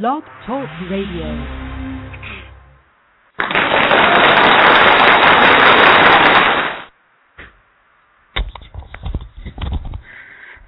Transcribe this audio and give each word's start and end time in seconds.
Blog 0.00 0.22
Talk 0.46 0.66
Radio. 0.90 1.44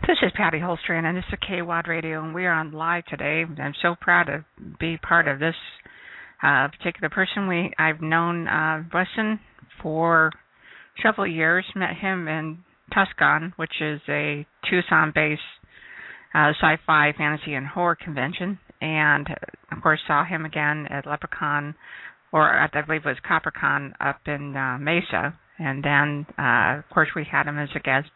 This 0.06 0.18
is 0.22 0.30
Patty 0.36 0.58
Holstrand, 0.58 1.04
and 1.06 1.16
this 1.16 1.24
is 1.32 1.38
KWAD 1.48 1.86
Radio, 1.86 2.22
and 2.22 2.34
we 2.34 2.44
are 2.44 2.52
on 2.52 2.72
live 2.72 3.06
today. 3.06 3.44
I'm 3.58 3.72
so 3.80 3.94
proud 3.98 4.24
to 4.24 4.44
be 4.78 4.98
part 4.98 5.26
of 5.26 5.38
this 5.38 5.54
uh, 6.42 6.68
particular 6.68 7.08
person. 7.08 7.48
We 7.48 7.72
I've 7.78 8.02
known 8.02 8.46
uh, 8.46 8.82
Weston 8.92 9.40
for 9.82 10.32
several 11.02 11.26
years. 11.26 11.64
Met 11.74 11.96
him 11.96 12.28
in 12.28 12.58
Tuscon, 12.92 13.54
which 13.56 13.80
is 13.80 14.02
a 14.06 14.46
Tucson-based 14.68 15.40
uh, 16.34 16.52
sci-fi, 16.60 17.14
fantasy, 17.16 17.54
and 17.54 17.66
horror 17.66 17.96
convention, 17.96 18.58
and 18.80 19.26
of 19.72 19.82
course 19.82 20.00
saw 20.06 20.24
him 20.24 20.44
again 20.44 20.86
at 20.90 21.04
LepreCon, 21.04 21.74
or 22.32 22.48
I 22.48 22.68
believe 22.68 23.06
it 23.06 23.08
was 23.08 23.16
CopperCon 23.28 23.92
up 24.00 24.20
in 24.26 24.56
uh, 24.56 24.78
Mesa, 24.78 25.38
and 25.58 25.84
then 25.84 26.26
uh, 26.38 26.78
of 26.78 26.88
course 26.92 27.08
we 27.14 27.24
had 27.30 27.46
him 27.46 27.58
as 27.58 27.70
a 27.74 27.80
guest 27.80 28.08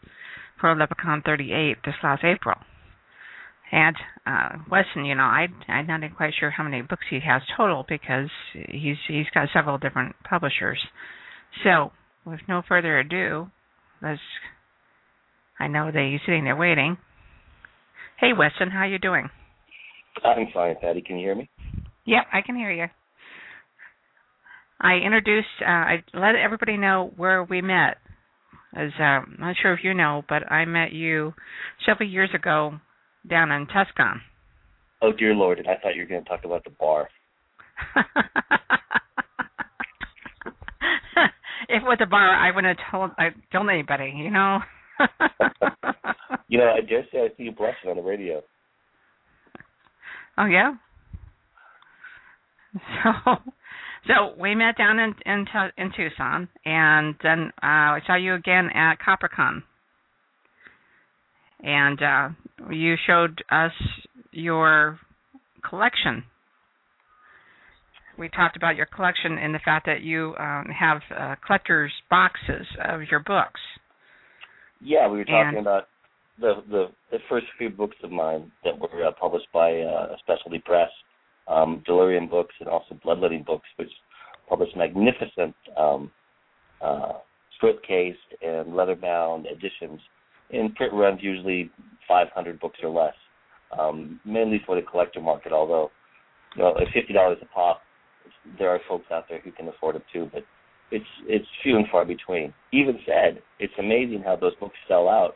for 0.60 0.74
LepreCon 0.74 1.24
38 1.24 1.78
this 1.84 1.94
last 2.02 2.24
April. 2.24 2.56
And 3.70 3.96
uh 4.26 4.48
Weston, 4.70 5.04
you 5.04 5.14
know, 5.14 5.24
I 5.24 5.46
I'm 5.68 5.86
not 5.86 6.00
quite 6.16 6.32
sure 6.38 6.50
how 6.50 6.64
many 6.64 6.80
books 6.82 7.04
he 7.10 7.20
has 7.20 7.42
total 7.56 7.84
because 7.86 8.30
he's 8.52 8.96
he's 9.06 9.26
got 9.34 9.48
several 9.52 9.76
different 9.76 10.16
publishers. 10.28 10.78
So, 11.64 11.92
with 12.24 12.40
no 12.48 12.62
further 12.66 12.98
ado, 12.98 13.50
let's 14.02 14.20
I 15.58 15.66
know 15.66 15.90
that 15.90 16.08
he's 16.10 16.20
sitting 16.24 16.44
there 16.44 16.56
waiting. 16.56 16.96
Hey 18.18 18.32
Weston, 18.36 18.70
how 18.70 18.84
you 18.84 18.98
doing? 18.98 19.28
I'm 20.24 20.46
fine, 20.52 20.76
Patty. 20.80 21.02
Can 21.02 21.18
you 21.18 21.26
hear 21.26 21.34
me? 21.34 21.48
Yep, 22.06 22.24
I 22.32 22.40
can 22.42 22.56
hear 22.56 22.70
you. 22.70 22.86
I 24.80 24.94
introduced 25.04 25.48
uh 25.60 25.70
I 25.70 26.02
let 26.14 26.36
everybody 26.36 26.76
know 26.76 27.12
where 27.16 27.42
we 27.42 27.60
met. 27.60 27.98
As 28.76 28.90
uh, 29.00 29.02
I'm 29.02 29.36
not 29.38 29.56
sure 29.60 29.72
if 29.72 29.80
you 29.82 29.94
know, 29.94 30.22
but 30.28 30.50
I 30.52 30.64
met 30.66 30.92
you 30.92 31.32
several 31.86 32.08
years 32.08 32.30
ago 32.34 32.78
down 33.28 33.50
in 33.50 33.66
Tucson. 33.66 34.20
Oh 35.00 35.12
dear 35.12 35.34
Lord! 35.34 35.58
And 35.58 35.68
I 35.68 35.76
thought 35.82 35.94
you 35.94 36.02
were 36.02 36.08
going 36.08 36.22
to 36.22 36.28
talk 36.28 36.44
about 36.44 36.64
the 36.64 36.70
bar. 36.70 37.08
if 41.68 41.82
it 41.82 41.82
was 41.82 41.98
a 42.02 42.06
bar, 42.06 42.34
I 42.34 42.54
wouldn't 42.54 42.78
have 42.78 42.90
told 42.90 43.10
I 43.18 43.30
told 43.52 43.68
anybody. 43.70 44.12
You 44.14 44.30
know. 44.30 44.58
you 46.48 46.58
know, 46.58 46.72
I 46.76 46.80
dare 46.80 47.06
say 47.12 47.20
I 47.20 47.28
see 47.36 47.44
you 47.44 47.52
blushing 47.52 47.90
on 47.90 47.96
the 47.96 48.02
radio. 48.02 48.42
Oh 50.38 50.46
yeah. 50.46 50.74
So, 53.02 53.32
so 54.06 54.40
we 54.40 54.54
met 54.54 54.76
down 54.78 54.98
in 55.00 55.14
in, 55.26 55.46
in 55.76 55.90
Tucson, 55.96 56.48
and 56.64 57.14
then 57.22 57.50
uh, 57.62 57.96
I 57.96 58.00
saw 58.06 58.14
you 58.14 58.34
again 58.34 58.68
at 58.74 58.96
CopperCon, 59.00 59.62
and 61.62 62.02
uh, 62.02 62.28
you 62.70 62.94
showed 63.06 63.42
us 63.50 63.72
your 64.30 64.98
collection. 65.68 66.24
We 68.18 68.28
talked 68.28 68.56
about 68.56 68.76
your 68.76 68.86
collection 68.86 69.38
and 69.38 69.54
the 69.54 69.60
fact 69.64 69.86
that 69.86 70.02
you 70.02 70.34
um, 70.38 70.66
have 70.78 71.00
uh, 71.16 71.34
collectors' 71.44 71.92
boxes 72.10 72.66
of 72.84 73.00
your 73.10 73.20
books. 73.20 73.60
Yeah, 74.80 75.08
we 75.08 75.18
were 75.18 75.24
talking 75.24 75.48
And- 75.58 75.58
about 75.58 75.88
the, 76.40 76.62
the 76.70 76.86
the 77.10 77.18
first 77.28 77.46
few 77.56 77.70
books 77.70 77.96
of 78.02 78.10
mine 78.10 78.50
that 78.64 78.78
were 78.78 79.04
uh, 79.04 79.12
published 79.18 79.48
by 79.52 79.80
uh, 79.80 80.14
a 80.14 80.16
specialty 80.20 80.58
press, 80.64 80.90
um, 81.48 81.82
Delirium 81.86 82.28
Books, 82.28 82.54
and 82.60 82.68
also 82.68 82.98
Bloodletting 83.02 83.44
Books, 83.44 83.68
which 83.76 83.90
published 84.48 84.76
magnificent 84.76 85.54
um, 85.76 86.10
uh, 86.80 87.14
slipcased 87.62 88.14
and 88.42 88.74
leather-bound 88.74 89.46
editions 89.46 90.00
in 90.50 90.72
print 90.74 90.92
runs, 90.92 91.20
usually 91.22 91.70
500 92.06 92.60
books 92.60 92.78
or 92.82 92.88
less, 92.88 93.14
um, 93.78 94.20
mainly 94.24 94.62
for 94.64 94.76
the 94.76 94.82
collector 94.82 95.20
market. 95.20 95.52
Although, 95.52 95.90
you 96.56 96.62
know, 96.62 96.74
at 96.76 96.92
fifty 96.94 97.12
dollars 97.12 97.38
a 97.42 97.46
pop, 97.46 97.80
there 98.58 98.70
are 98.70 98.80
folks 98.88 99.06
out 99.12 99.24
there 99.28 99.40
who 99.40 99.52
can 99.52 99.68
afford 99.68 99.96
it 99.96 100.02
too, 100.12 100.30
but 100.32 100.44
it's 100.90 101.04
it's 101.26 101.46
few 101.62 101.76
and 101.76 101.86
far 101.90 102.04
between. 102.04 102.54
Even 102.72 102.98
said, 103.04 103.42
it's 103.58 103.74
amazing 103.78 104.22
how 104.24 104.36
those 104.36 104.54
books 104.56 104.76
sell 104.86 105.08
out 105.08 105.34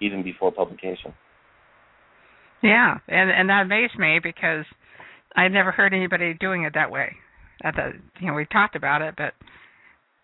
even 0.00 0.22
before 0.22 0.52
publication. 0.52 1.12
Yeah, 2.62 2.98
and 3.08 3.30
and 3.30 3.48
that 3.48 3.62
amazed 3.62 3.98
me 3.98 4.18
because 4.22 4.64
I'd 5.36 5.52
never 5.52 5.70
heard 5.70 5.92
anybody 5.92 6.34
doing 6.34 6.64
it 6.64 6.74
that 6.74 6.90
way. 6.90 7.12
At 7.62 7.74
the 7.74 7.92
you 8.20 8.28
know 8.28 8.34
we 8.34 8.46
talked 8.46 8.76
about 8.76 9.02
it, 9.02 9.14
but 9.16 9.34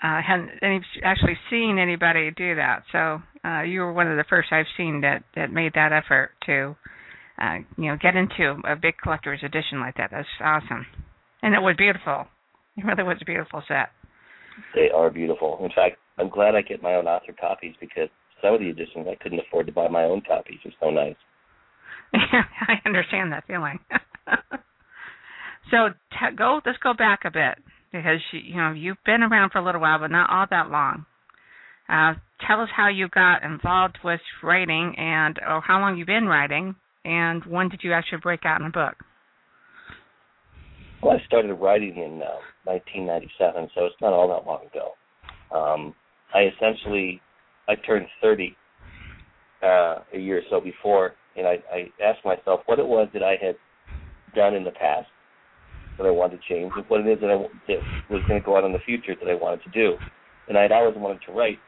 uh, 0.02 0.20
hadn't 0.26 0.50
any, 0.62 0.80
actually 1.04 1.36
seen 1.50 1.78
anybody 1.78 2.30
do 2.36 2.56
that. 2.56 2.82
So 2.90 3.22
uh, 3.44 3.62
you 3.62 3.80
were 3.80 3.92
one 3.92 4.10
of 4.10 4.16
the 4.16 4.24
first 4.28 4.48
I've 4.52 4.66
seen 4.76 5.02
that 5.02 5.22
that 5.36 5.52
made 5.52 5.72
that 5.74 5.92
effort 5.92 6.30
to 6.46 6.76
uh, 7.40 7.58
you 7.76 7.90
know 7.90 7.96
get 8.00 8.16
into 8.16 8.60
a 8.66 8.76
big 8.76 8.94
collector's 9.02 9.40
edition 9.44 9.80
like 9.80 9.96
that. 9.96 10.10
That's 10.10 10.28
awesome, 10.42 10.86
and 11.42 11.54
it 11.54 11.60
was 11.60 11.76
beautiful. 11.76 12.26
It 12.76 12.84
really 12.84 13.02
was 13.02 13.18
a 13.20 13.24
beautiful 13.24 13.62
set. 13.68 13.90
They 14.74 14.90
are 14.90 15.10
beautiful. 15.10 15.58
In 15.62 15.68
fact, 15.68 15.96
I'm 16.18 16.28
glad 16.28 16.54
I 16.54 16.62
get 16.62 16.82
my 16.82 16.94
own 16.94 17.06
author 17.06 17.34
copies 17.38 17.74
because 17.80 18.08
some 18.42 18.54
of 18.54 18.60
the 18.60 18.68
editions 18.68 19.06
I 19.08 19.14
couldn't 19.22 19.40
afford 19.40 19.66
to 19.66 19.72
buy 19.72 19.88
my 19.88 20.04
own 20.04 20.22
copies. 20.26 20.58
They're 20.64 20.72
so 20.80 20.90
nice. 20.90 21.16
I 22.14 22.74
understand 22.84 23.32
that 23.32 23.46
feeling. 23.46 23.78
so 25.70 25.88
t- 26.10 26.36
go. 26.36 26.60
Let's 26.66 26.78
go 26.82 26.92
back 26.92 27.20
a 27.24 27.30
bit 27.30 27.58
because 27.92 28.20
you, 28.32 28.40
you 28.40 28.56
know 28.56 28.72
you've 28.72 29.02
been 29.06 29.22
around 29.22 29.50
for 29.50 29.58
a 29.58 29.64
little 29.64 29.80
while, 29.80 29.98
but 29.98 30.10
not 30.10 30.28
all 30.28 30.46
that 30.50 30.70
long. 30.70 31.06
Uh, 31.88 32.14
tell 32.46 32.60
us 32.60 32.68
how 32.74 32.88
you 32.88 33.08
got 33.08 33.42
involved 33.42 33.98
with 34.04 34.20
writing, 34.42 34.94
and 34.98 35.38
or 35.48 35.60
how 35.60 35.80
long 35.80 35.96
you've 35.96 36.06
been 36.06 36.26
writing, 36.26 36.74
and 37.04 37.44
when 37.46 37.68
did 37.68 37.80
you 37.82 37.92
actually 37.92 38.18
break 38.22 38.44
out 38.44 38.60
in 38.60 38.66
a 38.66 38.70
book? 38.70 38.96
Well, 41.02 41.16
I 41.16 41.26
started 41.26 41.52
writing 41.54 41.96
in 41.96 42.22
uh, 42.22 42.38
1997, 42.64 43.70
so 43.74 43.86
it's 43.86 43.96
not 44.00 44.12
all 44.12 44.28
that 44.28 44.46
long 44.46 44.66
ago. 44.66 44.92
Um, 45.52 45.94
I 46.32 46.44
essentially 46.54 47.20
I 47.68 47.74
turned 47.76 48.06
30 48.20 48.56
uh, 49.62 49.98
a 50.14 50.18
year 50.18 50.38
or 50.38 50.42
so 50.50 50.60
before, 50.60 51.14
and 51.36 51.46
I, 51.46 51.58
I 51.72 51.90
asked 52.02 52.24
myself 52.24 52.60
what 52.66 52.78
it 52.78 52.86
was 52.86 53.08
that 53.14 53.22
I 53.22 53.36
had 53.40 53.56
done 54.34 54.54
in 54.54 54.64
the 54.64 54.72
past 54.72 55.08
that 55.98 56.06
I 56.06 56.10
wanted 56.10 56.40
to 56.40 56.48
change, 56.48 56.72
and 56.74 56.84
what 56.88 57.00
it 57.00 57.06
is 57.06 57.20
that 57.20 57.30
I 57.30 57.36
that 57.68 57.78
was 58.10 58.22
going 58.26 58.40
to 58.40 58.44
go 58.44 58.56
out 58.56 58.64
in 58.64 58.72
the 58.72 58.78
future 58.84 59.14
that 59.14 59.30
I 59.30 59.34
wanted 59.34 59.62
to 59.64 59.70
do. 59.70 59.94
And 60.48 60.58
I'd 60.58 60.72
always 60.72 60.96
wanted 60.96 61.20
to 61.26 61.32
write. 61.32 61.58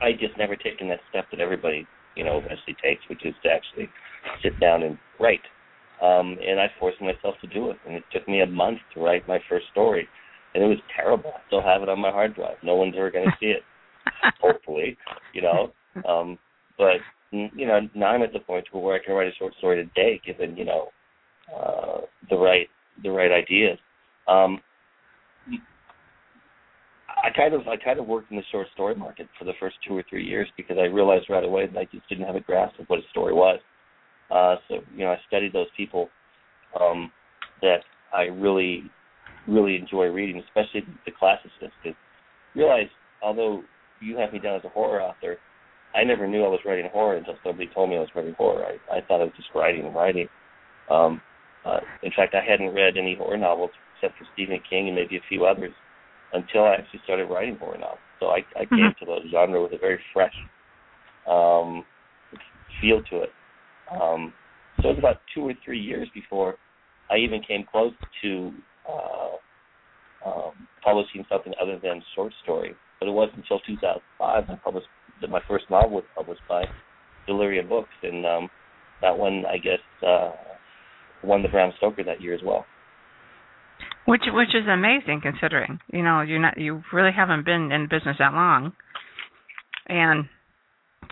I 0.00 0.12
just 0.12 0.36
never 0.38 0.54
taken 0.54 0.88
that 0.88 1.00
step 1.10 1.24
that 1.30 1.40
everybody, 1.40 1.86
you 2.14 2.24
know, 2.24 2.38
eventually 2.38 2.76
takes, 2.82 3.02
which 3.08 3.24
is 3.24 3.34
to 3.42 3.48
actually 3.48 3.88
sit 4.42 4.58
down 4.60 4.82
and 4.82 4.98
write. 5.18 5.40
Um, 6.02 6.36
and 6.46 6.60
I 6.60 6.66
forced 6.78 7.00
myself 7.00 7.34
to 7.40 7.46
do 7.46 7.70
it, 7.70 7.78
and 7.86 7.96
it 7.96 8.04
took 8.12 8.28
me 8.28 8.42
a 8.42 8.46
month 8.46 8.78
to 8.94 9.00
write 9.00 9.26
my 9.26 9.38
first 9.48 9.66
story, 9.72 10.06
and 10.54 10.62
it 10.62 10.66
was 10.66 10.78
terrible. 10.94 11.32
I 11.34 11.40
still 11.46 11.62
have 11.62 11.82
it 11.82 11.88
on 11.88 11.98
my 11.98 12.10
hard 12.10 12.34
drive. 12.34 12.56
No 12.62 12.76
one's 12.76 12.94
ever 12.96 13.10
going 13.10 13.24
to 13.24 13.36
see 13.40 13.46
it, 13.46 13.62
hopefully, 14.40 14.96
you 15.32 15.42
know. 15.42 15.72
Um, 16.08 16.38
but 16.78 16.96
you 17.30 17.66
know, 17.66 17.80
now 17.94 18.08
I'm 18.08 18.22
at 18.22 18.32
the 18.32 18.40
point 18.40 18.66
where 18.72 18.94
I 18.94 19.04
can 19.04 19.14
write 19.14 19.28
a 19.28 19.34
short 19.34 19.54
story 19.58 19.80
a 19.80 19.84
day, 19.94 20.20
given 20.24 20.56
you 20.56 20.64
know 20.64 20.88
uh, 21.54 22.00
the 22.30 22.36
right 22.36 22.68
the 23.02 23.10
right 23.10 23.32
ideas. 23.32 23.78
Um, 24.28 24.60
I 27.08 27.30
kind 27.34 27.54
of 27.54 27.66
I 27.66 27.76
kind 27.76 27.98
of 27.98 28.06
worked 28.06 28.30
in 28.30 28.36
the 28.36 28.42
short 28.52 28.68
story 28.74 28.94
market 28.94 29.28
for 29.38 29.44
the 29.44 29.54
first 29.58 29.76
two 29.86 29.96
or 29.96 30.04
three 30.08 30.24
years 30.24 30.48
because 30.56 30.76
I 30.78 30.84
realized 30.84 31.26
right 31.28 31.44
away 31.44 31.66
that 31.66 31.78
I 31.78 31.84
just 31.86 32.08
didn't 32.08 32.26
have 32.26 32.36
a 32.36 32.40
grasp 32.40 32.78
of 32.78 32.86
what 32.86 33.00
a 33.00 33.08
story 33.10 33.32
was. 33.32 33.58
Uh, 34.30 34.56
so 34.68 34.76
you 34.94 35.04
know, 35.04 35.12
I 35.12 35.18
studied 35.26 35.52
those 35.52 35.68
people 35.76 36.08
um, 36.78 37.10
that 37.62 37.80
I 38.12 38.24
really 38.24 38.90
really 39.48 39.76
enjoy 39.76 40.06
reading, 40.06 40.42
especially 40.46 40.84
the 41.04 41.12
classicists. 41.12 41.74
Because 41.82 41.96
realize, 42.54 42.88
although 43.22 43.62
you 44.00 44.16
have 44.16 44.32
me 44.32 44.38
down 44.38 44.56
as 44.56 44.64
a 44.64 44.68
horror 44.68 45.00
author, 45.02 45.36
I 45.94 46.04
never 46.04 46.26
knew 46.26 46.44
I 46.44 46.48
was 46.48 46.60
writing 46.64 46.90
horror 46.92 47.16
until 47.16 47.34
somebody 47.42 47.70
told 47.72 47.90
me 47.90 47.96
I 47.96 48.00
was 48.00 48.08
writing 48.14 48.34
horror. 48.34 48.64
I, 48.64 48.96
I 48.96 49.00
thought 49.00 49.20
I 49.20 49.24
was 49.24 49.32
just 49.36 49.48
writing 49.54 49.86
and 49.86 49.94
writing. 49.94 50.28
Um, 50.90 51.20
uh, 51.64 51.80
in 52.02 52.12
fact, 52.14 52.34
I 52.34 52.44
hadn't 52.48 52.74
read 52.74 52.96
any 52.96 53.16
horror 53.16 53.38
novels 53.38 53.70
except 53.94 54.18
for 54.18 54.26
Stephen 54.34 54.60
King 54.68 54.88
and 54.88 54.96
maybe 54.96 55.16
a 55.16 55.22
few 55.28 55.46
others 55.46 55.72
until 56.32 56.64
I 56.64 56.74
actually 56.74 57.00
started 57.04 57.26
writing 57.26 57.56
horror 57.56 57.78
novels. 57.78 57.98
So 58.20 58.26
I, 58.26 58.38
I 58.56 58.66
came 58.66 58.94
to 59.00 59.06
the 59.06 59.18
genre 59.30 59.62
with 59.62 59.72
a 59.72 59.78
very 59.78 59.98
fresh 60.12 60.34
um, 61.28 61.84
feel 62.80 63.02
to 63.10 63.22
it. 63.22 63.30
Um, 63.90 64.32
so 64.82 64.88
it 64.88 64.92
was 64.92 64.98
about 64.98 65.20
two 65.34 65.42
or 65.42 65.54
three 65.64 65.80
years 65.80 66.08
before 66.14 66.56
I 67.10 67.16
even 67.16 67.40
came 67.42 67.64
close 67.70 67.94
to 68.22 68.52
uh, 68.88 70.28
um, 70.28 70.68
publishing 70.82 71.24
something 71.28 71.52
other 71.60 71.78
than 71.82 72.02
short 72.14 72.32
story. 72.42 72.74
But 72.98 73.08
it 73.08 73.12
wasn't 73.12 73.38
until 73.38 73.60
2005 73.60 74.44
I 74.48 74.54
published 74.64 74.88
that 75.20 75.30
my 75.30 75.40
first 75.48 75.64
novel 75.70 75.90
was 75.90 76.04
published 76.14 76.42
by 76.48 76.64
Delirium 77.26 77.68
Books, 77.68 77.94
and 78.02 78.24
um, 78.26 78.48
that 79.02 79.16
one 79.16 79.44
I 79.46 79.58
guess 79.58 79.80
uh, 80.06 80.32
won 81.24 81.42
the 81.42 81.48
Bram 81.48 81.72
Stoker 81.78 82.04
that 82.04 82.20
year 82.20 82.34
as 82.34 82.40
well. 82.44 82.64
Which 84.06 84.22
which 84.28 84.54
is 84.54 84.68
amazing 84.68 85.20
considering 85.22 85.80
you 85.92 86.02
know 86.02 86.20
you're 86.20 86.40
not 86.40 86.58
you 86.58 86.82
really 86.92 87.12
haven't 87.14 87.44
been 87.44 87.72
in 87.72 87.88
business 87.90 88.16
that 88.18 88.32
long, 88.32 88.72
and 89.88 90.26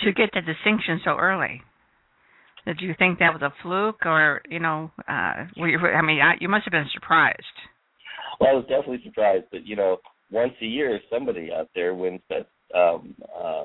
to 0.01 0.13
get 0.13 0.31
the 0.33 0.41
distinction 0.41 1.01
so 1.05 1.17
early. 1.19 1.63
Did 2.67 2.81
you 2.81 2.95
think 2.99 3.19
that 3.19 3.33
was 3.33 3.43
a 3.43 3.53
fluke, 3.63 4.07
or 4.07 4.41
you 4.49 4.59
know, 4.59 4.91
uh, 5.07 5.45
were 5.59 5.69
you, 5.69 5.79
I 5.79 6.01
mean, 6.01 6.21
I, 6.21 6.35
you 6.41 6.49
must 6.49 6.65
have 6.65 6.73
been 6.73 6.89
surprised. 6.95 7.45
Well, 8.41 8.51
I 8.51 8.55
was 8.55 8.65
definitely 8.65 9.03
surprised, 9.05 9.45
but 9.53 9.67
you 9.67 9.77
know, 9.77 9.99
once 10.31 10.53
a 10.61 10.67
year 10.67 11.01
somebody 11.11 11.51
out 11.53 11.69
there 11.75 11.95
wins 11.95 12.21
that 12.29 12.49
um, 12.77 13.15
uh, 13.39 13.65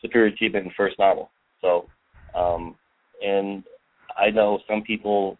superior 0.00 0.32
achievement 0.32 0.66
in 0.66 0.72
first 0.76 0.98
novel. 0.98 1.30
So, 1.60 1.86
um, 2.34 2.76
and 3.22 3.64
I 4.18 4.30
know 4.30 4.60
some 4.68 4.82
people, 4.82 5.38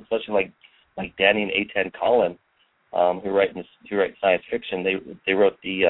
especially 0.00 0.34
like 0.34 0.52
like 0.96 1.16
Dani 1.16 1.42
and 1.42 1.50
Eytan 1.50 1.92
Kollin, 1.98 2.38
um, 2.92 3.20
who 3.20 3.30
write 3.30 3.50
who 3.88 3.96
write 3.96 4.14
science 4.20 4.42
fiction. 4.50 4.82
They 4.82 4.94
they 5.26 5.32
wrote 5.32 5.56
the 5.62 5.82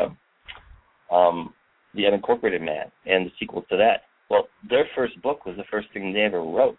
uh, 1.10 1.14
um, 1.14 1.52
the 1.94 2.02
Unincorporated 2.02 2.62
Man 2.62 2.90
and 3.06 3.26
the 3.26 3.32
sequel 3.38 3.62
to 3.70 3.76
that. 3.76 4.02
Well, 4.31 4.48
their 4.69 4.87
first 4.94 5.20
book 5.20 5.44
was 5.44 5.56
the 5.56 5.64
first 5.70 5.88
thing 5.93 6.12
they 6.12 6.20
ever 6.20 6.43
wrote, 6.43 6.78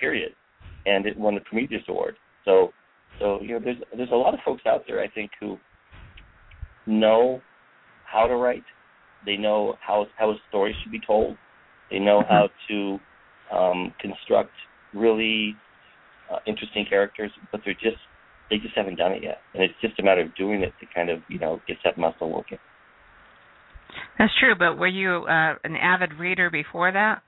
period, 0.00 0.32
and 0.86 1.04
it 1.06 1.18
won 1.18 1.34
the 1.34 1.40
Prometheus 1.42 1.82
Award. 1.88 2.16
So, 2.44 2.72
so 3.18 3.40
you 3.42 3.54
know, 3.54 3.60
there's 3.62 3.76
there's 3.96 4.12
a 4.12 4.16
lot 4.16 4.34
of 4.34 4.40
folks 4.44 4.62
out 4.66 4.84
there 4.86 5.00
I 5.00 5.08
think 5.08 5.30
who 5.40 5.58
know 6.86 7.40
how 8.04 8.26
to 8.26 8.36
write. 8.36 8.64
They 9.24 9.36
know 9.36 9.74
how 9.80 10.06
how 10.16 10.30
a 10.30 10.36
story 10.48 10.74
should 10.82 10.92
be 10.92 11.00
told. 11.04 11.36
They 11.90 11.98
know 11.98 12.22
how 12.28 12.48
to 12.68 12.98
um, 13.54 13.94
construct 14.00 14.50
really 14.94 15.54
uh, 16.32 16.38
interesting 16.46 16.84
characters, 16.88 17.30
but 17.52 17.60
they're 17.64 17.74
just 17.74 17.98
they 18.50 18.56
just 18.58 18.76
haven't 18.76 18.96
done 18.96 19.12
it 19.12 19.22
yet, 19.22 19.38
and 19.54 19.62
it's 19.62 19.74
just 19.80 19.98
a 19.98 20.02
matter 20.02 20.22
of 20.22 20.34
doing 20.36 20.62
it 20.62 20.72
to 20.80 20.86
kind 20.94 21.10
of 21.10 21.20
you 21.28 21.38
know 21.38 21.60
get 21.66 21.76
that 21.84 21.98
muscle 21.98 22.32
working. 22.32 22.58
That's 24.18 24.32
true, 24.40 24.54
but 24.58 24.78
were 24.78 24.86
you 24.86 25.24
uh, 25.24 25.54
an 25.64 25.76
avid 25.76 26.14
reader 26.14 26.50
before 26.50 26.92
that? 26.92 27.22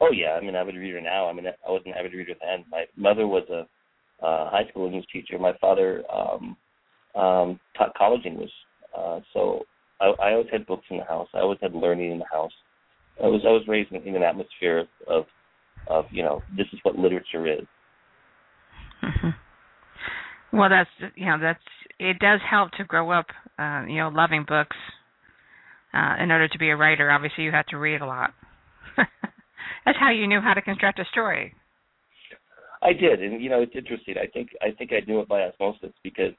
Oh 0.00 0.10
yeah, 0.12 0.38
I'm 0.40 0.48
an 0.48 0.56
avid 0.56 0.76
reader 0.76 1.00
now. 1.00 1.28
I 1.28 1.32
mean, 1.32 1.46
I 1.46 1.70
was 1.70 1.82
an 1.86 1.92
avid 1.98 2.12
reader 2.12 2.34
then. 2.40 2.64
My 2.70 2.84
mother 2.96 3.26
was 3.26 3.44
a 3.50 3.66
uh, 4.24 4.50
high 4.50 4.68
school 4.70 4.86
English 4.86 5.06
teacher. 5.12 5.38
My 5.38 5.52
father 5.60 6.02
um, 6.12 6.56
um, 7.16 7.58
taught 7.76 7.94
college 7.96 8.26
English, 8.26 8.50
uh, 8.96 9.20
so 9.32 9.62
I, 10.00 10.06
I 10.22 10.32
always 10.32 10.48
had 10.52 10.66
books 10.66 10.84
in 10.90 10.98
the 10.98 11.04
house. 11.04 11.28
I 11.34 11.38
always 11.38 11.58
had 11.60 11.74
learning 11.74 12.12
in 12.12 12.18
the 12.18 12.26
house. 12.30 12.52
I 13.22 13.26
was 13.26 13.42
I 13.46 13.50
was 13.50 13.62
raised 13.66 13.92
in, 13.92 14.02
in 14.02 14.16
an 14.16 14.22
atmosphere 14.22 14.80
of, 14.80 14.88
of 15.08 15.24
of 15.88 16.04
you 16.10 16.22
know 16.22 16.42
this 16.56 16.66
is 16.72 16.80
what 16.82 16.96
literature 16.96 17.46
is. 17.50 17.66
Mm-hmm. 19.02 20.56
Well, 20.56 20.68
that's 20.68 21.12
you 21.16 21.26
know 21.26 21.38
that's 21.40 21.60
it 21.98 22.18
does 22.18 22.40
help 22.48 22.72
to 22.72 22.84
grow 22.84 23.10
up 23.10 23.26
uh, 23.58 23.84
you 23.88 23.96
know 23.96 24.08
loving 24.08 24.44
books 24.46 24.76
uh, 25.94 26.22
in 26.22 26.30
order 26.30 26.48
to 26.48 26.58
be 26.58 26.70
a 26.70 26.76
writer, 26.76 27.10
obviously 27.10 27.44
you 27.44 27.50
had 27.50 27.66
to 27.68 27.78
read 27.78 28.00
a 28.00 28.06
lot. 28.06 28.30
That's 29.84 29.98
how 29.98 30.10
you 30.10 30.26
knew 30.26 30.40
how 30.40 30.52
to 30.52 30.62
construct 30.62 30.98
a 30.98 31.04
story. 31.10 31.54
I 32.82 32.92
did, 32.92 33.22
and 33.22 33.42
you 33.42 33.48
know 33.48 33.62
it's 33.62 33.74
interesting. 33.74 34.16
I 34.22 34.26
think 34.26 34.50
I 34.60 34.70
think 34.76 34.92
I 34.92 35.00
knew 35.06 35.20
it 35.20 35.28
by 35.28 35.42
osmosis 35.42 35.92
because 36.02 36.32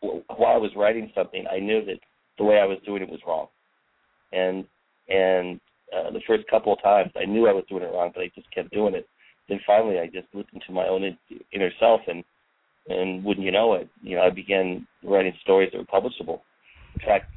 while 0.00 0.54
I 0.54 0.58
was 0.58 0.70
writing 0.76 1.10
something, 1.14 1.44
I 1.50 1.58
knew 1.58 1.84
that 1.84 1.98
the 2.38 2.44
way 2.44 2.58
I 2.58 2.64
was 2.64 2.78
doing 2.84 3.02
it 3.02 3.08
was 3.08 3.20
wrong, 3.26 3.48
and 4.32 4.64
and 5.08 5.60
uh, 5.94 6.10
the 6.10 6.20
first 6.26 6.46
couple 6.48 6.72
of 6.72 6.82
times 6.82 7.10
I 7.16 7.24
knew 7.24 7.46
I 7.46 7.52
was 7.52 7.64
doing 7.68 7.82
it 7.82 7.92
wrong, 7.92 8.10
but 8.14 8.22
I 8.22 8.30
just 8.34 8.50
kept 8.52 8.72
doing 8.72 8.94
it. 8.94 9.06
Then 9.48 9.60
finally, 9.66 9.98
I 9.98 10.06
just 10.06 10.28
listened 10.32 10.62
to 10.66 10.72
my 10.72 10.86
own 10.86 11.16
inner 11.52 11.70
self, 11.78 12.00
and 12.06 12.24
and 12.88 13.22
wouldn't 13.24 13.44
you 13.44 13.52
know 13.52 13.74
it, 13.74 13.88
you 14.02 14.16
know 14.16 14.22
I 14.22 14.30
began 14.30 14.86
writing 15.04 15.34
stories 15.42 15.70
that 15.72 15.78
were 15.78 16.00
publishable. 16.00 16.40
In 16.94 17.06
fact, 17.06 17.30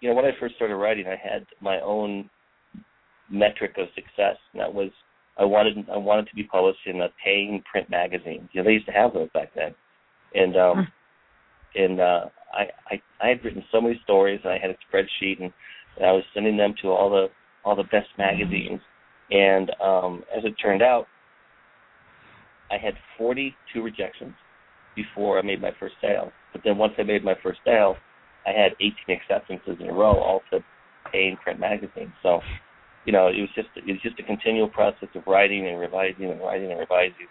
you 0.00 0.08
know, 0.08 0.14
when 0.14 0.24
I 0.24 0.30
first 0.38 0.56
started 0.56 0.76
writing, 0.76 1.06
I 1.06 1.16
had 1.16 1.46
my 1.60 1.80
own 1.80 2.28
metric 3.30 3.76
of 3.78 3.88
success, 3.94 4.36
and 4.52 4.60
that 4.60 4.72
was 4.72 4.90
I 5.38 5.44
wanted 5.44 5.88
I 5.90 5.96
wanted 5.96 6.28
to 6.28 6.34
be 6.34 6.44
published 6.44 6.80
in 6.86 7.00
a 7.00 7.08
paying 7.24 7.62
print 7.70 7.88
magazine. 7.88 8.48
You 8.52 8.60
know, 8.60 8.68
they 8.68 8.74
used 8.74 8.86
to 8.86 8.92
have 8.92 9.14
those 9.14 9.30
back 9.32 9.54
then, 9.54 9.74
and 10.34 10.56
um. 10.56 10.88
And 11.74 12.00
uh, 12.00 12.26
I, 12.52 12.64
I 12.90 13.02
I 13.20 13.28
had 13.28 13.44
written 13.44 13.64
so 13.70 13.80
many 13.80 14.00
stories, 14.04 14.40
and 14.44 14.52
I 14.52 14.58
had 14.58 14.70
a 14.70 14.76
spreadsheet, 14.88 15.40
and, 15.42 15.52
and 15.96 16.06
I 16.06 16.12
was 16.12 16.24
sending 16.34 16.56
them 16.56 16.74
to 16.82 16.88
all 16.88 17.10
the 17.10 17.26
all 17.64 17.76
the 17.76 17.84
best 17.84 18.08
magazines, 18.18 18.80
and 19.30 19.70
um, 19.82 20.22
as 20.36 20.44
it 20.44 20.54
turned 20.62 20.82
out, 20.82 21.06
I 22.70 22.78
had 22.78 22.94
42 23.18 23.82
rejections 23.82 24.34
before 24.96 25.38
I 25.38 25.42
made 25.42 25.60
my 25.60 25.70
first 25.78 25.94
sale. 26.00 26.32
But 26.52 26.62
then 26.64 26.78
once 26.78 26.94
I 26.98 27.02
made 27.02 27.24
my 27.24 27.34
first 27.42 27.60
sale, 27.64 27.96
I 28.46 28.50
had 28.50 28.72
18 28.80 28.92
acceptances 29.08 29.76
in 29.80 29.88
a 29.88 29.92
row, 29.92 30.14
all 30.14 30.40
to 30.50 30.60
paying 31.12 31.36
print 31.36 31.60
magazines. 31.60 32.12
So, 32.22 32.40
you 33.04 33.12
know, 33.12 33.28
it 33.28 33.40
was 33.40 33.50
just 33.54 33.68
it 33.76 33.86
was 33.86 34.00
just 34.02 34.18
a 34.18 34.22
continual 34.22 34.68
process 34.68 35.08
of 35.14 35.22
writing 35.26 35.68
and 35.68 35.78
revising 35.78 36.30
and 36.30 36.40
writing 36.40 36.70
and 36.70 36.80
revising, 36.80 37.28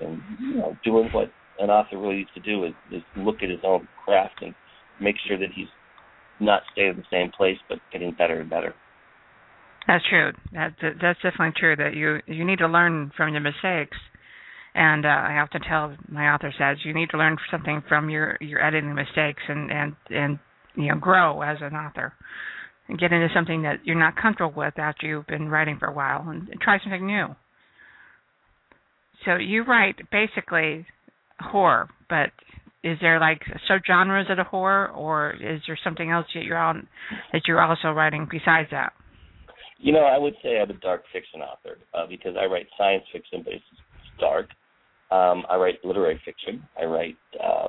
and 0.00 0.20
you 0.40 0.54
know, 0.56 0.76
doing 0.84 1.08
what 1.12 1.30
an 1.58 1.70
author 1.70 1.98
really 1.98 2.16
needs 2.16 2.30
to 2.34 2.40
do 2.40 2.64
is, 2.64 2.72
is 2.92 3.02
look 3.16 3.36
at 3.42 3.50
his 3.50 3.60
own 3.64 3.86
craft 4.04 4.42
and 4.42 4.54
make 5.00 5.16
sure 5.26 5.38
that 5.38 5.48
he's 5.54 5.68
not 6.40 6.62
staying 6.72 6.90
in 6.90 6.96
the 6.96 7.04
same 7.10 7.30
place, 7.30 7.58
but 7.68 7.78
getting 7.92 8.12
better 8.12 8.40
and 8.40 8.50
better. 8.50 8.74
That's 9.86 10.04
true. 10.08 10.32
That, 10.52 10.74
that's 10.80 11.20
definitely 11.22 11.52
true. 11.58 11.76
That 11.76 11.94
you 11.94 12.18
you 12.26 12.44
need 12.44 12.58
to 12.58 12.68
learn 12.68 13.12
from 13.16 13.32
your 13.32 13.42
mistakes 13.42 13.96
and 14.74 15.06
uh, 15.06 15.08
I 15.08 15.38
often 15.38 15.60
tell 15.62 15.94
my 16.08 16.30
authors 16.30 16.54
that 16.58 16.76
you 16.84 16.92
need 16.92 17.10
to 17.10 17.18
learn 17.18 17.36
something 17.50 17.82
from 17.88 18.10
your 18.10 18.36
your 18.40 18.64
editing 18.64 18.94
mistakes 18.94 19.42
and 19.48 19.70
and 19.70 19.96
and 20.10 20.38
you 20.74 20.88
know 20.88 20.98
grow 20.98 21.42
as 21.42 21.58
an 21.60 21.74
author 21.74 22.12
and 22.88 22.98
get 22.98 23.12
into 23.12 23.28
something 23.34 23.62
that 23.62 23.78
you're 23.84 23.98
not 23.98 24.16
comfortable 24.16 24.52
with 24.56 24.78
after 24.78 25.06
you've 25.06 25.26
been 25.26 25.48
writing 25.48 25.78
for 25.78 25.86
a 25.86 25.92
while 25.92 26.28
and, 26.28 26.48
and 26.48 26.60
try 26.60 26.78
something 26.82 27.06
new. 27.06 27.28
So 29.24 29.36
you 29.36 29.62
write 29.64 29.96
basically 30.10 30.86
horror, 31.40 31.88
but 32.08 32.30
is 32.82 32.98
there 33.00 33.18
like 33.18 33.40
subgenres 33.68 34.30
of 34.30 34.36
the 34.36 34.44
horror, 34.44 34.88
or 34.90 35.32
is 35.32 35.60
there 35.66 35.78
something 35.82 36.10
else 36.10 36.26
that 36.34 36.44
you're 36.44 36.58
on 36.58 36.86
that 37.32 37.42
you're 37.46 37.62
also 37.62 37.88
writing 37.90 38.28
besides 38.30 38.68
that? 38.70 38.92
You 39.78 39.92
know, 39.92 40.04
I 40.04 40.18
would 40.18 40.34
say 40.42 40.60
I'm 40.60 40.70
a 40.70 40.74
dark 40.74 41.02
fiction 41.12 41.40
author 41.40 41.78
uh, 41.94 42.06
because 42.06 42.36
I 42.40 42.46
write 42.46 42.66
science 42.78 43.04
fiction, 43.12 43.42
but 43.44 43.54
it's 43.54 43.64
dark. 44.20 44.48
Um, 45.10 45.44
I 45.50 45.56
write 45.56 45.84
literary 45.84 46.20
fiction. 46.24 46.62
I 46.80 46.84
write 46.84 47.16
uh, 47.42 47.68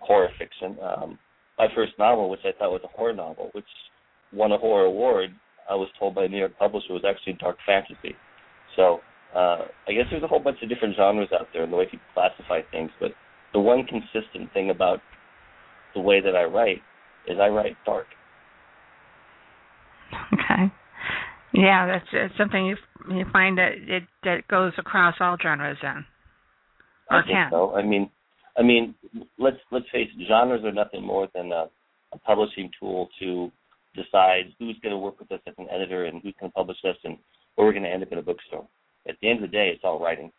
horror 0.00 0.28
fiction. 0.38 0.76
Um, 0.82 1.18
my 1.58 1.68
first 1.74 1.92
novel, 1.98 2.30
which 2.30 2.40
I 2.44 2.52
thought 2.58 2.72
was 2.72 2.82
a 2.84 2.96
horror 2.96 3.14
novel, 3.14 3.50
which 3.52 3.64
won 4.32 4.52
a 4.52 4.58
horror 4.58 4.86
award, 4.86 5.30
I 5.68 5.74
was 5.74 5.88
told 5.98 6.14
by 6.14 6.24
a 6.24 6.28
New 6.28 6.38
York 6.38 6.58
publisher 6.58 6.92
was 6.92 7.04
actually 7.06 7.34
dark 7.34 7.56
fantasy. 7.66 8.14
So 8.76 9.00
uh, 9.34 9.66
I 9.86 9.92
guess 9.92 10.06
there's 10.10 10.22
a 10.22 10.26
whole 10.26 10.40
bunch 10.40 10.58
of 10.62 10.68
different 10.68 10.96
genres 10.96 11.28
out 11.32 11.48
there 11.52 11.64
and 11.64 11.72
the 11.72 11.76
way 11.76 11.84
people 11.84 12.06
classify 12.14 12.60
things, 12.70 12.90
but 13.00 13.12
the 13.52 13.60
one 13.60 13.84
consistent 13.84 14.52
thing 14.52 14.70
about 14.70 15.00
the 15.94 16.00
way 16.00 16.20
that 16.20 16.34
I 16.36 16.44
write 16.44 16.82
is 17.26 17.38
I 17.40 17.48
write 17.48 17.76
dark. 17.84 18.06
Okay. 20.32 20.72
Yeah, 21.54 21.86
that's 21.86 22.06
it's 22.12 22.36
something 22.38 22.66
you 22.66 22.76
you 23.10 23.24
find 23.32 23.58
that 23.58 23.72
it 23.76 24.02
that 24.24 24.46
goes 24.48 24.72
across 24.78 25.14
all 25.20 25.36
genres 25.42 25.78
then. 25.82 26.04
I 27.10 27.22
think 27.22 27.38
so. 27.50 27.74
I 27.74 27.82
mean, 27.82 28.10
I 28.58 28.62
mean, 28.62 28.94
let's 29.38 29.56
let's 29.70 29.86
face 29.90 30.08
it. 30.14 30.28
Genres 30.28 30.64
are 30.64 30.72
nothing 30.72 31.04
more 31.04 31.28
than 31.34 31.52
a, 31.52 31.66
a 32.12 32.18
publishing 32.18 32.70
tool 32.78 33.08
to 33.20 33.50
decide 33.94 34.52
who's 34.58 34.78
going 34.82 34.92
to 34.92 34.98
work 34.98 35.18
with 35.18 35.32
us 35.32 35.40
as 35.46 35.54
an 35.58 35.68
editor 35.70 36.04
and 36.04 36.20
who's 36.22 36.34
going 36.38 36.50
to 36.50 36.54
publish 36.54 36.76
us 36.84 36.96
and 37.04 37.16
where 37.54 37.66
we're 37.66 37.72
going 37.72 37.84
to 37.84 37.90
end 37.90 38.02
up 38.02 38.12
in 38.12 38.18
a 38.18 38.22
bookstore. 38.22 38.66
At 39.08 39.16
the 39.20 39.30
end 39.30 39.42
of 39.42 39.50
the 39.50 39.56
day, 39.56 39.70
it's 39.74 39.84
all 39.84 39.98
writing. 39.98 40.32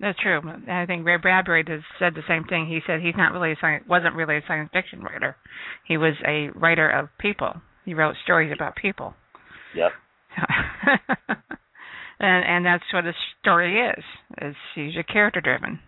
That's 0.00 0.18
true. 0.20 0.40
I 0.68 0.86
think 0.86 1.06
Ray 1.06 1.18
Bradbury 1.18 1.64
has 1.68 1.80
said 1.98 2.14
the 2.14 2.22
same 2.26 2.44
thing. 2.44 2.66
He 2.66 2.80
said 2.86 3.00
he's 3.00 3.16
not 3.16 3.32
really 3.32 3.52
a 3.52 3.56
science, 3.60 3.84
wasn't 3.88 4.16
really 4.16 4.36
a 4.36 4.42
science 4.46 4.70
fiction 4.72 5.00
writer. 5.00 5.36
He 5.86 5.96
was 5.96 6.14
a 6.26 6.48
writer 6.58 6.90
of 6.90 7.08
people. 7.18 7.54
He 7.84 7.94
wrote 7.94 8.16
stories 8.24 8.52
about 8.52 8.76
people. 8.76 9.14
Yep. 9.76 9.92
and 12.20 12.44
and 12.44 12.66
that's 12.66 12.84
what 12.92 13.06
a 13.06 13.12
story 13.40 13.78
is. 13.80 14.04
Is 14.42 14.56
he's 14.74 14.96
a 14.98 15.04
character 15.04 15.40
driven. 15.40 15.78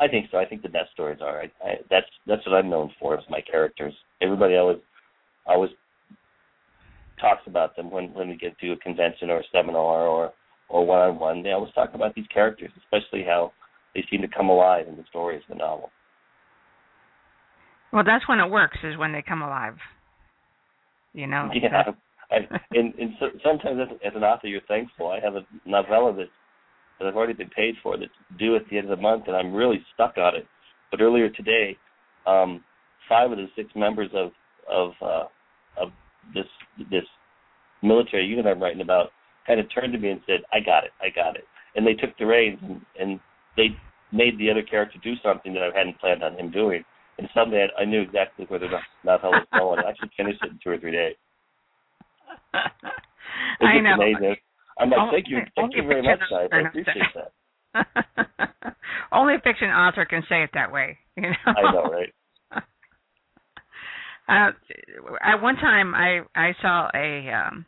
I 0.00 0.08
think 0.08 0.26
so. 0.30 0.38
I 0.38 0.44
think 0.44 0.62
the 0.62 0.68
best 0.68 0.90
stories 0.92 1.18
are. 1.20 1.40
I, 1.40 1.44
I, 1.64 1.74
that's 1.90 2.06
that's 2.26 2.44
what 2.46 2.54
I'm 2.54 2.70
known 2.70 2.90
for 3.00 3.14
is 3.14 3.24
my 3.30 3.40
characters. 3.40 3.94
Everybody 4.20 4.56
always 4.56 4.78
always 5.46 5.70
talks 7.18 7.42
about 7.46 7.76
them 7.76 7.90
when 7.90 8.12
when 8.14 8.28
we 8.28 8.36
get 8.36 8.58
to 8.58 8.72
a 8.72 8.76
convention 8.76 9.30
or 9.30 9.40
a 9.40 9.44
seminar 9.52 10.06
or 10.06 10.32
or 10.68 10.86
one 10.86 11.00
on 11.00 11.18
one. 11.18 11.42
They 11.42 11.52
always 11.52 11.72
talk 11.74 11.90
about 11.94 12.14
these 12.14 12.26
characters, 12.32 12.70
especially 12.78 13.24
how 13.24 13.52
they 13.94 14.04
seem 14.10 14.22
to 14.22 14.28
come 14.28 14.48
alive 14.48 14.86
in 14.88 14.96
the 14.96 15.04
stories 15.08 15.42
of 15.48 15.56
the 15.56 15.62
novel. 15.62 15.90
Well, 17.92 18.04
that's 18.04 18.28
when 18.28 18.38
it 18.38 18.50
works. 18.50 18.78
Is 18.84 18.98
when 18.98 19.12
they 19.12 19.22
come 19.22 19.42
alive. 19.42 19.76
You 21.12 21.26
know. 21.26 21.50
Yeah. 21.60 21.84
and, 22.30 22.46
and, 22.72 22.94
and 22.94 23.10
so, 23.18 23.26
sometimes 23.42 23.78
as, 23.80 23.96
as 24.04 24.12
an 24.14 24.22
author, 24.22 24.48
you're 24.48 24.60
thankful. 24.68 25.08
I 25.08 25.18
have 25.24 25.34
a 25.34 25.46
novella 25.64 26.14
that 26.16 26.28
that 26.98 27.06
I've 27.06 27.16
already 27.16 27.32
been 27.32 27.48
paid 27.50 27.74
for 27.82 27.96
that's 27.96 28.10
due 28.38 28.56
at 28.56 28.62
the 28.70 28.76
end 28.76 28.90
of 28.90 28.96
the 28.96 29.02
month, 29.02 29.24
and 29.28 29.36
I'm 29.36 29.54
really 29.54 29.80
stuck 29.94 30.18
on 30.18 30.36
it. 30.36 30.46
But 30.90 31.00
earlier 31.00 31.30
today, 31.30 31.76
um, 32.26 32.62
five 33.08 33.30
of 33.30 33.38
the 33.38 33.46
six 33.56 33.70
members 33.74 34.10
of 34.14 34.32
of 34.70 34.90
uh, 35.00 35.24
of 35.24 35.28
this 36.34 36.46
this 36.90 37.04
military 37.82 38.26
unit 38.26 38.46
I'm 38.46 38.62
writing 38.62 38.80
about 38.82 39.10
kind 39.46 39.60
of 39.60 39.66
turned 39.72 39.92
to 39.92 39.98
me 39.98 40.10
and 40.10 40.20
said, 40.26 40.40
"I 40.52 40.60
got 40.60 40.84
it, 40.84 40.92
I 41.00 41.08
got 41.14 41.36
it," 41.36 41.44
and 41.76 41.86
they 41.86 41.94
took 41.94 42.16
the 42.18 42.26
reins 42.26 42.58
and, 42.62 42.80
and 42.98 43.20
they 43.56 43.68
made 44.12 44.38
the 44.38 44.50
other 44.50 44.62
character 44.62 44.98
do 45.02 45.14
something 45.22 45.52
that 45.54 45.62
I 45.62 45.76
hadn't 45.76 45.98
planned 46.00 46.22
on 46.22 46.34
him 46.34 46.50
doing. 46.50 46.84
And 47.18 47.28
suddenly 47.34 47.58
I, 47.58 47.82
I 47.82 47.84
knew 47.84 48.00
exactly 48.00 48.44
where 48.46 48.60
the 48.60 48.68
novel 49.04 49.30
was 49.30 49.46
going. 49.52 49.80
I 49.84 49.90
actually 49.90 50.10
finished 50.16 50.40
it 50.44 50.52
in 50.52 50.58
two 50.62 50.70
or 50.70 50.78
three 50.78 50.92
days. 50.92 51.16
It's 53.60 53.68
I 53.68 53.80
know. 53.80 53.94
amazing. 53.94 54.36
I'm 54.78 54.90
like, 54.90 54.98
Only- 55.00 55.12
thank 55.12 55.28
you, 55.28 55.38
thank 55.56 55.74
you 55.76 55.82
very 55.86 56.02
much, 56.02 56.20
guys. 56.30 56.48
I 56.52 56.60
appreciate 56.68 56.96
that. 57.14 57.32
that. 57.74 58.76
Only 59.12 59.34
a 59.34 59.40
fiction 59.40 59.68
author 59.70 60.04
can 60.04 60.22
say 60.28 60.42
it 60.42 60.50
that 60.54 60.72
way. 60.72 60.98
You 61.16 61.22
know. 61.22 61.34
I 61.46 61.72
know, 61.72 61.82
right? 61.90 62.12
Uh, 64.28 64.50
at 65.22 65.40
one 65.40 65.56
time, 65.56 65.94
I 65.94 66.20
I 66.34 66.52
saw 66.60 66.88
a 66.94 67.30
um, 67.32 67.66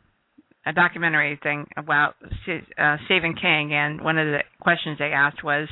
a 0.65 0.73
documentary 0.73 1.39
thing 1.41 1.65
about 1.75 2.15
uh, 2.21 2.97
Stephen 3.05 3.35
King, 3.35 3.73
and 3.73 4.01
one 4.01 4.17
of 4.17 4.27
the 4.27 4.39
questions 4.59 4.97
they 4.99 5.05
asked 5.05 5.43
was, 5.43 5.67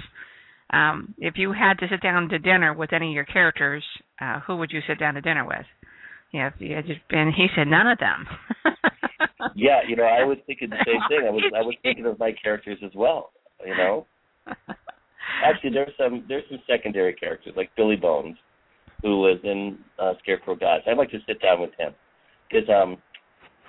um, 0.72 1.13
if 1.19 1.36
you 1.38 1.53
had 1.53 1.77
to 1.79 1.88
sit 1.89 2.01
down 2.01 2.29
to 2.29 2.39
dinner 2.39 2.74
with 2.74 2.91
any 2.91 3.10
of 3.10 3.13
your 3.13 3.25
characters, 3.25 3.84
uh, 4.19 4.39
who 4.48 4.58
would 4.58 4.72
you 4.72 4.81
sit 4.88 5.00
down 5.00 5.13
to 5.13 5.22
dinner 5.22 5.46
with? 5.46 5.65
Yeah, 6.34 6.48
if 6.48 6.53
you 6.60 6.75
had 6.75 6.88
just, 6.88 7.00
and 7.12 7.34
he 7.34 7.48
said 7.55 7.67
none 7.67 7.88
of 7.88 8.00
them. 8.00 8.27
Yeah, 9.55 9.81
you 9.88 9.96
know, 9.96 10.03
I 10.03 10.24
was 10.24 10.38
thinking 10.48 10.69
the 10.69 10.77
same 10.86 11.01
thing. 11.10 11.27
I 11.27 11.31
was 11.31 11.43
I 11.55 11.62
was 11.62 11.75
thinking 11.84 12.05
of 12.05 12.19
my 12.19 12.31
characters 12.31 12.77
as 12.84 12.91
well. 12.96 13.31
You 13.65 13.75
know, 13.75 14.05
actually, 15.43 15.72
there's 15.72 15.91
some 15.98 16.25
there's 16.27 16.43
some 16.50 16.60
secondary 16.67 17.13
characters 17.13 17.53
like 17.58 17.69
Billy 17.75 17.96
Bones, 17.96 18.38
who 19.01 19.21
was 19.21 19.39
in 19.43 19.77
uh, 19.97 20.13
Scarecrow 20.21 20.55
Gods. 20.55 20.83
I'd 20.87 20.97
like 20.97 21.11
to 21.11 21.19
sit 21.27 21.41
down 21.41 21.61
with 21.61 21.71
him 21.77 21.93
because 22.49 22.67
um, 22.69 22.97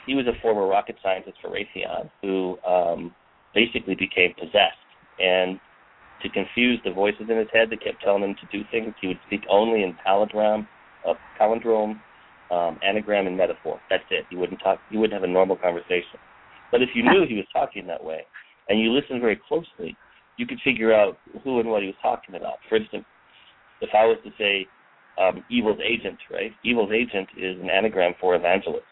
he 0.07 0.15
was 0.15 0.27
a 0.27 0.41
former 0.41 0.67
rocket 0.67 0.97
scientist 1.03 1.39
for 1.41 1.51
Raytheon 1.51 2.11
who 2.23 2.59
um, 2.67 3.15
basically 3.55 3.95
became 3.95 4.35
possessed. 4.35 4.79
And 5.19 5.61
to 6.23 6.29
confuse 6.29 6.81
the 6.85 6.91
voices 6.91 7.27
in 7.29 7.37
his 7.37 7.49
head 7.53 7.69
that 7.71 7.83
kept 7.83 8.03
telling 8.03 8.23
him 8.23 8.35
to 8.35 8.59
do 8.59 8.65
things, 8.71 8.95
he 9.01 9.09
would 9.09 9.21
speak 9.27 9.43
only 9.49 9.83
in 9.83 9.97
palindrome, 10.07 10.67
uh, 11.09 11.15
palindrome, 11.41 12.01
um, 12.51 12.79
anagram, 12.87 13.27
and 13.27 13.37
metaphor. 13.37 13.81
That's 13.89 14.05
it. 14.11 14.25
He 14.31 14.37
wouldn't 14.37 14.61
talk. 14.61 14.81
He 14.91 14.97
wouldn't 14.97 15.15
have 15.15 15.29
a 15.29 15.33
normal 15.33 15.57
conversation. 15.57 16.19
But 16.73 16.83
if 16.83 16.91
you 16.95 17.03
knew 17.03 17.25
he 17.29 17.37
was 17.37 17.47
talking 17.53 17.87
that 17.87 18.03
way, 18.03 18.23
and 18.69 18.81
you 18.81 18.93
listened 18.93 19.21
very 19.21 19.41
closely, 19.49 19.97
you 20.37 20.47
could 20.47 20.59
figure 20.65 20.93
out 20.93 21.19
who 21.43 21.61
and 21.61 21.69
what 21.69 21.83
he 21.83 21.89
was 21.89 21.97
talking 22.03 22.35
about. 22.35 22.55
For 22.69 22.77
instance, 22.77 23.05
if 23.81 23.91
I 23.95 24.05
was 24.05 24.19
to 24.25 24.31
say 24.39 24.67
um, 25.19 25.45
evil's 25.51 25.81
agent, 25.85 26.19
right? 26.31 26.53
Evil's 26.65 26.93
agent 26.93 27.29
is 27.37 27.61
an 27.61 27.71
anagram 27.71 28.15
for 28.21 28.35
evangelist. 28.35 28.85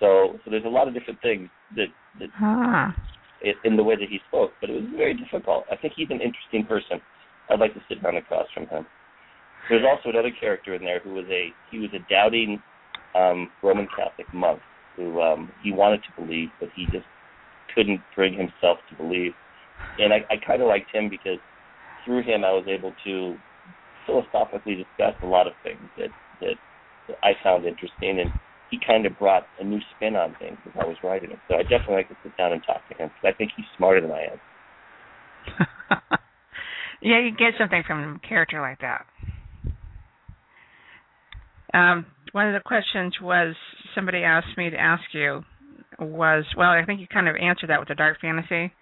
So, 0.00 0.38
so 0.44 0.50
there's 0.50 0.64
a 0.64 0.68
lot 0.68 0.88
of 0.88 0.94
different 0.94 1.20
things 1.22 1.48
that, 1.76 1.86
that 2.18 2.28
ah. 2.40 2.94
i- 3.44 3.54
in 3.64 3.76
the 3.76 3.82
way 3.84 3.94
that 3.94 4.08
he 4.08 4.18
spoke, 4.28 4.50
but 4.60 4.70
it 4.70 4.74
was 4.74 4.84
very 4.96 5.14
difficult. 5.14 5.64
I 5.70 5.76
think 5.76 5.94
he's 5.96 6.10
an 6.10 6.20
interesting 6.20 6.64
person. 6.66 7.00
I'd 7.50 7.60
like 7.60 7.74
to 7.74 7.80
sit 7.88 8.02
down 8.02 8.16
across 8.16 8.46
from 8.54 8.66
him. 8.66 8.86
There's 9.68 9.84
also 9.88 10.10
another 10.10 10.30
character 10.40 10.74
in 10.74 10.82
there 10.82 10.98
who 11.00 11.14
was 11.14 11.24
a 11.30 11.52
he 11.70 11.78
was 11.78 11.90
a 11.94 12.00
doubting 12.10 12.60
um, 13.14 13.50
Roman 13.62 13.86
Catholic 13.96 14.32
monk 14.34 14.60
who 14.96 15.20
um, 15.20 15.50
he 15.62 15.72
wanted 15.72 16.02
to 16.02 16.22
believe, 16.22 16.48
but 16.60 16.68
he 16.74 16.86
just 16.86 17.06
couldn't 17.74 18.00
bring 18.14 18.32
himself 18.34 18.78
to 18.90 18.96
believe. 18.96 19.32
And 19.98 20.12
I, 20.12 20.18
I 20.30 20.36
kind 20.44 20.60
of 20.62 20.68
liked 20.68 20.90
him 20.94 21.08
because 21.08 21.38
through 22.04 22.22
him 22.22 22.44
I 22.44 22.52
was 22.52 22.64
able 22.68 22.92
to 23.04 23.36
philosophically 24.06 24.76
discuss 24.76 25.14
a 25.22 25.26
lot 25.26 25.46
of 25.46 25.54
things 25.62 25.82
that 25.98 26.10
that, 26.40 26.56
that 27.08 27.16
I 27.22 27.32
found 27.42 27.66
interesting, 27.66 28.20
and 28.20 28.30
he 28.70 28.78
kind 28.84 29.06
of 29.06 29.18
brought 29.18 29.44
a 29.60 29.64
new 29.64 29.80
spin 29.96 30.16
on 30.16 30.34
things 30.38 30.58
as 30.66 30.72
I 30.80 30.86
was 30.86 30.96
writing 31.04 31.30
it. 31.30 31.38
So 31.48 31.54
I 31.54 31.62
definitely 31.62 31.96
like 31.96 32.08
to 32.08 32.16
sit 32.22 32.36
down 32.36 32.52
and 32.52 32.62
talk 32.64 32.80
to 32.88 32.94
him 32.96 33.08
because 33.08 33.34
I 33.34 33.36
think 33.36 33.52
he's 33.56 33.66
smarter 33.76 34.00
than 34.00 34.10
I 34.10 34.22
am. 34.32 34.40
yeah, 37.02 37.20
you 37.20 37.30
get 37.30 37.54
something 37.58 37.82
from 37.86 38.20
a 38.22 38.26
character 38.26 38.60
like 38.60 38.80
that. 38.80 39.06
Um, 41.74 42.06
one 42.32 42.48
of 42.48 42.54
the 42.54 42.66
questions 42.66 43.14
was 43.20 43.54
somebody 43.94 44.22
asked 44.24 44.56
me 44.56 44.70
to 44.70 44.76
ask 44.76 45.02
you 45.12 45.42
was 45.98 46.44
well, 46.56 46.70
I 46.70 46.84
think 46.84 47.00
you 47.00 47.06
kind 47.06 47.28
of 47.28 47.36
answered 47.36 47.70
that 47.70 47.78
with 47.78 47.88
the 47.88 47.94
dark 47.94 48.20
fantasy. 48.20 48.72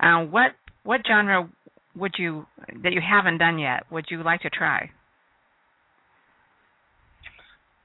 Uh, 0.00 0.24
what 0.24 0.52
what 0.84 1.00
genre 1.06 1.48
would 1.96 2.14
you 2.18 2.46
that 2.82 2.92
you 2.92 3.00
haven't 3.00 3.38
done 3.38 3.58
yet 3.58 3.84
would 3.90 4.06
you 4.10 4.22
like 4.22 4.40
to 4.40 4.50
try? 4.50 4.90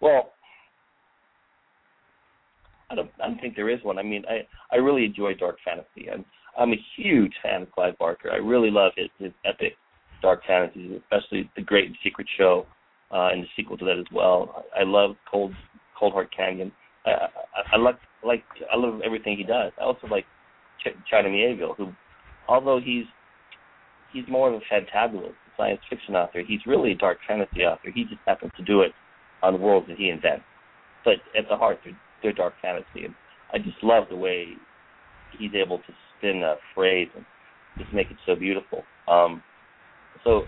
Well, 0.02 0.32
I 2.90 2.96
don't, 2.96 3.10
I 3.22 3.28
don't 3.28 3.40
think 3.40 3.56
there 3.56 3.70
is 3.70 3.84
one. 3.84 4.00
I 4.00 4.04
mean, 4.04 4.24
I 4.30 4.48
I 4.74 4.78
really 4.78 5.06
enjoy 5.06 5.34
dark 5.36 5.58
fantasy. 5.64 6.10
I'm 6.12 6.26
I'm 6.58 6.72
a 6.72 6.86
huge 6.98 7.34
fan 7.44 7.64
of 7.64 7.72
Clive 7.72 7.98
Barker. 7.98 8.32
I 8.32 8.38
really 8.38 8.72
love 8.72 8.94
his 8.96 9.10
his 9.20 9.32
epic 9.46 9.74
dark 10.22 10.42
fantasies, 10.46 11.00
especially 11.02 11.50
the 11.56 11.62
Great 11.62 11.88
and 11.88 11.96
Secret 12.04 12.28
Show, 12.38 12.66
uh, 13.12 13.30
and 13.32 13.44
the 13.44 13.48
sequel 13.56 13.78
to 13.78 13.86
that 13.86 14.00
as 14.00 14.06
well. 14.14 14.66
I 14.78 14.84
love 14.84 15.16
Cold 15.30 15.54
Cold 15.98 16.14
Heart 16.14 16.36
Canyon. 16.36 16.72
I 17.06 17.12
I, 17.12 17.28
I 17.74 17.78
like 17.78 18.00
like 18.24 18.44
I 18.72 18.78
love 18.78 19.02
everything 19.06 19.38
he 19.38 19.44
does. 19.44 19.72
I 19.80 19.84
also 19.84 20.08
like 20.08 20.26
Ch- 20.84 20.98
China 21.10 21.30
Mieville, 21.30 21.76
who, 21.76 21.92
although 22.48 22.80
he's 22.84 23.06
he's 24.12 24.26
more 24.28 24.50
of 24.50 24.62
a 24.62 24.74
fantabulous 24.74 25.34
science 25.58 25.80
fiction 25.90 26.16
author, 26.16 26.42
he's 26.46 26.60
really 26.66 26.92
a 26.92 26.96
dark 26.96 27.18
fantasy 27.28 27.62
author. 27.62 27.90
He 27.94 28.04
just 28.04 28.22
happens 28.26 28.52
to 28.58 28.64
do 28.64 28.82
it 28.82 28.92
on 29.42 29.62
worlds 29.62 29.88
that 29.88 29.98
he 29.98 30.10
invents. 30.10 30.44
But 31.06 31.16
at 31.38 31.46
the 31.50 31.56
heart, 31.56 31.80
they're, 31.84 31.98
they're 32.22 32.34
dark 32.34 32.54
fantasy, 32.62 33.06
and 33.06 33.16
I 33.54 33.58
just 33.58 33.78
love 33.84 34.06
the 34.10 34.16
way 34.16 34.48
he's 35.38 35.52
able 35.54 35.78
to 35.78 35.94
spin 36.18 36.44
a 36.44 36.56
phrase 36.76 37.08
and 37.16 37.26
just 37.78 37.94
make 37.94 38.12
it 38.12 38.18
so 38.26 38.36
beautiful. 38.36 38.84
Um, 39.08 39.42
so 40.24 40.44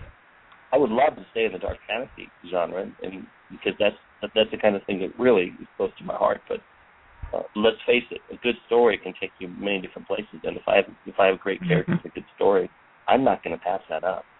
I 0.72 0.76
would 0.76 0.90
love 0.90 1.16
to 1.16 1.26
stay 1.30 1.44
in 1.44 1.52
the 1.52 1.58
dark 1.58 1.78
fantasy 1.88 2.28
genre, 2.50 2.82
and, 2.82 2.92
and 3.02 3.26
because 3.50 3.72
that's 3.78 3.96
that's 4.34 4.50
the 4.50 4.58
kind 4.58 4.76
of 4.76 4.82
thing 4.84 5.00
that 5.00 5.18
really 5.18 5.54
is 5.60 5.66
close 5.76 5.90
to 5.98 6.04
my 6.04 6.14
heart. 6.14 6.40
But 6.48 6.60
uh, 7.36 7.42
let's 7.56 7.78
face 7.86 8.04
it, 8.10 8.20
a 8.30 8.36
good 8.36 8.54
story 8.66 8.98
can 9.02 9.14
take 9.20 9.32
you 9.38 9.48
many 9.48 9.80
different 9.80 10.06
places, 10.06 10.40
and 10.44 10.56
if 10.56 10.62
I 10.66 10.76
have 10.76 10.84
if 11.06 11.14
I 11.18 11.26
have 11.26 11.40
great 11.40 11.60
characters, 11.66 11.98
a 12.04 12.08
good 12.08 12.24
story, 12.36 12.70
I'm 13.08 13.24
not 13.24 13.42
going 13.42 13.56
to 13.56 13.62
pass 13.62 13.80
that 13.88 14.04
up. 14.04 14.24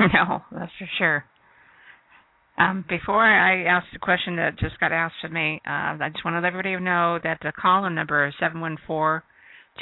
No, 0.00 0.42
that's 0.52 0.72
for 0.78 0.88
sure. 0.96 1.24
Um, 2.56 2.84
before 2.88 3.22
I 3.24 3.64
ask 3.64 3.86
the 3.92 3.98
question 3.98 4.36
that 4.36 4.58
just 4.58 4.78
got 4.80 4.92
asked 4.92 5.14
of 5.24 5.30
me, 5.32 5.60
uh, 5.66 5.98
I 6.00 6.08
just 6.12 6.24
want 6.24 6.34
to 6.34 6.40
let 6.40 6.48
everybody 6.48 6.76
know 6.82 7.18
that 7.22 7.38
the 7.42 7.52
call-in 7.52 7.94
number 7.94 8.26
is 8.26 8.34
seven 8.40 8.60
one 8.60 8.76
four 8.86 9.24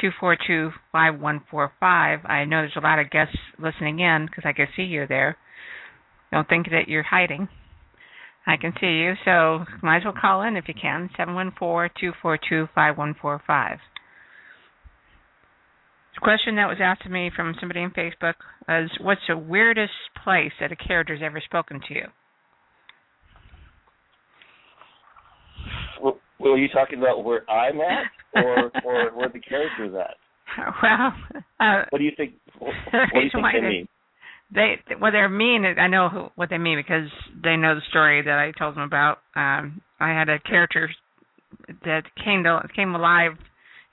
two 0.00 0.10
four 0.20 0.36
two 0.46 0.70
five 0.92 1.18
one 1.18 1.42
four 1.50 1.72
five. 1.80 2.20
I 2.24 2.44
know 2.44 2.60
there's 2.62 2.72
a 2.76 2.80
lot 2.80 2.98
of 2.98 3.10
guests 3.10 3.36
listening 3.58 4.00
in 4.00 4.26
because 4.26 4.44
I 4.46 4.52
can 4.52 4.68
see 4.76 4.82
you 4.82 5.06
there. 5.06 5.36
Don't 6.32 6.48
think 6.48 6.66
that 6.70 6.88
you're 6.88 7.02
hiding. 7.02 7.48
I 8.46 8.56
can 8.56 8.72
see 8.80 8.86
you, 8.86 9.14
so 9.24 9.64
might 9.82 9.98
as 9.98 10.04
well 10.04 10.14
call 10.18 10.42
in 10.42 10.56
if 10.56 10.68
you 10.68 10.74
can. 10.80 11.10
Seven 11.16 11.34
one 11.34 11.52
four 11.58 11.90
two 11.98 12.12
four 12.20 12.38
two 12.48 12.68
five 12.74 12.96
one 12.98 13.14
four 13.20 13.42
five. 13.46 13.78
The 16.16 16.20
question 16.22 16.56
that 16.56 16.66
was 16.66 16.78
asked 16.80 17.02
to 17.02 17.10
me 17.10 17.30
from 17.34 17.54
somebody 17.60 17.80
on 17.80 17.90
Facebook 17.90 18.34
was, 18.66 18.90
"What's 19.00 19.20
the 19.28 19.36
weirdest 19.36 19.92
place 20.24 20.52
that 20.60 20.72
a 20.72 20.76
character's 20.76 21.20
ever 21.22 21.40
spoken 21.40 21.80
to 21.88 21.94
you?" 21.94 22.06
Well, 26.02 26.18
were 26.40 26.56
you 26.56 26.68
talking 26.68 26.98
about 26.98 27.22
where 27.22 27.48
I'm 27.50 27.80
at, 27.80 28.06
or 28.34 28.70
or 28.84 29.10
where 29.10 29.28
the 29.28 29.40
character's 29.40 29.94
at? 29.94 30.16
Well, 30.82 31.12
uh, 31.60 31.84
What 31.90 31.98
do 31.98 32.04
you 32.04 32.12
think? 32.16 32.34
What, 32.58 32.72
what 32.92 33.10
do 33.12 33.20
you 33.20 33.30
think 33.32 33.46
they 33.52 33.60
mean? 33.60 33.88
they 34.50 34.76
what 34.98 35.10
they 35.10 35.26
mean 35.26 35.64
I 35.66 35.86
know 35.86 36.08
who, 36.08 36.28
what 36.34 36.48
they 36.48 36.58
mean 36.58 36.78
because 36.78 37.10
they 37.42 37.56
know 37.56 37.74
the 37.74 37.82
story 37.90 38.22
that 38.22 38.38
I 38.38 38.52
told 38.58 38.74
them 38.76 38.84
about. 38.84 39.18
Um, 39.34 39.82
I 40.00 40.10
had 40.10 40.28
a 40.30 40.38
character 40.38 40.88
that 41.84 42.04
came 42.24 42.44
to 42.44 42.62
came 42.74 42.94
alive 42.94 43.32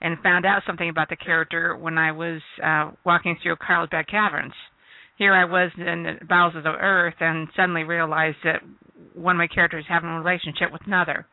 and 0.04 0.18
found 0.22 0.44
out 0.44 0.62
something 0.66 0.90
about 0.90 1.08
the 1.08 1.16
character 1.16 1.74
when 1.76 1.96
I 1.96 2.12
was 2.12 2.42
uh 2.62 2.90
walking 3.04 3.36
through 3.42 3.56
Carlsbad 3.56 4.06
Caverns. 4.06 4.52
Here 5.16 5.32
I 5.32 5.44
was 5.44 5.70
in 5.78 6.02
the 6.02 6.24
bowels 6.26 6.54
of 6.54 6.62
the 6.62 6.70
earth 6.70 7.14
and 7.20 7.48
suddenly 7.56 7.84
realized 7.84 8.36
that 8.44 8.60
one 9.14 9.36
of 9.36 9.38
my 9.38 9.46
characters 9.46 9.84
is 9.84 9.88
having 9.88 10.10
a 10.10 10.20
relationship 10.20 10.70
with 10.72 10.82
another. 10.86 11.26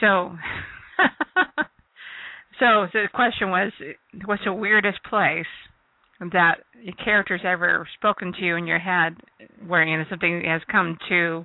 So 0.00 0.36
so 2.60 2.86
the 2.92 3.08
question 3.12 3.50
was 3.50 3.72
what's 4.24 4.44
the 4.44 4.52
weirdest 4.52 5.00
place 5.10 5.46
that 6.20 6.58
your 6.80 6.94
character's 7.04 7.42
ever 7.44 7.86
spoken 7.98 8.32
to 8.32 8.44
you 8.44 8.54
in 8.54 8.66
your 8.66 8.78
head 8.78 9.16
where 9.66 9.84
you 9.84 9.96
know 9.96 10.04
something 10.08 10.44
has 10.46 10.62
come 10.70 10.96
to 11.08 11.44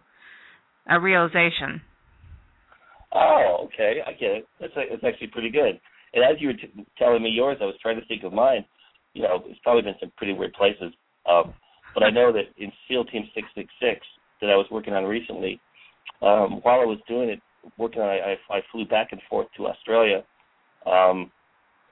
a 0.87 0.99
realization. 0.99 1.81
Oh, 3.11 3.65
okay, 3.65 4.01
I 4.05 4.11
get 4.11 4.29
it. 4.31 4.47
That's 4.59 4.73
actually 5.03 5.27
pretty 5.27 5.49
good. 5.49 5.79
And 6.13 6.23
as 6.23 6.41
you 6.41 6.47
were 6.47 6.53
t- 6.53 6.85
telling 6.97 7.23
me 7.23 7.29
yours, 7.29 7.57
I 7.61 7.65
was 7.65 7.75
trying 7.81 7.99
to 7.99 8.05
think 8.05 8.23
of 8.23 8.33
mine. 8.33 8.65
you 9.13 9.23
know, 9.23 9.43
it's 9.47 9.59
probably 9.63 9.81
been 9.81 9.95
some 9.99 10.11
pretty 10.17 10.33
weird 10.33 10.53
places. 10.53 10.93
Um, 11.29 11.53
but 11.93 12.03
I 12.03 12.09
know 12.09 12.31
that 12.31 12.45
in 12.57 12.71
SEAL 12.87 13.05
Team 13.05 13.23
666 13.33 14.05
that 14.41 14.49
I 14.49 14.55
was 14.55 14.67
working 14.71 14.93
on 14.93 15.05
recently, 15.05 15.59
um, 16.21 16.59
while 16.63 16.79
I 16.79 16.85
was 16.85 16.99
doing 17.07 17.29
it, 17.29 17.41
working 17.77 18.01
on 18.01 18.09
it, 18.09 18.21
I, 18.49 18.55
I 18.55 18.61
flew 18.71 18.85
back 18.85 19.09
and 19.11 19.21
forth 19.29 19.47
to 19.57 19.67
Australia. 19.67 20.23
Um, 20.85 21.31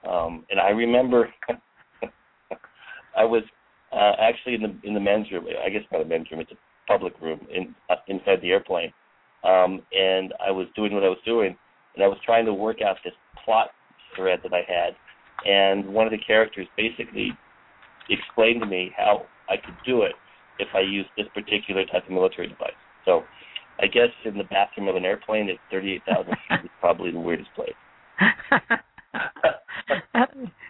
um, 0.08 0.46
and 0.50 0.60
I 0.60 0.70
remember 0.70 1.28
I 3.16 3.24
was 3.24 3.42
uh, 3.92 4.12
actually 4.20 4.54
in 4.54 4.62
the 4.62 4.76
in 4.84 4.94
the 4.94 5.00
men's 5.00 5.30
room. 5.32 5.46
I 5.64 5.68
guess 5.70 5.82
not 5.92 6.02
a 6.02 6.04
men's 6.04 6.30
room; 6.30 6.40
it's 6.40 6.52
a 6.52 6.56
public 6.86 7.14
room 7.20 7.40
in 7.54 7.74
uh, 7.90 7.96
inside 8.06 8.40
the 8.42 8.50
airplane. 8.50 8.92
Um, 9.44 9.82
and 9.92 10.32
I 10.44 10.50
was 10.50 10.66
doing 10.74 10.94
what 10.94 11.04
I 11.04 11.08
was 11.08 11.18
doing, 11.24 11.56
and 11.94 12.04
I 12.04 12.08
was 12.08 12.18
trying 12.24 12.44
to 12.46 12.54
work 12.54 12.80
out 12.82 12.96
this 13.04 13.14
plot 13.44 13.68
thread 14.16 14.40
that 14.42 14.52
I 14.52 14.64
had. 14.66 14.96
And 15.44 15.92
one 15.92 16.06
of 16.06 16.12
the 16.12 16.18
characters 16.18 16.66
basically 16.76 17.30
explained 18.10 18.60
to 18.60 18.66
me 18.66 18.92
how 18.96 19.26
I 19.48 19.56
could 19.56 19.76
do 19.86 20.02
it 20.02 20.12
if 20.58 20.68
I 20.74 20.80
used 20.80 21.08
this 21.16 21.26
particular 21.34 21.84
type 21.86 22.04
of 22.04 22.10
military 22.10 22.48
device. 22.48 22.72
So 23.04 23.22
I 23.80 23.86
guess 23.86 24.08
in 24.24 24.36
the 24.36 24.42
bathroom 24.44 24.88
of 24.88 24.96
an 24.96 25.04
airplane 25.04 25.48
at 25.48 25.56
38,000 25.70 26.26
feet 26.48 26.64
is 26.64 26.70
probably 26.80 27.12
the 27.12 27.20
weirdest 27.20 27.50
place. 27.54 27.70
yeah, 28.20 28.32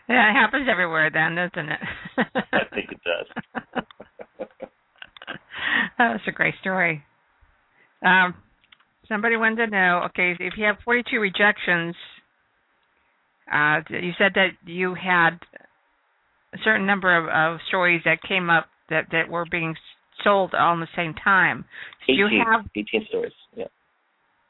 it 0.06 0.34
happens 0.34 0.68
everywhere 0.70 1.10
then, 1.12 1.34
doesn't 1.34 1.70
it? 1.70 1.80
I 2.52 2.64
think 2.74 2.92
it 2.92 3.00
does. 3.02 3.26
That's 5.98 6.22
a 6.26 6.32
great 6.32 6.54
story. 6.60 7.02
Um, 8.04 8.34
somebody 9.08 9.36
wanted 9.36 9.66
to 9.66 9.72
know, 9.72 10.02
okay, 10.06 10.36
if 10.38 10.54
you 10.56 10.64
have 10.66 10.76
42 10.84 11.18
rejections, 11.18 11.96
uh, 13.52 13.80
you 13.90 14.12
said 14.18 14.32
that 14.34 14.50
you 14.64 14.94
had 14.94 15.38
a 16.54 16.58
certain 16.64 16.86
number 16.86 17.16
of, 17.16 17.28
of 17.28 17.60
stories 17.68 18.02
that 18.04 18.18
came 18.26 18.50
up 18.50 18.66
that, 18.90 19.06
that 19.12 19.28
were 19.28 19.44
being 19.50 19.74
sold 20.24 20.54
all 20.58 20.74
in 20.74 20.80
the 20.80 20.88
same 20.96 21.14
time. 21.14 21.64
Do 22.06 22.12
18, 22.12 22.18
you 22.18 22.44
have 22.44 22.64
18 22.74 23.06
stories, 23.08 23.32
yeah. 23.56 23.66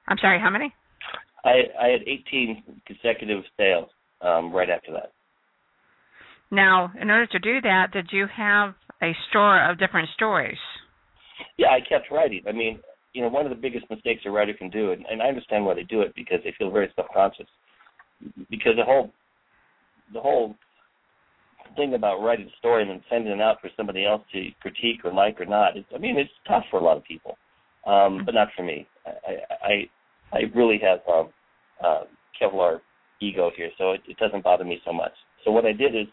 I'm 0.08 0.18
sorry, 0.20 0.40
how 0.40 0.50
many? 0.50 0.72
I 1.44 1.62
I 1.80 1.88
had 1.88 2.02
18 2.06 2.62
consecutive 2.86 3.44
sales 3.56 3.88
um, 4.20 4.52
right 4.52 4.70
after 4.70 4.92
that. 4.92 5.12
Now, 6.50 6.90
in 7.00 7.10
order 7.10 7.26
to 7.26 7.38
do 7.38 7.60
that, 7.60 7.92
did 7.92 8.08
you 8.10 8.26
have 8.34 8.74
a 9.02 9.12
store 9.28 9.70
of 9.70 9.78
different 9.78 10.08
stories? 10.14 10.58
Yeah, 11.56 11.68
I 11.68 11.80
kept 11.86 12.10
writing. 12.10 12.42
I 12.48 12.52
mean, 12.52 12.80
you 13.12 13.22
know, 13.22 13.28
one 13.28 13.44
of 13.44 13.50
the 13.50 13.56
biggest 13.56 13.88
mistakes 13.90 14.22
a 14.26 14.30
writer 14.30 14.54
can 14.54 14.70
do, 14.70 14.92
and, 14.92 15.04
and 15.10 15.22
I 15.22 15.26
understand 15.26 15.64
why 15.64 15.74
they 15.74 15.82
do 15.82 16.00
it 16.00 16.14
because 16.14 16.38
they 16.42 16.54
feel 16.56 16.70
very 16.70 16.90
self-conscious. 16.96 17.46
Because 18.50 18.74
the 18.76 18.84
whole 18.84 19.12
the 20.12 20.20
whole 20.20 20.54
thing 21.76 21.94
about 21.94 22.20
writing 22.20 22.46
a 22.46 22.58
story 22.58 22.82
and 22.82 22.90
then 22.90 23.02
sending 23.10 23.32
it 23.32 23.40
out 23.40 23.60
for 23.60 23.70
somebody 23.76 24.04
else 24.06 24.22
to 24.32 24.50
critique 24.60 25.04
or 25.04 25.12
like 25.12 25.40
or 25.40 25.44
not, 25.44 25.76
it's, 25.76 25.86
I 25.94 25.98
mean, 25.98 26.18
it's 26.18 26.30
tough 26.46 26.64
for 26.70 26.80
a 26.80 26.82
lot 26.82 26.96
of 26.96 27.04
people, 27.04 27.36
um, 27.86 28.22
but 28.24 28.34
not 28.34 28.48
for 28.56 28.62
me. 28.62 28.86
I 29.06 29.36
I, 29.64 30.36
I 30.36 30.40
really 30.54 30.80
have 30.82 31.00
um, 31.12 31.28
uh, 31.84 32.04
Kevlar 32.40 32.80
ego 33.20 33.50
here, 33.56 33.70
so 33.78 33.92
it, 33.92 34.00
it 34.08 34.16
doesn't 34.18 34.44
bother 34.44 34.64
me 34.64 34.80
so 34.84 34.92
much. 34.92 35.12
So 35.44 35.50
what 35.50 35.66
I 35.66 35.72
did 35.72 35.94
is 35.94 36.06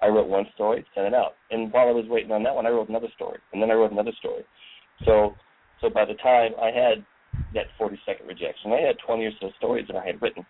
I 0.00 0.06
wrote 0.06 0.28
one 0.28 0.46
story, 0.54 0.84
sent 0.94 1.06
it 1.06 1.14
out, 1.14 1.32
and 1.50 1.72
while 1.72 1.88
I 1.88 1.92
was 1.92 2.06
waiting 2.08 2.32
on 2.32 2.42
that 2.44 2.54
one, 2.54 2.66
I 2.66 2.70
wrote 2.70 2.88
another 2.88 3.08
story, 3.16 3.38
and 3.52 3.62
then 3.62 3.70
I 3.70 3.74
wrote 3.74 3.92
another 3.92 4.12
story. 4.18 4.44
So 5.04 5.34
so 5.80 5.88
by 5.88 6.04
the 6.04 6.14
time 6.14 6.52
I 6.60 6.70
had 6.70 7.04
that 7.54 7.66
40 7.76 7.98
second 8.04 8.26
rejection, 8.26 8.72
I 8.72 8.80
had 8.80 8.96
20 9.06 9.24
or 9.24 9.30
so 9.40 9.50
stories 9.58 9.86
that 9.88 9.96
I 9.96 10.04
had 10.04 10.20
written, 10.20 10.44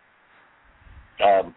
um, 1.24 1.54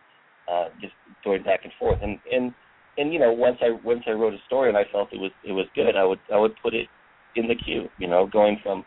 uh, 0.51 0.65
just 0.79 0.93
going 1.23 1.43
back 1.43 1.61
and 1.63 1.73
forth, 1.79 1.99
and 2.01 2.19
and 2.31 2.53
and 2.97 3.13
you 3.13 3.19
know 3.19 3.31
once 3.31 3.57
I 3.61 3.77
once 3.83 4.03
I 4.07 4.11
wrote 4.11 4.33
a 4.33 4.41
story 4.47 4.69
and 4.69 4.77
I 4.77 4.83
felt 4.91 5.13
it 5.13 5.19
was 5.19 5.31
it 5.43 5.51
was 5.51 5.65
good, 5.75 5.95
I 5.95 6.05
would 6.05 6.19
I 6.33 6.37
would 6.37 6.53
put 6.61 6.73
it 6.73 6.87
in 7.35 7.47
the 7.47 7.55
queue, 7.55 7.87
you 7.97 8.07
know, 8.07 8.27
going 8.27 8.57
from 8.61 8.83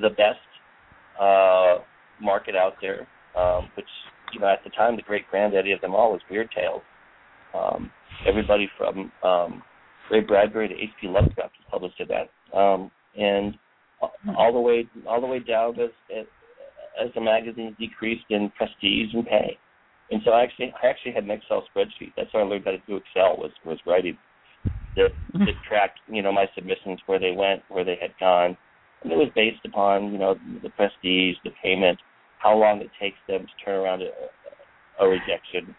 the 0.00 0.10
best 0.10 0.38
uh, 1.20 1.78
market 2.20 2.54
out 2.54 2.74
there, 2.80 3.08
um, 3.36 3.68
which 3.76 3.88
you 4.32 4.40
know 4.40 4.48
at 4.48 4.62
the 4.64 4.70
time 4.70 4.96
the 4.96 5.02
great 5.02 5.28
granddaddy 5.30 5.72
of 5.72 5.80
them 5.80 5.94
all 5.94 6.12
was 6.12 6.20
Weird 6.30 6.50
Tales. 6.54 6.82
Um, 7.54 7.90
everybody 8.26 8.68
from 8.76 9.10
um, 9.22 9.62
Ray 10.10 10.20
Bradbury 10.20 10.68
to 10.68 10.74
H.P. 10.74 11.08
Lovecraft 11.08 11.54
was 11.58 11.66
published 11.70 12.00
in 12.00 12.08
that, 12.08 12.56
um, 12.56 12.90
and 13.18 13.54
all 14.36 14.52
the 14.52 14.60
way 14.60 14.86
all 15.06 15.20
the 15.20 15.26
way 15.26 15.40
down 15.40 15.78
as 15.80 15.90
as 17.00 17.12
the 17.14 17.20
magazine 17.20 17.76
decreased 17.78 18.24
in 18.30 18.50
prestige 18.56 19.14
and 19.14 19.26
pay. 19.26 19.58
And 20.10 20.22
so 20.24 20.32
I 20.32 20.42
actually 20.42 20.72
I 20.82 20.86
actually 20.88 21.12
had 21.12 21.24
an 21.24 21.30
Excel 21.30 21.64
spreadsheet. 21.74 22.12
That's 22.16 22.30
how 22.32 22.40
I 22.40 22.42
learned 22.42 22.64
how 22.64 22.72
to 22.72 22.78
do 22.86 22.96
Excel 22.96 23.36
was 23.36 23.52
was 23.64 23.78
writing 23.86 24.16
that 24.96 25.10
Mm-hmm. 25.34 25.44
that 25.46 25.54
tracked 25.68 26.00
you 26.08 26.22
know 26.22 26.32
my 26.32 26.46
submissions 26.54 27.00
where 27.06 27.18
they 27.18 27.32
went 27.32 27.62
where 27.68 27.84
they 27.84 27.98
had 28.00 28.12
gone, 28.20 28.56
and 29.02 29.12
it 29.12 29.16
was 29.16 29.28
based 29.34 29.64
upon 29.64 30.12
you 30.12 30.18
know 30.18 30.36
the 30.62 30.70
prestige, 30.70 31.36
the 31.44 31.52
payment, 31.62 31.98
how 32.38 32.56
long 32.56 32.80
it 32.80 32.90
takes 33.00 33.18
them 33.28 33.42
to 33.46 33.64
turn 33.64 33.76
around 33.80 34.02
a, 34.02 34.10
a 35.04 35.08
rejection, 35.08 35.74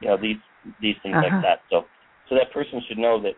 you 0.00 0.08
know 0.08 0.16
these 0.20 0.38
these 0.80 0.96
things 1.02 1.16
Uh-huh. 1.16 1.22
like 1.22 1.40
that. 1.42 1.60
So 1.70 1.86
so 2.28 2.34
that 2.36 2.52
person 2.52 2.82
should 2.88 2.98
know 2.98 3.20
that 3.22 3.34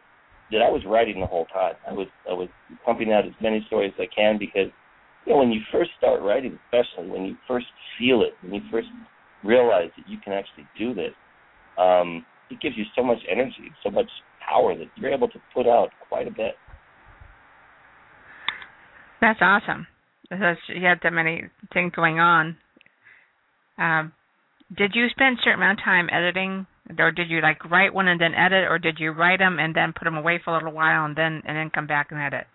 that 0.53 0.63
I 0.63 0.71
was 0.71 0.83
writing 0.87 1.21
the 1.21 1.27
whole 1.27 1.47
time. 1.47 1.75
I 1.89 1.93
was 1.93 2.09
I 2.29 2.33
was 2.33 2.49
pumping 2.85 3.13
out 3.13 3.27
as 3.27 3.33
many 3.43 3.65
stories 3.69 3.93
as 3.99 4.07
I 4.11 4.15
can 4.15 4.39
because 4.39 4.69
you 5.27 5.33
know 5.33 5.39
when 5.39 5.53
you 5.53 5.61
first 5.73 5.91
start 5.99 6.23
writing, 6.23 6.59
especially 6.67 7.09
when 7.11 7.25
you 7.25 7.37
first 7.47 7.67
feel 7.99 8.23
it, 8.23 8.35
when 8.43 8.55
you 8.55 8.63
first 8.71 8.89
realize 9.45 9.91
that 9.97 10.09
you 10.09 10.19
can 10.23 10.33
actually 10.33 10.67
do 10.79 10.95
this, 10.95 11.13
um, 11.79 12.25
it 12.51 12.61
gives 12.61 12.77
you 12.77 12.85
so 12.97 13.03
much 13.03 13.19
energy, 13.31 13.73
so 13.83 13.91
much 13.91 14.09
power 14.47 14.77
that 14.77 14.87
you're 14.97 15.13
able 15.13 15.29
to 15.29 15.39
put 15.55 15.67
out 15.67 15.91
quite 16.09 16.27
a 16.27 16.31
bit. 16.31 16.55
That's 19.21 19.39
awesome. 19.41 19.87
Because 20.31 20.57
you 20.69 20.87
had 20.87 20.99
that 21.03 21.13
many 21.13 21.45
things 21.73 21.93
going 21.95 22.19
on. 22.19 22.57
Um, 23.79 24.13
did 24.77 24.93
you 24.95 25.09
spend 25.11 25.39
a 25.39 25.43
certain 25.43 25.61
amount 25.61 25.81
of 25.81 25.85
time 25.85 26.09
editing, 26.13 26.67
or 26.99 27.11
did 27.11 27.29
you 27.31 27.41
like 27.41 27.65
write 27.71 27.93
one 27.93 28.09
and 28.09 28.21
then 28.21 28.35
edit, 28.35 28.69
or 28.71 28.79
did 28.79 28.99
you 28.99 29.11
write 29.11 29.39
them 29.41 29.59
and 29.59 29.75
then 29.75 29.93
put 29.93 30.05
them 30.05 30.17
away 30.17 30.41
for 30.43 30.53
a 30.53 30.55
little 30.57 30.73
while 30.73 31.05
and 31.05 31.17
then 31.17 31.43
and 31.45 31.57
then 31.57 31.71
come 31.71 31.87
back 31.87 32.09
and 32.11 32.21
edit? 32.21 32.47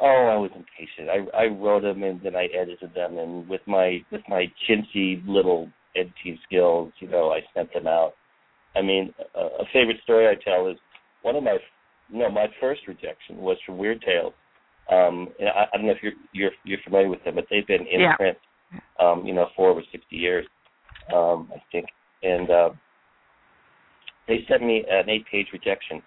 Oh, 0.00 0.28
I 0.32 0.36
was 0.36 0.50
impatient. 0.54 1.08
I 1.10 1.44
I 1.44 1.46
wrote 1.46 1.82
them 1.82 2.02
and 2.02 2.20
then 2.22 2.36
I 2.36 2.46
edited 2.46 2.94
them, 2.94 3.18
and 3.18 3.48
with 3.48 3.60
my 3.66 4.00
with 4.10 4.22
my 4.28 4.50
chintzy 4.68 5.22
little 5.26 5.68
editing 5.96 6.38
skills, 6.44 6.92
you 7.00 7.08
know, 7.08 7.30
I 7.32 7.40
sent 7.54 7.72
them 7.72 7.86
out. 7.86 8.14
I 8.76 8.82
mean, 8.82 9.14
a, 9.34 9.40
a 9.40 9.64
favorite 9.72 9.98
story 10.02 10.26
I 10.28 10.34
tell 10.42 10.66
is 10.68 10.76
one 11.22 11.36
of 11.36 11.42
my 11.42 11.58
no, 12.10 12.30
my 12.30 12.46
first 12.60 12.82
rejection 12.86 13.38
was 13.38 13.56
from 13.64 13.78
Weird 13.78 14.02
Tales. 14.02 14.34
Um, 14.90 15.28
and 15.38 15.48
I, 15.48 15.66
I 15.72 15.76
don't 15.76 15.86
know 15.86 15.92
if 15.92 16.02
you're 16.02 16.12
you're 16.32 16.50
you're 16.64 16.78
familiar 16.84 17.08
with 17.08 17.22
them, 17.24 17.36
but 17.36 17.46
they've 17.50 17.66
been 17.66 17.86
in 17.86 18.00
Yeah. 18.00 18.16
print, 18.16 18.38
um, 19.00 19.24
you 19.24 19.32
know, 19.32 19.48
for 19.56 19.70
over 19.70 19.82
sixty 19.90 20.16
years, 20.16 20.46
um, 21.14 21.50
I 21.54 21.62
think. 21.72 21.86
And 22.22 22.50
uh, 22.50 22.70
they 24.28 24.44
sent 24.48 24.62
me 24.62 24.84
an 24.90 25.08
eight-page 25.08 25.48
rejection. 25.52 26.02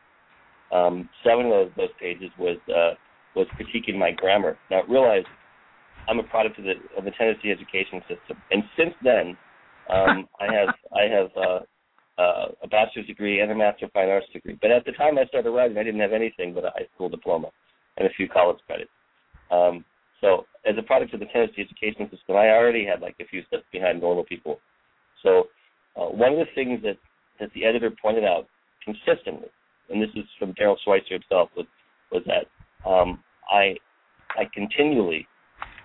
Um, 0.71 1.09
seven 1.23 1.47
of 1.47 1.69
those 1.75 1.89
pages 1.99 2.29
was 2.37 2.57
uh, 2.69 2.95
was 3.37 3.47
critiquing 3.53 3.97
my 3.97 4.11
grammar. 4.11 4.57
Now 4.71 4.81
realize 4.89 5.23
I'm 6.07 6.19
a 6.19 6.23
product 6.23 6.57
of 6.59 6.65
the 6.65 6.73
of 6.97 7.05
the 7.05 7.11
Tennessee 7.11 7.51
education 7.51 8.01
system, 8.09 8.37
and 8.51 8.63
since 8.77 8.93
then, 9.03 9.37
um, 9.89 10.27
I 10.41 10.51
have 10.51 10.73
I 10.91 11.03
have 11.13 11.29
uh, 11.37 11.59
uh, 12.21 12.47
a 12.63 12.67
bachelor's 12.67 13.07
degree 13.07 13.41
and 13.41 13.51
a 13.51 13.55
master 13.55 13.85
of 13.85 13.91
fine 13.91 14.09
arts 14.09 14.25
degree. 14.33 14.57
But 14.59 14.71
at 14.71 14.85
the 14.85 14.93
time 14.93 15.17
I 15.17 15.25
started 15.25 15.51
writing, 15.51 15.77
I 15.77 15.83
didn't 15.83 16.01
have 16.01 16.13
anything 16.13 16.53
but 16.53 16.65
a 16.65 16.71
high 16.71 16.87
school 16.95 17.09
diploma 17.09 17.49
and 17.97 18.07
a 18.07 18.13
few 18.17 18.27
college 18.27 18.57
credits. 18.65 18.91
Um, 19.51 19.85
so 20.21 20.45
as 20.65 20.75
a 20.77 20.81
product 20.81 21.13
of 21.13 21.19
the 21.19 21.27
Tennessee 21.27 21.61
education 21.61 22.09
system, 22.09 22.35
I 22.35 22.49
already 22.49 22.85
had 22.85 23.01
like 23.01 23.15
a 23.21 23.25
few 23.25 23.43
steps 23.45 23.63
behind 23.71 24.01
normal 24.01 24.25
people. 24.25 24.59
So 25.23 25.47
uh, 25.95 26.09
one 26.09 26.33
of 26.33 26.39
the 26.39 26.51
things 26.55 26.81
that 26.83 26.97
that 27.39 27.53
the 27.53 27.65
editor 27.65 27.91
pointed 28.01 28.23
out 28.23 28.47
consistently, 28.83 29.49
and 29.89 30.01
this 30.01 30.09
is 30.15 30.25
from 30.39 30.53
Darrell 30.53 30.77
Schweitzer 30.83 31.13
himself, 31.13 31.49
was 31.55 31.67
was 32.11 32.23
that 32.25 32.47
um, 32.89 33.19
I 33.51 33.75
I 34.37 34.43
continually 34.53 35.27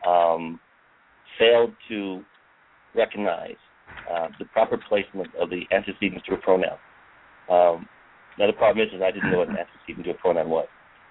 um, 0.07 0.61
failed 1.39 1.73
to 1.89 2.23
recognize 2.95 3.57
uh, 4.11 4.29
the 4.39 4.45
proper 4.47 4.77
placement 4.89 5.35
of 5.41 5.51
the 5.51 5.63
antecedent 5.73 6.23
to 6.27 6.35
a 6.35 6.39
pronoun. 6.39 6.79
Um, 7.49 7.89
now 8.39 8.47
the 8.47 8.53
problem 8.53 8.87
is, 8.87 8.93
is 8.95 9.01
I 9.03 9.11
didn't 9.11 9.31
know 9.31 9.39
what 9.39 9.49
an 9.49 9.57
antecedent 9.57 10.05
to 10.07 10.11
a 10.13 10.15
pronoun 10.15 10.49
was, 10.49 10.69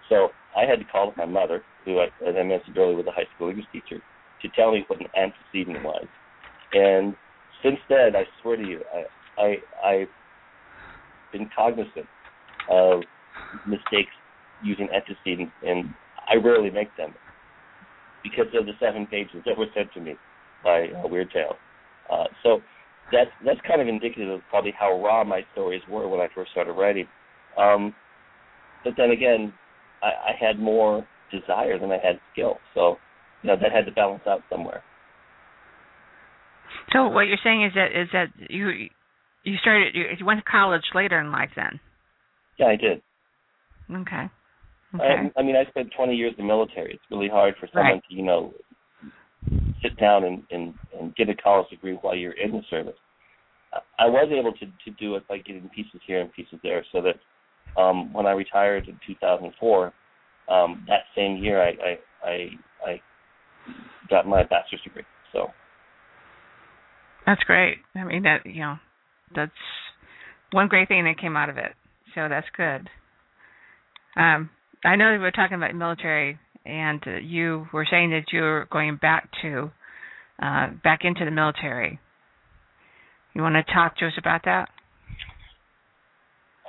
so 0.10 0.30
I 0.56 0.66
had 0.66 0.80
to 0.80 0.86
call 0.86 1.10
up 1.10 1.18
my 1.18 1.26
mother, 1.26 1.64
who, 1.86 2.00
I, 2.00 2.06
as 2.28 2.36
I 2.38 2.44
mentioned 2.44 2.78
earlier, 2.78 2.98
was 2.98 3.08
a 3.08 3.12
high 3.12 3.28
school 3.36 3.50
English 3.50 3.68
teacher, 3.72 4.02
to 4.42 4.50
tell 4.50 4.72
me 4.72 4.84
what 4.88 5.00
an 5.00 5.08
antecedent 5.16 5.84
was. 5.84 6.06
And 6.74 7.16
since 7.64 7.78
then, 7.90 8.16
I 8.16 8.24
swear 8.42 8.58
to 8.58 8.64
you, 8.64 8.82
I, 8.94 9.42
I 9.42 9.56
I've 9.88 10.08
been 11.32 11.50
cognizant 11.56 12.08
of 12.70 13.02
mistakes 13.66 14.12
using 14.64 14.90
antecedents, 14.94 15.54
and 15.66 15.94
I 16.32 16.36
rarely 16.36 16.70
make 16.70 16.96
them 16.98 17.14
because 18.24 18.48
of 18.58 18.66
the 18.66 18.74
seven 18.80 19.06
pages 19.08 19.42
that 19.46 19.58
were 19.58 19.68
sent 19.76 19.92
to 19.94 20.00
me 20.00 20.16
by 20.64 20.88
uh, 20.88 21.08
Weird 21.08 21.32
Tale. 21.32 21.56
Uh, 22.12 22.26
so 22.44 22.62
that's 23.12 23.32
that's 23.46 23.60
kind 23.68 23.82
of 23.82 23.88
indicative 23.88 24.30
of 24.30 24.42
probably 24.50 24.74
how 24.78 25.02
raw 25.02 25.24
my 25.24 25.42
stories 25.54 25.82
were 25.90 26.08
when 26.08 26.22
I 26.22 26.28
first 26.34 26.52
started 26.52 26.74
writing. 26.74 27.08
Um, 27.58 27.94
but 28.84 28.94
then 28.98 29.12
again, 29.12 29.54
I, 30.02 30.08
I 30.08 30.32
had 30.40 30.60
more 30.60 31.06
desire 31.32 31.80
than 31.80 31.92
I 31.92 31.98
had 31.98 32.20
skill. 32.32 32.58
So, 32.74 32.98
you 33.42 33.50
know, 33.50 33.56
that 33.62 33.72
had 33.72 33.86
to 33.86 33.92
balance 33.92 34.24
out 34.28 34.42
somewhere. 34.50 34.84
So 36.94 37.08
what 37.08 37.24
you're 37.24 37.38
saying 37.44 37.66
is 37.66 37.74
that 37.76 37.88
is 37.88 38.08
that 38.14 38.28
you 38.50 38.70
you 39.44 39.58
started 39.62 39.96
you, 39.96 40.06
you 40.18 40.26
went 40.26 40.40
to 40.44 40.50
college 40.50 40.84
later 40.96 41.20
in 41.20 41.32
life 41.32 41.50
then? 41.56 41.80
Yeah, 42.58 42.68
I 42.68 42.76
did. 42.76 43.02
Okay. 43.92 44.30
Okay. 44.96 45.04
I, 45.36 45.40
I 45.40 45.44
mean, 45.44 45.56
I 45.56 45.66
spent 45.70 45.90
20 45.96 46.16
years 46.16 46.34
in 46.38 46.46
the 46.46 46.48
military. 46.48 46.94
It's 46.94 47.04
really 47.10 47.30
hard 47.30 47.56
for 47.60 47.68
someone 47.74 47.94
Right. 47.94 48.04
to, 48.10 48.16
you 48.16 48.24
know, 48.24 48.54
sit 49.82 49.98
down 49.98 50.24
and, 50.26 50.44
and 50.52 50.74
and 51.00 51.16
get 51.16 51.30
a 51.30 51.36
college 51.36 51.70
degree 51.70 51.94
while 52.02 52.16
you're 52.16 52.34
in 52.34 52.52
the 52.52 52.62
service. 52.70 52.98
I- 53.74 53.82
I 54.00 54.06
was 54.08 54.30
able 54.32 54.54
to 54.54 54.66
to 54.66 54.92
do 55.00 55.16
it 55.16 55.28
by 55.28 55.38
getting 55.40 55.68
pieces 55.70 56.02
here 56.06 56.20
and 56.22 56.32
pieces 56.34 56.60
there, 56.64 56.84
so 56.92 57.02
that 57.02 57.20
um, 57.82 58.12
when 58.14 58.26
I 58.26 58.32
retired 58.32 58.88
in 58.88 59.00
2004, 59.08 59.94
um, 60.50 60.86
that 60.88 61.04
same 61.16 61.38
year 61.38 61.62
I 61.62 61.70
I 61.70 62.00
I, 62.30 62.50
I 62.86 63.02
got 64.10 64.28
my 64.28 64.44
bachelor's 64.44 64.82
degree. 64.84 65.04
So 65.32 65.52
That's 67.26 67.44
great. 67.44 67.78
I 67.96 68.04
mean 68.04 68.24
that 68.24 68.46
you 68.46 68.62
know 68.62 68.76
that's 69.36 69.52
one 70.52 70.68
great 70.68 70.88
thing 70.90 71.06
that 71.06 71.18
came 71.20 71.38
out 71.38 71.50
of 71.50 71.58
it. 71.58 71.74
So 72.14 72.28
that's 72.28 72.48
good. 72.56 72.90
Um, 74.18 74.50
I 74.84 74.96
know 74.96 75.12
we 75.12 75.20
were 75.20 75.32
talking 75.32 75.58
about 75.58 75.76
military, 75.76 76.40
and 76.66 77.02
uh, 77.06 77.18
you 77.18 77.68
were 77.72 77.86
saying 77.90 78.12
that 78.12 78.26
you 78.32 78.42
were 78.42 78.68
going 78.72 78.98
back 79.02 79.30
to 79.44 79.72
uh, 80.42 80.70
back 80.84 81.02
into 81.04 81.24
the 81.24 81.32
military. 81.32 82.00
You 83.34 83.44
want 83.44 83.56
to 83.56 83.74
talk 83.74 83.98
to 83.98 84.08
us 84.08 84.14
about 84.18 84.42
that? 84.46 84.70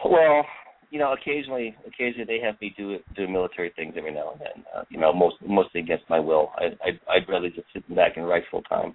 Well, 0.05 0.45
you 0.91 0.99
know, 0.99 1.15
occasionally, 1.15 1.75
occasionally 1.87 2.27
they 2.27 2.39
have 2.45 2.61
me 2.61 2.75
do 2.77 2.99
do 3.17 3.27
military 3.27 3.73
things 3.75 3.95
every 3.97 4.13
now 4.13 4.33
and 4.33 4.41
then. 4.41 4.65
Uh, 4.77 4.83
you 4.91 5.01
know, 5.01 5.13
most 5.13 5.37
mostly 5.47 5.81
against 5.81 6.05
my 6.11 6.21
will. 6.21 6.51
I, 6.57 6.65
I 6.85 7.15
I'd 7.15 7.29
rather 7.29 7.49
just 7.49 7.67
sit 7.73 7.95
back 7.95 8.17
and 8.17 8.29
write 8.29 8.43
full 8.51 8.63
time. 8.63 8.95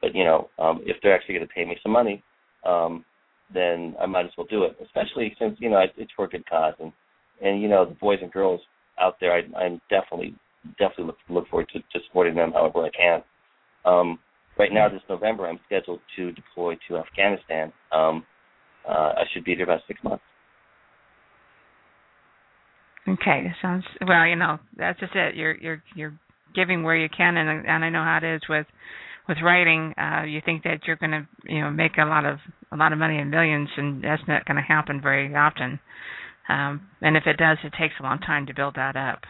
But 0.00 0.14
you 0.14 0.24
know, 0.24 0.48
um, 0.58 0.80
if 0.86 0.96
they're 1.02 1.14
actually 1.14 1.34
going 1.34 1.46
to 1.46 1.54
pay 1.54 1.66
me 1.66 1.76
some 1.82 1.92
money, 1.92 2.22
um, 2.66 3.04
then 3.52 3.94
I 4.00 4.06
might 4.06 4.24
as 4.24 4.32
well 4.38 4.46
do 4.48 4.64
it. 4.64 4.76
Especially 4.82 5.36
since 5.38 5.56
you 5.60 5.68
know 5.68 5.80
it, 5.80 5.92
it's 5.98 6.12
for 6.16 6.24
a 6.24 6.28
good 6.28 6.48
cause, 6.48 6.74
and 6.80 6.92
and 7.42 7.60
you 7.60 7.68
know 7.68 7.84
the 7.84 7.94
boys 7.94 8.18
and 8.22 8.32
girls 8.32 8.60
out 9.00 9.16
there, 9.20 9.32
I, 9.32 9.42
I'm 9.58 9.80
definitely 9.90 10.34
definitely 10.78 11.06
look 11.06 11.18
look 11.28 11.48
forward 11.48 11.68
to, 11.72 11.80
to 11.80 12.04
supporting 12.06 12.34
them 12.34 12.52
however 12.52 12.84
I 12.84 12.90
can. 12.90 13.22
Um, 13.84 14.18
right 14.58 14.72
now, 14.72 14.88
this 14.88 15.02
November, 15.08 15.46
I'm 15.46 15.60
scheduled 15.66 16.00
to 16.16 16.32
deploy 16.32 16.76
to 16.88 16.98
Afghanistan. 16.98 17.72
Um, 17.92 18.24
uh, 18.88 19.12
I 19.16 19.24
should 19.32 19.44
be 19.44 19.54
there 19.54 19.64
about 19.64 19.80
six 19.86 20.02
months. 20.02 20.22
Okay, 23.06 23.52
sounds 23.60 23.84
well. 24.06 24.26
You 24.26 24.36
know, 24.36 24.58
that's 24.76 24.98
just 24.98 25.14
it. 25.14 25.34
You're 25.34 25.56
you're 25.56 25.82
you're 25.94 26.18
giving 26.54 26.82
where 26.82 26.96
you 26.96 27.08
can, 27.14 27.36
and 27.36 27.66
and 27.66 27.84
I 27.84 27.90
know 27.90 28.02
how 28.02 28.20
it 28.22 28.36
is 28.36 28.42
with 28.48 28.66
with 29.28 29.38
writing. 29.42 29.94
Uh, 29.98 30.22
you 30.24 30.40
think 30.44 30.62
that 30.64 30.80
you're 30.86 30.96
going 30.96 31.10
to 31.10 31.26
you 31.44 31.60
know 31.60 31.70
make 31.70 31.98
a 31.98 32.04
lot 32.04 32.24
of 32.24 32.38
a 32.72 32.76
lot 32.76 32.92
of 32.92 32.98
money 32.98 33.18
in 33.18 33.30
millions, 33.30 33.68
and 33.76 34.02
that's 34.02 34.22
not 34.26 34.44
going 34.46 34.56
to 34.56 34.62
happen 34.62 35.00
very 35.02 35.34
often. 35.34 35.80
Um, 36.48 36.88
and 37.00 37.16
if 37.16 37.24
it 37.26 37.36
does, 37.36 37.58
it 37.64 37.72
takes 37.78 37.94
a 38.00 38.02
long 38.02 38.18
time 38.18 38.46
to 38.46 38.54
build 38.54 38.74
that 38.76 38.96
up. 38.96 39.20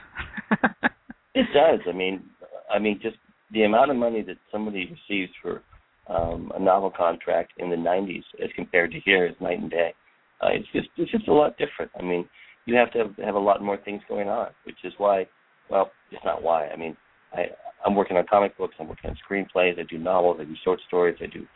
It 1.35 1.47
does. 1.53 1.81
I 1.89 1.93
mean, 1.93 2.23
I 2.73 2.79
mean, 2.79 3.01
just 3.03 3.17
the 3.53 3.65
amount 3.65 3.91
of 3.91 3.97
money 3.97 4.23
that 4.23 4.37
somebody 4.53 4.87
receives 4.89 5.33
for 5.43 5.63
um, 6.09 6.53
a 6.55 6.61
novel 6.61 6.93
contract 6.97 7.53
in 7.59 7.71
the 7.71 7.77
'90s 7.77 8.23
as 8.43 8.51
compared 8.55 8.93
to 8.93 9.01
here 9.01 9.27
is 9.27 9.35
night 9.41 9.59
and 9.61 9.71
day. 9.71 9.95
Uh, 10.41 10.51
it's 10.53 10.69
just 10.73 10.89
it's 10.97 11.11
just 11.11 11.29
a 11.29 11.33
lot 11.33 11.57
different. 11.59 11.91
I 11.99 12.03
mean, 12.03 12.29
you 12.67 12.77
have 12.77 12.93
to 12.93 12.99
have, 12.99 13.17
have 13.17 13.35
a 13.35 13.39
lot 13.39 13.63
more 13.63 13.79
things 13.79 14.03
going 14.09 14.29
on, 14.29 14.49
which 14.65 14.77
is 14.85 14.93
why. 14.97 15.27
Well, 15.71 15.91
it's 16.13 16.25
not 16.25 16.43
why. 16.43 16.69
I 16.69 16.77
mean, 16.77 16.97
I 17.33 17.47
I'm 17.85 17.97
working 17.97 18.17
on 18.17 18.27
comic 18.31 18.57
books. 18.57 18.75
I'm 18.79 18.89
working 18.89 19.11
on 19.11 19.17
screenplays. 19.29 19.79
I 19.79 19.83
do 19.91 19.99
novels. 19.99 20.39
I 20.41 20.45
do 20.45 20.55
short 20.63 20.81
stories. 20.87 21.17
I 21.21 21.27
do 21.27 21.47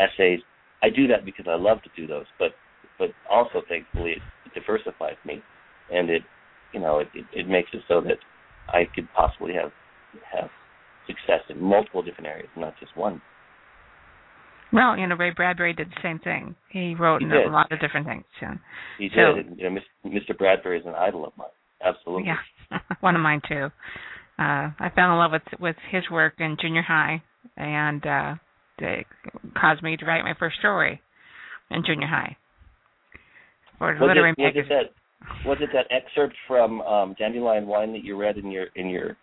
essays. 0.00 0.40
I 0.82 0.90
do 0.90 1.06
that 1.08 1.24
because 1.24 1.46
I 1.48 1.54
love 1.54 1.78
to 1.82 1.90
do 1.96 2.06
those, 2.06 2.26
but 2.38 2.52
but 2.98 3.08
also 3.30 3.62
thankfully 3.68 4.12
it, 4.12 4.22
it 4.46 4.54
diversifies 4.54 5.16
me, 5.24 5.42
and 5.92 6.10
it 6.10 6.22
you 6.72 6.80
know 6.80 6.98
it, 6.98 7.08
it 7.14 7.24
it 7.32 7.48
makes 7.48 7.70
it 7.72 7.80
so 7.88 8.00
that 8.02 8.18
I 8.68 8.84
could 8.94 9.08
possibly 9.14 9.54
have 9.54 9.72
have 10.32 10.50
success 11.06 11.40
in 11.48 11.60
multiple 11.62 12.02
different 12.02 12.26
areas, 12.26 12.48
not 12.56 12.74
just 12.80 12.96
one. 12.96 13.20
well, 14.72 14.96
you 14.98 15.06
know, 15.06 15.16
Ray 15.16 15.30
Bradbury 15.30 15.72
did 15.72 15.88
the 15.88 16.00
same 16.02 16.18
thing. 16.18 16.54
He 16.70 16.94
wrote 16.94 17.22
He 17.22 17.28
a 17.28 17.50
lot 17.50 17.72
of 17.72 17.80
different 17.80 18.06
things. 18.06 18.24
So, 18.40 18.46
He 18.98 19.08
So- 19.14 19.36
did. 19.36 19.58
You 19.58 19.70
know, 19.70 19.80
Mr. 20.06 20.36
Bradbury 20.36 20.78
is 20.80 20.86
an 20.86 20.94
idol 20.94 21.24
of 21.26 21.32
mine. 21.36 21.48
Absolutely. 21.82 22.26
yeah, 22.26 22.78
one 23.00 23.14
of 23.16 23.22
mine 23.22 23.40
too. 23.48 23.70
Uh, 24.38 24.70
I 24.78 24.90
fell 24.94 25.12
in 25.12 25.18
love 25.18 25.32
with 25.32 25.60
with 25.60 25.76
his 25.90 26.10
work 26.10 26.34
in 26.38 26.56
junior 26.60 26.82
high, 26.82 27.22
and 27.56 28.04
uh, 28.06 28.34
it 28.78 29.06
caused 29.58 29.82
me 29.82 29.96
to 29.96 30.04
write 30.04 30.24
my 30.24 30.34
first 30.38 30.58
story 30.58 31.00
in 31.70 31.84
junior 31.84 32.06
high 32.06 32.36
for 33.78 33.92
Was 33.94 34.00
literary 34.08 34.34
it, 34.36 34.42
was 34.42 34.52
it 34.56 34.68
that 34.68 35.46
was 35.46 35.58
it 35.60 35.70
that 35.72 35.86
excerpt 35.94 36.34
from 36.46 36.80
um, 36.82 37.14
Dandelion 37.18 37.66
Wine 37.66 37.92
that 37.92 38.04
you 38.04 38.16
read 38.16 38.36
in 38.38 38.50
your 38.50 38.66
in 38.76 38.88
your 38.88 39.16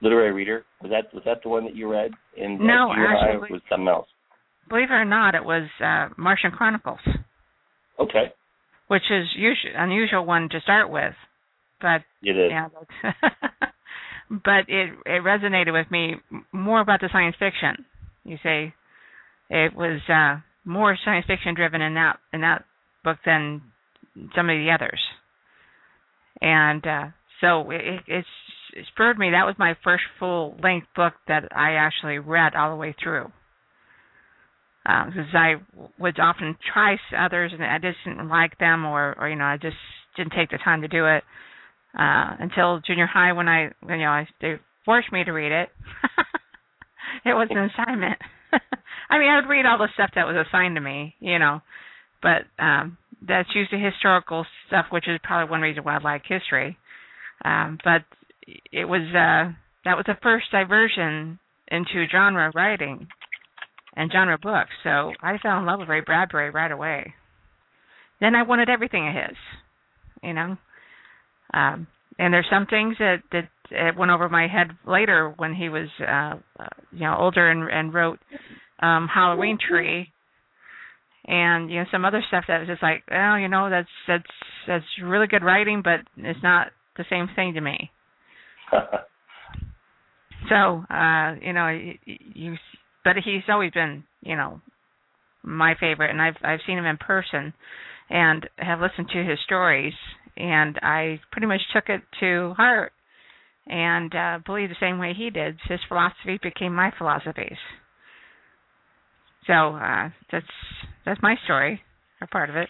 literary 0.00 0.32
reader? 0.32 0.64
Was 0.82 0.90
that 0.90 1.12
was 1.14 1.22
that 1.24 1.42
the 1.42 1.48
one 1.48 1.64
that 1.64 1.76
you 1.76 1.90
read 1.90 2.12
in 2.36 2.58
No, 2.64 2.92
actually- 2.92 3.52
was 3.52 3.60
something 3.68 3.88
else? 3.88 4.08
Believe 4.68 4.90
it 4.90 4.94
or 4.94 5.04
not, 5.04 5.34
it 5.34 5.44
was 5.44 5.68
uh, 5.84 6.10
Martian 6.16 6.52
Chronicles, 6.52 7.00
Okay, 7.98 8.32
which 8.86 9.02
is 9.10 9.26
usual, 9.34 9.72
unusual 9.76 10.24
one 10.24 10.48
to 10.50 10.60
start 10.60 10.88
with, 10.90 11.14
but 11.80 12.02
it 12.22 12.36
is. 12.36 12.50
yeah, 12.52 12.68
but 14.30 14.68
it 14.68 14.90
it 15.06 15.24
resonated 15.24 15.72
with 15.72 15.90
me 15.90 16.14
more 16.52 16.80
about 16.80 17.00
the 17.00 17.08
science 17.10 17.34
fiction. 17.38 17.84
You 18.24 18.36
say 18.44 18.72
it 19.48 19.74
was 19.74 20.00
uh, 20.08 20.40
more 20.64 20.96
science 21.04 21.26
fiction 21.26 21.54
driven 21.56 21.80
in 21.82 21.94
that 21.94 22.18
in 22.32 22.42
that 22.42 22.64
book 23.02 23.18
than 23.26 23.62
some 24.34 24.50
of 24.50 24.56
the 24.56 24.70
others, 24.74 25.00
and 26.40 26.86
uh, 26.86 27.04
so 27.40 27.70
it, 27.70 27.80
it, 28.06 28.24
it 28.76 28.86
spurred 28.92 29.18
me. 29.18 29.30
That 29.30 29.46
was 29.46 29.54
my 29.58 29.76
first 29.82 30.04
full 30.18 30.56
length 30.62 30.88
book 30.94 31.14
that 31.28 31.48
I 31.54 31.72
actually 31.72 32.18
read 32.18 32.54
all 32.54 32.70
the 32.70 32.76
way 32.76 32.94
through. 33.02 33.30
Because 34.84 35.34
I 35.34 35.54
would 35.98 36.18
often 36.18 36.56
try 36.72 36.96
others 37.16 37.52
and 37.52 37.62
I 37.62 37.78
just 37.78 37.98
didn't 38.04 38.28
like 38.28 38.58
them, 38.58 38.84
or 38.84 39.14
or 39.18 39.28
you 39.28 39.36
know 39.36 39.44
I 39.44 39.56
just 39.56 39.76
didn't 40.16 40.32
take 40.32 40.50
the 40.50 40.58
time 40.58 40.82
to 40.82 40.88
do 40.88 41.06
it 41.06 41.22
uh 41.98 42.36
until 42.38 42.80
junior 42.86 43.06
high 43.06 43.32
when 43.32 43.48
I 43.48 43.64
you 43.64 43.96
know 43.98 44.10
I 44.10 44.26
they 44.40 44.54
forced 44.84 45.12
me 45.12 45.22
to 45.22 45.32
read 45.32 45.52
it. 45.52 45.68
it 47.24 47.34
was 47.34 47.48
an 47.50 47.58
assignment. 47.58 48.18
I 49.10 49.18
mean, 49.18 49.28
I 49.28 49.36
would 49.40 49.48
read 49.48 49.66
all 49.66 49.78
the 49.78 49.88
stuff 49.94 50.10
that 50.14 50.26
was 50.26 50.46
assigned 50.48 50.76
to 50.76 50.80
me, 50.80 51.14
you 51.20 51.38
know, 51.38 51.60
but 52.22 52.42
um 52.58 52.96
that's 53.26 53.48
usually 53.54 53.82
historical 53.82 54.46
stuff, 54.66 54.86
which 54.90 55.08
is 55.08 55.18
probably 55.22 55.50
one 55.50 55.60
reason 55.60 55.84
why 55.84 55.96
I 55.96 56.02
like 56.02 56.22
history. 56.26 56.76
Um 57.44 57.78
but 57.84 58.02
it 58.72 58.84
was 58.84 59.02
uh 59.14 59.52
that 59.84 59.96
was 59.96 60.04
the 60.06 60.18
first 60.22 60.46
diversion 60.50 61.38
into 61.70 62.04
genre 62.10 62.50
writing 62.54 63.08
and 63.96 64.10
genre 64.12 64.38
books. 64.38 64.70
So 64.82 65.12
I 65.22 65.38
fell 65.38 65.58
in 65.58 65.66
love 65.66 65.80
with 65.80 65.88
Ray 65.88 66.00
Bradbury 66.00 66.50
right 66.50 66.70
away. 66.70 67.14
Then 68.20 68.34
I 68.34 68.42
wanted 68.42 68.68
everything 68.68 69.08
of 69.08 69.14
his, 69.14 69.36
you 70.22 70.34
know. 70.34 70.56
Um, 71.54 71.86
and 72.18 72.32
there's 72.34 72.46
some 72.50 72.66
things 72.66 72.96
that 72.98 73.22
that 73.32 73.48
uh, 73.72 73.92
went 73.98 74.10
over 74.10 74.28
my 74.28 74.46
head 74.46 74.68
later 74.86 75.32
when 75.36 75.54
he 75.54 75.68
was, 75.68 75.88
uh, 76.00 76.34
uh, 76.62 76.68
you 76.92 77.00
know, 77.00 77.16
older 77.18 77.50
and 77.50 77.68
and 77.70 77.94
wrote 77.94 78.18
um, 78.80 79.08
Halloween 79.12 79.58
Tree, 79.58 80.12
and 81.26 81.70
you 81.70 81.78
know 81.78 81.84
some 81.90 82.04
other 82.04 82.22
stuff 82.28 82.44
that 82.48 82.60
was 82.60 82.68
just 82.68 82.82
like, 82.82 83.04
well, 83.10 83.38
you 83.38 83.48
know, 83.48 83.70
that's 83.70 83.88
that's 84.06 84.24
that's 84.66 84.84
really 85.02 85.26
good 85.26 85.44
writing, 85.44 85.82
but 85.82 86.00
it's 86.16 86.42
not 86.42 86.68
the 86.96 87.04
same 87.10 87.28
thing 87.34 87.54
to 87.54 87.60
me. 87.60 87.90
So, 90.48 90.84
uh, 90.90 91.36
you 91.40 91.52
know, 91.52 91.68
you, 91.68 91.94
you 92.34 92.56
but 93.04 93.16
he's 93.16 93.42
always 93.48 93.72
been, 93.72 94.04
you 94.22 94.36
know, 94.36 94.60
my 95.42 95.74
favorite, 95.78 96.10
and 96.10 96.20
I've 96.20 96.36
I've 96.42 96.60
seen 96.66 96.78
him 96.78 96.86
in 96.86 96.96
person, 96.96 97.52
and 98.08 98.48
have 98.56 98.80
listened 98.80 99.08
to 99.12 99.24
his 99.24 99.38
stories, 99.44 99.92
and 100.36 100.78
I 100.82 101.20
pretty 101.30 101.46
much 101.46 101.60
took 101.72 101.88
it 101.88 102.02
to 102.20 102.54
heart, 102.56 102.92
and 103.66 104.14
uh, 104.14 104.38
believe 104.44 104.70
the 104.70 104.76
same 104.80 104.98
way 104.98 105.14
he 105.16 105.30
did. 105.30 105.58
His 105.68 105.80
philosophy 105.88 106.38
became 106.42 106.74
my 106.74 106.92
philosophies. 106.96 107.58
So 109.50 109.74
uh, 109.74 110.10
that's 110.30 110.46
that's 111.04 111.20
my 111.22 111.34
story, 111.44 111.82
or 112.20 112.28
part 112.28 112.50
of 112.50 112.56
it. 112.56 112.68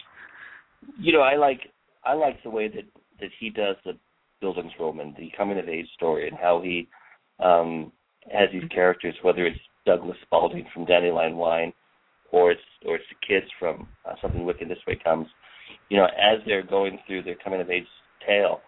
you 0.99 1.13
know, 1.13 1.21
I 1.21 1.35
like 1.35 1.59
I 2.03 2.13
like 2.13 2.41
the 2.41 2.49
way 2.49 2.67
that 2.69 2.85
that 3.19 3.29
he 3.39 3.51
does 3.51 3.75
the 3.85 3.93
Bildungsroman, 4.41 5.15
the 5.15 5.29
coming 5.37 5.59
of 5.59 5.69
age 5.69 5.85
story, 5.95 6.27
and 6.27 6.35
how 6.35 6.59
he 6.63 6.87
um 7.39 7.91
has 8.33 8.49
these 8.51 8.67
characters, 8.73 9.13
whether 9.21 9.45
it's 9.45 9.59
Douglas 9.85 10.17
Spaulding 10.23 10.65
from 10.73 10.85
Dandelion 10.85 11.37
Wine, 11.37 11.71
or 12.31 12.51
it's 12.51 12.61
or 12.87 12.95
it's 12.95 13.05
the 13.11 13.27
kids 13.27 13.45
from 13.59 13.87
uh, 14.09 14.15
Something 14.19 14.43
Wicked 14.43 14.67
This 14.67 14.79
Way 14.87 14.99
Comes. 15.03 15.27
you 15.89 15.97
know, 15.97 16.05
as 16.05 16.39
they're 16.47 16.63
going 16.65 16.97
through 17.05 17.21
their 17.21 17.37
coming 17.43 17.61
of 17.61 17.69
age 17.69 17.85
tale, 18.25 18.61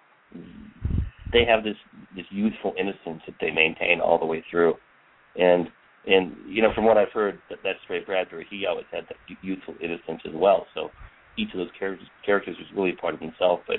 they 1.32 1.46
have 1.46 1.64
this 1.64 1.78
this 2.16 2.26
youthful 2.30 2.76
innocence 2.80 3.24
that 3.26 3.36
they 3.42 3.50
maintain 3.50 4.00
all 4.00 4.20
the 4.20 4.26
way 4.26 4.44
through, 4.52 4.76
and 5.36 5.68
and 6.06 6.36
you 6.48 6.62
know, 6.62 6.72
from 6.76 6.86
what 6.86 6.98
I've 6.98 7.12
heard, 7.14 7.40
that 7.50 7.60
that's 7.64 7.80
Ray 7.90 8.04
Bradbury. 8.04 8.46
He 8.50 8.66
always 8.66 8.86
had 8.92 9.06
that 9.08 9.18
youthful 9.42 9.76
innocence 9.82 10.22
as 10.26 10.34
well. 10.36 10.66
So 10.74 10.90
each 11.38 11.50
of 11.54 11.58
those 11.58 11.70
characters 11.78 12.08
characters 12.26 12.58
was 12.58 12.68
really 12.76 12.94
part 12.94 13.14
of 13.14 13.22
himself. 13.22 13.62
But 13.68 13.78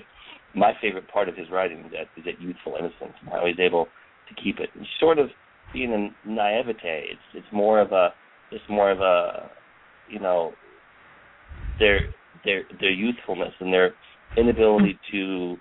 my 0.54 0.72
favorite 0.80 1.08
part 1.08 1.28
of 1.28 1.36
his 1.36 1.50
writing 1.50 1.80
is 1.80 1.92
that 1.92 2.08
is 2.16 2.24
that 2.24 2.40
youthful 2.40 2.76
innocence 2.78 3.14
and 3.20 3.30
how 3.30 3.46
he's 3.46 3.58
able 3.58 3.86
to 4.28 4.42
keep 4.42 4.58
it 4.58 4.70
sort 4.98 5.18
of 5.18 5.28
being 5.72 5.92
a 5.92 6.28
naivete. 6.28 7.06
It's 7.10 7.20
it's 7.34 7.46
more 7.52 7.80
of 7.80 7.92
a 7.92 8.14
it's 8.50 8.64
more 8.68 8.90
of 8.90 9.00
a 9.00 9.50
you 10.08 10.20
know 10.20 10.52
their 11.78 12.00
their 12.44 12.62
their 12.80 12.92
youthfulness 12.92 13.52
and 13.60 13.72
their 13.72 13.94
inability 14.36 14.98
to 15.12 15.56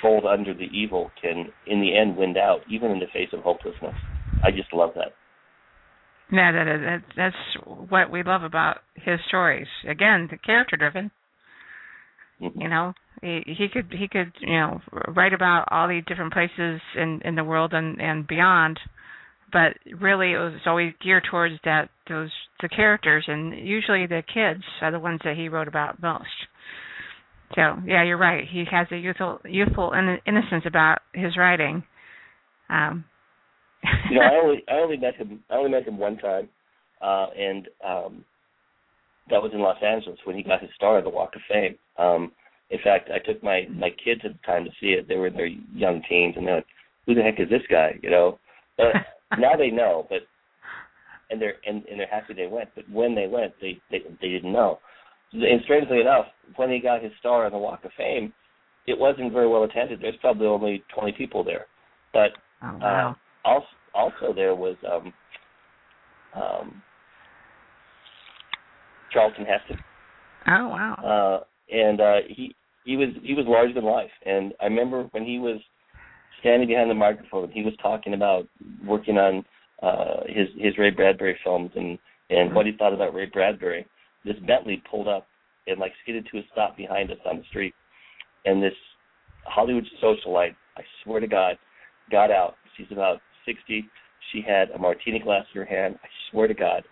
fold 0.00 0.24
under 0.24 0.54
the 0.54 0.68
evil 0.72 1.10
can 1.20 1.46
in 1.66 1.80
the 1.80 1.96
end 1.96 2.16
win 2.16 2.36
out 2.36 2.60
even 2.68 2.90
in 2.90 2.98
the 2.98 3.06
face 3.12 3.28
of 3.32 3.40
hopelessness. 3.40 3.94
I 4.42 4.50
just 4.50 4.72
love 4.72 4.90
that. 4.96 5.12
Yeah, 6.32 6.50
that, 6.50 6.64
that 6.64 7.02
that's 7.14 7.66
what 7.90 8.10
we 8.10 8.22
love 8.22 8.42
about 8.42 8.78
his 8.94 9.20
stories. 9.28 9.66
Again, 9.86 10.28
the 10.30 10.38
character 10.38 10.76
driven. 10.76 11.10
You 12.40 12.68
know, 12.68 12.94
he, 13.20 13.42
he 13.46 13.68
could 13.72 13.92
he 13.96 14.08
could 14.08 14.32
you 14.40 14.54
know 14.58 14.80
write 15.08 15.34
about 15.34 15.68
all 15.70 15.86
the 15.88 16.00
different 16.06 16.32
places 16.32 16.80
in 16.96 17.20
in 17.24 17.34
the 17.36 17.44
world 17.44 17.72
and 17.74 18.00
and 18.00 18.26
beyond, 18.26 18.80
but 19.52 19.74
really 20.00 20.32
it 20.32 20.38
was 20.38 20.60
always 20.66 20.94
geared 21.04 21.24
towards 21.30 21.54
that 21.64 21.90
those 22.08 22.30
the 22.62 22.68
characters 22.68 23.24
and 23.28 23.54
usually 23.66 24.06
the 24.06 24.22
kids 24.32 24.64
are 24.80 24.90
the 24.90 24.98
ones 24.98 25.20
that 25.24 25.36
he 25.36 25.48
wrote 25.48 25.68
about 25.68 26.02
most. 26.02 26.26
So 27.54 27.76
yeah, 27.86 28.02
you're 28.04 28.16
right. 28.16 28.44
He 28.50 28.64
has 28.70 28.86
a 28.90 28.96
youthful 28.96 29.40
youthful 29.44 29.92
innocence 30.26 30.64
about 30.66 30.98
his 31.12 31.36
writing. 31.36 31.84
Um, 32.70 33.04
you 34.10 34.16
know, 34.16 34.22
I 34.22 34.34
only 34.42 34.64
I 34.68 34.74
only 34.74 34.96
met 34.96 35.16
him 35.16 35.40
I 35.50 35.56
only 35.56 35.70
met 35.70 35.86
him 35.86 35.98
one 35.98 36.16
time, 36.18 36.48
uh, 37.00 37.26
and 37.36 37.68
um, 37.86 38.24
that 39.30 39.42
was 39.42 39.52
in 39.52 39.60
Los 39.60 39.82
Angeles 39.82 40.18
when 40.24 40.36
he 40.36 40.42
got 40.42 40.60
his 40.60 40.70
star 40.76 40.98
at 40.98 41.04
the 41.04 41.10
Walk 41.10 41.34
of 41.34 41.42
Fame. 41.48 41.76
Um, 41.98 42.32
in 42.70 42.78
fact, 42.82 43.10
I 43.10 43.18
took 43.18 43.42
my 43.42 43.66
my 43.70 43.90
kids 43.90 44.22
at 44.24 44.32
the 44.32 44.46
time 44.46 44.64
to 44.64 44.70
see 44.80 44.88
it. 44.88 45.08
They 45.08 45.16
were 45.16 45.28
in 45.28 45.34
their 45.34 45.46
young 45.46 46.02
teens, 46.08 46.34
and 46.36 46.46
they're 46.46 46.56
like, 46.56 46.66
"Who 47.06 47.14
the 47.14 47.22
heck 47.22 47.40
is 47.40 47.48
this 47.48 47.62
guy?" 47.70 47.98
You 48.02 48.10
know. 48.10 48.38
But 48.76 48.94
now 49.38 49.56
they 49.56 49.70
know, 49.70 50.06
but 50.08 50.20
and 51.30 51.40
they're 51.40 51.56
and, 51.66 51.84
and 51.86 51.98
they're 51.98 52.06
happy 52.06 52.34
they 52.34 52.46
went. 52.46 52.70
But 52.74 52.88
when 52.90 53.14
they 53.14 53.26
went, 53.26 53.52
they 53.60 53.80
they 53.90 53.98
they 54.20 54.28
didn't 54.28 54.52
know. 54.52 54.78
And 55.32 55.62
strangely 55.64 56.00
enough, 56.00 56.26
when 56.56 56.70
he 56.70 56.78
got 56.78 57.02
his 57.02 57.12
star 57.18 57.46
on 57.46 57.52
the 57.52 57.58
Walk 57.58 57.84
of 57.84 57.90
Fame, 57.96 58.34
it 58.86 58.98
wasn't 58.98 59.32
very 59.32 59.48
well 59.48 59.64
attended. 59.64 60.00
There's 60.00 60.16
probably 60.20 60.46
only 60.46 60.84
20 60.94 61.12
people 61.12 61.42
there, 61.42 61.66
but 62.12 62.32
oh, 62.62 62.76
wow. 62.78 63.16
Also 63.44 63.66
also 63.94 64.32
there 64.34 64.54
was 64.54 64.76
um, 64.90 65.12
um, 66.34 66.82
Charlton 69.12 69.44
Heston. 69.44 69.78
Oh 70.48 70.68
wow! 70.68 71.40
Uh, 71.42 71.74
and 71.74 72.00
uh, 72.00 72.16
he 72.28 72.54
he 72.84 72.96
was 72.96 73.08
he 73.22 73.34
was 73.34 73.46
larger 73.46 73.74
than 73.74 73.84
life. 73.84 74.10
And 74.24 74.52
I 74.60 74.64
remember 74.64 75.04
when 75.12 75.24
he 75.24 75.38
was 75.38 75.60
standing 76.40 76.68
behind 76.68 76.90
the 76.90 76.94
microphone, 76.94 77.50
he 77.50 77.62
was 77.62 77.74
talking 77.82 78.14
about 78.14 78.46
working 78.84 79.18
on 79.18 79.44
uh, 79.82 80.22
his 80.26 80.48
his 80.58 80.78
Ray 80.78 80.90
Bradbury 80.90 81.38
films 81.44 81.70
and 81.76 81.98
and 82.30 82.48
mm-hmm. 82.48 82.54
what 82.54 82.66
he 82.66 82.72
thought 82.72 82.94
about 82.94 83.14
Ray 83.14 83.26
Bradbury. 83.26 83.86
This 84.24 84.36
Bentley 84.46 84.82
pulled 84.90 85.08
up 85.08 85.26
and 85.66 85.78
like 85.78 85.92
skidded 86.02 86.26
to 86.32 86.38
a 86.38 86.42
stop 86.52 86.76
behind 86.76 87.10
us 87.10 87.18
on 87.28 87.38
the 87.38 87.44
street, 87.50 87.74
and 88.44 88.62
this 88.62 88.74
Hollywood 89.44 89.84
socialite, 90.02 90.54
I 90.76 90.82
swear 91.02 91.20
to 91.20 91.26
God, 91.26 91.56
got 92.10 92.30
out. 92.30 92.54
She's 92.76 92.86
about 92.90 93.20
60. 93.46 93.88
She 94.32 94.42
had 94.46 94.70
a 94.70 94.78
martini 94.78 95.18
glass 95.18 95.44
in 95.54 95.60
her 95.60 95.66
hand. 95.66 95.98
I 96.02 96.08
swear 96.30 96.48
to 96.48 96.54
God, 96.54 96.82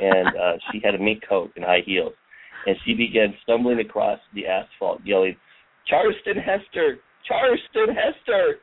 and 0.00 0.28
uh, 0.28 0.52
she 0.72 0.80
had 0.84 0.94
a 0.94 0.98
mink 0.98 1.22
coat 1.28 1.50
and 1.56 1.64
high 1.64 1.82
heels, 1.84 2.12
and 2.66 2.76
she 2.84 2.94
began 2.94 3.34
stumbling 3.42 3.80
across 3.80 4.18
the 4.34 4.46
asphalt, 4.46 5.00
yelling, 5.04 5.36
"Charleston 5.86 6.36
Hester, 6.36 6.98
Charleston 7.26 7.94
Hester!" 7.94 8.58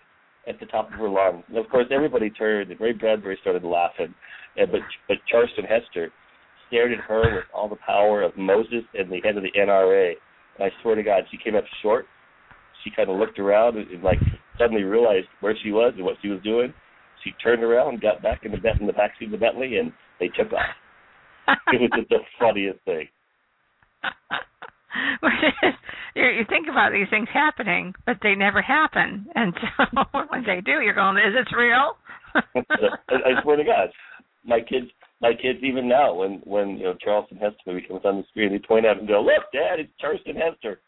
at 0.47 0.59
the 0.59 0.65
top 0.65 0.87
of 0.87 0.93
her 0.99 1.09
lungs. 1.09 1.43
And 1.47 1.57
of 1.57 1.69
course, 1.69 1.85
everybody 1.91 2.29
turned, 2.29 2.71
and 2.71 2.79
Ray 2.79 2.93
Bradbury 2.93 3.37
started 3.41 3.63
laughing. 3.63 4.13
And, 4.57 4.71
but 4.71 4.81
but 5.07 5.17
Charleston 5.29 5.65
Hester 5.65 6.11
stared 6.67 6.91
at 6.91 6.99
her 6.99 7.35
with 7.35 7.45
all 7.53 7.69
the 7.69 7.77
power 7.85 8.21
of 8.21 8.35
Moses 8.37 8.83
and 8.93 9.11
the 9.11 9.21
head 9.23 9.37
of 9.37 9.43
the 9.43 9.51
NRA. 9.57 10.13
And 10.57 10.65
I 10.65 10.81
swear 10.81 10.95
to 10.95 11.03
God, 11.03 11.23
she 11.31 11.37
came 11.37 11.55
up 11.55 11.63
short. 11.81 12.05
She 12.83 12.91
kind 12.95 13.09
of 13.09 13.17
looked 13.17 13.39
around 13.39 13.77
and, 13.77 13.89
and 13.91 14.03
like 14.03 14.19
suddenly 14.57 14.83
realized 14.83 15.27
where 15.41 15.55
she 15.63 15.71
was 15.71 15.93
and 15.95 16.05
what 16.05 16.15
she 16.21 16.29
was 16.29 16.41
doing. 16.43 16.73
She 17.23 17.31
turned 17.43 17.63
around, 17.63 18.01
got 18.01 18.21
back 18.21 18.45
in 18.45 18.51
the 18.51 18.57
in 18.79 18.87
the 18.87 18.93
backseat 18.93 19.25
of 19.25 19.31
the 19.31 19.37
Bentley, 19.37 19.77
and 19.77 19.91
they 20.19 20.27
took 20.27 20.53
off. 20.53 20.75
it 21.73 21.81
was 21.81 21.89
just 21.95 22.09
the 22.09 22.19
funniest 22.39 22.79
thing. 22.85 23.07
you, 26.15 26.23
you 26.23 26.45
think 26.49 26.67
about 26.69 26.91
these 26.91 27.07
things 27.09 27.27
happening, 27.33 27.93
but 28.05 28.17
they 28.23 28.35
never 28.35 28.61
happen, 28.61 29.27
and 29.35 29.53
so 29.77 29.85
when 30.29 30.43
they 30.45 30.61
do, 30.61 30.81
you're 30.81 30.93
going, 30.93 31.17
"Is 31.17 31.35
it 31.35 31.55
real?" 31.55 31.97
I, 32.35 33.13
I 33.13 33.41
swear 33.43 33.57
to 33.57 33.63
God, 33.63 33.89
my 34.45 34.59
kids, 34.59 34.87
my 35.21 35.33
kids, 35.33 35.59
even 35.63 35.87
now, 35.87 36.13
when 36.13 36.41
when 36.43 36.77
you 36.77 36.85
know 36.85 36.95
Charleston 37.03 37.37
Hester 37.37 37.57
movie 37.67 37.85
comes 37.87 38.01
on 38.03 38.17
the 38.17 38.23
screen, 38.29 38.51
they 38.51 38.59
point 38.59 38.85
at 38.85 38.97
it 38.97 38.99
and 38.99 39.07
go, 39.07 39.21
"Look, 39.21 39.51
Dad, 39.53 39.79
it's 39.79 39.91
Charleston 39.99 40.35
Hester." 40.35 40.79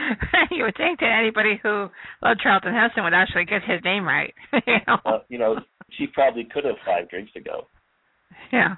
you 0.50 0.64
would 0.64 0.76
think 0.76 1.00
that 1.00 1.18
anybody 1.18 1.58
who 1.62 1.88
loved 2.22 2.40
Charlton 2.42 2.74
Heston 2.74 3.04
would 3.04 3.14
actually 3.14 3.44
get 3.44 3.62
his 3.62 3.80
name 3.84 4.04
right. 4.04 4.34
you 4.66 4.76
know, 4.86 4.98
uh, 5.04 5.18
you 5.28 5.38
know, 5.38 5.56
she 5.98 6.06
probably 6.06 6.44
could 6.44 6.64
have 6.64 6.76
five 6.84 7.08
drinks 7.08 7.32
ago. 7.36 7.66
Yeah, 8.52 8.76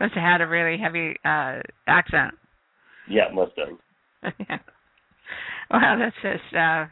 must 0.00 0.14
have 0.14 0.22
had 0.22 0.40
a 0.40 0.46
really 0.46 0.78
heavy 0.78 1.16
uh 1.24 1.60
accent. 1.86 2.34
Yeah, 3.08 3.24
must 3.32 3.52
have. 3.56 4.32
yeah. 4.48 4.58
Wow, 5.70 5.98
that's 5.98 6.16
just 6.22 6.54
uh 6.54 6.86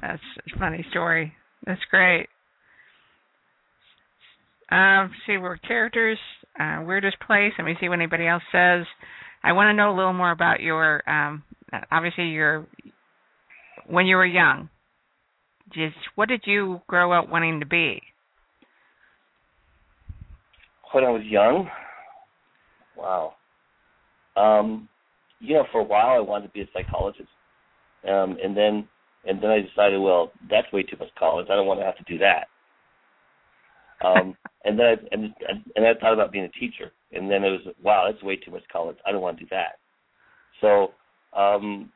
that's 0.00 0.22
a 0.54 0.58
funny 0.58 0.84
story. 0.90 1.32
That's 1.66 1.80
great. 1.90 2.28
Um, 4.70 5.10
see, 5.26 5.36
we're 5.36 5.56
characters. 5.58 6.18
Uh, 6.58 6.82
weirdest 6.86 7.16
place. 7.26 7.52
Let 7.58 7.64
me 7.64 7.76
see 7.80 7.88
what 7.88 7.98
anybody 7.98 8.26
else 8.26 8.42
says. 8.50 8.86
I 9.42 9.52
want 9.52 9.68
to 9.68 9.74
know 9.74 9.94
a 9.94 9.96
little 9.96 10.12
more 10.12 10.30
about 10.30 10.60
your 10.60 11.08
um, 11.08 11.42
obviously 11.90 12.28
you're 12.28 12.66
when 13.86 14.06
you 14.06 14.16
were 14.16 14.26
young. 14.26 14.68
Just 15.72 15.96
what 16.14 16.28
did 16.28 16.42
you 16.44 16.80
grow 16.86 17.12
up 17.12 17.28
wanting 17.28 17.60
to 17.60 17.66
be? 17.66 18.00
When 20.92 21.04
I 21.04 21.10
was 21.10 21.22
young, 21.24 21.68
wow. 22.96 23.34
Um, 24.36 24.88
you 25.40 25.54
know, 25.54 25.64
for 25.72 25.80
a 25.80 25.84
while 25.84 26.16
I 26.16 26.20
wanted 26.20 26.48
to 26.48 26.52
be 26.52 26.60
a 26.60 26.68
psychologist, 26.72 27.28
um, 28.08 28.36
and 28.42 28.56
then 28.56 28.88
and 29.26 29.42
then 29.42 29.50
I 29.50 29.60
decided, 29.60 30.00
well, 30.00 30.32
that's 30.50 30.70
way 30.72 30.82
too 30.82 30.96
much 30.98 31.08
college. 31.18 31.46
I 31.50 31.56
don't 31.56 31.66
want 31.66 31.80
to 31.80 31.86
have 31.86 31.96
to 31.96 32.04
do 32.04 32.18
that. 32.18 32.46
Um, 34.06 34.36
and 34.64 34.78
then 34.78 34.86
I, 34.86 34.94
and 35.12 35.34
and 35.76 35.86
I 35.86 35.94
thought 36.00 36.12
about 36.12 36.32
being 36.32 36.44
a 36.44 36.60
teacher, 36.60 36.92
and 37.12 37.30
then 37.30 37.42
it 37.44 37.50
was 37.50 37.74
wow, 37.82 38.08
that's 38.10 38.22
way 38.22 38.36
too 38.36 38.50
much 38.50 38.62
college. 38.70 38.96
I 39.06 39.12
don't 39.12 39.22
want 39.22 39.38
to 39.38 39.44
do 39.44 39.50
that. 39.50 39.78
So 40.60 40.92
um, 41.36 41.90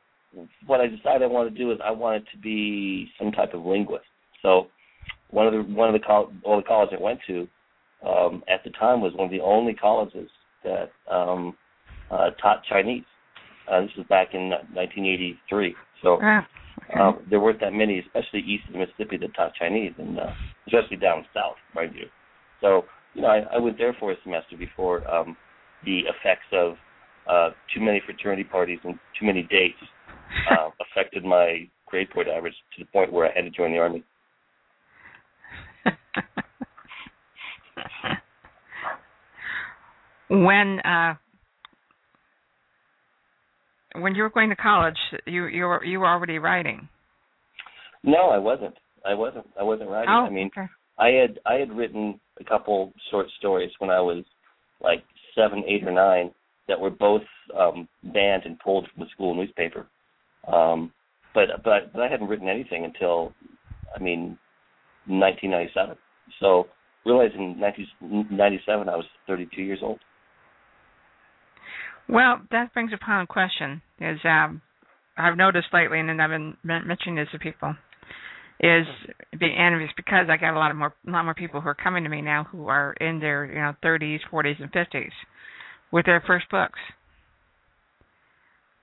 what 0.65 0.81
I 0.81 0.87
decided 0.87 1.23
I 1.23 1.27
wanted 1.27 1.55
to 1.55 1.57
do 1.57 1.71
is 1.71 1.79
I 1.83 1.91
wanted 1.91 2.25
to 2.31 2.37
be 2.37 3.09
some 3.17 3.31
type 3.31 3.53
of 3.53 3.65
linguist. 3.65 4.05
So 4.41 4.67
one 5.31 5.47
of 5.47 5.53
the 5.53 5.73
one 5.73 5.93
of 5.93 5.99
the 5.99 6.05
col- 6.05 6.31
well, 6.45 6.57
the 6.57 6.63
colleges 6.63 6.97
I 6.99 7.03
went 7.03 7.19
to 7.27 7.47
um, 8.05 8.43
at 8.47 8.63
the 8.63 8.69
time 8.71 9.01
was 9.01 9.13
one 9.15 9.25
of 9.25 9.31
the 9.31 9.41
only 9.41 9.73
colleges 9.73 10.29
that 10.63 10.91
um, 11.11 11.55
uh, 12.11 12.31
taught 12.41 12.63
Chinese. 12.69 13.03
Uh, 13.69 13.81
this 13.81 13.91
was 13.97 14.05
back 14.07 14.29
in 14.33 14.49
1983. 14.49 15.75
So 16.01 16.19
ah, 16.21 16.47
okay. 16.89 16.99
um, 16.99 17.19
there 17.29 17.39
weren't 17.39 17.59
that 17.59 17.73
many, 17.73 17.99
especially 17.99 18.39
east 18.39 18.63
of 18.67 18.73
the 18.73 18.79
Mississippi, 18.79 19.17
that 19.17 19.35
taught 19.35 19.53
Chinese, 19.55 19.93
and 19.97 20.19
uh, 20.19 20.31
especially 20.67 20.97
down 20.97 21.25
south, 21.33 21.55
mind 21.75 21.93
you. 21.95 22.07
So 22.61 22.85
you 23.13 23.21
know, 23.21 23.27
I, 23.27 23.55
I 23.55 23.59
went 23.59 23.77
there 23.77 23.95
for 23.99 24.11
a 24.11 24.15
semester 24.23 24.57
before 24.57 25.07
um, 25.09 25.35
the 25.85 25.99
effects 25.99 26.49
of 26.51 26.75
uh, 27.29 27.51
too 27.73 27.81
many 27.81 28.01
fraternity 28.05 28.43
parties 28.43 28.79
and 28.83 28.99
too 29.19 29.25
many 29.25 29.43
dates 29.43 29.77
uh, 30.51 30.69
affected 30.91 31.23
my 31.23 31.69
grade 31.85 32.09
point 32.09 32.27
average 32.27 32.55
to 32.75 32.83
the 32.83 32.91
point 32.91 33.13
where 33.13 33.27
I 33.27 33.31
had 33.35 33.43
to 33.43 33.51
join 33.51 33.71
the 33.71 33.79
army. 33.79 34.03
when 40.29 40.79
uh, 40.81 41.15
when 43.95 44.15
you 44.15 44.23
were 44.23 44.29
going 44.29 44.49
to 44.49 44.55
college, 44.55 44.97
you 45.25 45.47
you 45.47 45.65
were 45.65 45.83
you 45.83 45.99
were 45.99 46.07
already 46.07 46.39
writing. 46.39 46.87
No, 48.03 48.29
I 48.29 48.37
wasn't. 48.37 48.75
I 49.05 49.13
wasn't. 49.13 49.47
I 49.59 49.63
wasn't 49.63 49.89
writing. 49.89 50.09
Oh, 50.09 50.25
I 50.25 50.29
mean, 50.29 50.49
okay. 50.55 50.67
I 50.97 51.09
had 51.09 51.39
I 51.45 51.55
had 51.55 51.75
written 51.75 52.19
a 52.39 52.43
couple 52.43 52.93
short 53.11 53.27
stories 53.37 53.71
when 53.79 53.89
I 53.89 53.99
was 53.99 54.23
like 54.81 55.03
seven, 55.35 55.63
eight, 55.67 55.85
or 55.85 55.91
nine, 55.91 56.31
that 56.69 56.79
were 56.79 56.91
both 56.91 57.23
um, 57.59 57.89
banned 58.13 58.43
and 58.45 58.57
pulled 58.59 58.87
from 58.93 59.03
the 59.03 59.09
school 59.11 59.35
newspaper. 59.35 59.87
Um, 60.47 60.93
but 61.33 61.47
but 61.63 61.91
but 61.91 62.01
I 62.01 62.07
hadn't 62.07 62.27
written 62.27 62.47
anything 62.47 62.85
until 62.85 63.33
I 63.93 64.01
mean 64.01 64.37
1997. 65.07 65.97
So 66.39 66.67
realizing 67.05 67.59
1997 67.59 68.87
I 68.87 68.95
was 68.95 69.05
32 69.27 69.61
years 69.61 69.79
old. 69.81 69.99
Well, 72.07 72.41
that 72.51 72.73
brings 72.73 72.91
upon 72.93 73.23
a 73.23 73.27
question. 73.27 73.81
Is 73.99 74.19
um, 74.23 74.61
I've 75.17 75.37
noticed 75.37 75.67
lately, 75.73 75.99
and 75.99 76.21
I've 76.21 76.29
been 76.29 76.55
mentioning 76.63 77.15
this 77.15 77.27
to 77.33 77.39
people, 77.39 77.75
is 78.59 78.85
and 79.33 79.81
it's 79.81 79.93
because 79.97 80.27
I 80.29 80.37
got 80.37 80.55
a 80.55 80.59
lot 80.59 80.71
of 80.71 80.77
more 80.77 80.93
a 81.07 81.11
lot 81.11 81.25
more 81.25 81.33
people 81.33 81.61
who 81.61 81.69
are 81.69 81.75
coming 81.75 82.03
to 82.03 82.09
me 82.09 82.21
now 82.21 82.45
who 82.51 82.67
are 82.67 82.93
in 82.93 83.19
their 83.19 83.45
you 83.45 83.55
know 83.55 83.73
30s, 83.83 84.19
40s, 84.31 84.61
and 84.61 84.71
50s 84.71 85.11
with 85.91 86.05
their 86.05 86.23
first 86.25 86.49
books. 86.49 86.79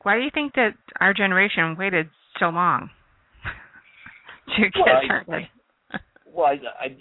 Why 0.02 0.16
do 0.16 0.22
you 0.22 0.30
think 0.32 0.54
that 0.54 0.74
our 1.00 1.12
generation 1.12 1.76
waited 1.78 2.08
so 2.38 2.46
long 2.46 2.90
to 4.56 4.62
get 4.62 4.72
well, 4.76 5.00
started? 5.04 5.48
I, 5.90 5.98
well, 6.32 6.46
I, 6.46 6.84
I 6.84 6.96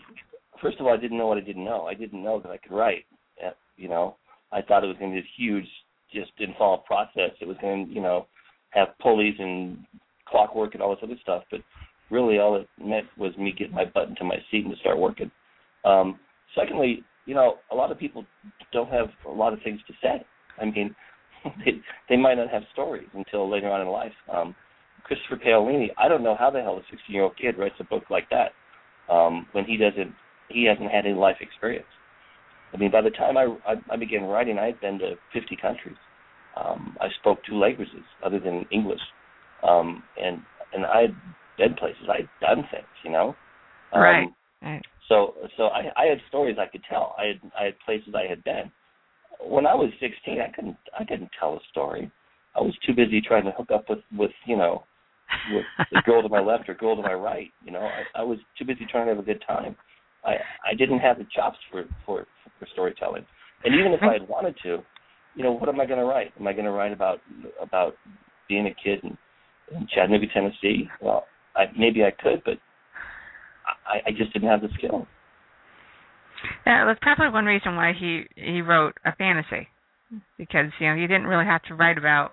first 0.61 0.79
of 0.79 0.85
all, 0.85 0.93
I 0.93 0.97
didn't 0.97 1.17
know 1.17 1.27
what 1.27 1.37
I 1.37 1.41
didn't 1.41 1.65
know. 1.65 1.83
I 1.83 1.93
didn't 1.93 2.23
know 2.23 2.39
that 2.39 2.49
I 2.49 2.57
could 2.57 2.71
write. 2.71 3.05
Uh, 3.45 3.51
you 3.77 3.87
know, 3.87 4.15
I 4.51 4.61
thought 4.61 4.83
it 4.83 4.87
was 4.87 4.97
going 4.97 5.11
to 5.11 5.15
be 5.15 5.21
this 5.21 5.29
huge, 5.37 5.67
just 6.13 6.31
involved 6.39 6.85
process. 6.85 7.31
It 7.41 7.47
was 7.47 7.57
going 7.61 7.87
to, 7.87 7.93
you 7.93 8.01
know, 8.01 8.27
have 8.71 8.97
pulleys 9.01 9.35
and 9.39 9.85
clockwork 10.27 10.73
and 10.73 10.81
all 10.81 10.95
this 10.95 11.03
other 11.03 11.19
stuff. 11.21 11.43
But 11.51 11.61
really, 12.09 12.39
all 12.39 12.55
it 12.55 12.67
meant 12.83 13.05
was 13.17 13.35
me 13.37 13.53
getting 13.57 13.75
my 13.75 13.85
butt 13.85 14.09
into 14.09 14.23
my 14.23 14.37
seat 14.49 14.65
and 14.65 14.73
to 14.73 14.79
start 14.79 14.97
working. 14.97 15.29
Um, 15.83 16.19
secondly, 16.55 17.03
you 17.25 17.33
know, 17.33 17.55
a 17.71 17.75
lot 17.75 17.91
of 17.91 17.99
people 17.99 18.25
don't 18.71 18.91
have 18.91 19.07
a 19.27 19.31
lot 19.31 19.53
of 19.53 19.59
things 19.63 19.79
to 19.87 19.93
say. 20.01 20.25
I 20.61 20.65
mean, 20.65 20.95
they 21.65 21.81
they 22.09 22.17
might 22.17 22.35
not 22.35 22.49
have 22.49 22.63
stories 22.73 23.07
until 23.13 23.49
later 23.49 23.69
on 23.69 23.81
in 23.81 23.87
life. 23.87 24.13
Um, 24.33 24.55
Christopher 25.03 25.37
Paolini, 25.37 25.89
I 25.97 26.07
don't 26.07 26.23
know 26.23 26.35
how 26.37 26.49
the 26.49 26.61
hell 26.61 26.77
a 26.77 26.81
16 26.89 27.13
year 27.13 27.23
old 27.23 27.37
kid 27.37 27.57
writes 27.57 27.75
a 27.79 27.83
book 27.83 28.03
like 28.09 28.27
that 28.29 28.51
um, 29.13 29.45
when 29.51 29.65
he 29.65 29.77
doesn't 29.77 30.13
he 30.49 30.65
hasn't 30.65 30.91
had 30.91 31.05
any 31.05 31.15
life 31.15 31.37
experience. 31.41 31.87
I 32.73 32.77
mean, 32.77 32.91
by 32.91 33.01
the 33.01 33.09
time 33.09 33.37
I, 33.37 33.55
I, 33.65 33.75
I 33.91 33.95
began 33.95 34.23
writing, 34.23 34.59
I 34.59 34.65
had 34.65 34.81
been 34.81 34.99
to 34.99 35.15
50 35.33 35.55
countries. 35.61 35.95
Um, 36.57 36.97
I 36.99 37.07
spoke 37.19 37.39
two 37.47 37.57
languages 37.57 38.03
other 38.23 38.39
than 38.39 38.65
English, 38.71 39.01
um, 39.67 40.03
and 40.21 40.41
and 40.73 40.85
I 40.85 41.01
had 41.01 41.15
been 41.57 41.73
places. 41.75 42.03
I 42.09 42.21
had 42.21 42.29
done 42.41 42.67
things, 42.71 42.87
you 43.03 43.11
know. 43.11 43.35
Um, 43.93 44.01
right. 44.01 44.27
right. 44.61 44.85
So 45.07 45.35
so 45.57 45.65
I, 45.65 45.91
I 45.95 46.05
had 46.05 46.19
stories 46.29 46.57
I 46.59 46.67
could 46.67 46.83
tell. 46.89 47.15
I 47.17 47.27
had 47.27 47.51
I 47.59 47.63
had 47.65 47.79
places 47.85 48.13
I 48.15 48.29
had 48.29 48.43
been. 48.43 48.71
When 49.41 49.67
I 49.67 49.75
was 49.75 49.91
16, 49.99 50.39
I 50.39 50.51
couldn't 50.53 50.77
I 50.97 51.03
couldn't 51.03 51.31
tell 51.39 51.53
a 51.53 51.59
story. 51.71 52.11
I 52.55 52.61
was 52.61 52.73
too 52.85 52.93
busy 52.93 53.21
trying 53.21 53.43
to 53.45 53.51
hook 53.51 53.69
up 53.73 53.89
with 53.89 53.99
with 54.17 54.31
you 54.45 54.57
know 54.57 54.83
with 55.51 55.65
the 55.91 56.01
girl 56.05 56.21
to 56.21 56.29
my 56.29 56.39
left 56.39 56.69
or 56.69 56.73
girl 56.73 56.95
to 56.95 57.01
my 57.01 57.13
right. 57.13 57.51
You 57.63 57.71
know, 57.71 57.81
I, 57.81 58.21
I 58.21 58.23
was 58.23 58.39
too 58.57 58.65
busy 58.65 58.85
trying 58.89 59.07
to 59.07 59.13
have 59.13 59.23
a 59.23 59.25
good 59.25 59.43
time. 59.47 59.75
I 60.23 60.35
I 60.69 60.73
didn't 60.77 60.99
have 60.99 61.17
the 61.17 61.27
chops 61.35 61.57
for 61.71 61.85
for 62.05 62.25
for 62.59 62.67
storytelling. 62.73 63.25
And 63.63 63.73
even 63.73 63.93
if 63.93 64.01
I 64.03 64.13
had 64.13 64.27
wanted 64.27 64.55
to, 64.63 64.79
you 65.35 65.43
know, 65.43 65.51
what 65.51 65.69
am 65.69 65.79
I 65.79 65.85
going 65.85 65.99
to 65.99 66.05
write? 66.05 66.31
Am 66.39 66.47
I 66.47 66.53
going 66.53 66.65
to 66.65 66.71
write 66.71 66.91
about 66.91 67.19
about 67.61 67.95
being 68.47 68.67
a 68.67 68.75
kid 68.83 69.03
in, 69.03 69.17
in 69.75 69.87
Chattanooga, 69.93 70.27
Tennessee? 70.33 70.87
Well, 71.01 71.25
I, 71.55 71.65
maybe 71.77 72.03
I 72.03 72.11
could, 72.11 72.43
but 72.45 72.57
I, 73.85 74.09
I 74.09 74.11
just 74.11 74.33
didn't 74.33 74.49
have 74.49 74.61
the 74.61 74.69
skill. 74.77 75.07
Yeah, 76.65 76.85
that's 76.85 76.99
probably 77.01 77.29
one 77.29 77.45
reason 77.45 77.75
why 77.75 77.93
he 77.97 78.23
he 78.35 78.61
wrote 78.61 78.93
a 79.05 79.15
fantasy, 79.15 79.67
because 80.37 80.67
you 80.79 80.87
know 80.87 80.95
he 80.95 81.07
didn't 81.07 81.25
really 81.25 81.45
have 81.45 81.63
to 81.63 81.75
write 81.75 81.97
about 81.97 82.31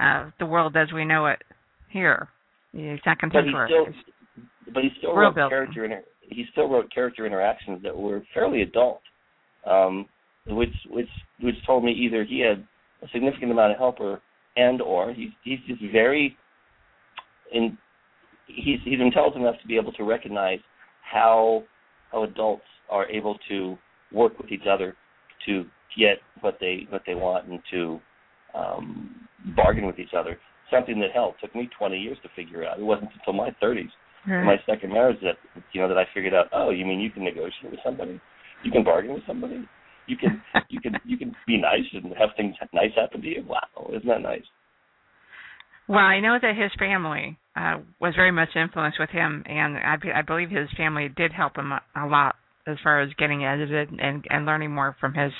uh 0.00 0.30
the 0.38 0.46
world 0.46 0.76
as 0.76 0.92
we 0.92 1.04
know 1.04 1.26
it 1.26 1.42
here. 1.90 2.28
He's 2.72 2.98
not 3.06 3.18
contemporary. 3.18 3.70
But 3.70 3.92
he 3.92 3.92
still, 3.92 4.72
but 4.74 4.82
he 4.82 4.90
still 4.98 5.14
wrote 5.14 5.34
character 5.34 5.84
inter- 5.84 6.04
he 6.20 6.44
still 6.52 6.68
wrote 6.68 6.92
character 6.92 7.26
interactions 7.26 7.82
that 7.82 7.96
were 7.96 8.22
fairly 8.34 8.62
adult, 8.62 9.02
um, 9.68 10.06
which 10.46 10.74
which 10.90 11.08
which 11.40 11.56
told 11.66 11.84
me 11.84 11.92
either 11.92 12.24
he 12.24 12.40
had 12.40 12.66
a 13.02 13.08
significant 13.12 13.52
amount 13.52 13.72
of 13.72 13.78
help 13.78 14.00
or 14.00 14.20
and 14.56 14.80
or 14.80 15.12
he's 15.12 15.30
he's 15.44 15.58
just 15.66 15.80
very 15.92 16.36
in 17.52 17.76
he's 18.46 18.78
he's 18.84 19.00
intelligent 19.00 19.42
enough 19.42 19.60
to 19.60 19.66
be 19.66 19.76
able 19.76 19.92
to 19.92 20.04
recognize 20.04 20.58
how 21.02 21.62
how 22.10 22.24
adults 22.24 22.64
are 22.90 23.08
able 23.08 23.38
to 23.48 23.76
work 24.12 24.38
with 24.38 24.50
each 24.50 24.66
other 24.68 24.94
to 25.46 25.64
get 25.98 26.18
what 26.40 26.58
they 26.60 26.86
what 26.90 27.02
they 27.06 27.14
want 27.14 27.48
and 27.48 27.60
to 27.70 28.00
um, 28.54 29.28
bargain 29.56 29.86
with 29.86 29.98
each 29.98 30.14
other. 30.16 30.38
Something 30.70 31.00
that 31.00 31.10
hell 31.12 31.34
took 31.40 31.54
me 31.54 31.68
20 31.78 31.98
years 31.98 32.16
to 32.22 32.28
figure 32.34 32.64
out. 32.64 32.78
It 32.78 32.84
wasn't 32.84 33.10
until 33.18 33.34
my 33.34 33.50
30s, 33.62 33.90
right. 34.26 34.44
my 34.44 34.56
second 34.66 34.90
marriage, 34.90 35.18
that 35.22 35.36
you 35.72 35.80
know 35.80 35.88
that 35.88 35.98
I 35.98 36.04
figured 36.14 36.34
out. 36.34 36.46
Oh, 36.52 36.70
you 36.70 36.86
mean 36.86 37.00
you 37.00 37.10
can 37.10 37.24
negotiate 37.24 37.70
with 37.70 37.80
somebody? 37.84 38.20
You 38.64 38.70
can 38.70 38.84
bargain 38.84 39.12
with 39.12 39.26
somebody? 39.26 39.66
You 40.06 40.16
can 40.16 40.42
you 40.68 40.80
can 40.80 40.94
you 41.04 41.16
can 41.16 41.34
be 41.46 41.60
nice 41.60 41.84
and 41.92 42.12
have 42.18 42.30
things 42.36 42.54
nice 42.72 42.90
happen 42.96 43.20
to 43.20 43.28
you. 43.28 43.44
Wow, 43.46 43.90
isn't 43.90 44.08
that 44.08 44.22
nice? 44.22 44.44
Well, 45.88 45.98
I 45.98 46.20
know 46.20 46.38
that 46.40 46.56
his 46.56 46.70
family 46.78 47.38
uh, 47.54 47.78
was 48.00 48.14
very 48.14 48.30
much 48.30 48.50
influenced 48.56 48.98
with 48.98 49.10
him, 49.10 49.42
and 49.46 49.76
I, 49.76 49.96
I 50.18 50.22
believe 50.22 50.50
his 50.50 50.68
family 50.76 51.08
did 51.14 51.32
help 51.32 51.56
him 51.56 51.72
a, 51.72 51.82
a 51.96 52.06
lot 52.06 52.36
as 52.66 52.76
far 52.82 53.00
as 53.02 53.10
getting 53.18 53.44
edited 53.44 53.90
and, 53.90 54.24
and 54.30 54.46
learning 54.46 54.72
more 54.72 54.96
from 55.00 55.14
his 55.14 55.32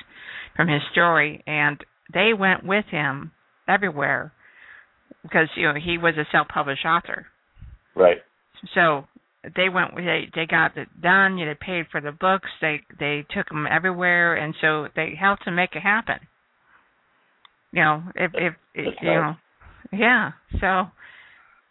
from 0.56 0.68
his 0.68 0.82
story. 0.92 1.42
And 1.46 1.82
they 2.12 2.32
went 2.38 2.64
with 2.64 2.84
him 2.90 3.32
everywhere 3.68 4.32
because 5.22 5.48
you 5.56 5.68
know 5.68 5.74
he 5.74 5.98
was 5.98 6.14
a 6.18 6.26
self-published 6.30 6.84
author. 6.84 7.26
Right. 7.94 8.18
So 8.74 9.06
they 9.56 9.68
went 9.68 9.96
they 9.96 10.28
they 10.34 10.46
got 10.46 10.76
it 10.76 10.88
done. 11.00 11.38
You 11.38 11.46
know, 11.46 11.52
they 11.52 11.66
paid 11.66 11.86
for 11.90 12.00
the 12.00 12.12
books. 12.12 12.50
They 12.60 12.82
they 12.98 13.24
took 13.34 13.50
him 13.50 13.66
everywhere, 13.70 14.34
and 14.34 14.54
so 14.60 14.88
they 14.94 15.14
helped 15.18 15.46
him 15.46 15.54
make 15.54 15.74
it 15.74 15.82
happen. 15.82 16.18
You 17.72 17.82
know, 17.82 18.02
if 18.16 18.32
if, 18.34 18.54
if 18.74 18.94
you 19.00 19.10
know 19.10 19.36
yeah. 19.92 20.32
So 20.60 20.86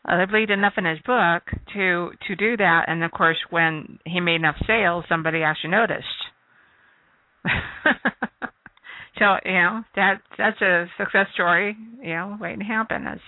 uh, 0.08 0.18
they 0.18 0.26
believed 0.26 0.52
enough 0.52 0.74
in 0.78 0.86
his 0.86 1.00
book 1.06 1.44
to 1.74 2.12
to 2.28 2.36
do 2.36 2.58
that, 2.58 2.86
and 2.88 3.04
of 3.04 3.12
course, 3.12 3.38
when 3.50 4.00
he 4.06 4.20
made 4.20 4.36
enough 4.36 4.56
sales, 4.66 5.06
somebody 5.08 5.44
actually 5.44 5.70
noticed. 5.72 6.06
so 9.20 9.36
you 9.46 9.54
know 9.54 9.84
that 9.96 10.22
that's 10.38 10.62
a 10.62 10.86
success 10.98 11.28
story. 11.34 11.78
You 12.02 12.14
know, 12.16 12.38
waiting 12.40 12.60
to 12.60 12.66
happen. 12.66 13.06
It's, 13.06 13.22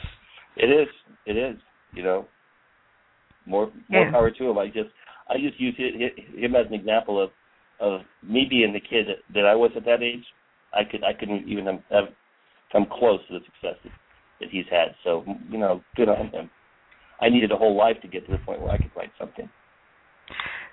it 0.57 0.65
is. 0.65 0.87
It 1.25 1.37
is. 1.37 1.57
You 1.93 2.03
know, 2.03 2.25
more 3.45 3.71
more 3.89 4.05
yeah. 4.05 4.11
power 4.11 4.31
to 4.31 4.49
him. 4.49 4.57
I 4.57 4.67
just 4.67 4.89
I 5.29 5.35
just 5.37 5.59
use 5.59 5.75
him 5.77 6.55
as 6.55 6.65
an 6.67 6.73
example 6.73 7.23
of 7.23 7.29
of 7.79 8.01
me 8.27 8.47
being 8.49 8.73
the 8.73 8.79
kid 8.79 9.07
that, 9.07 9.33
that 9.33 9.45
I 9.45 9.55
was 9.55 9.71
at 9.75 9.85
that 9.85 10.01
age. 10.01 10.25
I 10.73 10.83
could 10.89 11.03
I 11.03 11.13
couldn't 11.13 11.47
even 11.47 11.65
have, 11.67 11.79
have 11.91 12.05
come 12.71 12.87
close 12.91 13.19
to 13.27 13.37
the 13.37 13.45
success 13.45 13.77
that 14.39 14.49
he's 14.49 14.65
had. 14.71 14.95
So 15.03 15.23
you 15.51 15.59
know, 15.59 15.81
good 15.95 16.09
on 16.09 16.29
him. 16.29 16.49
I 17.23 17.29
needed 17.29 17.51
a 17.51 17.57
whole 17.57 17.75
life 17.77 17.97
to 18.01 18.07
get 18.07 18.25
to 18.25 18.31
the 18.33 18.37
point 18.39 18.61
where 18.61 18.71
I 18.71 18.77
could 18.77 18.91
write 18.95 19.11
something. 19.17 19.49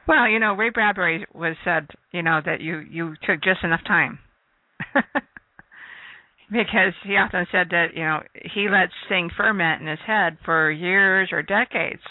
Well, 0.08 0.28
you 0.28 0.40
know, 0.40 0.54
Ray 0.54 0.70
Bradbury 0.70 1.26
was 1.32 1.54
said, 1.64 1.86
you 2.10 2.22
know, 2.22 2.40
that 2.44 2.60
you 2.60 2.78
you 2.78 3.14
took 3.24 3.40
just 3.42 3.62
enough 3.62 3.82
time. 3.86 4.18
because 6.50 6.94
he 7.06 7.16
often 7.16 7.46
said 7.52 7.68
that, 7.70 7.88
you 7.94 8.02
know, 8.02 8.20
he 8.52 8.68
lets 8.68 8.92
things 9.08 9.30
ferment 9.36 9.82
in 9.82 9.86
his 9.86 10.00
head 10.04 10.38
for 10.44 10.70
years 10.70 11.28
or 11.30 11.42
decades 11.42 12.02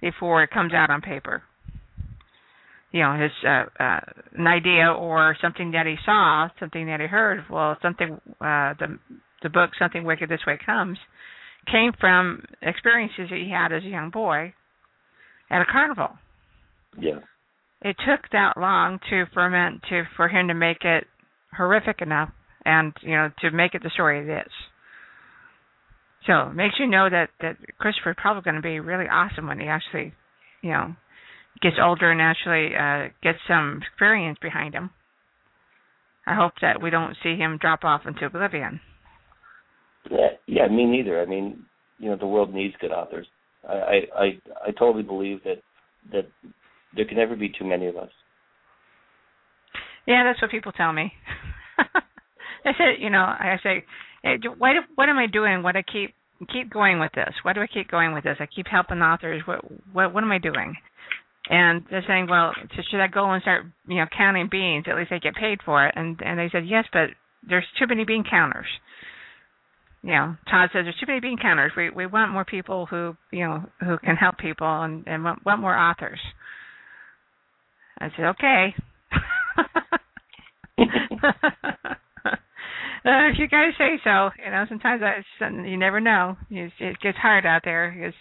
before 0.00 0.44
it 0.44 0.50
comes 0.50 0.72
out 0.72 0.90
on 0.90 1.00
paper. 1.00 1.42
You 2.92 3.02
know, 3.02 3.18
his 3.20 3.32
uh, 3.44 3.64
uh 3.82 4.00
an 4.36 4.46
idea 4.46 4.92
or 4.92 5.36
something 5.42 5.72
that 5.72 5.86
he 5.86 5.96
saw, 6.04 6.48
something 6.60 6.86
that 6.86 7.00
he 7.00 7.06
heard, 7.06 7.44
well, 7.50 7.76
something 7.82 8.20
uh 8.40 8.74
the 8.78 8.98
the 9.42 9.48
book 9.48 9.70
Something 9.78 10.04
Wicked 10.04 10.28
This 10.28 10.40
Way 10.46 10.58
Comes 10.64 10.98
came 11.66 11.92
from 11.98 12.44
experiences 12.62 13.28
that 13.30 13.38
he 13.38 13.50
had 13.50 13.72
as 13.72 13.84
a 13.84 13.88
young 13.88 14.10
boy 14.10 14.54
at 15.50 15.62
a 15.62 15.64
carnival. 15.70 16.10
Yeah. 16.98 17.20
It 17.82 17.96
took 18.06 18.30
that 18.32 18.56
long 18.56 18.98
to 19.10 19.24
ferment 19.32 19.82
to 19.88 20.04
for 20.16 20.28
him 20.28 20.48
to 20.48 20.54
make 20.54 20.84
it 20.84 21.06
horrific 21.56 22.02
enough 22.02 22.30
and 22.64 22.92
you 23.00 23.12
know 23.12 23.30
to 23.40 23.50
make 23.50 23.74
it 23.74 23.82
the 23.82 23.90
story 23.90 24.20
it 24.20 24.46
is. 24.46 24.52
So 26.26 26.50
it 26.50 26.54
makes 26.54 26.74
you 26.78 26.86
know 26.86 27.08
that 27.08 27.30
that 27.40 27.56
Christopher's 27.78 28.16
probably 28.18 28.42
going 28.42 28.56
to 28.56 28.62
be 28.62 28.80
really 28.80 29.06
awesome 29.06 29.46
when 29.46 29.58
he 29.58 29.66
actually, 29.66 30.12
you 30.62 30.70
know, 30.70 30.94
gets 31.62 31.76
older 31.82 32.10
and 32.10 32.20
actually 32.20 32.76
uh, 32.76 33.08
gets 33.22 33.38
some 33.48 33.80
experience 33.82 34.38
behind 34.42 34.74
him. 34.74 34.90
I 36.26 36.34
hope 36.34 36.52
that 36.60 36.82
we 36.82 36.90
don't 36.90 37.16
see 37.22 37.36
him 37.36 37.58
drop 37.58 37.84
off 37.84 38.02
into 38.06 38.26
oblivion. 38.26 38.80
Yeah, 40.10 40.28
yeah, 40.46 40.68
me 40.68 40.86
neither. 40.86 41.20
I 41.20 41.26
mean, 41.26 41.64
you 41.98 42.10
know, 42.10 42.16
the 42.16 42.26
world 42.26 42.54
needs 42.54 42.74
good 42.80 42.92
authors. 42.92 43.26
I, 43.68 44.08
I, 44.16 44.24
I, 44.66 44.70
totally 44.78 45.02
believe 45.02 45.42
that 45.44 45.60
that 46.12 46.26
there 46.96 47.04
can 47.04 47.18
never 47.18 47.36
be 47.36 47.50
too 47.50 47.66
many 47.66 47.86
of 47.88 47.96
us. 47.96 48.08
Yeah, 50.06 50.24
that's 50.24 50.40
what 50.40 50.50
people 50.50 50.72
tell 50.72 50.94
me. 50.94 51.12
I 52.64 52.72
said, 52.78 53.00
you 53.00 53.10
know, 53.10 53.18
I 53.18 53.56
say, 53.62 53.84
hey, 54.22 54.38
do, 54.38 54.50
what 54.58 55.08
am 55.08 55.18
I 55.18 55.26
doing? 55.26 55.62
What 55.62 55.76
I 55.76 55.82
keep 55.82 56.14
keep 56.52 56.72
going 56.72 57.00
with 57.00 57.12
this? 57.14 57.34
Why 57.42 57.52
do 57.52 57.60
I 57.60 57.66
keep 57.66 57.90
going 57.90 58.14
with 58.14 58.24
this? 58.24 58.36
I 58.40 58.46
keep 58.46 58.66
helping 58.66 59.02
authors. 59.02 59.42
What 59.44 59.60
what 59.92 60.14
what 60.14 60.24
am 60.24 60.32
I 60.32 60.38
doing? 60.38 60.74
And 61.48 61.84
they're 61.90 62.04
saying, 62.06 62.28
well, 62.30 62.52
should 62.90 63.00
I 63.00 63.08
go 63.08 63.32
and 63.32 63.42
start, 63.42 63.64
you 63.88 63.96
know, 63.96 64.06
counting 64.16 64.48
beans? 64.50 64.84
At 64.88 64.96
least 64.96 65.10
I 65.10 65.18
get 65.18 65.34
paid 65.34 65.58
for 65.64 65.86
it. 65.86 65.94
And 65.96 66.20
and 66.24 66.38
they 66.38 66.48
said, 66.50 66.66
yes, 66.66 66.84
but 66.92 67.10
there's 67.46 67.66
too 67.78 67.86
many 67.86 68.04
bean 68.04 68.24
counters. 68.28 68.68
You 70.02 70.12
know, 70.12 70.36
Todd 70.50 70.70
says 70.72 70.84
there's 70.84 70.96
too 70.98 71.06
many 71.06 71.20
bean 71.20 71.36
counters. 71.40 71.72
We 71.76 71.90
we 71.90 72.06
want 72.06 72.32
more 72.32 72.44
people 72.44 72.86
who 72.86 73.16
you 73.30 73.46
know 73.46 73.64
who 73.80 73.98
can 73.98 74.16
help 74.16 74.38
people 74.38 74.66
and 74.66 75.06
and 75.06 75.24
want, 75.24 75.44
want 75.44 75.60
more 75.60 75.76
authors. 75.76 76.20
I 77.98 78.08
said, 78.16 78.24
okay. 78.26 78.74
uh, 82.24 83.28
if 83.28 83.38
you 83.38 83.46
guys 83.46 83.72
say 83.76 84.00
so, 84.02 84.30
you 84.42 84.50
know, 84.50 84.64
sometimes 84.70 85.02
I, 85.02 85.22
you 85.68 85.76
never 85.76 86.00
know. 86.00 86.36
It, 86.50 86.72
it 86.80 87.00
gets 87.00 87.18
hard 87.18 87.44
out 87.44 87.60
there. 87.62 87.94
Because 87.94 88.14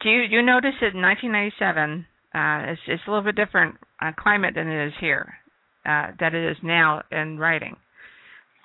do 0.00 0.08
you 0.08 0.22
you 0.22 0.42
notice 0.42 0.74
that 0.80 0.94
in 0.94 1.02
1997, 1.02 2.06
uh, 2.34 2.72
it's 2.72 2.80
it's 2.86 3.02
a 3.06 3.10
little 3.10 3.24
bit 3.24 3.36
different 3.36 3.74
uh, 4.00 4.12
climate 4.18 4.54
than 4.54 4.66
it 4.66 4.86
is 4.86 4.94
here, 4.98 5.34
uh, 5.84 6.12
that 6.20 6.34
it 6.34 6.50
is 6.50 6.56
now 6.62 7.02
in 7.12 7.38
writing. 7.38 7.76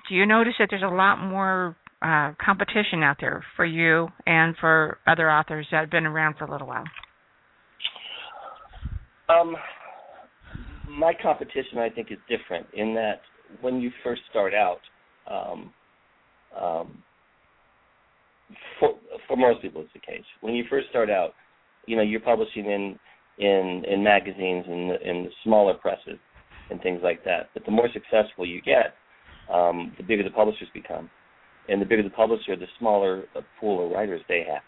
Do 0.07 0.15
you 0.15 0.25
notice 0.25 0.53
that 0.59 0.67
there's 0.69 0.83
a 0.83 0.87
lot 0.87 1.17
more 1.17 1.75
uh, 2.03 2.33
competition 2.43 3.01
out 3.01 3.17
there 3.19 3.43
for 3.55 3.65
you 3.65 4.09
and 4.27 4.55
for 4.59 4.97
other 5.07 5.31
authors 5.31 5.67
that 5.71 5.81
have 5.81 5.91
been 5.91 6.05
around 6.05 6.35
for 6.37 6.45
a 6.45 6.51
little 6.51 6.67
while? 6.67 6.85
Um, 9.29 9.55
my 10.89 11.13
competition, 11.21 11.79
I 11.79 11.89
think, 11.89 12.11
is 12.11 12.17
different 12.29 12.67
in 12.73 12.93
that 12.95 13.21
when 13.61 13.79
you 13.79 13.91
first 14.03 14.21
start 14.29 14.53
out, 14.53 14.79
um, 15.29 15.73
um, 16.59 17.03
for 18.79 18.95
for 19.27 19.37
most 19.37 19.61
people, 19.61 19.81
it's 19.81 19.93
the 19.93 19.99
case. 19.99 20.25
When 20.41 20.53
you 20.53 20.65
first 20.69 20.89
start 20.89 21.09
out, 21.09 21.33
you 21.87 21.95
know, 21.95 22.01
you're 22.01 22.19
publishing 22.19 22.65
in 22.65 22.99
in 23.39 23.83
in 23.89 24.03
magazines 24.03 24.65
and 24.67 24.91
in, 25.01 25.29
smaller 25.43 25.73
presses 25.73 26.19
and 26.69 26.81
things 26.81 26.99
like 27.03 27.23
that. 27.23 27.49
But 27.53 27.65
the 27.65 27.71
more 27.71 27.87
successful 27.93 28.45
you 28.45 28.61
get, 28.61 28.93
um, 29.51 29.93
the 29.97 30.03
bigger 30.03 30.23
the 30.23 30.29
publishers 30.29 30.67
become, 30.73 31.09
and 31.69 31.81
the 31.81 31.85
bigger 31.85 32.03
the 32.03 32.09
publisher, 32.09 32.55
the 32.55 32.67
smaller 32.79 33.23
the 33.33 33.41
pool 33.59 33.85
of 33.85 33.91
writers 33.91 34.21
they 34.27 34.45
have. 34.49 34.61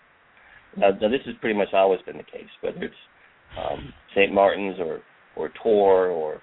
Now, 0.77 0.97
now 0.99 1.09
this 1.09 1.21
has 1.25 1.35
pretty 1.39 1.57
much 1.57 1.69
always 1.73 2.01
been 2.05 2.17
the 2.17 2.23
case, 2.23 2.49
whether 2.61 2.83
it's 2.83 2.95
um, 3.57 3.93
St. 4.15 4.33
Martin's 4.33 4.79
or 4.79 5.01
or 5.35 5.51
Tor 5.61 6.07
or 6.07 6.41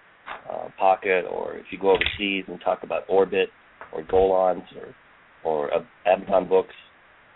uh, 0.51 0.69
Pocket, 0.79 1.25
or 1.31 1.57
if 1.57 1.67
you 1.71 1.79
go 1.79 1.91
overseas 1.91 2.45
and 2.49 2.61
talk 2.61 2.83
about 2.83 3.05
Orbit 3.09 3.49
or 3.93 4.03
Gollancz 4.03 4.67
or 4.77 4.95
or 5.45 5.75
uh, 5.75 5.81
Abaddon 6.07 6.49
Books, 6.49 6.75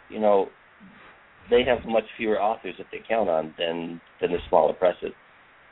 you 0.08 0.20
know, 0.20 0.48
they 1.50 1.64
have 1.64 1.78
much 1.86 2.04
fewer 2.16 2.40
authors 2.40 2.74
that 2.78 2.86
they 2.92 2.98
count 3.08 3.28
on 3.28 3.54
than 3.58 4.00
than 4.20 4.32
the 4.32 4.38
smaller 4.48 4.72
presses. 4.72 5.12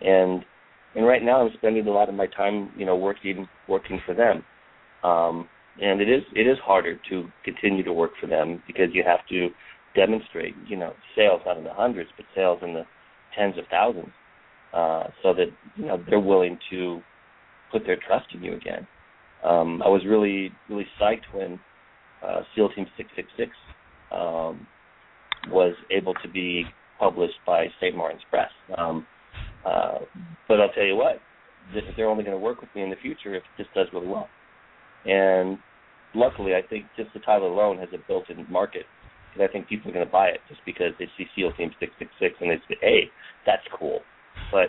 And 0.01 0.45
and 0.95 1.07
right 1.07 1.23
now 1.23 1.45
I'm 1.45 1.53
spending 1.59 1.87
a 1.87 1.91
lot 1.91 2.09
of 2.09 2.15
my 2.15 2.27
time, 2.27 2.71
you 2.77 2.87
know, 2.87 2.97
working 2.97 3.49
working 3.69 4.01
for 4.07 4.15
them. 4.15 4.45
Um, 5.03 5.49
and 5.81 6.01
it 6.01 6.09
is 6.09 6.23
it 6.35 6.47
is 6.47 6.59
harder 6.65 6.99
to 7.11 7.29
continue 7.45 7.83
to 7.83 7.93
work 7.93 8.13
for 8.21 8.27
them 8.27 8.63
because 8.67 8.89
you 8.93 9.03
have 9.07 9.27
to 9.29 9.49
demonstrate, 9.95 10.55
you 10.67 10.77
know, 10.77 10.93
sales 11.17 11.41
not 11.47 11.57
in 11.57 11.65
the 11.65 11.73
hundreds, 11.73 12.11
but 12.17 12.27
sales 12.35 12.59
in 12.63 12.75
the 12.75 12.85
tens 13.37 13.57
of 13.59 13.65
thousands, 13.71 14.11
uh, 14.73 15.05
so 15.23 15.35
that 15.35 15.47
you 15.77 15.87
know 15.87 16.03
they're 16.09 16.21
willing 16.21 16.59
to 16.71 17.01
put 17.73 17.85
their 17.87 17.99
trust 18.07 18.27
in 18.35 18.43
you 18.43 18.55
again. 18.55 18.87
Um, 19.45 19.83
I 19.83 19.89
was 19.89 20.03
really 20.07 20.51
really 20.69 20.87
psyched 21.01 21.33
when 21.33 21.59
uh, 22.23 22.43
SEAL 22.55 22.71
Team 22.71 22.87
666 22.97 23.51
um, 24.13 24.67
was 25.49 25.75
able 25.91 26.15
to 26.15 26.29
be 26.29 26.65
published 26.99 27.39
by 27.47 27.67
St. 27.81 27.97
Martin's 27.97 28.23
Press. 28.31 28.51
Um, 28.79 29.07
uh, 29.67 29.99
but 30.49 30.61
I'll 30.61 30.73
tell 30.73 30.85
you 30.85 30.97
what, 30.97 31.21
they're 31.97 32.09
only 32.09 32.25
going 32.25 32.37
to 32.37 32.43
work 32.43 32.61
with 32.61 32.71
me 32.75 32.83
in 32.83 32.91
the 32.91 32.97
future 32.97 33.35
if 33.35 33.43
this 33.59 33.67
does 33.75 33.87
really 33.93 34.07
well. 34.07 34.29
And 35.07 35.59
luckily, 36.15 36.55
I 36.55 36.63
think 36.67 36.87
just 36.97 37.13
the 37.13 37.21
title 37.21 37.53
alone 37.53 37.79
has 37.79 37.89
a 37.93 37.99
built-in 38.07 38.47
market. 38.51 38.87
And 39.35 39.43
I 39.43 39.49
think 39.49 39.69
people 39.69 39.91
are 39.91 39.95
going 39.95 40.07
to 40.07 40.13
buy 40.13 40.29
it 40.29 40.41
just 40.49 40.61
because 40.65 40.93
they 40.99 41.07
see 41.19 41.27
SEAL 41.35 41.53
Team 41.57 41.71
666 41.81 42.35
and 42.41 42.51
they 42.51 42.57
say, 42.69 42.79
hey, 42.81 43.01
that's 43.45 43.67
cool. 43.79 44.01
But 44.53 44.69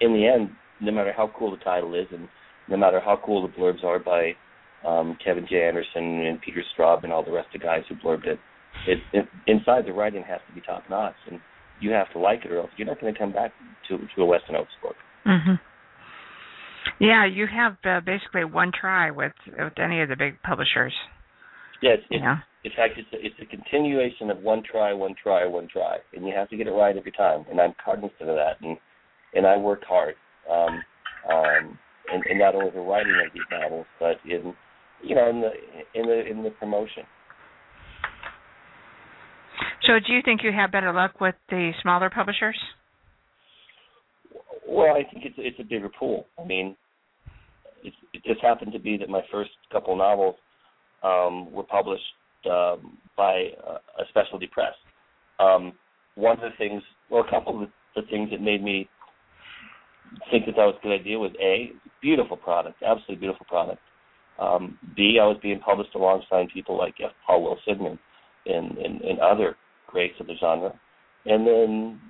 in 0.00 0.12
the 0.14 0.26
end, 0.26 0.50
no 0.80 0.90
matter 0.90 1.12
how 1.14 1.30
cool 1.38 1.50
the 1.50 1.62
title 1.62 1.94
is 1.94 2.06
and 2.12 2.28
no 2.68 2.76
matter 2.76 3.00
how 3.00 3.20
cool 3.24 3.42
the 3.42 3.52
blurbs 3.52 3.84
are 3.84 3.98
by 3.98 4.32
um, 4.86 5.16
Kevin 5.24 5.46
J. 5.48 5.66
Anderson 5.66 6.26
and 6.26 6.40
Peter 6.40 6.62
Straub 6.76 7.04
and 7.04 7.12
all 7.12 7.24
the 7.24 7.32
rest 7.32 7.48
of 7.54 7.60
the 7.60 7.66
guys 7.66 7.82
who 7.88 7.94
blurbed 7.96 8.26
it, 8.26 8.38
it, 8.86 8.98
it 9.12 9.26
inside 9.46 9.86
the 9.86 9.92
writing 9.92 10.24
has 10.26 10.40
to 10.48 10.54
be 10.54 10.60
top 10.60 10.82
notch, 10.90 11.14
and 11.30 11.40
you 11.80 11.90
have 11.90 12.10
to 12.12 12.18
like 12.18 12.44
it, 12.44 12.52
or 12.52 12.60
else 12.60 12.70
you're 12.76 12.86
not 12.86 13.00
going 13.00 13.12
to 13.12 13.18
come 13.18 13.32
back 13.32 13.52
to 13.88 13.98
to 13.98 14.22
a 14.22 14.24
Weston 14.24 14.56
Ochse 14.56 14.82
book. 14.82 14.96
Mm-hmm. 15.26 15.54
Yeah, 17.00 17.26
you 17.26 17.46
have 17.46 17.76
uh, 17.84 18.00
basically 18.00 18.44
one 18.44 18.72
try 18.78 19.10
with 19.10 19.32
with 19.46 19.78
any 19.78 20.00
of 20.00 20.08
the 20.08 20.16
big 20.16 20.40
publishers. 20.42 20.92
Yes, 21.82 21.98
yeah, 22.10 22.18
yeah. 22.18 22.36
in 22.64 22.70
fact, 22.76 22.94
it's 22.96 23.08
a, 23.12 23.26
it's 23.26 23.34
a 23.42 23.46
continuation 23.46 24.30
of 24.30 24.38
one 24.38 24.62
try, 24.62 24.92
one 24.92 25.14
try, 25.20 25.44
one 25.46 25.68
try, 25.70 25.98
and 26.14 26.26
you 26.26 26.32
have 26.34 26.48
to 26.50 26.56
get 26.56 26.66
it 26.66 26.70
right 26.70 26.96
every 26.96 27.12
time. 27.12 27.44
And 27.50 27.60
I'm 27.60 27.74
cognizant 27.84 28.20
of 28.20 28.36
that, 28.36 28.60
and 28.62 28.78
and 29.34 29.46
I 29.46 29.56
work 29.56 29.82
hard, 29.86 30.14
um, 30.50 30.82
um, 31.30 31.78
in, 32.12 32.22
in 32.30 32.38
not 32.38 32.54
only 32.54 32.70
the 32.70 32.80
writing 32.80 33.20
of 33.26 33.32
these 33.34 33.42
novels, 33.50 33.86
but 33.98 34.16
in 34.24 34.54
you 35.02 35.14
know 35.14 35.28
in 35.28 35.40
the 35.40 35.50
in 35.94 36.06
the 36.06 36.26
in 36.30 36.42
the 36.42 36.50
promotion. 36.50 37.02
So, 39.82 39.94
do 39.98 40.12
you 40.12 40.22
think 40.24 40.42
you 40.42 40.52
have 40.52 40.72
better 40.72 40.92
luck 40.92 41.20
with 41.20 41.34
the 41.50 41.72
smaller 41.82 42.08
publishers? 42.08 42.58
Well, 44.66 44.94
I 44.96 45.02
think 45.02 45.26
it's 45.26 45.34
it's 45.36 45.60
a 45.60 45.64
bigger 45.64 45.90
pool. 45.90 46.26
I 46.42 46.44
mean, 46.46 46.76
it, 47.84 47.92
it 48.12 48.24
just 48.24 48.40
happened 48.40 48.72
to 48.72 48.78
be 48.78 48.96
that 48.96 49.08
my 49.08 49.22
first 49.30 49.50
couple 49.70 49.96
novels 49.96 50.36
um, 51.02 51.52
were 51.52 51.64
published 51.64 52.02
um, 52.50 52.98
by 53.16 53.50
a, 53.66 54.02
a 54.02 54.06
specialty 54.08 54.46
press. 54.46 54.74
Um, 55.38 55.72
one 56.14 56.36
of 56.36 56.40
the 56.40 56.56
things, 56.58 56.82
well, 57.10 57.24
a 57.26 57.30
couple 57.30 57.62
of 57.62 57.68
the, 57.94 58.02
things 58.10 58.30
that 58.30 58.40
made 58.40 58.62
me 58.62 58.88
think 60.30 60.46
that 60.46 60.56
that 60.56 60.64
was 60.64 60.74
a 60.80 60.82
good 60.82 61.00
idea 61.00 61.18
was 61.18 61.32
a 61.40 61.72
beautiful 62.00 62.36
product, 62.36 62.82
absolutely 62.82 63.16
beautiful 63.16 63.46
product. 63.48 63.80
Um, 64.38 64.78
B, 64.96 65.18
I 65.20 65.26
was 65.26 65.38
being 65.42 65.60
published 65.60 65.94
alongside 65.94 66.48
people 66.52 66.76
like 66.76 66.94
F. 67.02 67.12
Paul 67.26 67.42
Wilson 67.44 67.98
and, 68.46 68.78
and, 68.78 69.00
and 69.00 69.18
other 69.20 69.56
greats 69.86 70.14
of 70.20 70.26
the 70.26 70.34
genre. 70.40 70.72
And 71.26 71.46
then 71.46 72.00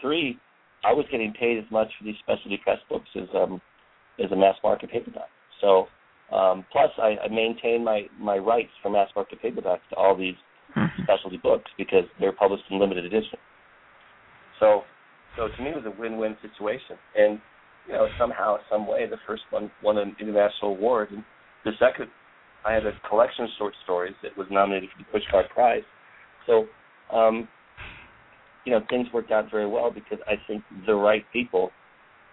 three, 0.00 0.38
I 0.84 0.92
was 0.92 1.06
getting 1.10 1.32
paid 1.32 1.58
as 1.58 1.64
much 1.70 1.88
for 1.98 2.04
these 2.04 2.16
specialty 2.22 2.58
press 2.62 2.78
books 2.88 3.08
as 3.16 3.28
um 3.34 3.60
as 4.22 4.30
a 4.32 4.36
mass 4.36 4.56
market 4.62 4.90
paperback. 4.90 5.30
So 5.60 5.86
um 6.34 6.64
plus 6.72 6.90
I, 6.98 7.16
I 7.24 7.28
maintain 7.28 7.84
my 7.84 8.06
my 8.18 8.38
rights 8.38 8.70
for 8.82 8.90
mass 8.90 9.08
market 9.14 9.42
paperbacks 9.42 9.86
to 9.90 9.96
all 9.96 10.16
these 10.16 10.34
mm-hmm. 10.76 11.02
specialty 11.02 11.38
books 11.38 11.70
because 11.76 12.04
they're 12.20 12.32
published 12.32 12.64
in 12.70 12.78
limited 12.78 13.04
edition. 13.04 13.38
So 14.60 14.82
so 15.36 15.48
to 15.48 15.62
me 15.62 15.70
it 15.70 15.76
was 15.76 15.86
a 15.86 16.00
win 16.00 16.16
win 16.18 16.36
situation. 16.42 16.96
And 17.16 17.40
you 17.86 17.92
know, 17.92 18.08
somehow, 18.18 18.56
some 18.70 18.86
way 18.86 19.06
the 19.06 19.18
first 19.26 19.42
one 19.50 19.70
won 19.82 19.98
an 19.98 20.16
international 20.18 20.74
award 20.74 21.10
and 21.10 21.22
the 21.64 21.72
second 21.78 22.08
I 22.64 22.72
had 22.72 22.86
a 22.86 22.92
collection 23.08 23.44
of 23.44 23.50
short 23.58 23.74
stories 23.84 24.14
that 24.22 24.36
was 24.38 24.46
nominated 24.50 24.88
for 24.90 25.04
the 25.04 25.18
Pushcart 25.18 25.50
Prize. 25.50 25.82
So 26.46 26.66
um, 27.12 27.48
you 28.64 28.72
know, 28.72 28.80
things 28.88 29.06
worked 29.12 29.30
out 29.30 29.50
very 29.50 29.66
well 29.66 29.90
because 29.90 30.18
I 30.26 30.34
think 30.46 30.62
the 30.86 30.94
right 30.94 31.24
people 31.32 31.70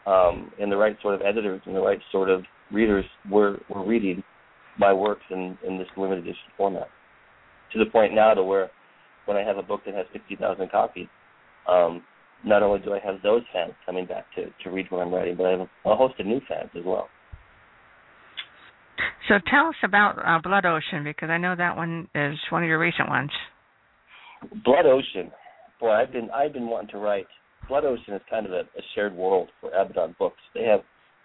um, 0.06 0.52
and 0.60 0.72
the 0.72 0.78
right 0.78 0.96
sort 1.02 1.16
of 1.16 1.22
editors 1.22 1.62
and 1.66 1.76
the 1.76 1.82
right 1.82 2.00
sort 2.12 2.30
of 2.30 2.44
readers 2.72 3.06
were 3.30 3.60
were 3.70 3.86
reading 3.86 4.24
my 4.80 4.94
works 4.94 5.24
in 5.30 5.58
in 5.68 5.78
this 5.78 5.88
limited 5.98 6.24
edition 6.24 6.50
format. 6.58 6.88
To 7.74 7.80
the 7.80 7.90
point 7.90 8.14
now 8.14 8.34
to 8.34 8.44
where 8.44 8.72
when 9.26 9.38
I 9.38 9.44
have 9.44 9.58
a 9.58 9.64
book 9.64 9.82
that 9.86 9.94
has 9.94 10.06
50,000 10.12 10.70
copies, 10.72 11.08
um, 11.70 12.04
not 12.44 12.64
only 12.64 12.80
do 12.80 12.94
I 12.94 13.00
have 13.00 13.22
those 13.22 13.44
fans 13.54 13.74
coming 13.86 14.06
back 14.06 14.26
to 14.36 14.46
to 14.64 14.72
read 14.72 14.88
what 14.90 15.02
I'm 15.02 15.14
writing, 15.14 15.36
but 15.38 15.46
I 15.46 15.52
have 15.52 15.62
a 15.86 15.96
host 15.96 16.20
of 16.20 16.26
new 16.26 16.42
fans 16.48 16.70
as 16.78 16.84
well. 16.86 17.08
So 19.28 19.36
tell 19.50 19.68
us 19.68 19.76
about 19.84 20.18
uh, 20.20 20.40
Blood 20.42 20.66
Ocean 20.66 21.04
because 21.04 21.30
I 21.30 21.38
know 21.38 21.56
that 21.56 21.76
one 21.76 22.08
is 22.16 22.38
one 22.50 22.64
of 22.64 22.70
your 22.70 22.80
recent 22.80 23.10
ones. 23.10 23.32
Blood 24.66 24.86
Ocean, 24.86 25.32
boy, 25.80 25.92
I've 25.92 26.12
been 26.12 26.30
I've 26.32 26.54
been 26.54 26.68
wanting 26.68 26.90
to 26.90 26.98
write. 26.98 27.28
Blood 27.72 27.86
Ocean 27.86 28.16
is 28.16 28.22
kind 28.30 28.46
of 28.46 28.52
a, 28.52 28.60
a 28.60 28.82
shared 28.94 29.16
world 29.16 29.48
for 29.62 29.70
Abaddon 29.70 30.14
Books. 30.20 30.42
They 30.54 30.64
have 30.64 30.82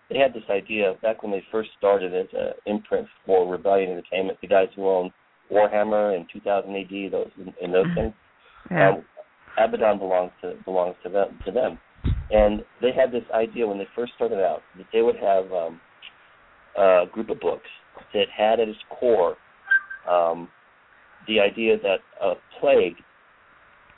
they 0.08 0.16
had 0.16 0.32
this 0.32 0.48
idea 0.48 0.94
back 1.02 1.24
when 1.24 1.32
they 1.32 1.42
first 1.50 1.70
started 1.76 2.14
as 2.14 2.28
an 2.32 2.52
imprint 2.66 3.08
for 3.26 3.50
Rebellion 3.50 3.90
Entertainment. 3.90 4.38
The 4.40 4.46
guys 4.46 4.68
who 4.76 4.88
own 4.88 5.10
Warhammer 5.50 6.14
and 6.14 6.24
2000 6.32 6.70
AD, 6.70 7.10
those 7.10 7.30
and 7.60 7.74
those 7.74 7.86
mm-hmm. 7.86 7.94
things. 7.96 8.14
Yeah. 8.70 8.90
Um, 8.90 9.04
Abaddon 9.58 9.98
belongs 9.98 10.30
to 10.42 10.54
belongs 10.64 10.94
to 11.02 11.08
them 11.08 11.36
to 11.46 11.50
them, 11.50 11.80
and 12.30 12.64
they 12.80 12.92
had 12.92 13.10
this 13.10 13.24
idea 13.34 13.66
when 13.66 13.78
they 13.78 13.88
first 13.96 14.12
started 14.14 14.38
out 14.38 14.62
that 14.76 14.86
they 14.92 15.02
would 15.02 15.16
have 15.16 15.50
um, 15.50 15.80
a 16.78 17.06
group 17.10 17.28
of 17.28 17.40
books, 17.40 17.66
that 18.14 18.26
had 18.28 18.60
at 18.60 18.68
its 18.68 18.78
core 19.00 19.36
um, 20.08 20.48
the 21.26 21.40
idea 21.40 21.76
that 21.76 21.98
a 22.22 22.34
plague, 22.60 22.94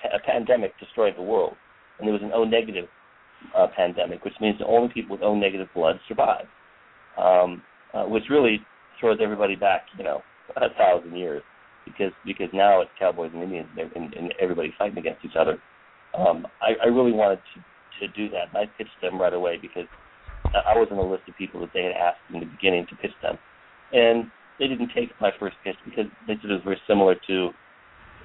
a 0.03 0.19
pandemic, 0.25 0.73
destroyed 0.79 1.13
the 1.15 1.23
world, 1.23 1.55
and 1.99 2.09
it 2.09 2.13
was 2.13 2.23
an 2.23 2.33
O 2.35 2.45
negative 2.45 2.89
uh, 3.57 3.67
pandemic, 3.77 4.25
which 4.25 4.35
means 4.41 4.59
that 4.59 4.67
only 4.67 4.93
people 4.93 5.17
with 5.17 5.23
O 5.23 5.35
negative 5.35 5.69
blood 5.75 5.99
survive, 6.09 6.47
um, 7.19 7.63
uh, 7.95 8.05
which 8.05 8.25
really 8.31 8.61
throws 9.01 9.19
everybody 9.23 9.57
back, 9.57 9.83
you 9.97 10.05
know, 10.05 10.23
a 10.57 10.69
thousand 10.77 11.17
years, 11.17 11.43
because 11.85 12.13
because 12.25 12.49
now 12.53 12.81
it's 12.81 12.91
cowboys 12.99 13.31
and 13.35 13.43
Indians 13.43 13.69
and, 13.77 14.15
and 14.15 14.35
everybody 14.41 14.75
fighting 14.79 14.99
against 14.99 15.25
each 15.25 15.37
other. 15.39 15.59
Um, 16.17 16.47
I, 16.63 16.85
I 16.85 16.87
really 16.89 17.13
wanted 17.13 17.41
to 17.55 17.63
to 18.01 18.09
do 18.09 18.29
that, 18.31 18.57
I 18.57 18.67
pitched 18.77 18.99
them 19.03 19.21
right 19.21 19.33
away 19.33 19.59
because 19.61 19.87
I 20.45 20.75
was 20.75 20.89
on 20.91 20.99
a 20.99 21.03
list 21.03 21.25
of 21.29 21.37
people 21.37 21.61
that 21.61 21.71
they 21.75 21.83
had 21.83 21.93
asked 21.93 22.23
in 22.33 22.41
the 22.41 22.47
beginning 22.47 22.87
to 22.91 22.97
pitch 22.97 23.15
them, 23.23 23.39
and 23.93 24.31
they 24.59 24.67
didn't 24.67 24.91
take 24.95 25.11
my 25.21 25.31
first 25.39 25.57
pitch 25.65 25.77
because 25.85 26.07
they 26.27 26.35
said 26.41 26.51
it 26.51 26.55
was 26.55 26.65
very 26.65 26.81
similar 26.87 27.15
to 27.27 27.51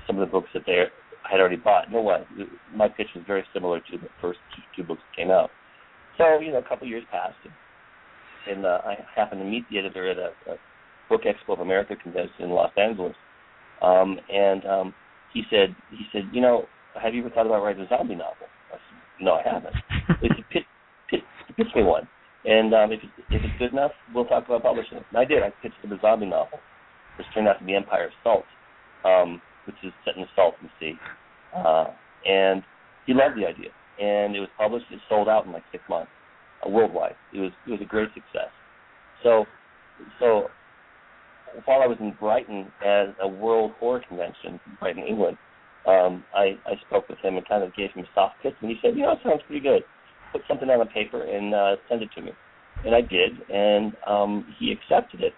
some 0.07 0.19
of 0.19 0.27
the 0.27 0.31
books 0.31 0.49
that 0.53 0.63
they 1.23 1.29
had 1.31 1.39
already 1.39 1.55
bought. 1.55 1.91
No 1.91 2.01
way, 2.01 2.23
my 2.75 2.87
pitch 2.87 3.07
was 3.15 3.23
very 3.25 3.43
similar 3.53 3.79
to 3.79 3.97
the 3.97 4.07
first 4.21 4.39
two, 4.75 4.83
books 4.83 5.01
that 5.09 5.21
came 5.21 5.31
out. 5.31 5.49
So 6.17 6.39
you 6.39 6.51
know, 6.51 6.59
a 6.59 6.63
couple 6.63 6.85
of 6.85 6.89
years 6.89 7.03
passed, 7.11 7.35
and, 7.43 8.57
and 8.57 8.65
uh, 8.65 8.81
I 8.85 8.95
happened 9.15 9.41
to 9.41 9.45
meet 9.45 9.63
the 9.69 9.79
editor 9.79 10.09
at 10.11 10.17
a, 10.17 10.51
a 10.51 10.55
Book 11.09 11.21
Expo 11.23 11.53
of 11.53 11.59
America 11.59 11.95
convention 11.95 12.43
in 12.43 12.49
Los 12.49 12.71
Angeles, 12.77 13.15
um, 13.81 14.19
and 14.31 14.65
um, 14.65 14.93
he 15.33 15.43
said, 15.49 15.75
he 15.91 16.05
said, 16.11 16.23
you 16.31 16.41
know, 16.41 16.65
have 17.01 17.13
you 17.13 17.21
ever 17.21 17.33
thought 17.33 17.45
about 17.45 17.63
writing 17.63 17.83
a 17.83 17.89
zombie 17.89 18.15
novel? 18.15 18.47
I 18.69 18.75
said, 18.75 19.25
no, 19.25 19.33
I 19.33 19.41
haven't. 19.43 19.75
he 20.21 20.27
said, 20.29 20.45
pitch, 20.51 20.63
pitch, 21.09 21.23
pitch 21.57 21.67
me 21.75 21.83
one. 21.83 22.07
And 22.45 22.73
um, 22.73 22.91
if, 22.91 22.99
it's, 23.01 23.13
if 23.29 23.41
it's 23.43 23.57
good 23.57 23.71
enough, 23.71 23.91
we'll 24.13 24.25
talk 24.25 24.45
about 24.45 24.63
publishing 24.63 24.97
it. 24.97 25.05
And 25.09 25.17
I 25.17 25.25
did. 25.25 25.41
I 25.43 25.49
pitched 25.61 25.79
him 25.81 25.93
a 25.93 25.99
zombie 26.01 26.25
novel, 26.25 26.59
which 27.17 27.27
turned 27.33 27.47
out 27.47 27.59
to 27.59 27.65
be 27.65 27.75
Empire 27.75 28.05
of 28.05 28.11
Salt, 28.23 28.43
um, 29.05 29.41
which 29.65 29.75
is 29.83 29.93
set 30.05 30.15
in 30.15 30.21
the 30.21 30.27
Salton 30.35 30.69
Sea. 30.79 30.93
Uh, 31.55 31.85
and 32.25 32.63
he 33.05 33.13
loved 33.13 33.37
the 33.37 33.45
idea. 33.45 33.69
And 33.99 34.35
it 34.35 34.39
was 34.39 34.49
published. 34.57 34.85
It 34.91 34.99
sold 35.07 35.29
out 35.29 35.45
in 35.45 35.51
like 35.51 35.63
six 35.71 35.83
months, 35.89 36.11
uh, 36.65 36.69
worldwide. 36.69 37.15
It 37.33 37.39
was 37.39 37.51
it 37.67 37.71
was 37.71 37.81
a 37.81 37.85
great 37.85 38.09
success. 38.13 38.49
So, 39.21 39.45
so 40.19 40.47
while 41.65 41.81
I 41.81 41.87
was 41.87 41.97
in 41.99 42.15
Brighton 42.19 42.71
at 42.83 43.15
a 43.21 43.27
World 43.27 43.71
Horror 43.79 44.01
Convention, 44.07 44.59
Brighton, 44.79 45.03
England, 45.03 45.37
um, 45.87 46.23
I, 46.33 46.57
I 46.65 46.73
spoke 46.87 47.07
with 47.07 47.19
him 47.19 47.37
and 47.37 47.47
kind 47.47 47.63
of 47.63 47.75
gave 47.75 47.91
him 47.91 48.03
a 48.03 48.07
soft 48.15 48.35
pitch, 48.41 48.55
and 48.61 48.69
he 48.71 48.77
said, 48.81 48.95
"You 48.95 49.03
know, 49.03 49.11
it 49.11 49.19
sounds 49.23 49.41
pretty 49.47 49.61
good." 49.61 49.83
put 50.33 50.41
something 50.47 50.69
on 50.69 50.81
a 50.81 50.85
paper 50.87 51.23
and 51.23 51.53
uh, 51.53 51.75
send 51.87 52.01
it 52.01 52.09
to 52.15 52.21
me. 52.21 52.31
And 52.83 52.93
I 52.93 53.01
did, 53.01 53.31
and 53.49 53.93
um, 54.05 54.53
he 54.59 54.73
accepted 54.73 55.21
it. 55.21 55.33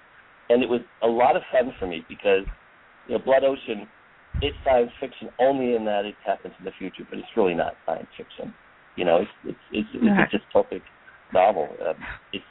And 0.49 0.63
it 0.63 0.69
was 0.69 0.81
a 1.03 1.07
lot 1.07 1.35
of 1.35 1.43
fun 1.51 1.73
for 1.77 1.85
me 1.85 2.03
because, 2.07 2.45
you 3.07 3.17
know, 3.17 3.23
Blood 3.23 3.43
Ocean, 3.43 3.87
it's 4.41 4.57
science 4.63 4.91
fiction 4.99 5.29
only 5.39 5.75
in 5.75 5.85
that 5.85 6.05
it 6.05 6.15
happens 6.25 6.53
in 6.59 6.65
the 6.65 6.71
future, 6.77 7.03
but 7.09 7.19
it's 7.19 7.27
really 7.35 7.53
not 7.53 7.73
science 7.85 8.07
fiction. 8.17 8.53
You 8.95 9.05
know, 9.05 9.17
it's 9.21 9.31
it's 9.45 9.57
it's, 9.71 9.89
it's 9.93 10.33
a 10.33 10.57
dystopic 10.57 10.81
novel. 11.33 11.67
Uh, 11.81 11.93
it's 12.33 12.45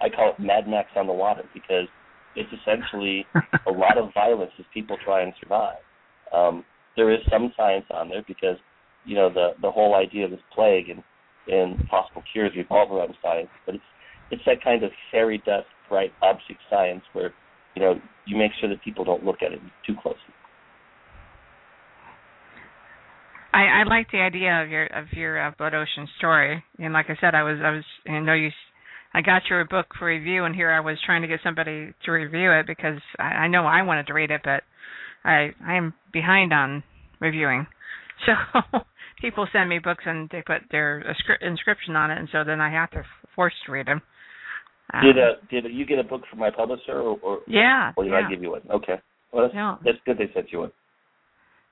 I 0.00 0.08
call 0.08 0.32
it 0.36 0.42
Mad 0.42 0.68
Max 0.68 0.88
on 0.96 1.06
the 1.06 1.12
water 1.12 1.42
because 1.52 1.86
it's 2.36 2.50
essentially 2.52 3.26
a 3.66 3.70
lot 3.70 3.98
of 3.98 4.14
violence 4.14 4.52
as 4.58 4.64
people 4.72 4.96
try 5.04 5.22
and 5.22 5.32
survive. 5.40 5.82
Um, 6.34 6.64
there 6.96 7.12
is 7.12 7.20
some 7.30 7.52
science 7.56 7.86
on 7.90 8.08
there 8.08 8.24
because 8.26 8.56
you 9.04 9.14
know 9.14 9.32
the 9.32 9.50
the 9.62 9.70
whole 9.70 9.94
idea 9.94 10.24
of 10.24 10.30
this 10.30 10.40
plague 10.54 10.88
and 10.88 11.02
and 11.48 11.78
possible 11.88 12.22
cures 12.32 12.52
revolve 12.56 12.92
around 12.92 13.14
science, 13.22 13.50
but 13.66 13.74
it's 13.76 13.84
it's 14.30 14.42
that 14.46 14.62
kind 14.62 14.82
of 14.82 14.90
fairy 15.10 15.38
dust 15.44 15.66
bright 15.88 16.12
object 16.22 16.60
science 16.68 17.02
where 17.12 17.32
you 17.74 17.82
know 17.82 17.94
you 18.26 18.36
make 18.36 18.52
sure 18.60 18.68
that 18.68 18.82
people 18.82 19.04
don't 19.04 19.24
look 19.24 19.42
at 19.42 19.52
it 19.52 19.60
too 19.86 19.94
closely. 20.00 20.34
I, 23.52 23.82
I 23.82 23.82
like 23.88 24.10
the 24.12 24.18
idea 24.18 24.62
of 24.62 24.68
your 24.68 24.86
of 24.86 25.06
your 25.12 25.48
uh, 25.48 25.50
Blood 25.58 25.74
Ocean 25.74 26.08
story, 26.18 26.62
and 26.78 26.92
like 26.92 27.06
I 27.08 27.16
said, 27.20 27.34
I 27.34 27.42
was 27.42 27.58
I 27.62 27.70
was 27.70 27.84
I 28.08 28.20
know 28.20 28.34
you, 28.34 28.50
I 29.12 29.22
got 29.22 29.42
your 29.50 29.64
book 29.64 29.86
for 29.98 30.06
review, 30.06 30.44
and 30.44 30.54
here 30.54 30.70
I 30.70 30.80
was 30.80 30.98
trying 31.04 31.22
to 31.22 31.28
get 31.28 31.40
somebody 31.42 31.92
to 32.04 32.10
review 32.12 32.52
it 32.52 32.66
because 32.66 33.00
I, 33.18 33.22
I 33.22 33.48
know 33.48 33.66
I 33.66 33.82
wanted 33.82 34.06
to 34.06 34.14
read 34.14 34.30
it, 34.30 34.42
but 34.44 34.62
I 35.24 35.50
I 35.66 35.74
am 35.74 35.94
behind 36.12 36.52
on 36.52 36.84
reviewing, 37.20 37.66
so 38.26 38.80
people 39.20 39.48
send 39.52 39.68
me 39.68 39.78
books 39.78 40.04
and 40.06 40.28
they 40.30 40.42
put 40.46 40.62
their 40.70 41.04
inscription 41.40 41.96
on 41.96 42.10
it, 42.10 42.18
and 42.18 42.28
so 42.30 42.44
then 42.44 42.60
I 42.60 42.70
have 42.70 42.90
to 42.92 43.02
force 43.34 43.54
to 43.66 43.72
read 43.72 43.86
them. 43.86 44.00
Um, 44.92 45.02
did 45.02 45.18
uh, 45.18 45.32
did 45.50 45.72
you 45.72 45.86
get 45.86 45.98
a 45.98 46.04
book 46.04 46.22
from 46.30 46.38
my 46.38 46.50
publisher, 46.50 47.00
or, 47.00 47.18
or 47.22 47.40
yeah, 47.48 47.92
or 47.96 48.04
did 48.04 48.10
yeah. 48.10 48.26
I 48.26 48.30
give 48.30 48.42
you 48.42 48.50
one? 48.50 48.62
Okay, 48.72 49.00
well 49.32 49.42
that's, 49.42 49.54
yeah. 49.54 49.76
that's 49.84 49.98
good. 50.06 50.18
They 50.18 50.32
sent 50.34 50.52
you 50.52 50.60
one. 50.60 50.72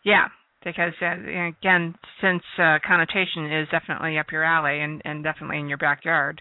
Yeah, 0.04 0.26
because 0.64 0.92
uh, 1.02 1.48
again, 1.48 1.94
since 2.20 2.42
uh, 2.58 2.78
connotation 2.86 3.52
is 3.52 3.68
definitely 3.70 4.18
up 4.18 4.26
your 4.32 4.44
alley 4.44 4.80
and 4.80 5.02
and 5.04 5.22
definitely 5.22 5.58
in 5.58 5.68
your 5.68 5.78
backyard, 5.78 6.40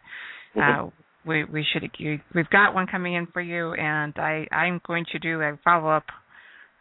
mm-hmm. 0.55 0.87
uh, 0.87 0.89
we 1.25 1.43
we 1.45 1.65
should 1.71 1.89
we've 2.33 2.49
got 2.49 2.73
one 2.73 2.87
coming 2.87 3.13
in 3.13 3.27
for 3.27 3.41
you, 3.41 3.73
and 3.73 4.13
I 4.17 4.47
I'm 4.51 4.81
going 4.85 5.05
to 5.11 5.19
do 5.19 5.41
a 5.41 5.57
follow 5.63 5.89
up 5.89 6.05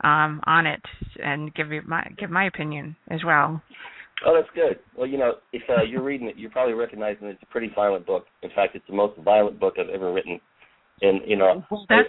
um, 0.02 0.40
on 0.46 0.66
it 0.66 0.82
and 1.22 1.54
give 1.54 1.72
you 1.72 1.82
my 1.86 2.06
give 2.18 2.30
my 2.30 2.46
opinion 2.46 2.96
as 3.10 3.20
well. 3.24 3.62
Oh, 4.24 4.34
that's 4.34 4.48
good. 4.54 4.78
Well, 4.96 5.06
you 5.06 5.18
know, 5.18 5.34
if 5.52 5.62
uh, 5.68 5.82
you're 5.82 6.02
reading 6.02 6.28
it, 6.28 6.38
you're 6.38 6.50
probably 6.50 6.72
recognizing 6.72 7.26
it's 7.28 7.42
a 7.42 7.52
pretty 7.52 7.70
violent 7.74 8.06
book. 8.06 8.24
In 8.42 8.48
fact, 8.54 8.74
it's 8.74 8.86
the 8.88 8.94
most 8.94 9.18
violent 9.18 9.60
book 9.60 9.74
I've 9.78 9.90
ever 9.90 10.10
written. 10.10 10.40
And 11.02 11.20
you 11.26 11.36
know, 11.36 11.62
that's 11.90 12.08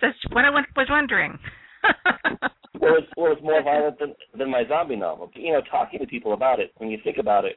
that's 0.00 0.18
what 0.32 0.44
I 0.44 0.50
was 0.50 0.64
wondering. 0.90 1.38
Well, 2.80 2.94
it's 2.98 3.08
well, 3.16 3.32
it's 3.32 3.42
more 3.42 3.62
violent 3.62 3.98
than 3.98 4.14
than 4.36 4.50
my 4.50 4.64
zombie 4.68 4.96
novel. 4.96 5.30
You 5.34 5.52
know, 5.52 5.62
talking 5.70 5.98
to 6.00 6.06
people 6.06 6.32
about 6.32 6.60
it, 6.60 6.72
when 6.78 6.90
you 6.90 6.98
think 7.02 7.18
about 7.18 7.44
it, 7.44 7.56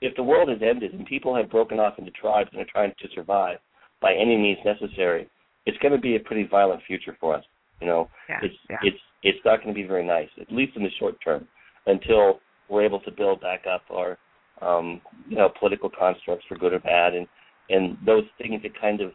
if 0.00 0.14
the 0.16 0.22
world 0.22 0.48
has 0.48 0.58
ended 0.62 0.92
and 0.94 1.06
people 1.06 1.34
have 1.36 1.50
broken 1.50 1.78
off 1.78 1.98
into 1.98 2.10
tribes 2.12 2.50
and 2.52 2.60
are 2.60 2.70
trying 2.70 2.92
to 3.00 3.08
survive 3.14 3.58
by 4.00 4.12
any 4.14 4.36
means 4.36 4.58
necessary, 4.64 5.28
it's 5.66 5.78
going 5.78 5.92
to 5.92 6.00
be 6.00 6.16
a 6.16 6.20
pretty 6.20 6.46
violent 6.46 6.82
future 6.86 7.16
for 7.20 7.34
us. 7.34 7.44
You 7.80 7.86
know, 7.86 8.08
yeah, 8.28 8.38
it's 8.42 8.54
yeah. 8.68 8.76
it's 8.82 9.00
it's 9.22 9.38
not 9.44 9.62
going 9.62 9.74
to 9.74 9.80
be 9.80 9.86
very 9.86 10.06
nice, 10.06 10.28
at 10.40 10.52
least 10.52 10.76
in 10.76 10.82
the 10.82 10.90
short 10.98 11.16
term, 11.22 11.46
until 11.86 12.40
we're 12.68 12.84
able 12.84 13.00
to 13.00 13.10
build 13.10 13.40
back 13.40 13.64
up 13.72 13.82
our 13.90 14.18
um, 14.62 15.00
you 15.28 15.36
know 15.36 15.48
political 15.58 15.90
constructs 15.90 16.44
for 16.48 16.56
good 16.56 16.72
or 16.72 16.80
bad, 16.80 17.14
and 17.14 17.26
and 17.68 17.96
those 18.04 18.24
things 18.38 18.62
that 18.62 18.78
kind 18.80 19.00
of 19.00 19.12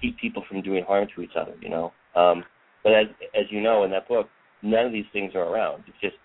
keep 0.00 0.18
people 0.18 0.44
from 0.48 0.62
doing 0.62 0.84
harm 0.84 1.06
to 1.14 1.22
each 1.22 1.36
other. 1.40 1.54
You 1.60 1.70
know, 1.70 1.92
um, 2.16 2.44
but 2.82 2.92
as 2.92 3.06
as 3.34 3.44
you 3.50 3.60
know 3.60 3.84
in 3.84 3.90
that 3.90 4.08
book, 4.08 4.28
none 4.62 4.86
of 4.86 4.92
these 4.92 5.04
things 5.12 5.34
are 5.34 5.42
around. 5.44 5.84
It's 5.86 6.00
just 6.00 6.16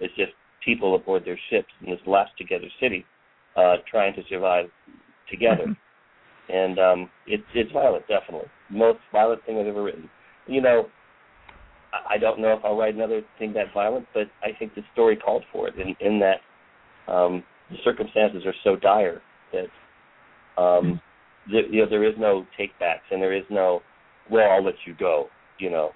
it's 0.00 0.14
just 0.16 0.32
people 0.64 0.94
aboard 0.94 1.24
their 1.24 1.38
ships 1.50 1.68
in 1.84 1.90
this 1.90 2.00
last 2.06 2.32
together 2.38 2.66
city, 2.80 3.04
uh, 3.56 3.76
trying 3.90 4.14
to 4.14 4.22
survive 4.28 4.66
together. 5.30 5.64
Mm-hmm. 5.66 6.52
And 6.52 6.78
um, 6.78 7.10
it's 7.26 7.44
it's 7.54 7.72
violent, 7.72 8.06
definitely. 8.06 8.48
Most 8.70 8.98
violent 9.12 9.44
thing 9.44 9.58
I've 9.58 9.66
ever 9.66 9.82
written. 9.82 10.08
You 10.46 10.60
know, 10.60 10.86
I 12.08 12.18
don't 12.18 12.40
know 12.40 12.52
if 12.52 12.64
I'll 12.64 12.76
write 12.76 12.94
another 12.94 13.22
thing 13.38 13.52
that 13.54 13.72
violent, 13.74 14.06
but 14.14 14.24
I 14.42 14.56
think 14.56 14.74
the 14.74 14.82
story 14.92 15.16
called 15.16 15.44
for 15.52 15.68
it. 15.68 15.74
In, 15.74 15.96
in 16.00 16.20
that 16.20 17.12
um, 17.12 17.42
the 17.70 17.76
circumstances 17.84 18.42
are 18.46 18.54
so 18.62 18.76
dire 18.76 19.22
that 19.52 20.62
um, 20.62 21.00
the, 21.48 21.62
you 21.70 21.82
know 21.82 21.90
there 21.90 22.04
is 22.04 22.14
no 22.18 22.46
takebacks 22.58 23.06
and 23.10 23.20
there 23.20 23.34
is 23.34 23.44
no 23.50 23.80
well 24.30 24.50
I'll 24.50 24.64
let 24.64 24.74
you 24.86 24.94
go. 24.98 25.28
You 25.58 25.70
know. 25.70 25.90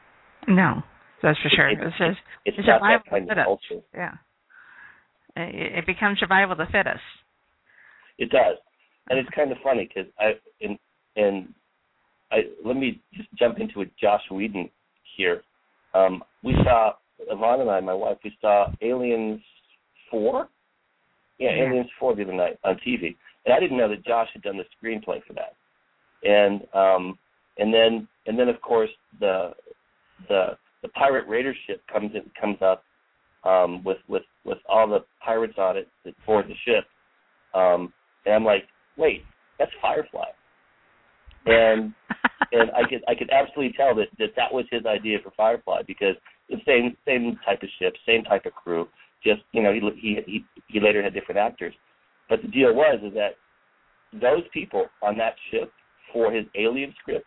No, 0.48 0.82
that's 1.22 1.38
for 1.40 1.50
sure. 1.54 1.68
It, 1.68 1.78
it, 1.78 1.86
it's, 1.86 2.18
it's, 2.46 2.56
it's 2.58 2.66
not 2.66 2.80
that 2.80 3.10
kind 3.10 3.30
of 3.30 3.36
culture. 3.44 3.84
Yeah. 3.94 4.14
It, 5.36 5.78
it 5.78 5.86
becomes 5.86 6.18
survival 6.18 6.56
the 6.56 6.66
fittest. 6.66 7.00
It 8.18 8.30
does, 8.30 8.56
and 9.08 9.18
it's 9.18 9.28
kind 9.34 9.50
of 9.50 9.58
funny 9.64 9.88
because 9.88 10.10
I 10.18 10.32
and 10.60 10.78
and 11.16 11.54
I 12.30 12.40
let 12.64 12.76
me 12.76 13.00
just 13.14 13.28
jump 13.38 13.58
into 13.58 13.80
a 13.80 13.84
Josh 14.00 14.20
Whedon 14.30 14.68
here. 15.16 15.42
Um, 15.94 16.22
we 16.44 16.54
saw 16.64 16.92
Yvonne 17.28 17.62
and 17.62 17.70
I, 17.70 17.80
my 17.80 17.94
wife, 17.94 18.18
we 18.22 18.36
saw 18.40 18.66
Aliens 18.82 19.40
Four. 20.10 20.48
Yeah, 21.38 21.50
yeah, 21.56 21.68
Aliens 21.68 21.88
Four 21.98 22.14
the 22.14 22.24
other 22.24 22.34
night 22.34 22.58
on 22.64 22.78
TV, 22.86 23.16
and 23.46 23.54
I 23.54 23.60
didn't 23.60 23.78
know 23.78 23.88
that 23.88 24.04
Josh 24.04 24.28
had 24.34 24.42
done 24.42 24.58
the 24.58 24.64
screenplay 24.76 25.22
for 25.26 25.32
that. 25.34 25.54
And 26.22 26.62
um, 26.74 27.18
and 27.56 27.72
then 27.72 28.06
and 28.26 28.38
then 28.38 28.48
of 28.48 28.60
course 28.60 28.90
the 29.18 29.52
the 30.28 30.58
the 30.82 30.88
pirate 30.90 31.28
raider 31.28 31.54
ship 31.66 31.82
comes 31.92 32.12
in, 32.14 32.22
comes 32.40 32.58
up 32.62 32.84
um, 33.44 33.82
with 33.84 33.98
with 34.08 34.22
with 34.44 34.58
all 34.68 34.88
the 34.88 35.04
pirates 35.24 35.54
on 35.58 35.76
it 35.76 35.88
that 36.04 36.14
board 36.26 36.46
the 36.48 36.54
ship. 36.64 36.84
Um, 37.54 37.92
and 38.26 38.34
I'm 38.34 38.44
like, 38.44 38.64
wait, 38.96 39.22
that's 39.58 39.70
Firefly. 39.80 40.26
And 41.46 41.92
and 42.52 42.70
I 42.72 42.88
could 42.88 43.02
I 43.08 43.14
could 43.14 43.30
absolutely 43.30 43.74
tell 43.76 43.94
that, 43.96 44.08
that 44.18 44.30
that 44.36 44.52
was 44.52 44.64
his 44.70 44.86
idea 44.86 45.18
for 45.22 45.32
Firefly 45.36 45.82
because 45.86 46.14
the 46.48 46.56
same 46.66 46.96
same 47.06 47.38
type 47.44 47.62
of 47.62 47.68
ship, 47.78 47.94
same 48.06 48.24
type 48.24 48.46
of 48.46 48.52
crew. 48.52 48.88
Just 49.24 49.42
you 49.52 49.62
know, 49.62 49.72
he 49.72 49.80
he 50.00 50.18
he, 50.26 50.44
he 50.68 50.80
later 50.80 51.02
had 51.02 51.14
different 51.14 51.38
actors, 51.38 51.74
but 52.28 52.42
the 52.42 52.48
deal 52.48 52.74
was 52.74 53.00
is 53.02 53.14
that 53.14 53.34
those 54.20 54.42
people 54.52 54.86
on 55.02 55.16
that 55.18 55.34
ship 55.50 55.72
for 56.12 56.32
his 56.32 56.44
Alien 56.56 56.92
script, 57.00 57.26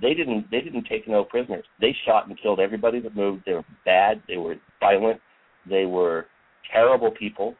they 0.00 0.14
didn't 0.14 0.50
they 0.50 0.60
didn't 0.60 0.86
take 0.88 1.06
no 1.08 1.24
prisoners. 1.24 1.64
They 1.80 1.94
shot 2.06 2.28
and 2.28 2.40
killed 2.40 2.60
everybody 2.60 3.00
that 3.00 3.16
moved. 3.16 3.42
They 3.46 3.52
were 3.52 3.64
bad. 3.84 4.22
They 4.28 4.36
were 4.36 4.56
violent. 4.80 5.20
They 5.68 5.84
were 5.84 6.26
terrible 6.72 7.10
people. 7.10 7.54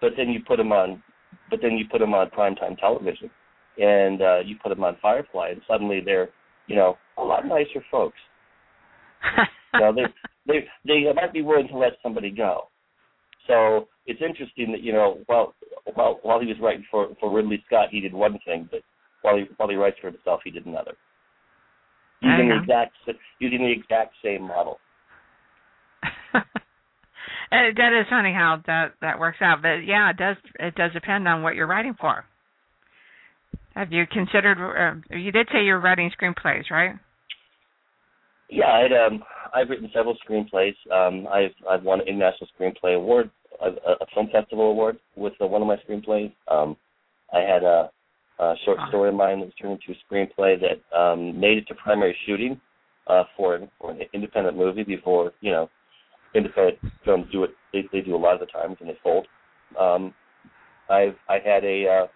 But 0.00 0.12
then 0.16 0.30
you 0.30 0.40
put 0.46 0.56
them 0.56 0.72
on, 0.72 1.02
but 1.50 1.60
then 1.62 1.72
you 1.72 1.84
put 1.90 1.98
them 1.98 2.14
on 2.14 2.30
primetime 2.30 2.78
television, 2.78 3.30
and 3.78 4.22
uh, 4.22 4.38
you 4.44 4.56
put 4.62 4.70
them 4.70 4.84
on 4.84 4.96
Firefly, 5.02 5.50
and 5.50 5.60
suddenly 5.68 6.00
they're 6.04 6.30
you 6.66 6.76
know 6.76 6.96
a 7.18 7.22
lot 7.22 7.46
nicer 7.46 7.84
folks. 7.90 8.18
you 9.74 9.80
know, 9.80 9.92
they 9.94 10.04
they 10.46 10.66
they 10.86 11.12
might 11.12 11.32
be 11.32 11.42
willing 11.42 11.68
to 11.68 11.76
let 11.76 11.92
somebody 12.02 12.30
go. 12.30 12.68
So 13.46 13.88
it's 14.06 14.22
interesting 14.22 14.72
that 14.72 14.82
you 14.82 14.92
know 14.92 15.18
while 15.26 15.54
while 15.94 16.20
while 16.22 16.40
he 16.40 16.46
was 16.46 16.56
writing 16.62 16.84
for 16.90 17.08
for 17.18 17.32
Ridley 17.32 17.62
Scott, 17.66 17.88
he 17.90 18.00
did 18.00 18.14
one 18.14 18.38
thing, 18.46 18.68
but 18.70 18.80
while 19.22 19.36
he 19.36 19.44
while 19.56 19.68
he 19.68 19.76
writes 19.76 19.96
for 20.00 20.10
himself, 20.10 20.40
he 20.44 20.50
did 20.50 20.66
another. 20.66 20.92
Using 22.22 22.48
the 22.48 22.60
exact 22.60 22.92
using 23.38 23.60
the 23.60 23.72
exact 23.72 24.14
same 24.22 24.42
model. 24.42 24.78
that 27.50 28.00
is 28.00 28.06
funny 28.10 28.32
how 28.32 28.62
that 28.66 28.92
that 29.00 29.18
works 29.18 29.38
out, 29.40 29.62
but 29.62 29.78
yeah, 29.86 30.10
it 30.10 30.16
does 30.16 30.36
it 30.58 30.74
does 30.74 30.92
depend 30.92 31.26
on 31.26 31.42
what 31.42 31.54
you're 31.54 31.66
writing 31.66 31.94
for. 31.98 32.24
Have 33.74 33.92
you 33.92 34.04
considered? 34.06 34.58
Uh, 34.58 35.16
you 35.16 35.32
did 35.32 35.48
say 35.52 35.64
you're 35.64 35.80
writing 35.80 36.10
screenplays, 36.20 36.70
right? 36.70 36.96
Yeah, 38.50 38.66
I'd, 38.66 38.92
um, 38.92 39.22
I've 39.54 39.70
written 39.70 39.88
several 39.94 40.16
screenplays. 40.28 40.74
Um, 40.92 41.26
I've 41.28 41.54
I've 41.68 41.82
won 41.84 42.00
an 42.00 42.08
international 42.08 42.48
screenplay 42.58 42.96
award, 42.96 43.30
a, 43.62 43.68
a 43.68 44.06
film 44.12 44.28
festival 44.32 44.70
award 44.70 44.98
with 45.16 45.34
uh, 45.40 45.46
one 45.46 45.62
of 45.62 45.68
my 45.68 45.76
screenplays. 45.76 46.32
Um, 46.48 46.76
I 47.32 47.40
had 47.40 47.62
a, 47.62 47.90
a 48.40 48.54
short 48.64 48.78
story 48.88 49.10
of 49.10 49.14
mine 49.14 49.40
that 49.40 49.46
was 49.46 49.54
turned 49.60 49.78
into 49.80 49.92
a 49.92 50.12
screenplay 50.12 50.56
that 50.60 50.98
um, 50.98 51.38
made 51.38 51.58
it 51.58 51.68
to 51.68 51.74
primary 51.74 52.16
shooting 52.26 52.60
uh, 53.06 53.24
for, 53.36 53.60
for 53.78 53.90
an 53.90 54.00
independent 54.14 54.56
movie 54.56 54.82
before 54.82 55.32
you 55.40 55.50
know 55.50 55.68
independent 56.34 56.78
films 57.04 57.26
do 57.30 57.44
it. 57.44 57.50
They, 57.72 57.84
they 57.92 58.00
do 58.00 58.16
a 58.16 58.18
lot 58.18 58.34
of 58.34 58.40
the 58.40 58.46
times 58.46 58.76
and 58.80 58.88
they 58.88 58.98
fold. 59.02 59.26
Um, 59.78 60.14
I've 60.88 61.14
I 61.28 61.38
had 61.44 61.64
a 61.64 61.86
uh, 61.86 62.06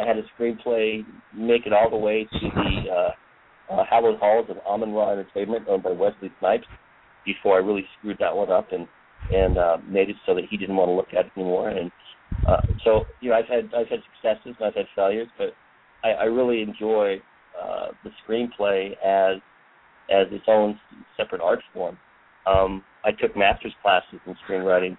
I 0.00 0.06
had 0.06 0.16
a 0.16 0.22
screenplay 0.36 1.04
make 1.36 1.66
it 1.66 1.72
all 1.72 1.90
the 1.90 1.96
way 1.96 2.24
to 2.24 2.48
the 2.54 2.90
uh, 2.90 3.72
uh, 3.72 3.84
Hallowed 3.88 4.18
Halls 4.18 4.46
of 4.48 4.56
Amun 4.68 4.92
Ra 4.92 5.12
Entertainment, 5.12 5.66
owned 5.68 5.82
by 5.82 5.92
Wesley 5.92 6.32
Snipes, 6.40 6.66
before 7.24 7.56
I 7.56 7.58
really 7.58 7.86
screwed 7.98 8.16
that 8.20 8.34
one 8.34 8.50
up 8.50 8.72
and 8.72 8.88
and 9.32 9.58
uh, 9.58 9.76
made 9.88 10.10
it 10.10 10.16
so 10.26 10.34
that 10.34 10.44
he 10.50 10.56
didn't 10.56 10.76
want 10.76 10.88
to 10.88 10.92
look 10.92 11.08
at 11.12 11.26
it 11.26 11.32
anymore. 11.36 11.68
And 11.70 11.90
uh, 12.46 12.60
so, 12.84 13.04
you 13.20 13.30
know, 13.30 13.36
I've 13.36 13.46
had 13.46 13.72
I've 13.74 13.88
had 13.88 14.00
successes 14.12 14.54
and 14.58 14.66
I've 14.66 14.74
had 14.74 14.86
failures, 14.94 15.28
but 15.38 15.54
I, 16.02 16.10
I 16.10 16.24
really 16.24 16.62
enjoy 16.62 17.20
uh, 17.60 17.88
the 18.02 18.10
screenplay 18.26 18.92
as 19.04 19.40
as 20.10 20.26
its 20.30 20.44
own 20.48 20.78
separate 21.16 21.40
art 21.40 21.60
form. 21.72 21.96
Um, 22.46 22.84
I 23.04 23.12
took 23.12 23.36
master's 23.36 23.72
classes 23.82 24.20
in 24.26 24.36
screenwriting 24.46 24.98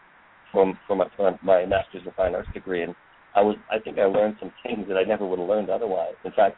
from 0.51 0.77
from 0.87 0.99
my, 0.99 1.07
from 1.15 1.37
my 1.43 1.65
master's 1.65 2.01
in 2.05 2.11
fine 2.13 2.33
arts 2.33 2.49
degree, 2.53 2.81
and 2.81 2.95
I 3.35 3.41
was 3.41 3.55
I 3.71 3.79
think 3.79 3.99
I 3.99 4.05
learned 4.05 4.37
some 4.39 4.51
things 4.63 4.87
that 4.87 4.97
I 4.97 5.03
never 5.03 5.25
would 5.27 5.39
have 5.39 5.47
learned 5.47 5.69
otherwise. 5.69 6.13
In 6.23 6.31
fact, 6.31 6.57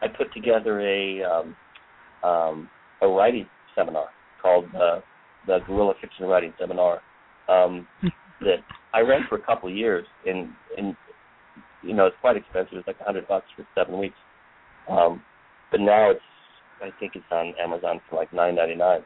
I 0.00 0.08
put 0.08 0.32
together 0.32 0.80
a 0.80 1.22
um, 1.22 1.56
um, 2.22 2.70
a 3.02 3.08
writing 3.08 3.46
seminar 3.74 4.06
called 4.40 4.64
uh, 4.74 5.00
the 5.46 5.58
Guerrilla 5.66 5.94
Fiction 6.00 6.26
Writing 6.26 6.54
Seminar 6.58 7.02
um, 7.48 7.86
that 8.42 8.58
I 8.92 9.00
ran 9.00 9.22
for 9.28 9.36
a 9.36 9.42
couple 9.42 9.68
of 9.68 9.74
years, 9.74 10.06
and 10.26 10.50
and 10.76 10.96
you 11.82 11.94
know 11.94 12.06
it's 12.06 12.16
quite 12.20 12.36
expensive. 12.36 12.78
It's 12.78 12.86
like 12.86 13.00
a 13.00 13.04
hundred 13.04 13.28
bucks 13.28 13.46
for 13.56 13.66
seven 13.74 13.98
weeks, 13.98 14.16
um, 14.88 15.22
but 15.70 15.80
now 15.80 16.10
it's 16.10 16.20
I 16.82 16.90
think 16.98 17.12
it's 17.14 17.24
on 17.30 17.54
Amazon 17.62 18.00
for 18.08 18.16
like 18.16 18.32
nine 18.32 18.56
ninety 18.56 18.74
nine. 18.74 19.00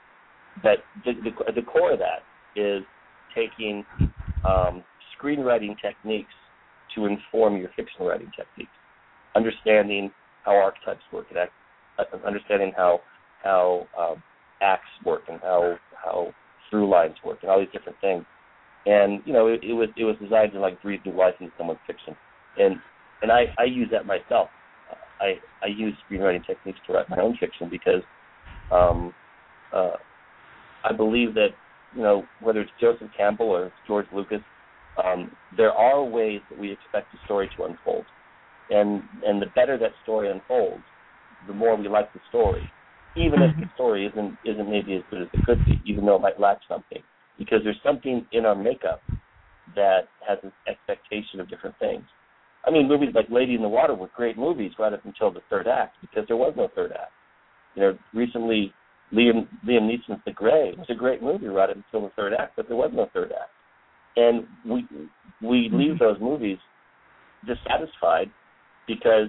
But 0.62 0.78
the, 1.04 1.12
the 1.12 1.52
the 1.52 1.62
core 1.62 1.92
of 1.92 1.98
that 1.98 2.22
is 2.60 2.82
taking 3.34 3.84
um, 4.44 4.82
screenwriting 5.16 5.76
techniques 5.80 6.32
to 6.94 7.06
inform 7.06 7.56
your 7.56 7.68
fiction 7.76 8.06
writing 8.06 8.30
techniques, 8.36 8.70
understanding 9.34 10.10
how 10.44 10.52
archetypes 10.52 11.02
work, 11.12 11.26
and 11.30 11.38
uh, 11.98 12.26
understanding 12.26 12.72
how 12.76 13.00
how 13.42 13.86
um, 13.98 14.22
acts 14.62 14.88
work, 15.04 15.22
and 15.28 15.40
how 15.42 15.76
how 16.02 16.32
through 16.70 16.88
lines 16.88 17.16
work, 17.24 17.38
and 17.42 17.50
all 17.50 17.60
these 17.60 17.68
different 17.72 17.98
things. 18.00 18.24
And 18.86 19.20
you 19.24 19.32
know, 19.32 19.48
it, 19.48 19.60
it 19.62 19.72
was 19.72 19.88
it 19.96 20.04
was 20.04 20.16
designed 20.22 20.52
to 20.52 20.60
like 20.60 20.80
breathe 20.82 21.00
new 21.04 21.12
life 21.12 21.34
into 21.40 21.52
someone's 21.58 21.80
fiction, 21.86 22.16
and 22.58 22.76
and 23.22 23.32
I 23.32 23.46
I 23.58 23.64
use 23.64 23.88
that 23.92 24.06
myself. 24.06 24.48
I 25.20 25.34
I 25.62 25.66
use 25.66 25.94
screenwriting 26.08 26.46
techniques 26.46 26.78
to 26.86 26.92
write 26.92 27.08
my 27.10 27.18
own 27.18 27.36
fiction 27.38 27.68
because 27.68 28.02
um, 28.70 29.12
uh, 29.74 29.96
I 30.84 30.92
believe 30.92 31.34
that 31.34 31.48
you 31.94 32.02
know 32.02 32.24
whether 32.40 32.60
it's 32.60 32.70
Joseph 32.80 33.08
Campbell 33.16 33.46
or 33.46 33.72
George 33.88 34.06
Lucas, 34.14 34.40
um, 35.02 35.32
there 35.56 35.72
are 35.72 36.04
ways 36.04 36.40
that 36.50 36.58
we 36.58 36.70
expect 36.70 37.12
a 37.14 37.24
story 37.24 37.50
to 37.56 37.64
unfold 37.64 38.04
and 38.70 39.02
and 39.24 39.40
the 39.40 39.46
better 39.54 39.78
that 39.78 39.92
story 40.02 40.30
unfolds, 40.30 40.82
the 41.46 41.54
more 41.54 41.76
we 41.76 41.88
like 41.88 42.12
the 42.12 42.20
story, 42.28 42.70
even 43.16 43.40
mm-hmm. 43.40 43.60
if 43.60 43.68
the 43.68 43.74
story 43.74 44.06
isn't 44.06 44.36
isn't 44.44 44.68
maybe 44.68 44.94
as 44.96 45.02
good 45.10 45.22
as 45.22 45.28
it 45.32 45.44
could 45.44 45.64
be, 45.64 45.80
even 45.84 46.06
though 46.06 46.16
it 46.16 46.22
might 46.22 46.40
lack 46.40 46.58
something, 46.68 47.02
because 47.38 47.60
there's 47.64 47.80
something 47.84 48.26
in 48.32 48.44
our 48.46 48.54
makeup 48.54 49.00
that 49.74 50.08
has 50.26 50.38
an 50.42 50.52
expectation 50.68 51.40
of 51.40 51.48
different 51.48 51.76
things. 51.78 52.04
I 52.66 52.70
mean, 52.70 52.88
movies 52.88 53.10
like 53.14 53.26
Lady 53.30 53.54
in 53.54 53.62
the 53.62 53.68
Water 53.68 53.94
were 53.94 54.10
great 54.16 54.36
movies 54.36 54.72
right 54.78 54.92
up 54.92 55.04
until 55.04 55.30
the 55.30 55.40
third 55.48 55.68
act 55.68 55.96
because 56.00 56.24
there 56.26 56.36
was 56.36 56.54
no 56.56 56.68
third 56.74 56.92
act. 56.92 57.12
You 57.74 57.82
know, 57.82 57.98
recently 58.12 58.72
Liam 59.12 59.46
Liam 59.66 59.82
Neeson's 59.82 60.20
The 60.24 60.32
Grey 60.32 60.74
was 60.76 60.86
a 60.88 60.94
great 60.94 61.22
movie 61.22 61.46
right 61.46 61.70
up 61.70 61.76
until 61.76 62.08
the 62.08 62.14
third 62.16 62.32
act, 62.32 62.54
but 62.56 62.66
there 62.66 62.76
was 62.76 62.90
no 62.92 63.08
third 63.12 63.32
act, 63.32 63.50
and 64.16 64.46
we 64.64 64.86
we 65.42 65.68
leave 65.72 65.92
mm-hmm. 65.92 66.04
those 66.04 66.16
movies 66.20 66.58
dissatisfied 67.46 68.30
because 68.88 69.28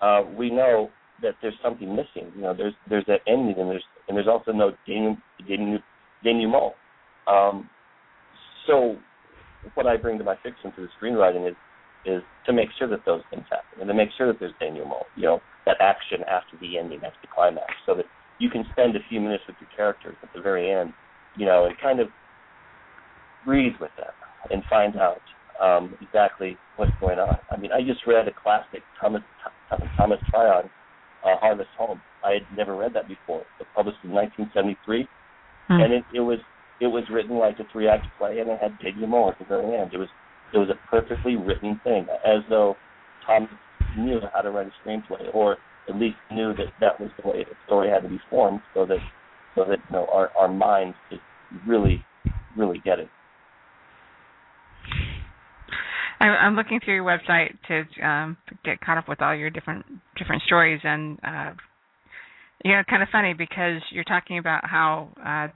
uh, 0.00 0.22
we 0.36 0.50
know 0.50 0.90
that 1.22 1.34
there's 1.40 1.54
something 1.62 1.94
missing. 1.94 2.32
You 2.34 2.42
know, 2.42 2.54
there's 2.54 2.74
there's 2.88 3.04
that 3.06 3.20
ending, 3.28 3.54
and 3.58 3.70
there's 3.70 3.84
and 4.08 4.16
there's 4.16 4.28
also 4.28 4.52
no 4.52 4.72
denouement. 4.88 6.74
Um, 7.26 7.68
so, 8.66 8.96
what 9.74 9.86
I 9.86 9.96
bring 9.96 10.18
to 10.18 10.24
my 10.24 10.36
fiction 10.42 10.72
through 10.74 10.88
the 10.88 10.92
screenwriting 11.00 11.48
is 11.48 11.56
is 12.04 12.22
to 12.44 12.52
make 12.52 12.68
sure 12.78 12.88
that 12.88 13.04
those 13.06 13.22
things 13.30 13.44
happen, 13.48 13.80
and 13.80 13.88
to 13.88 13.94
make 13.94 14.08
sure 14.18 14.26
that 14.26 14.40
there's 14.40 14.54
denouement. 14.60 15.06
You 15.16 15.22
know, 15.22 15.40
that 15.66 15.76
action 15.80 16.18
after 16.28 16.56
the 16.60 16.78
ending, 16.78 16.98
after 16.98 17.18
the 17.22 17.28
climax, 17.32 17.72
so 17.86 17.94
that 17.94 18.06
you 18.38 18.50
can 18.50 18.64
spend 18.72 18.96
a 18.96 19.00
few 19.08 19.20
minutes 19.20 19.44
with 19.46 19.56
your 19.60 19.70
characters 19.76 20.16
at 20.22 20.28
the 20.34 20.40
very 20.40 20.70
end. 20.70 20.92
You 21.36 21.46
know, 21.46 21.64
and 21.64 21.74
kind 21.80 22.00
of 22.00 22.08
breathe 23.44 23.74
with 23.80 23.90
them 23.96 24.12
and 24.50 24.62
find 24.68 24.96
out 24.96 25.22
um, 25.62 25.94
exactly 26.00 26.56
what's 26.76 26.92
going 27.00 27.18
on. 27.18 27.38
I 27.50 27.56
mean, 27.56 27.72
I 27.72 27.80
just 27.82 28.06
read 28.06 28.26
a 28.28 28.32
classic 28.32 28.82
Thomas 29.00 29.22
Thomas 29.96 30.18
Tryon, 30.30 30.68
uh, 31.24 31.36
Harvest 31.38 31.70
Home. 31.78 32.00
I 32.24 32.32
had 32.32 32.56
never 32.56 32.76
read 32.76 32.94
that 32.94 33.08
before. 33.08 33.40
It 33.40 33.46
was 33.60 33.68
published 33.74 33.98
in 34.04 34.10
1973, 34.10 35.08
hmm. 35.68 35.72
and 35.72 35.92
it, 35.92 36.04
it 36.14 36.20
was 36.20 36.38
it 36.82 36.88
was 36.88 37.04
written 37.12 37.38
like 37.38 37.60
a 37.60 37.64
three 37.70 37.88
act 37.88 38.06
play, 38.18 38.40
and 38.40 38.50
it 38.50 38.58
had 38.60 38.76
denouement 38.80 39.30
at 39.30 39.38
the 39.38 39.44
very 39.44 39.78
end. 39.78 39.94
It 39.94 39.98
was 39.98 40.08
it 40.52 40.58
was 40.58 40.68
a 40.68 40.90
perfectly 40.90 41.36
written 41.36 41.80
thing, 41.84 42.06
as 42.26 42.42
though 42.50 42.74
Tom 43.24 43.48
knew 43.96 44.20
how 44.34 44.40
to 44.40 44.50
write 44.50 44.66
a 44.66 44.88
screenplay, 44.88 45.32
or 45.32 45.56
at 45.88 45.94
least 45.94 46.16
knew 46.32 46.52
that 46.54 46.66
that 46.80 47.00
was 47.00 47.10
the 47.22 47.28
way 47.28 47.44
the 47.44 47.54
story 47.66 47.88
had 47.88 48.00
to 48.00 48.08
be 48.08 48.18
formed, 48.28 48.60
so 48.74 48.84
that 48.84 48.98
so 49.54 49.64
that 49.64 49.78
you 49.78 49.96
know 49.96 50.06
our 50.12 50.30
our 50.36 50.48
minds 50.48 50.96
could 51.08 51.20
really 51.66 52.04
really 52.56 52.80
get 52.84 52.98
it. 52.98 53.08
I'm 56.20 56.54
looking 56.54 56.78
through 56.84 56.94
your 56.94 57.04
website 57.04 57.50
to 57.66 58.06
um, 58.06 58.36
get 58.64 58.80
caught 58.80 58.96
up 58.96 59.08
with 59.08 59.20
all 59.20 59.34
your 59.34 59.50
different 59.50 59.84
different 60.16 60.42
stories, 60.46 60.80
and 60.84 61.18
uh, 61.24 61.52
you 62.64 62.72
know, 62.72 62.82
kind 62.88 63.02
of 63.02 63.08
funny 63.10 63.34
because 63.34 63.80
you're 63.90 64.04
talking 64.04 64.38
about 64.38 64.64
how 64.64 65.08
uh, 65.24 65.52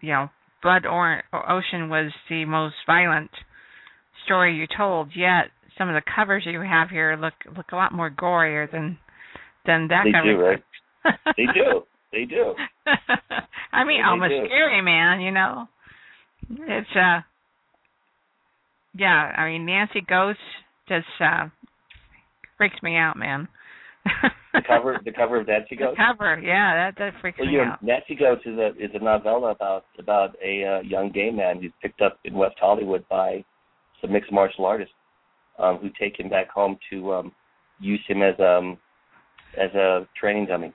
you 0.00 0.12
know 0.12 0.30
Blood 0.62 0.86
or- 0.86 1.22
Ocean 1.32 1.88
was 1.88 2.12
the 2.28 2.44
most 2.44 2.74
violent 2.86 3.30
story 4.24 4.56
you 4.56 4.66
told. 4.66 5.10
Yet 5.14 5.50
some 5.78 5.88
of 5.88 5.94
the 5.94 6.02
covers 6.14 6.44
you 6.46 6.60
have 6.60 6.90
here 6.90 7.16
look 7.20 7.34
look 7.56 7.72
a 7.72 7.76
lot 7.76 7.92
more 7.92 8.10
gorier 8.10 8.70
than 8.70 8.98
than 9.66 9.88
that 9.88 10.04
they 10.04 10.12
cover. 10.12 10.32
Do, 10.32 10.38
right? 10.38 10.62
they 11.36 11.46
do. 11.54 11.82
They 12.12 12.24
do. 12.24 12.54
I 13.72 13.84
mean, 13.84 14.02
they 14.02 14.08
almost 14.08 14.30
do. 14.30 14.46
scary, 14.46 14.82
man. 14.82 15.20
You 15.20 15.30
know, 15.30 15.68
it's 16.50 16.90
uh 16.94 17.20
yeah, 18.94 19.32
I 19.36 19.46
mean 19.46 19.66
Nancy 19.66 20.02
Ghost 20.06 20.38
just 20.88 21.06
uh 21.20 21.48
freaks 22.58 22.82
me 22.82 22.96
out, 22.96 23.16
man. 23.16 23.48
the 24.54 24.62
cover, 24.66 25.00
the 25.04 25.12
cover 25.12 25.40
of 25.40 25.46
Nancy 25.46 25.76
Ghost. 25.76 25.96
The 25.96 26.14
cover, 26.14 26.40
yeah, 26.40 26.74
that 26.74 26.98
that 26.98 27.20
freaks 27.20 27.38
well, 27.38 27.46
me 27.46 27.54
you 27.54 27.58
know, 27.58 27.72
out. 27.72 27.82
Nancy 27.82 28.14
Ghost 28.14 28.42
is 28.46 28.58
a 28.58 28.68
is 28.78 28.90
a 28.94 29.02
novella 29.02 29.50
about 29.52 29.84
about 29.98 30.36
a 30.44 30.64
uh, 30.64 30.80
young 30.80 31.10
gay 31.12 31.30
man 31.30 31.60
who's 31.60 31.72
picked 31.82 32.00
up 32.00 32.18
in 32.24 32.34
West 32.34 32.56
Hollywood 32.60 33.04
by 33.08 33.44
some 34.00 34.12
mixed 34.12 34.32
martial 34.32 34.64
artists 34.64 34.94
um, 35.58 35.78
who 35.78 35.88
take 36.00 36.18
him 36.18 36.28
back 36.28 36.48
home 36.50 36.78
to 36.90 37.12
um, 37.12 37.32
use 37.78 38.00
him 38.08 38.22
as 38.22 38.34
um 38.40 38.78
as 39.60 39.72
a 39.74 40.06
training 40.18 40.46
dummy. 40.46 40.72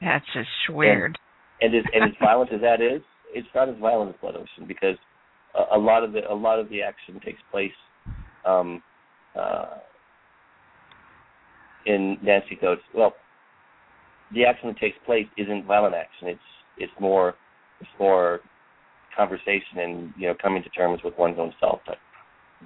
That's 0.00 0.26
just 0.32 0.48
weird. 0.70 1.18
And, 1.60 1.74
and 1.74 1.84
as 1.86 1.90
and 1.94 2.04
as 2.04 2.16
violent 2.20 2.52
as 2.52 2.60
that 2.60 2.80
is, 2.80 3.02
it's 3.32 3.48
not 3.54 3.68
as 3.68 3.76
violent 3.80 4.10
as 4.10 4.20
Blood 4.20 4.36
Ocean 4.36 4.66
because 4.66 4.96
a, 5.54 5.76
a 5.76 5.78
lot 5.78 6.04
of 6.04 6.12
the 6.12 6.20
a 6.30 6.34
lot 6.34 6.58
of 6.58 6.68
the 6.68 6.82
action 6.82 7.20
takes 7.24 7.40
place 7.50 7.72
um, 8.44 8.82
uh, 9.38 9.66
in 11.88 12.18
Nancy 12.22 12.56
Coates. 12.60 12.82
Well, 12.94 13.14
the 14.32 14.44
action 14.44 14.68
that 14.68 14.78
takes 14.78 14.96
place 15.06 15.26
isn't 15.36 15.64
violent 15.64 15.94
action. 15.94 16.28
It's 16.28 16.40
it's 16.76 16.92
more 17.00 17.34
it's 17.80 17.90
more 17.98 18.40
conversation 19.16 19.78
and 19.78 20.12
you 20.16 20.28
know 20.28 20.34
coming 20.40 20.62
to 20.62 20.68
terms 20.70 21.00
with 21.02 21.14
one's 21.18 21.38
own 21.38 21.52
self. 21.58 21.80
But 21.86 21.96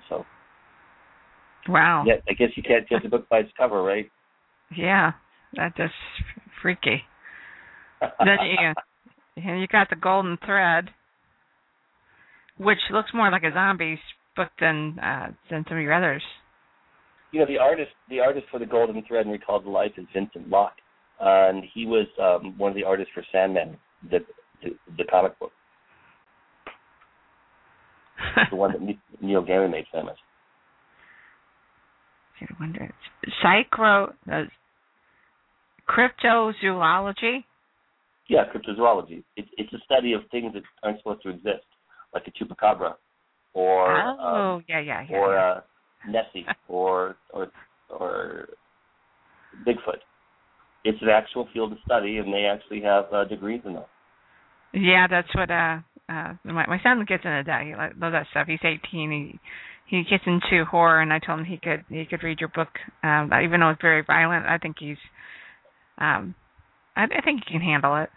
So. 0.08 0.26
Wow. 1.68 2.02
Yeah, 2.04 2.14
I 2.28 2.32
guess 2.32 2.48
you 2.56 2.62
can't 2.64 2.88
judge 2.88 3.04
a 3.04 3.08
book 3.08 3.28
by 3.28 3.38
its 3.38 3.50
cover, 3.56 3.84
right? 3.84 4.10
Yeah, 4.76 5.12
that's 5.56 5.76
just 5.76 5.94
freaky. 6.60 7.02
then 8.00 8.38
you, 8.42 9.42
and 9.44 9.60
you 9.60 9.68
got 9.68 9.88
the 9.88 9.94
golden 9.94 10.38
thread, 10.44 10.90
which 12.58 12.78
looks 12.90 13.10
more 13.14 13.30
like 13.30 13.44
a 13.44 13.52
zombies 13.52 14.00
book 14.34 14.48
than 14.60 14.98
uh, 14.98 15.28
than 15.50 15.64
some 15.68 15.76
of 15.76 15.82
your 15.84 15.92
others. 15.92 16.22
You 17.32 17.40
know, 17.40 17.46
the 17.46 17.58
artist 17.58 17.90
the 18.08 18.20
artist 18.20 18.46
for 18.50 18.58
the 18.58 18.66
golden 18.66 19.02
thread 19.06 19.24
and 19.26 19.32
recalled 19.32 19.64
the 19.64 19.70
life 19.70 19.92
is 19.96 20.06
Vincent 20.12 20.48
Locke, 20.48 20.76
uh, 21.20 21.48
and 21.48 21.64
he 21.74 21.86
was 21.86 22.06
um, 22.20 22.56
one 22.58 22.70
of 22.70 22.76
the 22.76 22.84
artists 22.84 23.12
for 23.14 23.24
Sandman, 23.32 23.76
the 24.10 24.18
the, 24.62 24.70
the 24.98 25.04
comic 25.04 25.38
book, 25.38 25.52
the 28.50 28.56
one 28.56 28.72
that 28.72 29.22
Neil 29.22 29.42
Gaiman 29.42 29.70
made 29.70 29.86
famous. 29.92 30.16
I 32.40 32.46
wonder. 32.58 32.92
Psychro, 33.42 34.12
uh, 34.30 34.42
cryptozoology. 35.88 37.44
Yeah, 38.28 38.44
cryptozoology. 38.54 39.22
It's 39.36 39.48
it's 39.56 39.72
a 39.72 39.78
study 39.84 40.12
of 40.12 40.22
things 40.30 40.52
that 40.54 40.62
aren't 40.82 40.98
supposed 40.98 41.22
to 41.22 41.30
exist, 41.30 41.64
like 42.14 42.24
a 42.26 42.30
chupacabra, 42.30 42.94
or 43.54 43.96
oh 43.96 44.56
um, 44.56 44.64
yeah 44.68 44.80
yeah 44.80 45.04
yeah, 45.08 45.16
or 45.16 45.34
yeah. 45.34 45.40
Uh, 45.40 45.60
Nessie, 46.08 46.46
or 46.68 47.16
or 47.32 47.48
or 47.90 48.48
Bigfoot. 49.66 50.00
It's 50.84 51.00
an 51.00 51.08
actual 51.10 51.48
field 51.52 51.72
of 51.72 51.78
study, 51.84 52.18
and 52.18 52.32
they 52.32 52.44
actually 52.44 52.82
have 52.82 53.04
uh, 53.12 53.24
degrees 53.24 53.60
in 53.64 53.76
it. 53.76 53.86
Yeah, 54.74 55.06
that's 55.08 55.28
what 55.34 55.50
uh 55.50 55.78
uh 56.08 56.34
my 56.44 56.66
my 56.66 56.80
son 56.82 57.04
gets 57.06 57.24
into 57.24 57.42
that. 57.46 57.64
He 57.64 57.74
loves 57.74 58.14
that 58.14 58.26
stuff. 58.30 58.46
He's 58.48 58.58
18. 58.64 58.80
He 59.10 59.38
he 59.86 60.04
gets 60.08 60.24
into 60.26 60.64
horror, 60.64 61.02
and 61.02 61.12
I 61.12 61.18
told 61.18 61.40
him 61.40 61.44
he 61.44 61.58
could 61.58 61.84
he 61.90 62.06
could 62.06 62.22
read 62.22 62.40
your 62.40 62.48
book, 62.48 62.70
um, 63.02 63.30
even 63.44 63.60
though 63.60 63.70
it's 63.70 63.82
very 63.82 64.02
violent. 64.02 64.46
I 64.46 64.56
think 64.56 64.76
he's, 64.78 64.96
um, 65.98 66.34
I, 66.96 67.04
I 67.04 67.20
think 67.22 67.42
he 67.46 67.52
can 67.52 67.60
handle 67.60 67.96
it. 68.02 68.08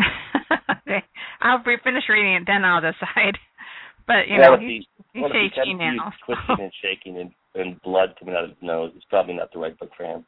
I'll 1.40 1.62
finish 1.62 2.02
reading 2.08 2.34
it, 2.34 2.42
then 2.46 2.64
I'll 2.64 2.80
decide. 2.80 3.38
But 4.08 4.26
you 4.26 4.38
know, 4.38 4.56
he's, 4.58 4.88
he, 5.12 5.20
he's 5.20 5.22
well, 5.22 5.30
if 5.30 5.52
18 5.52 5.78
he 5.78 5.98
twisting 6.24 6.64
and 6.64 6.72
shaking 6.80 7.18
and, 7.18 7.30
and 7.54 7.80
blood 7.82 8.16
coming 8.18 8.34
out 8.34 8.44
of 8.44 8.50
his 8.50 8.58
nose. 8.62 8.90
It's 8.96 9.04
probably 9.10 9.34
not 9.34 9.52
the 9.52 9.60
right 9.60 9.78
book 9.78 9.90
for 9.96 10.04
him. 10.04 10.24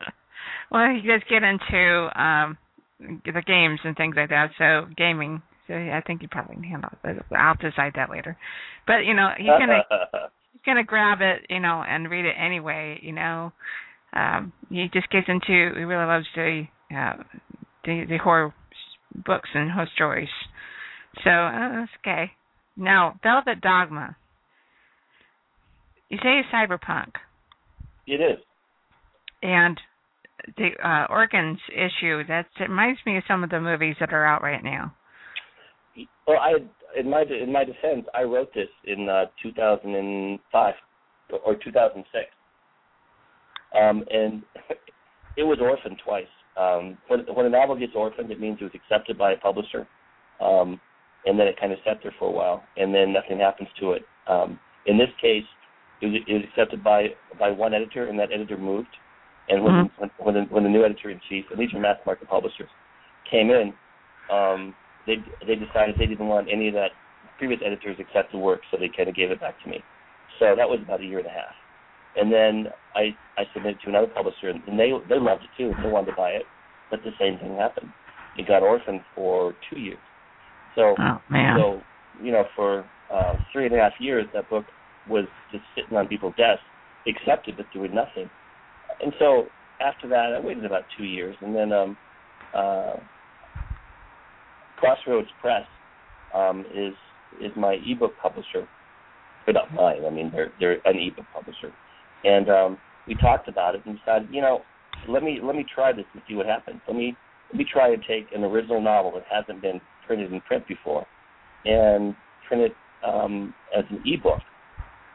well, 0.70 0.88
he 0.88 1.06
does 1.06 1.20
get 1.28 1.42
into 1.42 2.08
um 2.14 2.56
the 3.00 3.42
games 3.44 3.80
and 3.84 3.96
things 3.96 4.14
like 4.16 4.30
that. 4.30 4.50
So 4.56 4.88
gaming. 4.96 5.42
So 5.66 5.74
I 5.74 6.00
think 6.06 6.20
he 6.20 6.26
probably 6.28 6.54
can 6.54 6.64
handle 6.64 6.90
it. 6.92 7.22
But 7.28 7.36
I'll 7.36 7.56
decide 7.56 7.94
that 7.96 8.08
later. 8.08 8.38
But 8.86 9.04
you 9.04 9.14
know, 9.14 9.30
he's 9.36 9.48
gonna 9.48 9.82
he's 10.52 10.62
gonna 10.64 10.84
grab 10.84 11.18
it, 11.20 11.46
you 11.50 11.58
know, 11.58 11.82
and 11.86 12.08
read 12.08 12.24
it 12.24 12.36
anyway. 12.38 13.00
You 13.02 13.12
know, 13.12 13.52
um, 14.12 14.52
he 14.70 14.88
just 14.92 15.10
gets 15.10 15.26
into. 15.28 15.74
He 15.74 15.82
really 15.82 16.06
loves 16.06 16.26
the 16.36 16.64
uh, 16.94 17.22
the 17.84 18.04
the 18.08 18.18
horror 18.18 18.54
books 19.26 19.48
and 19.54 19.72
horror 19.72 19.88
stories. 19.94 20.28
So 21.24 21.30
uh, 21.30 21.80
that's 21.80 21.90
okay. 22.00 22.30
Now, 22.76 23.18
Velvet 23.22 23.60
Dogma. 23.60 24.16
You 26.08 26.18
say 26.18 26.40
it's 26.40 26.48
cyberpunk. 26.52 27.12
It 28.06 28.20
is. 28.20 28.38
And 29.42 29.78
the 30.56 30.70
uh, 30.82 31.06
organs 31.10 31.58
issue 31.72 32.24
that 32.28 32.46
reminds 32.60 33.00
me 33.06 33.16
of 33.16 33.24
some 33.26 33.44
of 33.44 33.50
the 33.50 33.60
movies 33.60 33.96
that 34.00 34.12
are 34.12 34.24
out 34.24 34.42
right 34.42 34.62
now. 34.62 34.94
Well, 36.26 36.38
I 36.38 36.54
in 36.98 37.10
my 37.10 37.22
in 37.22 37.52
my 37.52 37.64
defense, 37.64 38.06
I 38.14 38.22
wrote 38.22 38.52
this 38.54 38.68
in 38.84 39.08
uh, 39.08 39.26
2005 39.42 40.74
or 41.44 41.54
2006, 41.56 42.24
um, 43.80 44.04
and 44.10 44.42
it 45.36 45.42
was 45.42 45.58
orphaned 45.60 46.00
twice. 46.04 46.24
Um, 46.56 46.98
when 47.08 47.20
when 47.34 47.46
a 47.46 47.50
novel 47.50 47.78
gets 47.78 47.92
orphaned, 47.94 48.30
it 48.30 48.40
means 48.40 48.58
it 48.60 48.64
was 48.64 48.72
accepted 48.74 49.18
by 49.18 49.32
a 49.32 49.36
publisher, 49.36 49.86
um, 50.40 50.80
and 51.26 51.38
then 51.38 51.46
it 51.46 51.58
kind 51.58 51.72
of 51.72 51.78
sat 51.84 51.98
there 52.02 52.14
for 52.18 52.28
a 52.28 52.30
while, 52.30 52.64
and 52.76 52.94
then 52.94 53.12
nothing 53.12 53.38
happens 53.38 53.68
to 53.80 53.92
it. 53.92 54.06
Um, 54.26 54.58
in 54.86 54.98
this 54.98 55.10
case, 55.20 55.44
it 56.00 56.06
was, 56.06 56.20
it 56.26 56.32
was 56.32 56.42
accepted 56.44 56.82
by 56.82 57.14
by 57.38 57.50
one 57.50 57.74
editor, 57.74 58.06
and 58.06 58.18
that 58.18 58.32
editor 58.32 58.56
moved. 58.56 58.94
And 59.48 59.62
when 59.62 59.74
Mhm. 59.74 59.90
when, 59.98 60.10
when, 60.18 60.34
the, 60.34 60.42
when 60.54 60.62
the 60.64 60.68
new 60.70 60.84
editor 60.84 61.10
in 61.10 61.20
chief, 61.28 61.44
at 61.52 61.58
least 61.58 61.74
mass 61.74 61.98
market 62.06 62.28
publishers, 62.28 62.70
came 63.30 63.50
in, 63.50 63.72
um, 64.30 64.74
they 65.06 65.16
they 65.46 65.54
decided 65.54 65.96
they 65.98 66.06
didn't 66.06 66.28
want 66.28 66.48
any 66.50 66.68
of 66.68 66.74
that 66.74 66.92
previous 67.38 67.60
editors 67.64 67.98
accepted 67.98 68.38
work, 68.38 68.60
so 68.70 68.76
they 68.76 68.88
kind 68.88 69.08
of 69.08 69.14
gave 69.14 69.30
it 69.30 69.40
back 69.40 69.60
to 69.62 69.68
me. 69.68 69.82
So 70.38 70.54
that 70.56 70.68
was 70.68 70.80
about 70.80 71.00
a 71.00 71.04
year 71.04 71.18
and 71.18 71.26
a 71.26 71.30
half, 71.30 71.54
and 72.16 72.32
then 72.32 72.68
I 72.94 73.16
I 73.36 73.44
submitted 73.52 73.80
to 73.82 73.88
another 73.88 74.06
publisher, 74.08 74.48
and 74.48 74.78
they 74.78 74.92
they 75.08 75.18
loved 75.18 75.44
it 75.44 75.50
too. 75.56 75.74
They 75.82 75.88
wanted 75.88 76.06
to 76.06 76.12
buy 76.12 76.30
it, 76.30 76.46
but 76.90 77.02
the 77.02 77.12
same 77.18 77.38
thing 77.38 77.56
happened. 77.56 77.92
It 78.36 78.48
got 78.48 78.62
orphaned 78.62 79.02
for 79.14 79.54
two 79.70 79.78
years. 79.78 79.98
So 80.74 80.94
Oh 80.98 81.18
so 81.58 81.80
you 82.22 82.32
know 82.32 82.44
for 82.56 82.84
uh, 83.12 83.34
three 83.52 83.66
and 83.66 83.74
a 83.74 83.78
half 83.78 83.92
years 83.98 84.26
that 84.34 84.48
book 84.50 84.64
was 85.08 85.26
just 85.52 85.64
sitting 85.74 85.96
on 85.96 86.08
people's 86.08 86.34
desks, 86.36 86.62
accepted 87.06 87.56
but 87.56 87.66
doing 87.72 87.94
nothing. 87.94 88.30
And 89.02 89.12
so 89.18 89.46
after 89.80 90.08
that, 90.08 90.34
I 90.36 90.40
waited 90.40 90.64
about 90.64 90.82
two 90.96 91.04
years, 91.04 91.36
and 91.40 91.54
then 91.54 91.72
um, 91.72 91.96
uh, 92.54 92.94
Crossroads 94.78 95.28
Press 95.40 95.66
um, 96.34 96.64
is 96.74 96.94
is 97.40 97.52
my 97.56 97.76
ebook 97.86 98.12
publisher, 98.22 98.66
but 99.46 99.52
not 99.52 99.72
mine. 99.74 100.04
I 100.06 100.10
mean, 100.10 100.30
they're 100.32 100.52
they're 100.58 100.78
an 100.86 100.98
ebook 100.98 101.26
publisher, 101.34 101.72
and 102.24 102.48
um, 102.48 102.78
we 103.06 103.14
talked 103.14 103.48
about 103.48 103.74
it 103.74 103.82
and 103.84 103.98
decided, 103.98 104.28
you 104.30 104.40
know, 104.40 104.62
let 105.08 105.22
me 105.22 105.40
let 105.42 105.56
me 105.56 105.64
try 105.74 105.92
this 105.92 106.06
and 106.12 106.22
see 106.28 106.34
what 106.34 106.46
happens. 106.46 106.80
Let 106.86 106.96
me 106.96 107.16
let 107.50 107.58
me 107.58 107.66
try 107.70 107.92
and 107.92 108.02
take 108.06 108.26
an 108.34 108.44
original 108.44 108.80
novel 108.80 109.12
that 109.12 109.24
hasn't 109.30 109.60
been 109.60 109.80
printed 110.06 110.32
in 110.32 110.40
print 110.42 110.66
before, 110.66 111.06
and 111.64 112.14
print 112.48 112.62
it 112.62 112.74
um, 113.06 113.54
as 113.76 113.84
an 113.90 114.02
ebook, 114.06 114.40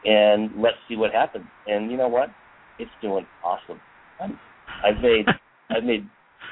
and 0.04 0.50
let's 0.56 0.76
see 0.88 0.96
what 0.96 1.12
happens. 1.12 1.46
And 1.66 1.90
you 1.90 1.96
know 1.96 2.08
what? 2.08 2.30
It's 2.78 2.90
doing 3.02 3.26
awesome. 3.44 3.80
I'm, 4.20 4.38
I've 4.84 5.02
made 5.02 5.26
I've 5.70 5.84
made 5.84 6.08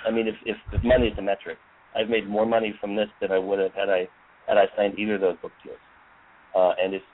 I 0.06 0.10
mean 0.10 0.28
if, 0.28 0.34
if 0.44 0.56
if 0.72 0.84
money 0.84 1.08
is 1.08 1.18
a 1.18 1.22
metric, 1.22 1.58
I've 1.96 2.08
made 2.08 2.28
more 2.28 2.46
money 2.46 2.74
from 2.80 2.96
this 2.96 3.08
than 3.20 3.32
I 3.32 3.38
would 3.38 3.58
have 3.58 3.74
had 3.74 3.88
I 3.88 4.08
had 4.46 4.58
I 4.58 4.66
signed 4.76 4.98
either 4.98 5.16
of 5.16 5.20
those 5.20 5.36
book 5.42 5.52
deals. 5.64 5.78
Uh, 6.54 6.72
and 6.82 6.94
it's 6.94 7.04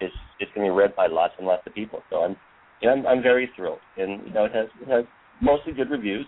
it's 0.00 0.14
it's 0.40 0.50
going 0.54 0.66
to 0.66 0.72
be 0.72 0.76
read 0.76 0.94
by 0.96 1.06
lots 1.06 1.34
and 1.38 1.46
lots 1.46 1.62
of 1.66 1.74
people. 1.74 2.02
So 2.10 2.18
I'm 2.18 2.36
you 2.80 2.88
know, 2.88 2.94
I'm, 2.94 3.06
I'm 3.06 3.22
very 3.22 3.50
thrilled, 3.56 3.80
and 3.96 4.26
you 4.26 4.32
know 4.32 4.44
it 4.44 4.54
has 4.54 4.68
it 4.80 4.88
has 4.88 5.04
mostly 5.40 5.72
good 5.72 5.90
reviews. 5.90 6.26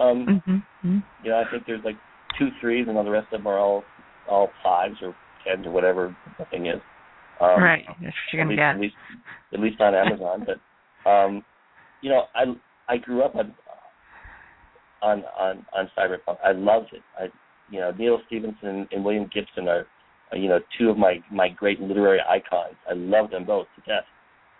Um, 0.00 0.42
Mm-hmm. 0.84 0.98
you 1.22 1.30
know 1.30 1.36
I 1.38 1.50
think 1.50 1.64
there's 1.66 1.84
like 1.84 1.96
two 2.38 2.48
threes, 2.60 2.86
and 2.88 2.96
all 2.96 3.04
the 3.04 3.10
rest 3.10 3.26
of 3.32 3.40
them 3.40 3.46
are 3.46 3.58
all 3.58 3.84
all 4.28 4.50
fives 4.62 4.96
or 5.02 5.14
tens 5.46 5.66
or 5.66 5.72
whatever 5.72 6.16
the 6.38 6.44
thing 6.46 6.66
is. 6.66 6.80
Um, 7.40 7.62
right. 7.62 7.84
That's 7.86 8.00
what 8.00 8.14
you're 8.32 8.42
at 8.42 8.44
gonna 8.44 8.50
least, 8.50 8.58
get. 8.58 8.74
At 8.74 8.80
least, 8.80 8.94
at 9.54 9.60
least 9.60 9.80
on 9.80 9.94
Amazon. 9.94 10.46
but 10.46 11.10
um, 11.10 11.44
you 12.00 12.10
know, 12.10 12.24
I 12.34 12.44
I 12.88 12.96
grew 12.98 13.22
up 13.22 13.34
on 13.34 13.54
on 15.02 15.24
on 15.38 15.66
on 15.76 15.90
cyberpunk. 15.98 16.36
I 16.44 16.52
loved 16.52 16.92
it. 16.92 17.02
I 17.18 17.26
you 17.70 17.80
know 17.80 17.90
Neal 17.92 18.20
Stephenson 18.26 18.88
and 18.92 19.04
William 19.04 19.28
Gibson 19.32 19.68
are, 19.68 19.86
are 20.30 20.38
you 20.38 20.48
know 20.48 20.60
two 20.78 20.90
of 20.90 20.96
my 20.96 21.16
my 21.30 21.48
great 21.48 21.80
literary 21.80 22.20
icons. 22.28 22.76
I 22.88 22.94
love 22.94 23.30
them 23.30 23.44
both 23.44 23.66
to 23.76 23.80
death, 23.82 24.04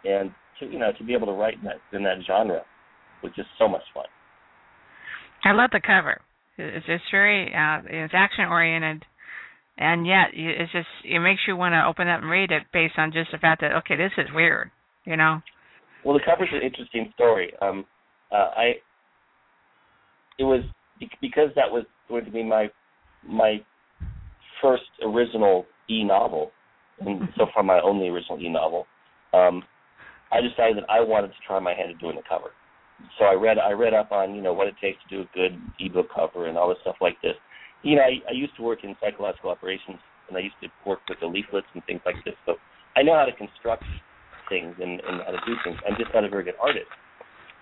and 0.04 0.32
to 0.60 0.66
you 0.66 0.78
know 0.78 0.92
to 0.98 1.04
be 1.04 1.14
able 1.14 1.26
to 1.26 1.32
write 1.32 1.58
in 1.58 1.64
that 1.64 1.76
in 1.92 2.02
that 2.04 2.18
genre 2.26 2.62
was 3.22 3.32
just 3.36 3.48
so 3.58 3.68
much 3.68 3.82
fun. 3.94 4.04
I 5.44 5.52
love 5.52 5.70
the 5.72 5.80
cover. 5.80 6.20
It's 6.58 6.86
just 6.86 7.04
very 7.10 7.52
uh 7.54 7.82
it's 7.86 8.14
action 8.14 8.44
oriented 8.44 9.04
and 9.78 10.06
yet 10.06 10.28
it's 10.32 10.72
just 10.72 10.88
it 11.04 11.18
makes 11.18 11.40
you 11.46 11.56
want 11.56 11.72
to 11.72 11.86
open 11.86 12.08
up 12.08 12.20
and 12.20 12.30
read 12.30 12.50
it 12.50 12.64
based 12.72 12.94
on 12.98 13.12
just 13.12 13.30
the 13.32 13.38
fact 13.38 13.62
that 13.62 13.72
okay, 13.72 13.96
this 13.96 14.12
is 14.18 14.26
weird, 14.34 14.70
you 15.04 15.16
know. 15.16 15.40
Well, 16.04 16.14
the 16.14 16.24
cover's 16.24 16.48
an 16.52 16.62
interesting 16.62 17.10
story. 17.14 17.52
Um, 17.62 17.84
uh, 18.30 18.50
I 18.56 18.72
it 20.38 20.44
was 20.44 20.62
because 21.20 21.48
that 21.56 21.70
was 21.70 21.84
going 22.08 22.24
to 22.24 22.30
be 22.30 22.42
my 22.42 22.68
my 23.26 23.56
first 24.60 24.82
original 25.04 25.66
e 25.88 26.04
novel, 26.04 26.50
and 27.00 27.28
so 27.36 27.46
far 27.54 27.62
my 27.62 27.80
only 27.80 28.08
original 28.08 28.38
e 28.40 28.48
novel. 28.48 28.86
Um, 29.32 29.62
I 30.30 30.40
decided 30.40 30.78
that 30.78 30.90
I 30.90 31.00
wanted 31.00 31.28
to 31.28 31.40
try 31.46 31.58
my 31.60 31.74
hand 31.74 31.90
at 31.90 31.98
doing 31.98 32.16
the 32.16 32.22
cover, 32.28 32.50
so 33.18 33.24
I 33.24 33.34
read 33.34 33.58
I 33.58 33.72
read 33.72 33.94
up 33.94 34.12
on 34.12 34.34
you 34.34 34.42
know 34.42 34.52
what 34.52 34.68
it 34.68 34.74
takes 34.80 34.98
to 35.08 35.16
do 35.16 35.22
a 35.22 35.28
good 35.34 35.60
ebook 35.80 36.08
cover 36.14 36.46
and 36.46 36.56
all 36.56 36.68
this 36.68 36.78
stuff 36.82 36.96
like 37.00 37.20
this. 37.22 37.34
You 37.82 37.96
know, 37.96 38.02
I, 38.02 38.30
I 38.30 38.32
used 38.32 38.54
to 38.56 38.62
work 38.62 38.84
in 38.84 38.94
psychological 39.00 39.50
operations 39.50 39.98
and 40.28 40.36
I 40.36 40.40
used 40.40 40.54
to 40.62 40.68
work 40.86 41.00
with 41.08 41.18
the 41.20 41.26
leaflets 41.26 41.66
and 41.74 41.82
things 41.84 42.00
like 42.06 42.16
this. 42.24 42.34
So 42.46 42.54
I 42.96 43.02
know 43.02 43.14
how 43.14 43.24
to 43.24 43.32
construct 43.32 43.84
things 44.48 44.74
and, 44.80 45.00
and 45.00 45.20
how 45.24 45.32
to 45.32 45.40
do 45.46 45.54
things. 45.64 45.76
I'm 45.86 45.96
just 45.98 46.14
not 46.14 46.24
a 46.24 46.28
very 46.28 46.44
good 46.44 46.54
artist. 46.62 46.86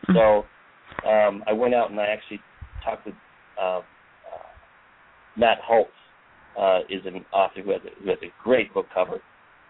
So 0.08 0.44
um, 1.08 1.42
I 1.46 1.52
went 1.52 1.74
out 1.74 1.90
and 1.90 1.98
I 2.00 2.06
actually 2.06 2.40
talked 2.84 3.06
with 3.06 3.14
uh, 3.60 3.78
uh, 3.78 3.82
Matt 5.36 5.58
Holtz, 5.64 5.90
uh, 6.58 6.80
is 6.88 7.00
an 7.06 7.24
author 7.32 7.62
who 7.62 7.70
has, 7.70 7.80
a, 7.84 8.02
who 8.02 8.10
has 8.10 8.18
a 8.22 8.32
great 8.42 8.72
book 8.74 8.86
cover. 8.92 9.20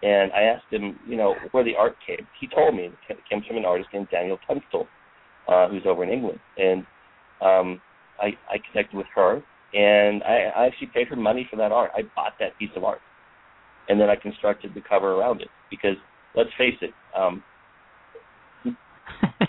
And 0.03 0.31
I 0.33 0.41
asked 0.43 0.65
him, 0.71 0.99
you 1.07 1.15
know, 1.15 1.35
where 1.51 1.63
the 1.63 1.75
art 1.77 1.95
came. 2.05 2.25
He 2.39 2.47
told 2.47 2.75
me 2.75 2.89
it 3.09 3.17
came 3.29 3.43
from 3.47 3.57
an 3.57 3.65
artist 3.65 3.89
named 3.93 4.07
Danielle 4.11 4.39
Tunstall, 4.47 4.87
uh, 5.47 5.69
who's 5.69 5.83
over 5.85 6.03
in 6.03 6.09
England. 6.09 6.39
And 6.57 6.85
um, 7.41 7.81
I, 8.21 8.27
I 8.49 8.57
connected 8.71 8.95
with 8.95 9.07
her, 9.15 9.41
and 9.73 10.23
I, 10.23 10.51
I 10.55 10.65
actually 10.67 10.89
paid 10.93 11.07
her 11.07 11.15
money 11.15 11.47
for 11.49 11.57
that 11.57 11.71
art. 11.71 11.91
I 11.95 12.01
bought 12.15 12.33
that 12.39 12.57
piece 12.59 12.69
of 12.75 12.83
art, 12.83 12.99
and 13.89 13.99
then 13.99 14.09
I 14.09 14.15
constructed 14.15 14.71
the 14.73 14.81
cover 14.87 15.13
around 15.13 15.41
it. 15.41 15.49
Because 15.69 15.95
let's 16.35 16.49
face 16.57 16.75
it, 16.81 16.91
um, 17.17 17.43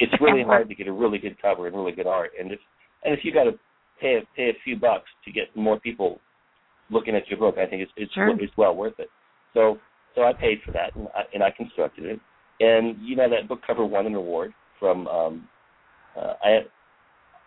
it's 0.01 0.15
really 0.21 0.43
hard 0.43 0.69
to 0.69 0.75
get 0.77 0.87
a 0.87 0.93
really 0.93 1.19
good 1.19 1.41
cover 1.41 1.67
and 1.67 1.77
really 1.77 1.93
good 1.93 2.07
art. 2.07 2.31
And 2.39 2.53
if 2.53 2.61
and 3.05 3.13
if 3.13 3.25
you 3.25 3.33
got 3.33 3.45
to 3.45 3.53
pay 4.01 4.17
a, 4.17 4.37
pay 4.37 4.51
a 4.51 4.63
few 4.65 4.77
bucks 4.77 5.09
to 5.25 5.33
get 5.33 5.55
more 5.57 5.79
people 5.79 6.21
looking 6.91 7.15
at 7.15 7.29
your 7.29 7.39
book, 7.39 7.57
I 7.59 7.67
think 7.67 7.83
it's 7.83 7.93
it's 7.97 8.13
Sure. 8.13 8.31
it's 8.39 8.53
well 8.57 8.75
worth 8.75 8.99
it. 8.99 9.09
So 9.55 9.79
so 10.15 10.23
I 10.23 10.33
paid 10.33 10.59
for 10.65 10.73
that 10.73 10.95
and 10.95 11.09
I, 11.15 11.23
and 11.35 11.43
I 11.43 11.51
constructed 11.51 12.05
it. 12.05 12.21
And 12.61 12.97
you 13.01 13.17
know 13.17 13.29
that 13.29 13.49
book 13.49 13.61
cover 13.67 13.85
won 13.85 14.07
an 14.07 14.15
award 14.15 14.53
from 14.79 15.07
um 15.09 15.49
uh, 16.17 16.35
I 16.43 16.61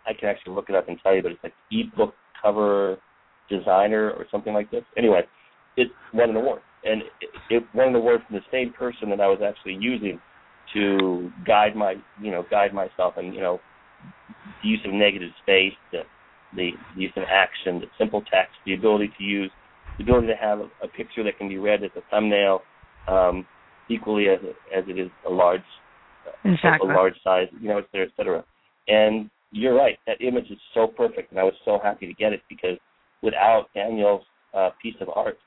I 0.06 0.12
can 0.12 0.28
actually 0.28 0.54
look 0.54 0.68
it 0.68 0.74
up 0.74 0.88
and 0.88 0.98
tell 1.02 1.14
you, 1.14 1.22
but 1.22 1.32
it's 1.32 1.42
like 1.42 1.54
ebook 1.70 2.14
cover 2.40 2.98
designer 3.48 4.10
or 4.10 4.26
something 4.30 4.54
like 4.54 4.70
this. 4.70 4.84
Anyway, 4.96 5.22
it 5.76 5.88
won 6.14 6.30
an 6.30 6.36
award, 6.36 6.62
and 6.84 7.02
it, 7.20 7.30
it 7.50 7.62
won 7.74 7.88
an 7.88 7.94
award 7.96 8.20
from 8.26 8.36
the 8.36 8.42
same 8.50 8.72
person 8.72 9.10
that 9.10 9.20
I 9.20 9.26
was 9.26 9.40
actually 9.44 9.76
using 9.80 10.20
to 10.74 11.30
guide 11.46 11.76
my 11.76 11.94
you 12.20 12.30
know 12.30 12.44
guide 12.50 12.74
myself 12.74 13.14
and 13.16 13.34
you 13.34 13.40
know 13.40 13.60
the 14.62 14.68
use 14.68 14.80
of 14.84 14.92
negative 14.92 15.30
space, 15.42 15.74
the 15.92 16.02
the 16.54 16.70
use 16.96 17.12
of 17.16 17.24
action, 17.30 17.80
the 17.80 17.86
simple 17.98 18.22
text, 18.22 18.54
the 18.64 18.74
ability 18.74 19.12
to 19.18 19.24
use, 19.24 19.50
the 19.98 20.04
ability 20.04 20.28
to 20.28 20.36
have 20.36 20.60
a, 20.82 20.88
picture 20.88 21.22
that 21.22 21.36
can 21.36 21.48
be 21.48 21.58
read 21.58 21.82
as 21.84 21.90
a 21.96 22.00
thumbnail, 22.10 22.62
um, 23.08 23.46
equally 23.90 24.28
as 24.28 24.38
as 24.74 24.84
it 24.88 24.98
is 24.98 25.10
a 25.26 25.30
large 25.30 25.60
Exactly. 26.44 26.90
a 26.90 26.92
large 26.92 27.14
size, 27.22 27.48
you 27.60 27.68
know, 27.68 27.78
et 27.78 27.86
cetera, 27.90 28.06
et 28.06 28.12
cetera. 28.16 28.44
And 28.88 29.30
you're 29.52 29.74
right, 29.74 29.98
that 30.06 30.20
image 30.20 30.50
is 30.50 30.58
so 30.74 30.86
perfect, 30.86 31.30
and 31.30 31.40
I 31.40 31.44
was 31.44 31.54
so 31.64 31.78
happy 31.82 32.06
to 32.06 32.14
get 32.14 32.32
it 32.32 32.42
because 32.48 32.78
without 33.22 33.66
Danielle's 33.74 34.24
uh, 34.54 34.70
piece 34.82 34.94
of 35.00 35.08
art, 35.14 35.38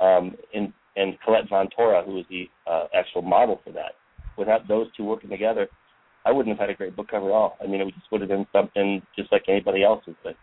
um, 0.00 0.34
and 0.54 0.72
and 0.96 1.18
Colette 1.24 1.48
Von 1.50 1.68
Tora, 1.76 2.02
who 2.04 2.14
was 2.14 2.24
the 2.30 2.48
uh, 2.70 2.84
actual 2.94 3.22
model 3.22 3.60
for 3.64 3.70
that, 3.72 3.92
without 4.38 4.66
those 4.66 4.86
two 4.96 5.04
working 5.04 5.28
together, 5.28 5.68
I 6.24 6.32
wouldn't 6.32 6.56
have 6.56 6.68
had 6.68 6.74
a 6.74 6.76
great 6.76 6.96
book 6.96 7.08
cover 7.10 7.26
at 7.26 7.32
all. 7.32 7.56
I 7.62 7.66
mean, 7.66 7.80
it 7.80 7.94
just 7.94 8.10
would 8.10 8.20
have 8.20 8.30
been 8.30 8.46
something 8.52 9.02
just 9.14 9.30
like 9.30 9.44
anybody 9.48 9.84
else's, 9.84 10.14
but 10.24 10.34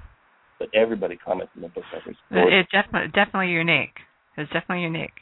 but 0.60 0.70
everybody 0.74 1.18
comments 1.18 1.52
on 1.56 1.64
the 1.64 1.68
book 1.70 1.84
covers. 1.91 2.16
It's 2.32 2.72
definitely 2.72 3.12
definitely 3.14 3.52
unique. 3.52 3.96
It's 4.38 4.52
definitely 4.52 4.84
unique. 4.84 5.14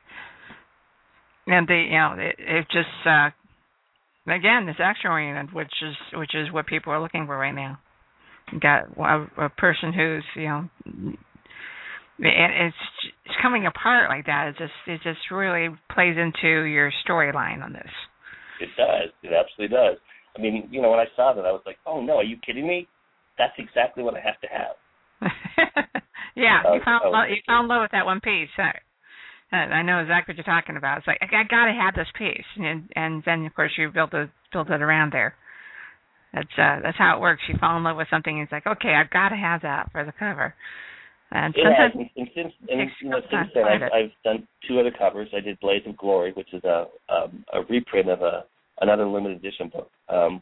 And 1.47 1.67
the 1.67 1.75
you 1.75 1.97
know 1.97 2.15
it, 2.17 2.35
it 2.37 2.65
just 2.71 3.07
uh 3.07 3.29
again 4.27 4.67
it's 4.69 4.79
action 4.81 5.11
oriented, 5.11 5.53
which 5.53 5.73
is 5.81 5.95
which 6.13 6.35
is 6.35 6.51
what 6.51 6.67
people 6.67 6.93
are 6.93 7.01
looking 7.01 7.25
for 7.25 7.37
right 7.37 7.55
now. 7.55 7.79
You 8.51 8.59
got 8.59 8.83
a, 8.97 9.45
a 9.45 9.49
person 9.49 9.93
who's 9.93 10.23
you 10.35 10.47
know 10.47 10.69
and 12.23 12.67
it's 12.67 12.77
it's 13.25 13.35
coming 13.41 13.65
apart 13.65 14.09
like 14.09 14.25
that. 14.25 14.49
It 14.49 14.55
just 14.57 14.73
it 14.87 15.01
just 15.03 15.31
really 15.31 15.69
plays 15.91 16.15
into 16.17 16.65
your 16.65 16.91
storyline 17.07 17.63
on 17.63 17.73
this. 17.73 17.89
It 18.59 18.69
does. 18.77 19.09
It 19.23 19.33
absolutely 19.33 19.75
does. 19.75 19.97
I 20.37 20.41
mean, 20.41 20.69
you 20.71 20.81
know, 20.81 20.91
when 20.91 20.99
I 20.99 21.05
saw 21.15 21.33
that, 21.33 21.45
I 21.45 21.51
was 21.51 21.63
like, 21.65 21.77
"Oh 21.85 22.01
no, 22.01 22.17
are 22.17 22.23
you 22.23 22.37
kidding 22.45 22.67
me? 22.67 22.87
That's 23.37 23.53
exactly 23.57 24.03
what 24.03 24.15
I 24.15 24.21
have 24.21 24.39
to 24.41 24.47
have." 24.47 24.75
yeah, 26.35 26.61
you 26.63 26.79
oh, 26.81 26.85
found 26.85 27.01
oh. 27.05 27.09
love, 27.09 27.29
you 27.29 27.37
found 27.47 27.67
love 27.67 27.81
with 27.81 27.91
that 27.91 28.05
one 28.05 28.21
piece. 28.21 28.49
I, 28.57 28.71
I 29.51 29.81
know 29.81 29.99
exactly 29.99 30.33
what 30.33 30.37
you're 30.37 30.55
talking 30.55 30.77
about. 30.77 30.99
It's 30.99 31.07
like 31.07 31.19
I, 31.21 31.25
I 31.25 31.43
got 31.43 31.65
to 31.65 31.73
have 31.73 31.93
this 31.95 32.07
piece, 32.17 32.45
and 32.57 32.89
and 32.95 33.21
then 33.25 33.45
of 33.45 33.53
course 33.53 33.71
you 33.77 33.89
build 33.91 34.13
it 34.13 34.29
build 34.53 34.69
it 34.69 34.81
around 34.81 35.11
there. 35.11 35.35
That's 36.33 36.55
uh 36.57 36.79
that's 36.81 36.97
how 36.97 37.17
it 37.17 37.21
works. 37.21 37.41
You 37.49 37.55
fall 37.59 37.77
in 37.77 37.83
love 37.83 37.97
with 37.97 38.07
something, 38.09 38.33
and 38.33 38.43
it's 38.43 38.51
like 38.51 38.67
okay, 38.67 38.95
I've 38.95 39.09
got 39.09 39.29
to 39.29 39.35
have 39.35 39.61
that 39.63 39.91
for 39.91 40.05
the 40.05 40.13
cover. 40.17 40.53
And 41.31 41.53
Yeah, 41.57 41.89
and, 41.93 42.09
and 42.15 42.29
since 42.35 42.53
and 42.69 42.89
you 43.01 43.09
know 43.09 43.19
since 43.29 43.49
then 43.53 43.63
I've, 43.65 43.81
it. 43.81 43.91
I've 43.93 44.11
done 44.23 44.47
two 44.67 44.79
other 44.79 44.91
covers. 44.91 45.29
I 45.35 45.41
did 45.41 45.59
Blaze 45.59 45.83
of 45.85 45.97
Glory, 45.97 46.31
which 46.33 46.53
is 46.53 46.63
a 46.63 46.87
um, 47.09 47.43
a 47.53 47.61
reprint 47.69 48.09
of 48.09 48.21
a 48.21 48.45
another 48.79 49.05
limited 49.05 49.37
edition 49.37 49.69
book, 49.69 49.91
um, 50.09 50.41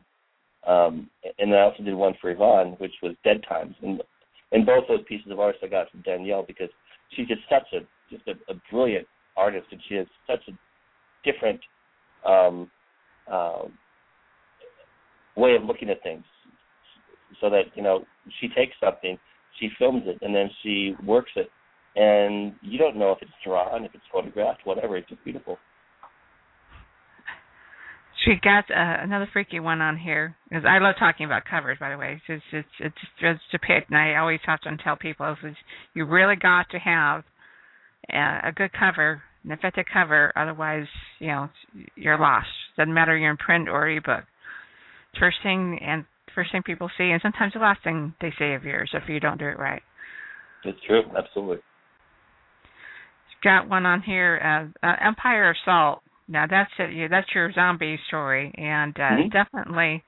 um, 0.68 1.10
and 1.40 1.54
I 1.54 1.62
also 1.62 1.84
did 1.84 1.94
one 1.94 2.14
for 2.22 2.32
Yvonne, 2.32 2.76
which 2.78 2.94
was 3.02 3.16
Dead 3.24 3.42
Times, 3.48 3.76
and 3.82 4.02
and 4.52 4.66
both 4.66 4.86
those 4.88 5.04
pieces 5.08 5.32
of 5.32 5.40
art 5.40 5.56
I 5.64 5.68
got 5.68 5.90
from 5.92 6.02
Danielle 6.02 6.44
because 6.44 6.70
she's 7.16 7.28
just 7.28 7.42
such 7.50 7.68
a 7.74 7.80
just 8.10 8.28
a, 8.28 8.52
a 8.52 8.56
brilliant 8.72 9.08
artist, 9.38 9.68
and 9.72 9.82
she 9.88 9.96
has 9.96 10.08
such 10.28 10.42
a 10.48 11.32
different 11.32 11.60
um, 12.26 12.70
uh, 13.32 13.64
way 15.36 15.56
of 15.56 15.64
looking 15.64 15.90
at 15.90 16.02
things. 16.04 16.24
So 17.42 17.50
that 17.50 17.64
you 17.76 17.84
know, 17.84 18.04
she 18.42 18.48
takes 18.50 18.74
something, 18.84 19.18
she 19.60 19.70
films 19.78 20.04
it, 20.06 20.18
and 20.22 20.36
then 20.36 20.50
she 20.64 20.96
works 21.06 21.32
it, 21.36 21.50
and 21.96 22.54
you 22.62 22.78
don't 22.78 22.98
know 22.98 23.12
if 23.12 23.22
it's 23.22 23.32
drawn, 23.46 23.86
if 23.86 23.92
it's 23.94 24.04
photographed, 24.12 24.62
whatever. 24.66 24.98
It's 24.98 25.08
just 25.08 25.24
beautiful. 25.24 25.58
She 28.26 28.34
got 28.44 28.66
uh, 28.70 29.04
another 29.04 29.30
freaky 29.32 29.62
one 29.62 29.82
on 29.82 29.98
here 29.98 30.36
because 30.50 30.66
I 30.68 30.80
love 30.80 30.96
talking 31.00 31.26
about 31.26 31.46
covers. 31.46 31.78
By 31.80 31.92
the 31.92 31.98
way, 31.98 32.22
it's 32.28 32.44
it's 32.52 32.68
it's 32.80 32.98
it's 33.22 33.42
to 33.52 33.60
pick, 33.60 33.86
and 33.90 33.98
I 33.98 34.16
always 34.20 34.42
have 34.46 34.60
to 34.62 34.76
tell 34.84 34.98
people 34.98 35.36
you 35.94 36.06
really 36.06 36.36
got 36.36 36.70
to 36.72 36.80
have 36.80 37.24
a, 38.14 38.52
good 38.56 38.72
cover, 38.74 39.22
an 39.44 39.52
effective 39.52 39.86
cover. 39.92 40.32
Otherwise, 40.36 40.88
you 41.20 41.28
know, 41.28 41.50
you're 41.96 42.20
lost. 42.20 42.48
Doesn't 42.78 42.94
matter 42.94 43.18
you're 43.18 43.32
in 43.32 43.38
print 43.38 43.70
or 43.70 43.88
ebook. 43.90 44.24
First 45.20 45.38
thing 45.44 45.80
and 45.82 46.06
first 46.36 46.52
thing 46.52 46.62
people 46.64 46.90
see, 46.98 47.10
and 47.12 47.22
sometimes 47.22 47.54
the 47.54 47.60
last 47.60 47.84
thing 47.84 48.14
they 48.22 48.32
say 48.38 48.54
of 48.54 48.64
yours 48.64 48.92
if 48.94 49.10
you 49.10 49.20
don't 49.20 49.40
do 49.40 49.48
it 49.48 49.58
right. 49.58 49.82
It's 50.64 50.80
true, 50.86 51.02
absolutely. 51.18 51.58
got 53.44 53.70
one 53.70 53.86
on 53.86 54.02
here, 54.02 54.72
uh, 54.84 54.86
uh, 54.86 54.96
Empire 55.02 55.50
of 55.50 55.56
Salt. 55.64 56.02
Now 56.28 56.46
that's 56.48 56.72
it. 56.78 57.10
That's 57.10 57.28
your 57.34 57.52
zombie 57.54 58.00
story, 58.08 58.54
and 58.56 58.96
uh, 59.00 59.02
Mhm. 59.02 59.32
definitely, 59.32 60.04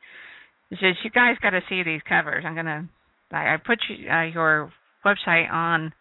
it 0.70 0.80
says 0.80 0.96
you 1.04 1.10
guys 1.10 1.38
got 1.40 1.52
to 1.52 1.62
see 1.68 1.82
these 1.84 2.02
covers. 2.04 2.46
I'm 2.46 2.56
gonna, 2.56 2.88
I, 3.32 3.54
I 3.54 3.58
put 3.58 3.80
you, 3.90 4.10
uh, 4.10 4.24
your 4.24 4.72
website 5.06 5.52
on, 5.52 5.94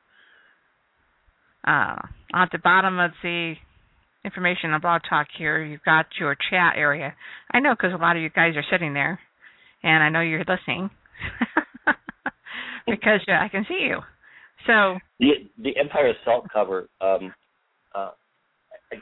uh, 1.66 1.96
at 2.34 2.48
the 2.52 2.58
bottom 2.58 2.98
of 2.98 3.11
the 3.22 3.54
information 4.24 4.70
on 4.70 4.80
Blog 4.80 5.02
Talk 5.08 5.28
here. 5.36 5.62
You've 5.62 5.84
got 5.84 6.06
your 6.18 6.36
chat 6.50 6.74
area. 6.76 7.14
I 7.52 7.61
know 7.61 7.74
because 7.74 7.92
a 7.92 8.00
lot 8.00 8.16
of 8.16 8.22
you 8.22 8.30
guys 8.30 8.54
are 8.56 8.64
sitting 8.70 8.94
there, 8.94 9.18
and 9.82 10.02
I 10.02 10.08
know 10.08 10.20
you're 10.20 10.40
listening 10.40 10.90
because 12.86 13.20
uh, 13.28 13.32
I 13.32 13.48
can 13.48 13.64
see 13.68 13.86
you. 13.88 13.98
So 14.66 14.98
The 15.18 15.48
the 15.62 15.76
Empire 15.78 16.08
of 16.11 16.16
Salt 16.24 16.46
cover. 16.52 16.88
Um, 17.00 17.32
uh, 17.94 18.11
I, 18.92 18.96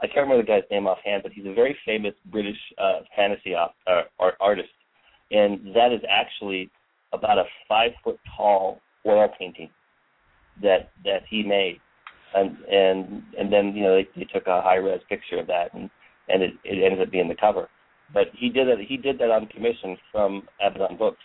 I 0.00 0.06
can't 0.06 0.28
remember 0.28 0.42
the 0.42 0.46
guy's 0.46 0.70
name 0.70 0.86
offhand, 0.86 1.22
but 1.22 1.32
he's 1.32 1.46
a 1.46 1.54
very 1.54 1.76
famous 1.84 2.14
British 2.30 2.56
uh, 2.78 3.00
fantasy 3.16 3.54
op, 3.54 3.74
uh, 3.86 4.02
art 4.20 4.34
artist, 4.40 4.70
and 5.30 5.74
that 5.74 5.92
is 5.92 6.00
actually 6.08 6.70
about 7.12 7.38
a 7.38 7.44
five 7.68 7.90
foot 8.04 8.18
tall 8.36 8.80
oil 9.04 9.28
painting 9.38 9.68
that 10.60 10.90
that 11.04 11.22
he 11.28 11.42
made, 11.42 11.80
and 12.34 12.56
and 12.70 13.22
and 13.38 13.52
then 13.52 13.74
you 13.74 13.82
know 13.84 13.96
they, 13.96 14.08
they 14.16 14.26
took 14.32 14.46
a 14.46 14.60
high 14.62 14.76
res 14.76 15.00
picture 15.08 15.40
of 15.40 15.46
that, 15.46 15.72
and 15.74 15.88
and 16.28 16.42
it, 16.42 16.52
it 16.64 16.84
ended 16.84 17.06
up 17.06 17.12
being 17.12 17.28
the 17.28 17.34
cover. 17.34 17.68
But 18.12 18.26
he 18.34 18.48
did 18.50 18.68
that. 18.68 18.84
He 18.86 18.96
did 18.96 19.18
that 19.18 19.30
on 19.30 19.46
commission 19.46 19.96
from 20.10 20.42
Abaddon 20.64 20.98
Books. 20.98 21.22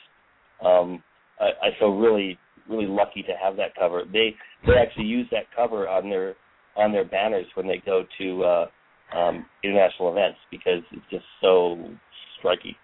Um, 0.65 1.03
I, 1.39 1.67
I 1.67 1.79
feel 1.79 1.97
really 1.97 2.37
really 2.69 2.87
lucky 2.87 3.23
to 3.23 3.33
have 3.41 3.55
that 3.57 3.75
cover. 3.75 4.03
They 4.11 4.35
they 4.65 4.73
actually 4.73 5.05
use 5.05 5.27
that 5.31 5.45
cover 5.55 5.87
on 5.87 6.09
their 6.09 6.35
on 6.75 6.91
their 6.91 7.05
banners 7.05 7.45
when 7.55 7.67
they 7.67 7.81
go 7.85 8.03
to 8.19 8.43
uh, 8.43 8.65
um, 9.17 9.45
international 9.63 10.11
events 10.11 10.37
because 10.51 10.83
it's 10.91 11.05
just 11.09 11.25
so 11.41 11.89
striking. 12.39 12.75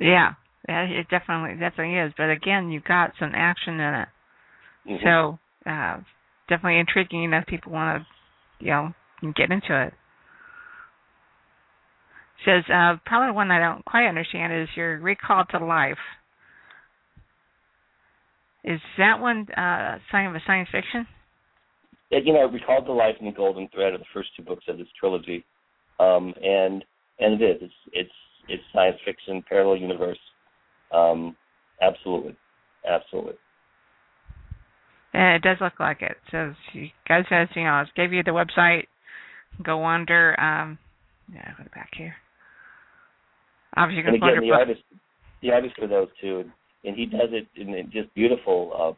Yeah, 0.00 0.34
yeah, 0.68 0.84
it 0.84 1.08
definitely 1.10 1.58
definitely 1.58 1.96
is. 1.98 2.12
But 2.16 2.30
again, 2.30 2.70
you've 2.70 2.84
got 2.84 3.12
some 3.18 3.32
action 3.34 3.74
in 3.74 3.94
it, 3.94 4.08
Mhm. 4.88 5.02
so 5.02 5.38
uh, 5.70 6.00
definitely 6.48 6.78
intriguing 6.78 7.24
enough 7.24 7.46
people 7.46 7.72
want 7.72 8.02
to, 8.02 8.64
you 8.64 8.70
know, 8.70 8.94
get 9.34 9.50
into 9.50 9.86
it. 9.86 9.94
says 12.44 12.64
uh, 12.72 12.96
probably 13.04 13.34
one 13.34 13.50
I 13.50 13.58
don't 13.58 13.84
quite 13.84 14.08
understand 14.08 14.52
is 14.52 14.68
your 14.76 14.98
recall 14.98 15.44
to 15.50 15.64
life. 15.64 15.98
Is 18.64 18.80
that 18.98 19.20
one 19.20 19.46
uh, 19.56 19.98
sign 20.10 20.26
of 20.26 20.34
a 20.34 20.40
science 20.46 20.68
fiction? 20.70 21.06
It, 22.10 22.24
you 22.26 22.32
know, 22.32 22.46
recalled 22.48 22.86
to 22.86 22.92
life 22.92 23.14
and 23.18 23.28
the 23.28 23.36
Golden 23.36 23.68
Thread 23.68 23.92
are 23.92 23.98
the 23.98 24.04
first 24.14 24.30
two 24.36 24.42
books 24.42 24.64
of 24.68 24.78
this 24.78 24.86
trilogy, 24.98 25.44
um, 26.00 26.34
and 26.42 26.84
and 27.18 27.40
it 27.40 27.44
is. 27.44 27.62
It's 27.62 27.74
it's 27.92 28.10
it's 28.48 28.62
science 28.72 28.96
fiction, 29.04 29.44
parallel 29.48 29.76
universe. 29.76 30.18
Um, 30.92 31.36
absolutely, 31.82 32.36
absolutely. 32.88 33.34
And 35.18 35.34
it 35.34 35.42
does 35.42 35.56
look 35.60 35.80
like 35.80 36.00
it. 36.00 36.16
So 36.30 36.54
you 36.72 36.86
guys 37.08 37.24
says, 37.28 37.48
you 37.56 37.64
know, 37.64 37.70
I 37.70 37.84
gave 37.96 38.12
you 38.12 38.22
the 38.22 38.30
website. 38.30 38.84
Go 39.64 39.84
under. 39.84 40.38
Um, 40.38 40.78
yeah, 41.34 41.50
go 41.58 41.64
back 41.74 41.90
here. 41.96 42.14
Obviously, 43.76 44.06
and 44.06 44.14
again, 44.14 44.40
the 44.40 44.46
book. 44.46 44.58
artist, 44.60 44.80
the 45.42 45.50
artist 45.50 45.74
for 45.76 45.88
those 45.88 46.06
two, 46.20 46.40
and, 46.40 46.52
and 46.84 46.96
he 46.96 47.06
does 47.06 47.30
it 47.32 47.48
in 47.60 47.74
a 47.74 47.82
just 47.82 48.14
beautiful 48.14 48.96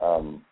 uh, 0.00 0.04
um, 0.04 0.42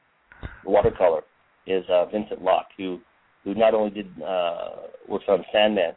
watercolor. 0.67 1.23
Is 1.67 1.85
uh, 1.91 2.05
Vincent 2.07 2.43
Locke, 2.43 2.69
who 2.77 3.01
who 3.43 3.55
not 3.55 3.73
only 3.73 3.91
did 3.91 4.07
uh, 4.23 4.89
works 5.09 5.25
on 5.29 5.43
Sandman, 5.51 5.93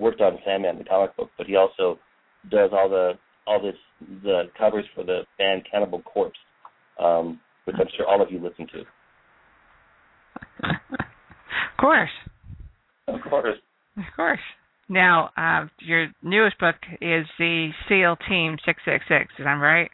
worked 0.00 0.20
on 0.20 0.36
Sandman 0.44 0.78
the 0.78 0.84
comic 0.84 1.16
book, 1.16 1.30
but 1.38 1.46
he 1.46 1.54
also 1.54 1.96
does 2.50 2.70
all 2.72 2.88
the 2.88 3.12
all 3.46 3.62
this 3.62 3.76
the 4.24 4.50
covers 4.58 4.84
for 4.96 5.04
the 5.04 5.22
band 5.38 5.62
Cannibal 5.70 6.02
Corpse, 6.02 6.38
um, 6.98 7.38
which 7.68 7.76
I'm 7.78 7.86
sure 7.98 8.06
all 8.06 8.22
of 8.22 8.32
you 8.32 8.40
listen 8.42 8.66
to. 8.72 8.80
of 10.64 11.76
course. 11.78 12.10
Of 13.06 13.20
course. 13.28 13.58
Of 13.98 14.04
course. 14.16 14.40
Now, 14.88 15.28
uh, 15.36 15.66
your 15.80 16.08
newest 16.22 16.58
book 16.58 16.76
is 17.02 17.26
the 17.38 17.68
SEAL 17.86 18.16
Team 18.26 18.56
666. 18.64 19.34
Is 19.38 19.44
that 19.44 19.52
right? 19.52 19.90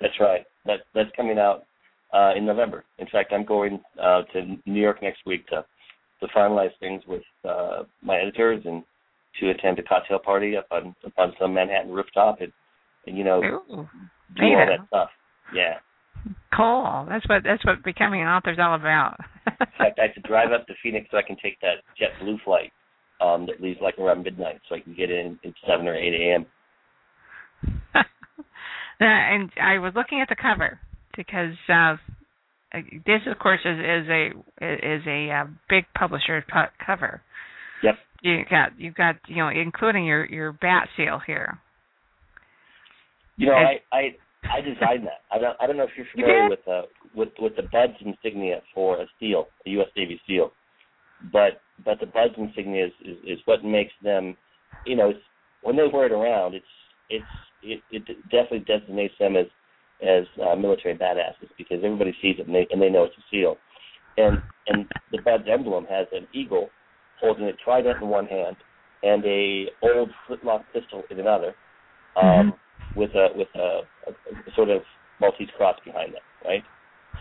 That's 0.00 0.14
right. 0.18 0.46
That 0.64 0.80
that's 0.94 1.10
coming 1.14 1.38
out 1.38 1.64
uh, 2.14 2.32
in 2.34 2.46
November. 2.46 2.84
In 2.98 3.06
fact, 3.12 3.34
I'm 3.34 3.44
going 3.44 3.82
uh, 4.02 4.22
to 4.32 4.56
New 4.64 4.80
York 4.80 5.02
next 5.02 5.20
week 5.26 5.46
to 5.48 5.62
to 6.20 6.26
finalize 6.34 6.70
things 6.80 7.02
with 7.06 7.22
uh, 7.46 7.82
my 8.02 8.18
editors 8.18 8.62
and 8.64 8.82
to 9.40 9.50
attend 9.50 9.78
a 9.78 9.82
cocktail 9.82 10.18
party 10.18 10.56
up 10.56 10.68
on 10.70 10.94
up 11.04 11.12
on 11.18 11.34
some 11.38 11.52
Manhattan 11.52 11.92
rooftop 11.92 12.40
and, 12.40 12.52
and 13.06 13.18
you 13.18 13.24
know 13.24 13.42
Ooh, 13.42 13.86
do 14.36 14.42
all 14.42 14.66
that 14.66 14.86
stuff. 14.88 15.10
Yeah. 15.54 15.74
Cool. 16.54 17.06
That's 17.08 17.26
what 17.28 17.42
that's 17.44 17.64
what 17.64 17.82
becoming 17.84 18.22
an 18.22 18.28
author 18.28 18.52
is 18.52 18.58
all 18.60 18.74
about. 18.74 19.16
In 19.46 19.66
fact, 19.78 19.98
I 19.98 20.02
have 20.06 20.14
to 20.14 20.20
drive 20.20 20.52
up 20.52 20.66
to 20.66 20.74
Phoenix 20.82 21.08
so 21.10 21.16
I 21.16 21.22
can 21.22 21.36
take 21.42 21.58
that 21.60 21.82
JetBlue 22.00 22.42
flight 22.44 22.72
um, 23.20 23.46
that 23.46 23.60
leaves 23.60 23.78
like 23.80 23.98
around 23.98 24.24
midnight, 24.24 24.60
so 24.68 24.74
I 24.74 24.80
can 24.80 24.94
get 24.94 25.10
in 25.10 25.38
at 25.44 25.52
seven 25.66 25.86
or 25.86 25.94
eight 25.94 26.14
a.m. 26.14 26.46
and 29.00 29.50
I 29.62 29.78
was 29.78 29.92
looking 29.94 30.20
at 30.20 30.28
the 30.28 30.36
cover 30.40 30.78
because 31.16 31.54
uh, 31.68 31.96
this, 33.06 33.20
of 33.30 33.38
course, 33.38 33.60
is, 33.64 33.78
is 33.78 34.08
a 34.08 34.26
is 34.60 35.02
a 35.06 35.30
uh, 35.30 35.46
big 35.68 35.84
publisher 35.96 36.44
co- 36.52 36.72
cover. 36.84 37.22
Yep. 37.82 37.94
You 38.22 38.42
got 38.50 38.78
you've 38.78 38.94
got 38.94 39.16
you 39.28 39.36
know 39.36 39.48
including 39.48 40.04
your 40.04 40.24
your 40.26 40.52
bat 40.52 40.88
seal 40.96 41.20
here. 41.26 41.58
You 43.36 43.46
know, 43.46 43.54
I 43.54 43.80
I 43.92 44.02
I 44.52 44.60
designed 44.60 45.06
that. 45.06 45.22
I 45.32 45.38
don't 45.38 45.56
I 45.60 45.66
don't 45.66 45.76
know 45.76 45.84
if 45.84 45.90
you're 45.96 46.06
familiar 46.12 46.48
did? 46.48 46.50
with 46.50 46.68
uh 46.68 46.82
with 47.14 47.28
with 47.38 47.56
the 47.56 47.62
buds 47.62 47.94
insignia 48.04 48.60
for 48.74 49.00
a 49.00 49.06
seal, 49.18 49.48
a 49.66 49.70
U.S. 49.70 49.88
Navy 49.96 50.20
SEAL, 50.26 50.52
but 51.32 51.60
but 51.84 52.00
the 52.00 52.06
buds 52.06 52.34
insignia 52.36 52.86
is 52.86 52.92
is, 53.04 53.16
is 53.24 53.38
what 53.44 53.64
makes 53.64 53.92
them, 54.02 54.36
you 54.84 54.96
know, 54.96 55.10
it's, 55.10 55.20
when 55.62 55.76
they 55.76 55.86
wear 55.92 56.06
it 56.06 56.12
around, 56.12 56.54
it's 56.54 56.64
it's 57.08 57.26
it, 57.62 57.82
it 57.90 58.06
definitely 58.30 58.60
designates 58.60 59.14
them 59.18 59.36
as 59.36 59.46
as 60.02 60.24
uh, 60.42 60.56
military 60.56 60.96
badasses 60.96 61.48
because 61.58 61.78
everybody 61.84 62.14
sees 62.22 62.36
it 62.38 62.46
and 62.46 62.54
they 62.54 62.66
and 62.70 62.80
they 62.80 62.88
know 62.88 63.04
it's 63.04 63.14
a 63.16 63.22
SEAL, 63.30 63.56
and 64.16 64.42
and 64.68 64.86
the 65.12 65.18
buds 65.22 65.44
emblem 65.50 65.86
has 65.86 66.06
an 66.12 66.26
eagle 66.32 66.70
holding 67.20 67.46
a 67.46 67.52
trident 67.64 68.02
in 68.02 68.08
one 68.08 68.26
hand 68.26 68.56
and 69.02 69.24
a 69.24 69.66
old 69.82 70.10
flintlock 70.26 70.64
pistol 70.72 71.02
in 71.10 71.20
another. 71.20 71.54
Um, 72.20 72.54
with 72.96 73.10
a 73.14 73.28
with 73.34 73.48
a, 73.54 73.80
a, 74.08 74.52
sort 74.54 74.70
of 74.70 74.82
Maltese 75.20 75.48
cross 75.56 75.76
behind 75.84 76.14
them, 76.14 76.22
right? 76.44 76.62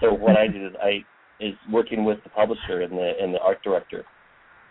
So 0.02 0.14
what 0.14 0.38
I 0.38 0.48
did 0.48 0.64
is 0.64 0.72
I 0.82 1.04
is 1.40 1.54
working 1.72 2.06
with 2.06 2.20
the 2.24 2.30
publisher 2.30 2.82
and 2.82 2.94
the 2.94 3.14
and 3.20 3.34
the 3.34 3.40
art 3.40 3.62
director. 3.64 4.06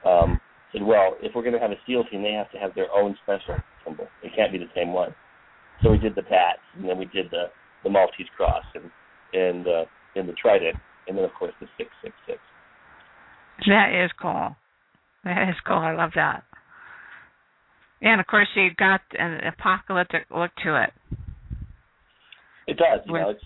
Um, 0.05 0.40
said, 0.72 0.82
well, 0.82 1.16
if 1.22 1.34
we're 1.34 1.42
going 1.42 1.55
to 1.55 1.61
have 1.61 1.70
a 1.70 1.80
SEAL 1.86 2.05
team, 2.05 2.22
they 2.22 2.32
have 2.32 2.51
to 2.53 2.59
have 2.59 2.74
their 2.74 2.92
own 2.92 3.16
special 3.22 3.57
symbol. 3.84 4.07
It 4.22 4.32
can't 4.36 4.53
be 4.53 4.59
the 4.59 4.70
same 4.76 4.92
one. 4.92 5.14
So 5.82 5.90
we 5.90 5.99
did 5.99 6.14
the 6.14 6.22
bats, 6.22 6.61
and 6.76 6.88
then 6.88 6.99
we 6.99 7.07
did 7.07 7.30
the 7.30 7.46
the 7.84 7.90
Maltese 7.90 8.26
cross, 8.36 8.64
and 8.74 8.90
and 9.32 9.66
uh, 9.66 9.84
and 10.16 10.28
the 10.28 10.34
trident, 10.34 10.76
and 11.07 11.16
then 11.16 11.24
of 11.24 11.32
course 11.34 11.53
the 11.61 11.66
six 11.76 11.90
six 12.03 12.14
six. 12.26 12.38
That 13.66 14.05
is 14.05 14.11
cool. 14.20 14.57
That 15.24 15.49
is 15.49 15.57
cool. 15.66 15.76
I 15.76 15.94
love 15.94 16.11
that. 16.14 16.44
And 18.01 18.20
of 18.20 18.26
course, 18.26 18.49
you've 18.55 18.76
got 18.76 19.01
an 19.18 19.40
apocalyptic 19.46 20.26
look 20.34 20.51
to 20.64 20.82
it. 20.84 20.92
It 22.66 22.76
does. 22.76 23.01
You 23.07 23.12
When- 23.12 23.22
know, 23.22 23.30
it's 23.30 23.44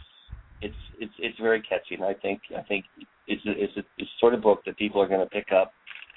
it's 0.61 0.75
it's 1.01 1.15
it's 1.19 1.39
very 1.41 1.61
catchy, 1.63 1.95
and 1.95 2.05
I 2.05 2.15
think 2.15 2.41
I 2.57 2.63
think 2.63 2.85
it's 3.27 3.45
a, 3.47 3.51
it's 3.51 3.77
a, 3.77 3.81
it's 3.99 4.11
a 4.11 4.19
sort 4.21 4.35
of 4.35 4.43
book 4.43 4.63
that 4.67 4.77
people 4.77 5.01
are 5.01 5.09
going 5.09 5.21
to 5.21 5.27
pick 5.31 5.49
up 5.53 5.73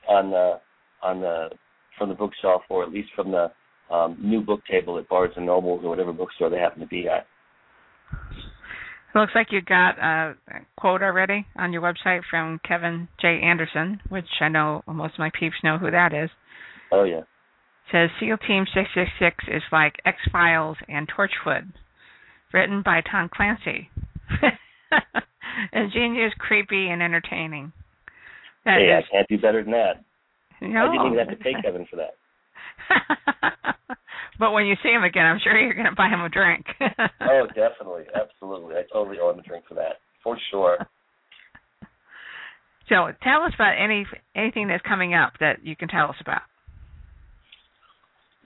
on 0.08 0.30
the 0.32 0.60
on 1.02 1.22
the 1.22 1.50
from 1.98 2.10
the 2.10 2.16
bookshelf, 2.16 2.64
or 2.70 2.84
at 2.84 2.92
least 2.92 3.10
from 3.16 3.32
the 3.32 3.52
um, 3.94 4.18
new 4.22 4.42
book 4.42 4.62
table 4.70 4.98
at 4.98 5.08
Barnes 5.08 5.34
and 5.38 5.46
Nobles 5.46 5.82
or 5.84 5.90
whatever 5.90 6.12
bookstore 6.12 6.50
they 6.50 6.58
happen 6.58 6.82
to 6.82 6.88
be 6.88 7.08
at. 7.08 7.26
It 9.14 9.18
looks 9.20 9.32
like 9.34 9.48
you 9.52 9.62
got 9.62 9.98
a 9.98 10.36
quote 10.78 11.02
already 11.02 11.46
on 11.56 11.72
your 11.72 11.82
website 11.82 12.22
from 12.30 12.60
Kevin 12.68 13.08
J. 13.22 13.40
Anderson, 13.42 14.02
which 14.10 14.26
I 14.42 14.50
know 14.50 14.84
most 14.88 15.14
of 15.14 15.20
my 15.20 15.32
peeps 15.40 15.56
know 15.64 15.78
who 15.78 15.90
that 15.90 16.14
is. 16.14 16.30
Oh 16.92 17.04
yeah, 17.06 17.22
says 17.92 18.10
SEAL 18.20 18.38
Team 18.48 18.66
666 18.74 19.46
is 19.48 19.64
like 19.72 19.96
X 20.06 20.18
Files 20.32 20.78
and 20.88 21.08
Torchwood, 21.08 21.72
written 22.54 22.82
by 22.84 23.02
Tom 23.02 23.30
Clancy. 23.34 23.90
Ingenious, 25.74 26.34
creepy, 26.38 26.90
and 26.90 27.02
entertaining. 27.02 27.72
That 28.66 28.80
hey, 28.80 28.98
is- 28.98 29.06
I 29.10 29.16
can't 29.16 29.28
do 29.30 29.38
better 29.38 29.64
than 29.64 29.72
that. 29.74 30.04
no. 30.62 30.86
I 30.86 30.92
didn't 30.92 31.06
even 31.08 31.20
have 31.20 31.30
to 31.30 31.44
pay 31.44 31.54
Kevin 31.64 31.86
for 31.90 31.98
that. 31.98 32.16
but 34.40 34.52
when 34.52 34.66
you 34.66 34.76
see 34.84 34.90
him 34.90 35.04
again, 35.04 35.26
I'm 35.26 35.40
sure 35.44 35.58
you're 35.58 35.74
going 35.74 35.86
to 35.90 35.96
buy 35.96 36.10
him 36.10 36.22
a 36.22 36.30
drink. 36.30 36.66
Oh, 37.28 37.48
definitely, 37.48 38.04
absolutely. 38.16 38.76
I 38.76 38.84
totally 38.94 39.18
owe 39.20 39.32
him 39.32 39.40
a 39.40 39.42
drink 39.42 39.66
for 39.68 39.74
that, 39.76 39.98
for 40.24 40.38
sure. 40.52 40.78
so 42.88 43.12
tell 43.24 43.42
us 43.44 43.52
about 43.56 43.74
any 43.82 44.06
anything 44.36 44.68
that's 44.68 44.84
coming 44.88 45.14
up 45.14 45.34
that 45.40 45.66
you 45.66 45.76
can 45.76 45.88
tell 45.90 46.10
us 46.10 46.16
about. 46.22 46.44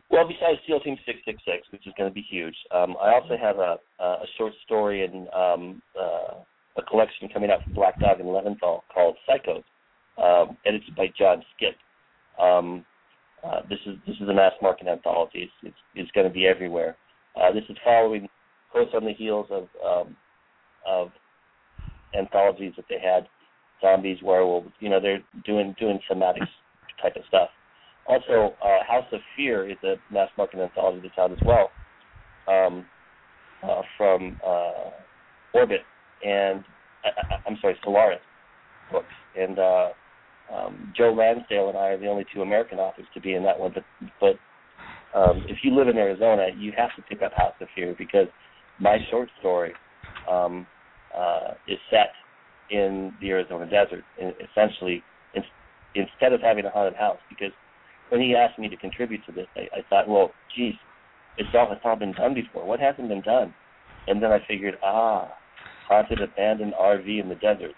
Well, 0.09 0.27
besides 0.27 0.59
SEAL 0.65 0.79
Team 0.81 0.97
666, 1.05 1.71
which 1.71 1.85
is 1.85 1.93
going 1.97 2.09
to 2.09 2.13
be 2.13 2.25
huge, 2.27 2.55
um, 2.71 2.95
I 3.01 3.13
also 3.13 3.37
have 3.39 3.57
a, 3.59 3.77
a 3.99 4.25
short 4.37 4.53
story 4.65 5.05
and 5.05 5.27
um, 5.29 5.81
uh, 5.99 6.41
a 6.77 6.81
collection 6.89 7.29
coming 7.29 7.51
out 7.51 7.63
from 7.63 7.73
Black 7.73 7.99
Dog 7.99 8.19
and 8.19 8.27
Leventhal 8.29 8.81
called 8.93 9.15
Psychos, 9.27 9.63
um, 10.17 10.57
edited 10.65 10.95
by 10.95 11.07
John 11.17 11.43
Skipp. 11.53 12.43
Um, 12.43 12.85
uh, 13.45 13.61
this 13.69 13.79
is 13.85 13.95
this 14.05 14.15
is 14.19 14.27
a 14.27 14.33
mass 14.33 14.51
market 14.61 14.87
anthology. 14.87 15.43
It's 15.43 15.51
it's, 15.63 15.77
it's 15.95 16.11
going 16.11 16.27
to 16.27 16.33
be 16.33 16.47
everywhere. 16.47 16.97
Uh, 17.39 17.53
this 17.53 17.63
is 17.69 17.77
following 17.83 18.27
close 18.71 18.89
on 18.93 19.05
the 19.05 19.13
heels 19.13 19.47
of 19.51 19.67
um, 19.85 20.17
of 20.87 21.09
anthologies 22.17 22.73
that 22.75 22.85
they 22.89 22.99
had, 22.99 23.27
zombies, 23.81 24.17
werewolves. 24.23 24.71
You 24.79 24.89
know, 24.89 24.99
they're 24.99 25.23
doing 25.45 25.75
doing 25.79 25.99
thematic 26.07 26.43
type 27.01 27.15
of 27.15 27.21
stuff. 27.27 27.49
Also, 28.09 28.55
uh, 28.63 28.83
House 28.87 29.05
of 29.13 29.19
Fear 29.37 29.69
is 29.69 29.77
a 29.83 29.95
mass 30.11 30.29
market 30.35 30.59
anthology 30.59 30.99
that's 31.03 31.17
out 31.19 31.31
as 31.31 31.37
well, 31.45 31.69
um, 32.47 32.85
uh, 33.63 33.81
from 33.97 34.39
uh, 34.45 34.89
Orbit 35.53 35.81
and 36.25 36.63
I, 37.03 37.35
I'm 37.47 37.57
sorry, 37.61 37.77
Solaris 37.83 38.19
books. 38.91 39.05
And 39.37 39.59
uh, 39.59 39.89
um, 40.53 40.93
Joe 40.97 41.13
Lansdale 41.13 41.69
and 41.69 41.77
I 41.77 41.89
are 41.89 41.97
the 41.99 42.07
only 42.07 42.25
two 42.33 42.41
American 42.41 42.79
authors 42.79 43.05
to 43.13 43.21
be 43.21 43.35
in 43.35 43.43
that 43.43 43.59
one. 43.59 43.73
But 43.73 43.83
but 44.19 45.17
um, 45.17 45.45
if 45.47 45.57
you 45.63 45.75
live 45.75 45.87
in 45.87 45.97
Arizona, 45.97 46.47
you 46.57 46.71
have 46.75 46.89
to 46.95 47.01
pick 47.03 47.21
up 47.21 47.31
House 47.33 47.53
of 47.61 47.67
Fear 47.75 47.95
because 47.97 48.27
my 48.79 48.97
short 49.11 49.29
story 49.39 49.73
um, 50.29 50.65
uh, 51.15 51.53
is 51.67 51.77
set 51.89 52.11
in 52.71 53.13
the 53.21 53.29
Arizona 53.29 53.65
desert, 53.65 54.03
essentially 54.19 55.03
in, 55.33 55.43
instead 55.95 56.33
of 56.33 56.41
having 56.41 56.65
a 56.65 56.69
haunted 56.69 56.95
house 56.95 57.17
because 57.29 57.51
when 58.09 58.21
he 58.21 58.35
asked 58.35 58.59
me 58.59 58.67
to 58.69 58.77
contribute 58.77 59.25
to 59.25 59.31
this, 59.31 59.47
I, 59.55 59.79
I 59.79 59.81
thought, 59.89 60.07
well, 60.07 60.31
geez, 60.55 60.73
it's 61.37 61.49
all 61.53 61.71
it's 61.71 61.81
all 61.83 61.95
been 61.95 62.13
done 62.13 62.33
before. 62.33 62.65
What 62.65 62.79
hasn't 62.79 63.07
been 63.07 63.21
done? 63.21 63.53
And 64.07 64.21
then 64.21 64.31
I 64.31 64.39
figured, 64.47 64.75
ah, 64.83 65.29
haunted 65.87 66.21
abandoned 66.21 66.73
RV 66.79 67.21
in 67.21 67.29
the 67.29 67.35
desert, 67.35 67.73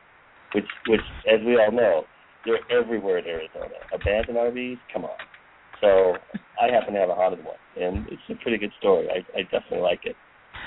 which 0.54 0.66
which 0.88 1.02
as 1.32 1.40
we 1.46 1.58
all 1.58 1.72
know, 1.72 2.04
they're 2.46 2.60
everywhere 2.72 3.20
in 3.20 3.26
Arizona. 3.26 3.76
Abandoned 3.94 4.38
RVs, 4.38 4.80
come 4.92 5.06
on. 5.06 5.18
So 5.80 6.14
I 6.62 6.72
happen 6.72 6.94
to 6.94 7.00
have 7.00 7.10
a 7.10 7.16
haunted 7.16 7.44
one, 7.44 7.56
and 7.80 8.06
it's 8.08 8.22
a 8.30 8.36
pretty 8.42 8.58
good 8.58 8.72
story. 8.80 9.08
I, 9.10 9.38
I 9.38 9.44
definitely 9.44 9.80
like 9.80 10.02
it. 10.06 10.16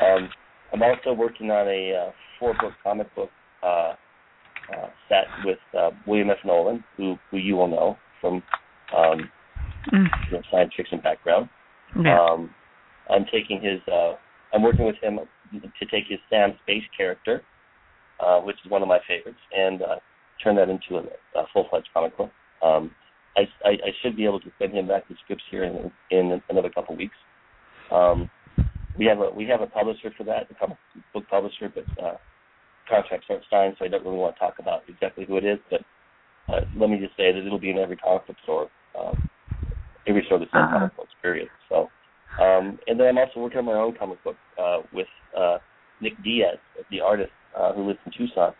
Um, 0.02 0.28
I'm 0.72 0.82
also 0.82 1.12
working 1.12 1.50
on 1.50 1.68
a 1.68 2.08
uh, 2.08 2.10
four 2.38 2.54
book 2.60 2.72
comic 2.82 3.14
book 3.14 3.30
uh, 3.62 3.94
uh, 4.72 4.88
set 5.08 5.26
with 5.44 5.58
uh, 5.78 5.90
William 6.06 6.30
F. 6.30 6.38
Nolan, 6.44 6.82
who 6.96 7.16
who 7.30 7.38
you 7.38 7.56
will 7.56 7.68
know 7.68 7.96
from 8.20 8.42
um, 8.96 9.30
Mm. 9.92 10.06
you 10.30 10.36
know, 10.36 10.42
science 10.50 10.72
fiction 10.76 11.00
background. 11.00 11.48
Yeah. 12.02 12.18
Um, 12.20 12.50
I'm 13.10 13.24
taking 13.30 13.60
his. 13.60 13.80
Uh, 13.90 14.14
I'm 14.52 14.62
working 14.62 14.86
with 14.86 14.96
him 15.02 15.18
to 15.52 15.86
take 15.86 16.04
his 16.08 16.18
Sam 16.30 16.54
Space 16.62 16.84
character, 16.96 17.42
uh, 18.20 18.40
which 18.40 18.56
is 18.64 18.70
one 18.70 18.82
of 18.82 18.88
my 18.88 18.98
favorites, 19.06 19.38
and 19.56 19.82
uh, 19.82 19.96
turn 20.42 20.56
that 20.56 20.68
into 20.68 20.96
a, 20.96 21.02
a 21.38 21.44
full-fledged 21.52 21.88
comic 21.92 22.16
book. 22.16 22.30
Um, 22.62 22.90
I, 23.36 23.42
I, 23.64 23.70
I 23.70 23.90
should 24.00 24.16
be 24.16 24.24
able 24.24 24.40
to 24.40 24.50
send 24.58 24.72
him 24.72 24.86
back 24.88 25.08
the 25.08 25.16
scripts 25.24 25.44
here 25.50 25.64
in, 25.64 25.90
in 26.10 26.40
another 26.48 26.70
couple 26.70 26.94
of 26.94 26.98
weeks. 26.98 27.16
Um, 27.90 28.30
we 28.96 29.06
have 29.06 29.18
a 29.18 29.30
we 29.30 29.44
have 29.46 29.60
a 29.60 29.66
publisher 29.66 30.12
for 30.16 30.24
that, 30.24 30.50
a 30.50 30.54
comic 30.54 30.78
book 31.12 31.24
publisher, 31.28 31.72
but 31.74 31.84
uh, 32.02 32.16
contracts 32.88 33.26
aren't 33.28 33.42
signed, 33.50 33.74
so 33.78 33.84
I 33.84 33.88
don't 33.88 34.04
really 34.04 34.16
want 34.16 34.36
to 34.36 34.40
talk 34.40 34.54
about 34.58 34.82
exactly 34.88 35.24
who 35.26 35.36
it 35.36 35.44
is. 35.44 35.58
But 35.70 35.80
uh, 36.48 36.60
let 36.76 36.90
me 36.90 36.98
just 36.98 37.16
say 37.16 37.32
that 37.32 37.44
it'll 37.44 37.58
be 37.58 37.70
in 37.70 37.78
every 37.78 37.96
comic 37.96 38.26
book 38.26 38.36
store, 38.44 38.68
um, 38.98 39.28
every 40.06 40.22
that 40.22 40.28
sells 40.28 40.48
Uh-huh. 40.52 40.78
comic 40.78 40.96
books. 40.96 41.10
Period. 41.22 41.48
So, 41.68 41.90
um, 42.40 42.78
and 42.86 42.98
then 42.98 43.08
I'm 43.08 43.18
also 43.18 43.40
working 43.40 43.58
on 43.58 43.64
my 43.64 43.72
own 43.72 43.94
comic 43.94 44.22
book 44.24 44.36
uh, 44.58 44.82
with 44.92 45.06
uh, 45.36 45.58
Nick 46.00 46.22
Diaz, 46.22 46.58
the 46.90 47.00
artist 47.00 47.32
uh, 47.56 47.72
who 47.72 47.86
lives 47.86 47.98
in 48.06 48.12
Tucson, 48.12 48.52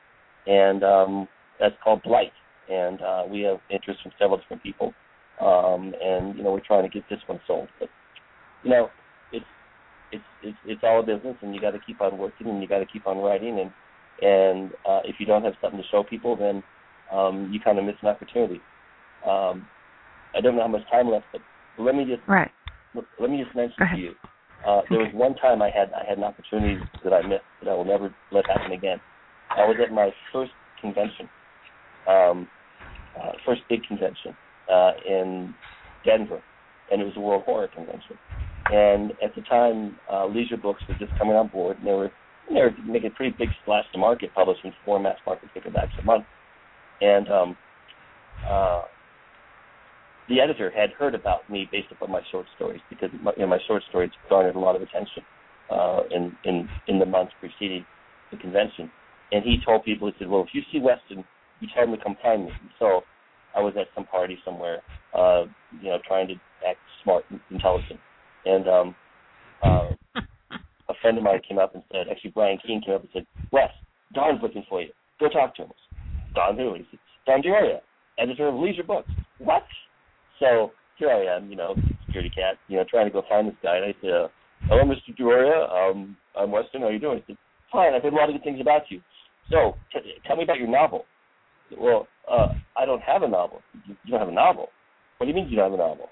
and 0.47 0.83
um, 0.83 1.29
that's 1.61 1.75
called 1.83 2.03
Blight. 2.03 2.33
And 2.71 3.01
uh, 3.03 3.25
we 3.29 3.43
have 3.43 3.59
interest 3.69 4.01
from 4.03 4.13
several 4.19 4.39
different 4.39 4.63
people, 4.63 4.95
um, 5.41 5.93
and 6.03 6.35
you 6.37 6.43
know 6.43 6.53
we're 6.53 6.61
trying 6.61 6.85
to 6.85 6.89
get 6.89 7.05
this 7.11 7.21
one 7.27 7.41
sold. 7.47 7.69
But 7.79 7.91
you 8.63 8.71
know, 8.71 8.91
it's 9.33 9.45
it's 10.13 10.25
it's 10.43 10.59
it's 10.65 10.81
all 10.83 11.01
a 11.01 11.03
business, 11.03 11.37
and 11.43 11.55
you 11.55 11.61
got 11.61 11.73
to 11.73 11.81
keep 11.87 12.01
on 12.01 12.17
working, 12.17 12.49
and 12.49 12.63
you 12.63 12.69
got 12.69 12.79
to 12.79 12.87
keep 12.87 13.07
on 13.07 13.19
writing, 13.19 13.61
and 13.61 13.71
and 14.23 14.71
uh, 14.89 15.01
if 15.05 15.17
you 15.19 15.27
don't 15.27 15.45
have 15.45 15.55
something 15.61 15.81
to 15.81 15.87
show 15.89 16.03
people, 16.03 16.37
then 16.37 16.63
um, 17.13 17.51
you 17.53 17.61
kind 17.61 17.79
of 17.79 17.85
miss 17.85 17.97
an 18.01 18.09
opportunity. 18.09 18.63
Um, 19.29 19.67
I 20.37 20.41
don't 20.41 20.57
know 20.57 20.63
how 20.63 20.69
much 20.69 20.89
time 20.91 21.11
left, 21.11 21.27
but 21.33 21.41
let 21.79 21.95
me 21.95 22.05
just 22.05 22.23
right. 22.29 22.51
let 23.21 23.31
me 23.31 23.43
just 23.43 23.55
mention 23.55 23.77
to 23.93 23.99
you. 23.99 24.15
Uh, 24.67 24.81
there 24.89 24.99
was 24.99 25.13
one 25.13 25.35
time 25.37 25.61
I 25.61 25.71
had 25.71 25.93
I 25.93 26.09
had 26.09 26.19
an 26.19 26.25
opportunity 26.25 26.83
that 27.05 27.13
I 27.13 27.23
missed 27.27 27.45
that 27.63 27.71
I 27.71 27.75
will 27.75 27.85
never 27.85 28.15
let 28.33 28.47
happen 28.47 28.73
again. 28.73 28.99
I 29.51 29.67
was 29.67 29.77
at 29.83 29.93
my 29.93 30.11
first 30.33 30.53
convention, 30.81 31.29
um, 32.09 32.49
uh, 33.21 33.33
first 33.45 33.63
big 33.69 33.83
convention 33.85 34.35
uh, 34.73 34.93
in 35.07 35.55
Denver, 36.05 36.43
and 36.91 37.01
it 37.01 37.05
was 37.05 37.15
a 37.17 37.21
World 37.21 37.45
Horror 37.45 37.69
Convention. 37.69 38.19
And 38.73 39.13
at 39.23 39.35
the 39.35 39.43
time, 39.43 39.99
uh, 40.11 40.27
Leisure 40.27 40.57
Books 40.57 40.83
was 40.89 40.97
just 40.99 41.13
coming 41.19 41.37
on 41.37 41.49
board, 41.49 41.79
and 41.79 41.87
they 41.87 41.93
were 41.93 42.11
they 42.49 42.61
were 42.61 42.73
making 42.87 43.11
a 43.11 43.15
pretty 43.15 43.35
big 43.39 43.49
splash 43.63 43.85
to 43.93 43.99
market, 43.99 44.31
publishing 44.35 44.73
four 44.85 44.99
mass 44.99 45.17
market 45.27 45.49
paperbacks 45.55 45.99
a 46.01 46.05
month. 46.05 46.25
And 47.01 47.29
um, 47.29 47.57
uh, 48.49 48.83
the 50.29 50.41
editor 50.41 50.71
had 50.71 50.91
heard 50.91 51.15
about 51.15 51.49
me 51.51 51.69
based 51.71 51.89
upon 51.91 52.11
my 52.11 52.21
short 52.31 52.47
stories 52.57 52.81
because 52.89 53.11
my, 53.23 53.33
you 53.37 53.43
know, 53.43 53.49
my 53.49 53.59
short 53.67 53.83
stories 53.89 54.11
garnered 54.29 54.57
a 54.57 54.59
lot 54.59 54.77
of 54.77 54.83
attention 54.83 55.23
uh, 55.71 56.01
in 56.11 56.37
in 56.45 56.69
in 56.89 56.99
the 56.99 57.07
months 57.07 57.33
preceding 57.41 57.85
the 58.31 58.37
convention. 58.39 58.91
And 59.33 59.43
he 59.43 59.59
told 59.65 59.85
people, 59.85 60.09
he 60.09 60.15
said, 60.19 60.29
"Well, 60.29 60.43
if 60.43 60.49
you 60.53 60.63
see 60.73 60.81
Weston, 60.81 61.25
you 61.61 61.69
tell 61.75 61.85
him 61.85 61.97
to 61.97 62.03
come 62.03 62.17
find 62.23 62.47
me." 62.47 62.53
So 62.79 63.03
I 63.55 63.61
was 63.61 63.75
at 63.79 63.87
some 63.95 64.05
party 64.05 64.39
somewhere, 64.45 64.81
uh, 65.15 65.45
you 65.81 65.91
know, 65.91 65.99
trying 66.07 66.29
to 66.29 66.35
act 66.69 66.79
smart 67.03 67.25
and 67.31 67.41
intelligent, 67.51 68.01
and 68.47 68.69
um, 68.69 68.95
uh, 69.63 69.91
a 70.89 70.95
friend 71.01 71.19
of 71.19 71.25
mine 71.25 71.41
came 71.47 71.59
up 71.59 71.75
and 71.75 71.83
said, 71.91 72.07
actually 72.11 72.31
Brian 72.31 72.59
Keene 72.65 72.83
came 72.83 72.95
up 72.95 73.03
and 73.03 73.11
said, 73.13 73.27
Wes, 73.53 73.71
Don's 74.13 74.41
looking 74.43 74.65
for 74.69 74.83
you. 74.83 74.91
Go 75.21 75.29
talk 75.29 75.57
to 75.57 75.63
him. 75.63 75.71
Don 76.35 76.57
who? 76.57 76.75
He 76.75 76.87
said, 76.91 77.01
Don 77.27 77.41
D'Auria, 77.41 77.81
editor 78.19 78.49
of 78.49 78.55
Leisure 78.57 78.83
Books. 78.83 79.11
What? 79.39 79.65
So 80.41 80.73
here 80.99 81.11
I 81.11 81.37
am, 81.37 81.51
you 81.51 81.57
know, 81.57 81.75
security 82.07 82.31
cat, 82.31 82.57
you 82.69 82.77
know, 82.77 82.85
trying 82.89 83.07
to 83.07 83.13
go 83.13 83.23
find 83.29 83.49
this 83.49 83.55
guy. 83.63 83.77
And 83.77 83.85
I 83.87 83.95
said, 84.01 84.11
uh, 84.11 84.29
hello, 84.69 84.83
Mr. 84.85 85.17
D'Auria. 85.17 85.69
Um, 85.71 86.17
I'm 86.39 86.51
Weston. 86.51 86.81
How 86.83 86.89
are 86.89 86.93
you 86.93 86.99
doing? 86.99 87.19
He 87.27 87.33
said, 87.33 87.39
fine. 87.73 87.95
I've 87.95 88.03
heard 88.03 88.13
a 88.13 88.17
lot 88.17 88.29
of 88.29 88.35
good 88.35 88.45
things 88.45 88.61
about 88.61 88.83
you. 88.91 89.01
So 89.51 89.75
t- 89.93 90.01
tell 90.27 90.37
me 90.37 90.45
about 90.45 90.59
your 90.59 90.69
novel. 90.69 91.05
Said, 91.71 91.79
well, 91.81 92.07
uh, 92.31 92.49
I 92.77 92.85
don't 92.87 93.03
have 93.03 93.23
a 93.23 93.29
novel. 93.29 93.61
You, 93.87 93.97
you 94.05 94.11
don't 94.11 94.21
have 94.21 94.29
a 94.29 94.33
novel. 94.33 94.69
What 95.19 95.27
do 95.27 95.31
you 95.31 95.35
mean 95.37 95.49
you 95.49 95.57
don't 95.57 95.71
have 95.71 95.81
a 95.81 95.83
novel? 95.83 96.09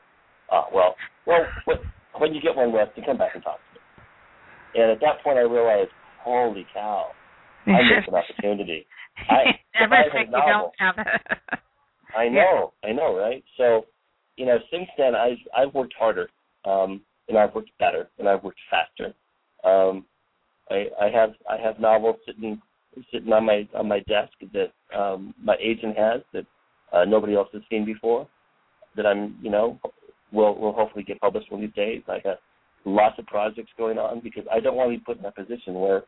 Ah, 0.50 0.66
well, 0.72 0.94
well, 1.26 1.46
what, 1.64 1.80
when 2.18 2.34
you 2.34 2.40
get 2.40 2.54
one, 2.54 2.72
Weston, 2.72 3.04
come 3.04 3.18
back 3.18 3.34
and 3.34 3.42
talk 3.42 3.56
to 3.56 3.78
me. 3.78 4.82
And 4.82 4.90
at 4.92 5.00
that 5.00 5.22
point, 5.24 5.38
I 5.38 5.42
realized, 5.42 5.90
holy 6.22 6.66
cow, 6.72 7.08
I 7.66 7.82
missed 7.82 8.08
an 8.08 8.14
opportunity. 8.14 8.86
I- 9.30 9.58
Never 9.80 9.94
if 9.94 10.12
I 10.14 10.18
had 10.18 10.26
you 10.26 10.32
don't 10.32 10.72
have. 10.78 10.96
I 12.14 12.28
know, 12.28 12.72
I 12.84 12.92
know, 12.92 13.16
right? 13.16 13.42
So, 13.56 13.86
you 14.37 14.47
know, 14.47 14.59
since 14.70 14.89
then 14.97 15.14
I've 15.14 15.39
I've 15.57 15.74
worked 15.74 15.95
harder, 15.99 16.28
um, 16.64 17.03
and 17.28 17.39
I've 17.39 17.55
worked 17.55 17.70
better, 17.78 18.09
and 18.18 18.28
I've 18.28 18.43
worked 18.43 18.61
faster. 18.70 19.14
Um, 19.64 20.05
I 20.70 20.87
I 21.01 21.11
have 21.11 21.35
I 21.51 21.57
have 21.59 21.78
novels 21.78 22.16
sitting 22.26 22.61
sitting 23.12 23.33
on 23.33 23.45
my 23.47 23.68
on 23.74 23.89
my 23.89 24.01
desk 24.01 24.33
that 24.53 24.72
um, 24.99 25.35
my 25.43 25.57
agent 25.61 25.97
has 25.97 26.20
that 26.33 26.47
uh, 26.93 27.05
nobody 27.05 27.35
else 27.35 27.49
has 27.53 27.62
seen 27.70 27.85
before. 27.85 28.26
That 28.97 29.07
I'm, 29.07 29.39
you 29.41 29.51
know, 29.51 29.80
will 30.33 30.59
will 30.59 30.72
hopefully 30.72 31.05
get 31.05 31.20
published 31.20 31.51
one 31.51 31.62
of 31.62 31.68
these 31.68 31.74
days. 31.74 32.03
I 32.09 32.20
have 32.24 32.39
lots 32.85 33.18
of 33.18 33.26
projects 33.26 33.70
going 33.78 33.99
on 33.99 34.20
because 34.20 34.45
I 34.53 34.61
don't 34.61 34.76
want 34.76 34.91
to 34.91 34.99
be 34.99 35.05
put 35.05 35.18
in 35.18 35.24
a 35.24 35.33
position 35.33 35.74
where 35.74 36.03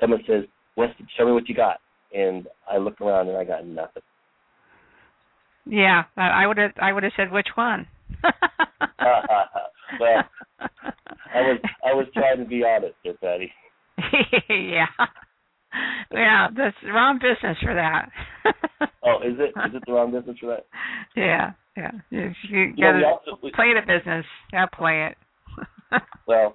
someone 0.00 0.22
says, 0.26 0.44
"Weston, 0.76 1.06
show 1.16 1.26
me 1.26 1.32
what 1.32 1.48
you 1.48 1.54
got," 1.54 1.80
and 2.14 2.46
I 2.70 2.78
look 2.78 3.00
around 3.00 3.28
and 3.28 3.36
I 3.36 3.44
got 3.44 3.66
nothing. 3.66 4.02
Yeah, 5.70 6.02
I 6.16 6.46
would 6.46 6.58
have. 6.58 6.72
I 6.80 6.92
would 6.92 7.02
have 7.02 7.12
said 7.16 7.32
which 7.32 7.48
one. 7.54 7.86
well, 10.00 10.24
I 11.34 11.40
was 11.40 11.60
I 11.84 11.94
was 11.94 12.06
trying 12.12 12.38
to 12.38 12.44
be 12.44 12.64
honest 12.64 12.94
there, 13.04 13.14
Patty. 13.14 13.52
yeah. 14.48 14.86
Yeah, 16.12 16.48
that's 16.56 16.76
the 16.82 16.92
wrong 16.92 17.18
business 17.18 17.56
for 17.62 17.74
that. 17.74 18.10
Oh, 19.02 19.16
is 19.24 19.34
it 19.38 19.50
is 19.66 19.74
it 19.74 19.82
the 19.86 19.92
wrong 19.92 20.12
business 20.12 20.36
for 20.38 20.48
that? 20.48 20.66
Yeah, 21.16 21.52
yeah. 21.74 21.90
You, 22.10 22.32
you 22.50 22.72
You 22.76 22.84
gotta 22.84 23.06
also 23.06 23.38
we, 23.42 23.50
play 23.50 23.72
the 23.74 23.80
business. 23.80 24.26
Yeah, 24.52 24.66
play 24.66 25.10
it. 25.10 26.02
well, 26.26 26.54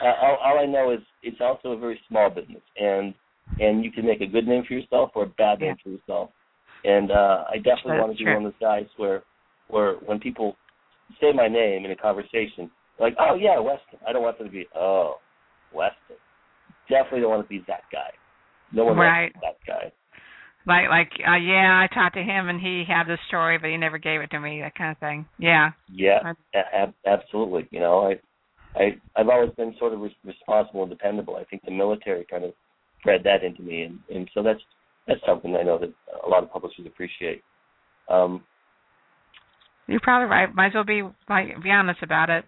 uh, 0.00 0.06
all, 0.06 0.38
all 0.42 0.58
I 0.60 0.66
know 0.66 0.92
is 0.92 1.00
it's 1.22 1.40
also 1.40 1.70
a 1.70 1.78
very 1.78 2.00
small 2.08 2.30
business, 2.30 2.62
and 2.78 3.12
and 3.58 3.84
you 3.84 3.90
can 3.90 4.06
make 4.06 4.20
a 4.20 4.26
good 4.26 4.46
name 4.46 4.62
for 4.66 4.74
yourself 4.74 5.10
or 5.16 5.24
a 5.24 5.28
bad 5.28 5.60
name 5.60 5.74
for 5.82 5.90
yourself. 5.90 6.30
And 6.84 7.10
uh, 7.10 7.44
I 7.50 7.56
definitely 7.56 7.92
That's 7.96 8.00
want 8.06 8.18
to 8.18 8.24
be 8.24 8.30
one 8.30 8.44
of 8.46 8.52
those 8.52 8.60
guys 8.60 8.86
where 8.96 9.22
where 9.68 9.94
when 10.04 10.20
people 10.20 10.56
say 11.20 11.32
my 11.34 11.48
name 11.48 11.84
in 11.84 11.90
a 11.90 11.96
conversation, 11.96 12.70
like, 12.98 13.14
oh 13.18 13.34
yeah, 13.34 13.58
Weston. 13.58 13.98
I 14.06 14.12
don't 14.12 14.22
want 14.22 14.38
them 14.38 14.46
to 14.48 14.52
be, 14.52 14.66
oh, 14.76 15.16
Weston. 15.72 16.16
Definitely 16.88 17.20
don't 17.20 17.30
want 17.30 17.44
to 17.44 17.48
be 17.48 17.64
that 17.66 17.82
guy. 17.90 18.10
No 18.72 18.84
one 18.84 18.96
Right. 18.96 19.32
wants 19.34 19.56
that 19.66 19.66
guy. 19.66 19.92
like, 20.66 20.88
like, 20.88 21.10
uh, 21.26 21.36
yeah, 21.36 21.80
I 21.84 21.94
talked 21.94 22.16
to 22.16 22.22
him 22.22 22.48
and 22.48 22.60
he 22.60 22.84
had 22.86 23.04
this 23.04 23.18
story, 23.28 23.58
but 23.58 23.70
he 23.70 23.76
never 23.76 23.98
gave 23.98 24.20
it 24.20 24.30
to 24.30 24.40
me. 24.40 24.60
That 24.60 24.74
kind 24.74 24.90
of 24.92 24.98
thing. 24.98 25.26
Yeah. 25.38 25.70
Yeah, 25.90 26.32
ab- 26.54 26.94
absolutely. 27.06 27.68
You 27.70 27.80
know, 27.80 28.00
I, 28.10 28.78
I, 28.78 28.96
I've 29.16 29.28
always 29.28 29.50
been 29.56 29.74
sort 29.78 29.92
of 29.92 30.00
re- 30.00 30.16
responsible 30.24 30.82
and 30.82 30.90
dependable. 30.90 31.36
I 31.36 31.44
think 31.44 31.64
the 31.64 31.70
military 31.70 32.26
kind 32.30 32.44
of 32.44 32.52
bred 33.02 33.22
that 33.24 33.44
into 33.44 33.62
me, 33.62 33.82
and 33.82 33.98
and 34.14 34.30
so 34.34 34.42
that's 34.42 34.60
that's 35.06 35.20
something 35.26 35.56
I 35.56 35.62
know 35.62 35.78
that 35.78 35.92
a 36.24 36.28
lot 36.28 36.42
of 36.42 36.50
publishers 36.52 36.86
appreciate. 36.86 37.42
Um, 38.08 38.42
You're 39.86 40.00
probably 40.00 40.28
right. 40.28 40.54
Might 40.54 40.68
as 40.68 40.74
well 40.74 40.84
be 40.84 41.02
like 41.28 41.62
be 41.62 41.70
honest 41.70 42.02
about 42.02 42.30
it. 42.30 42.44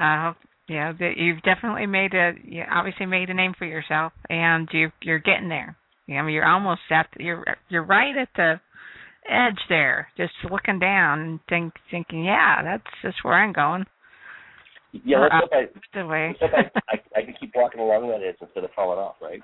Uh, 0.00 0.32
you 0.68 0.76
know, 0.76 0.92
that 0.98 1.12
you've 1.16 1.42
definitely 1.42 1.86
made 1.86 2.12
a 2.14 2.32
you 2.44 2.62
obviously 2.70 3.06
made 3.06 3.30
a 3.30 3.34
name 3.34 3.54
for 3.58 3.66
yourself, 3.66 4.12
and 4.28 4.68
you 4.72 4.90
you're 5.02 5.18
getting 5.20 5.48
there. 5.48 5.76
You 6.06 6.16
know, 6.16 6.26
you're 6.26 6.46
almost 6.48 6.80
at 6.90 7.08
you're 7.18 7.44
you're 7.68 7.84
right 7.84 8.16
at 8.16 8.28
the 8.36 8.60
edge 9.28 9.58
there, 9.68 10.08
just 10.16 10.32
looking 10.50 10.78
down 10.78 11.20
and 11.20 11.40
think 11.48 11.74
thinking, 11.90 12.24
yeah, 12.24 12.62
that's 12.62 12.84
just 13.02 13.24
where 13.24 13.34
I'm 13.34 13.52
going. 13.52 13.84
yeah, 15.04 15.20
let's 15.20 15.34
Or 15.34 15.40
hope 15.40 15.50
I, 15.52 15.98
The 15.98 16.06
way, 16.06 16.36
let's 16.40 16.52
hope 16.52 16.72
I, 16.88 16.94
I, 16.96 17.20
I 17.20 17.24
can 17.24 17.34
keep 17.38 17.52
walking 17.54 17.80
along 17.80 18.08
that 18.08 18.26
edge 18.26 18.36
instead 18.40 18.64
of 18.64 18.70
falling 18.74 18.98
off, 18.98 19.16
right? 19.20 19.40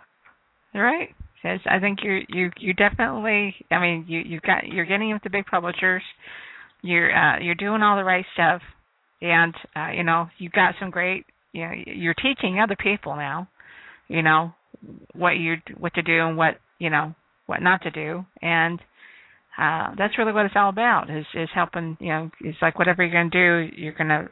right? 0.75 1.09
Yes, 1.45 1.61
I 1.67 1.81
think 1.81 1.99
you 2.03 2.21
you 2.29 2.51
you 2.59 2.73
definitely. 2.73 3.55
I 3.71 3.81
mean, 3.81 4.05
you 4.09 4.21
you've 4.21 4.43
got 4.43 4.67
you're 4.67 4.85
getting 4.87 5.11
into 5.11 5.29
big 5.31 5.47
publishers. 5.47 6.03
You're 6.83 7.15
uh, 7.15 7.41
you're 7.41 7.55
doing 7.57 7.83
all 7.83 7.97
the 7.97 8.05
right 8.05 8.25
stuff, 8.35 8.63
and 9.21 9.55
uh, 9.75 9.91
you 9.91 10.05
know 10.05 10.29
you've 10.39 10.53
got 10.53 10.75
some 10.79 10.91
great. 10.91 11.27
You 11.53 11.63
know, 11.67 11.73
you're 11.87 12.15
teaching 12.15 12.61
other 12.61 12.77
people 12.77 13.17
now. 13.17 13.49
You 14.09 14.23
know 14.23 14.53
what 15.15 15.33
you 15.33 15.57
what 15.79 15.95
to 15.95 16.03
do 16.03 16.27
and 16.27 16.37
what 16.37 16.59
you 16.79 16.91
know 16.91 17.15
what 17.47 17.61
not 17.61 17.83
to 17.83 17.91
do, 17.91 18.25
and 18.41 18.81
uh 19.59 19.95
that's 19.99 20.17
really 20.19 20.33
what 20.33 20.47
it's 20.47 20.55
all 20.57 20.71
about 20.71 21.11
is 21.11 21.27
is 21.35 21.49
helping 21.55 21.97
you 22.01 22.09
know 22.09 22.31
it's 22.41 22.59
like 22.63 22.79
whatever 22.79 23.05
you're 23.05 23.23
to 23.23 23.31
do 23.69 23.77
you're 23.77 23.93
to 23.93 24.29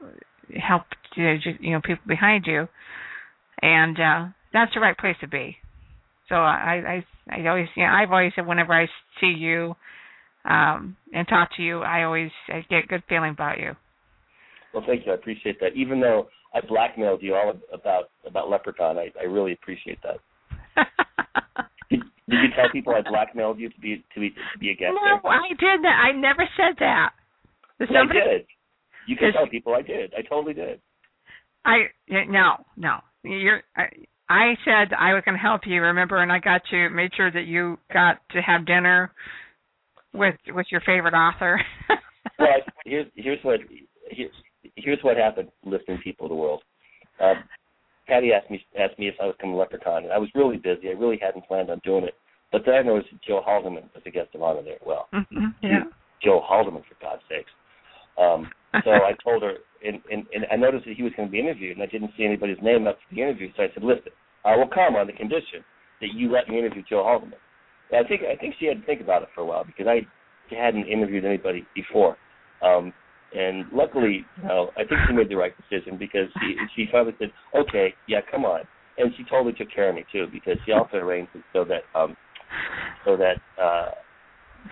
help 0.59 0.82
you 1.15 1.37
you 1.61 1.73
know 1.73 1.81
people 1.85 2.03
behind 2.09 2.47
you 2.47 2.66
and 3.61 4.01
uh 4.01 4.27
that's 4.53 4.73
the 4.74 4.81
right 4.81 4.97
place 4.97 5.16
to 5.20 5.28
be 5.28 5.57
so 6.31 6.36
i 6.36 7.02
i 7.28 7.36
i 7.36 7.47
always 7.48 7.69
you 7.77 7.82
know 7.85 7.90
i've 7.90 8.11
always 8.11 8.32
said 8.35 8.47
whenever 8.47 8.73
i 8.73 8.86
see 9.20 9.35
you 9.36 9.74
um 10.48 10.97
and 11.12 11.28
talk 11.28 11.51
to 11.57 11.62
you 11.62 11.81
i 11.81 12.05
always 12.05 12.31
i 12.48 12.65
get 12.70 12.85
a 12.85 12.86
good 12.86 13.02
feeling 13.11 13.32
about 13.32 13.59
you 13.59 13.77
Well, 14.73 14.85
thank 14.86 15.05
you. 15.05 15.12
I 15.12 15.16
appreciate 15.16 15.59
that. 15.61 15.74
Even 15.74 16.01
though 16.01 16.28
I 16.55 16.61
blackmailed 16.66 17.23
you 17.23 17.35
all 17.35 17.52
about 17.73 18.11
about 18.24 18.47
LepreCon, 18.48 18.97
I, 18.98 19.11
I 19.20 19.24
really 19.24 19.52
appreciate 19.52 19.98
that. 20.02 20.19
Did, 21.90 22.01
did 22.31 22.39
you 22.44 22.51
tell 22.55 22.70
people 22.70 22.94
I 22.94 23.02
blackmailed 23.02 23.59
you 23.59 23.69
to 23.69 23.81
be 23.81 24.05
to 24.15 24.20
be 24.20 24.31
to 24.31 24.59
be 24.61 24.70
a 24.70 24.77
guest 24.77 24.94
no 24.94 25.19
there? 25.24 25.32
i 25.32 25.48
did 25.48 25.82
that 25.82 25.97
i 26.07 26.12
never 26.12 26.44
said 26.57 26.77
that 26.78 27.11
Did 27.81 27.89
somebody 27.93 28.20
I 28.20 28.32
did. 28.39 28.47
You 29.09 29.16
can 29.16 29.32
tell 29.32 29.48
people 29.48 29.74
I 29.74 29.82
did. 29.82 30.15
I 30.16 30.23
totally 30.23 30.55
did. 30.55 30.81
I 31.65 31.90
no 32.09 32.65
no 32.77 32.98
you're 33.24 33.62
I, 33.77 33.85
I 34.31 34.55
said 34.65 34.94
I 34.97 35.12
was 35.12 35.23
going 35.24 35.36
to 35.36 35.43
help 35.43 35.62
you 35.66 35.82
remember 35.82 36.23
and 36.23 36.31
I 36.31 36.39
got 36.39 36.62
you 36.70 36.89
made 36.89 37.11
sure 37.16 37.31
that 37.32 37.47
you 37.47 37.78
got 37.93 38.19
to 38.31 38.40
have 38.40 38.65
dinner 38.65 39.11
with 40.15 40.36
with 40.55 40.66
your 40.70 40.81
favorite 40.86 41.15
author. 41.15 41.61
Well, 42.39 42.48
here's 42.86 43.07
here's 43.16 43.39
what 43.43 43.61
here's, 44.11 44.31
here's 44.77 44.98
what 45.02 45.19
happened. 45.19 45.48
Listening 45.65 45.98
people 46.02 46.24
of 46.27 46.31
the 46.31 46.36
world. 46.36 46.62
Um, 47.20 47.44
Patty 48.07 48.31
asked 48.32 48.51
me 48.51 48.65
asked 48.78 48.98
me 48.98 49.09
if 49.09 49.15
I 49.20 49.27
was 49.27 49.35
coming 49.40 49.57
to 49.57 49.62
LepreCon, 49.62 50.05
and 50.05 50.12
I 50.12 50.16
was 50.19 50.28
really 50.35 50.57
busy. 50.57 50.89
I 50.89 50.93
really 50.93 51.19
hadn't 51.20 51.47
planned 51.47 51.70
on 51.70 51.81
doing 51.85 52.05
it. 52.05 52.15
But 52.51 52.62
then 52.65 52.74
I 52.74 52.82
noticed 52.82 53.11
Joe 53.27 53.43
Haldeman 53.47 53.90
was 53.94 54.02
a 54.07 54.11
guest 54.11 54.35
of 54.35 54.43
honor 54.43 54.62
there. 54.62 54.78
Well, 54.85 55.09
Mhm, 55.12 55.55
yeah. 55.62 55.85
Joe 56.23 56.40
Haldeman, 56.40 56.82
for 56.89 56.97
God's 57.01 57.23
sakes. 57.28 57.51
Um, 58.19 58.51
so 58.85 58.90
I 58.90 59.12
told 59.23 59.43
her, 59.43 59.59
and, 59.85 60.01
and, 60.11 60.27
and 60.35 60.44
I 60.52 60.57
noticed 60.57 60.85
that 60.86 60.97
he 60.97 61.02
was 61.02 61.12
going 61.16 61.28
to 61.28 61.32
be 61.32 61.40
interviewed, 61.40 61.77
and 61.77 61.82
I 61.82 61.86
didn't 61.86 62.12
see 62.16 62.24
anybody's 62.24 62.61
name 62.62 62.86
up 62.86 62.98
for 63.09 63.15
the 63.15 63.23
interview. 63.23 63.51
So 63.57 63.62
I 63.65 63.69
said, 63.73 63.82
"Listen, 63.82 64.12
I 64.44 64.57
will 64.57 64.69
come 64.69 64.97
on 64.97 65.07
the 65.07 65.12
condition 65.12 65.65
that 66.01 66.12
you 66.15 66.31
let 66.31 66.48
me 66.48 66.59
interview 66.59 66.82
Joe 66.89 67.05
Haldeman." 67.05 67.39
And 67.90 68.05
I 68.05 68.09
think 68.09 68.23
I 68.23 68.36
think 68.36 68.55
she 68.59 68.66
had 68.66 68.81
to 68.81 68.86
think 68.86 69.01
about 69.01 69.23
it 69.23 69.28
for 69.35 69.43
a 69.43 69.47
while 69.47 69.65
because 69.65 69.86
I 69.86 70.07
hadn't 70.55 70.86
interviewed 70.86 71.24
anybody 71.24 71.66
before. 71.74 72.16
Um, 72.62 72.93
and 73.35 73.65
luckily, 73.73 74.27
you 74.43 74.48
know, 74.48 74.70
I 74.77 74.85
think 74.85 75.01
she 75.07 75.15
made 75.15 75.28
the 75.28 75.36
right 75.36 75.52
decision 75.57 75.97
because 75.97 76.28
she 76.40 76.57
she 76.74 76.89
finally 76.90 77.15
said, 77.19 77.32
"Okay, 77.55 77.94
yeah, 78.09 78.20
come 78.31 78.44
on." 78.44 78.62
And 78.98 79.12
she 79.16 79.24
totally 79.24 79.55
took 79.55 79.73
care 79.73 79.89
of 79.89 79.94
me 79.94 80.05
too 80.12 80.27
because 80.32 80.57
she 80.66 80.73
also 80.73 80.98
arranged 80.98 81.31
it 81.35 81.43
so 81.52 81.65
that 81.65 81.82
um, 81.98 82.16
so 83.05 83.16
that 83.16 83.36
uh, 83.61 83.93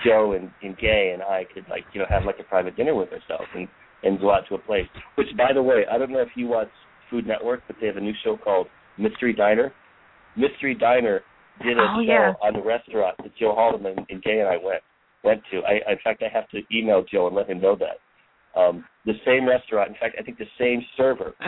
Joe 0.05 0.33
and, 0.33 0.51
and 0.63 0.77
Gay 0.77 1.13
and 1.15 1.23
I 1.23 1.47
could 1.53 1.65
like 1.71 1.85
you 1.93 2.01
know 2.01 2.07
have 2.11 2.25
like 2.25 2.39
a 2.41 2.45
private 2.45 2.77
dinner 2.77 2.95
with 2.95 3.09
ourselves 3.13 3.49
and 3.55 3.69
and 4.03 4.21
go 4.21 4.31
out 4.33 4.43
to 4.49 4.55
a 4.55 4.59
place. 4.59 4.87
Which, 5.17 5.29
by 5.37 5.53
the 5.53 5.63
way, 5.63 5.85
I 5.91 5.99
don't 5.99 6.11
know 6.11 6.21
if 6.21 6.29
you 6.37 6.47
watch 6.47 6.69
Food 7.11 7.27
Network, 7.27 7.63
but 7.67 7.77
they 7.81 7.87
have 7.87 7.97
a 7.97 8.01
new 8.01 8.15
show 8.25 8.37
called 8.37 8.69
Mystery 8.99 9.33
Diner. 9.33 9.73
Mystery 10.37 10.75
Diner 10.75 11.23
did 11.65 11.79
a 11.79 11.83
Oh, 11.83 11.97
show 11.97 12.01
yeah. 12.03 12.33
on 12.43 12.53
the 12.55 12.63
restaurant 12.63 13.17
that 13.19 13.35
Joe 13.37 13.55
Haldeman 13.57 14.07
and 14.11 14.23
Gay 14.23 14.41
and 14.41 14.49
I 14.49 14.57
went 14.57 14.83
went 15.25 15.43
to. 15.51 15.63
I 15.65 15.91
in 15.91 15.99
fact 16.05 16.23
I 16.23 16.29
have 16.33 16.49
to 16.51 16.61
email 16.73 17.03
Joe 17.11 17.27
and 17.27 17.35
let 17.35 17.49
him 17.51 17.61
know 17.61 17.77
that. 17.77 17.99
Um, 18.59 18.85
the 19.05 19.15
same 19.27 19.49
restaurant, 19.49 19.89
in 19.91 19.95
fact, 19.97 20.17
I 20.19 20.23
think 20.23 20.39
the 20.39 20.47
same 20.59 20.85
server. 20.97 21.35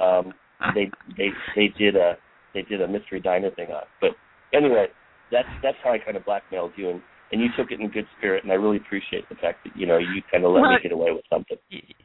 Um, 0.00 0.32
they 0.76 0.88
they 1.16 1.30
they 1.56 1.68
did 1.76 1.96
a 1.96 2.16
they 2.54 2.62
did 2.62 2.80
a 2.80 2.86
mystery 2.86 3.18
diner 3.18 3.50
thing 3.50 3.70
on. 3.72 3.82
But 4.00 4.10
anyway, 4.54 4.86
that's 5.32 5.48
that's 5.60 5.76
how 5.82 5.90
I 5.92 5.98
kind 5.98 6.16
of 6.16 6.24
blackmailed 6.24 6.70
you, 6.76 6.90
and 6.90 7.02
and 7.30 7.40
you 7.40 7.48
took 7.56 7.70
it 7.70 7.80
in 7.80 7.88
good 7.90 8.06
spirit, 8.18 8.42
and 8.42 8.52
I 8.52 8.56
really 8.56 8.78
appreciate 8.78 9.28
the 9.28 9.34
fact 9.36 9.64
that 9.64 9.76
you 9.76 9.86
know 9.86 9.98
you 9.98 10.22
kind 10.30 10.44
of 10.44 10.52
let 10.52 10.62
Well, 10.62 10.72
me 10.72 10.78
get 10.82 10.92
away 10.92 11.10
with 11.12 11.24
something. 11.30 11.56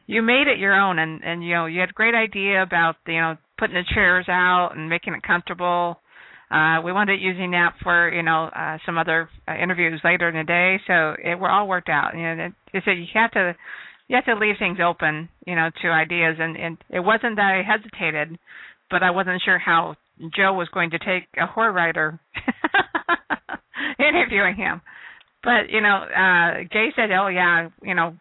You 0.06 0.22
made 0.22 0.46
it 0.48 0.58
your 0.58 0.74
own 0.74 0.98
and 0.98 1.22
and 1.24 1.42
you 1.44 1.54
know 1.54 1.66
you 1.66 1.80
had 1.80 1.90
a 1.90 1.94
great 1.94 2.14
idea 2.14 2.62
about 2.62 2.96
you 3.06 3.20
know 3.20 3.36
putting 3.58 3.74
the 3.74 3.84
chairs 3.94 4.26
out 4.28 4.72
and 4.76 4.88
making 4.88 5.14
it 5.14 5.22
comfortable. 5.22 6.00
Uh 6.50 6.80
we 6.84 6.92
wound 6.92 7.10
up 7.10 7.16
using 7.18 7.52
that 7.52 7.74
for 7.82 8.12
you 8.12 8.22
know 8.22 8.44
uh 8.54 8.78
some 8.84 8.98
other 8.98 9.28
uh, 9.48 9.54
interviews 9.56 10.00
later 10.04 10.28
in 10.28 10.36
the 10.36 10.44
day 10.44 10.78
so 10.86 11.14
it 11.18 11.38
were 11.38 11.50
all 11.50 11.66
worked 11.66 11.88
out. 11.88 12.14
You 12.14 12.22
know 12.22 12.44
it, 12.72 12.82
that 12.84 12.94
you 12.96 13.06
have 13.14 13.30
to 13.32 13.56
you 14.08 14.16
have 14.16 14.26
to 14.26 14.34
leave 14.34 14.56
things 14.58 14.78
open 14.84 15.28
you 15.46 15.54
know 15.54 15.70
to 15.82 15.88
ideas 15.88 16.36
and 16.38 16.56
and 16.56 16.76
it 16.90 17.00
wasn't 17.00 17.36
that 17.36 17.52
i 17.54 17.62
hesitated 17.66 18.38
but 18.90 19.02
i 19.02 19.10
wasn't 19.10 19.40
sure 19.44 19.58
how 19.58 19.94
joe 20.36 20.52
was 20.52 20.68
going 20.74 20.90
to 20.90 20.98
take 20.98 21.24
a 21.40 21.46
horror 21.46 21.72
writer 21.72 22.20
interviewing 23.98 24.56
him 24.56 24.80
but 25.44 25.68
you 25.70 25.80
know, 25.80 25.96
uh 26.08 26.64
Gay 26.72 26.88
said, 26.96 27.10
"Oh 27.12 27.28
yeah, 27.28 27.68
you 27.82 27.94
know, 27.94 28.16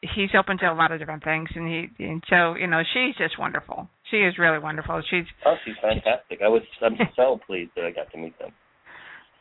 he's 0.00 0.30
open 0.38 0.58
to 0.58 0.72
a 0.72 0.74
lot 0.74 0.90
of 0.92 0.98
different 0.98 1.22
things," 1.24 1.48
and 1.54 1.68
he 1.68 2.04
and 2.04 2.22
so 2.28 2.54
you 2.54 2.66
know, 2.66 2.82
she's 2.92 3.14
just 3.16 3.38
wonderful. 3.38 3.88
She 4.10 4.18
is 4.18 4.38
really 4.38 4.58
wonderful. 4.58 5.02
She's 5.08 5.24
Oh, 5.46 5.54
she's 5.64 5.76
fantastic. 5.80 6.40
I 6.44 6.48
was 6.48 6.62
I'm 6.82 6.96
so 7.16 7.38
pleased 7.46 7.70
that 7.76 7.84
I 7.84 7.90
got 7.90 8.10
to 8.12 8.18
meet 8.18 8.38
them. 8.38 8.50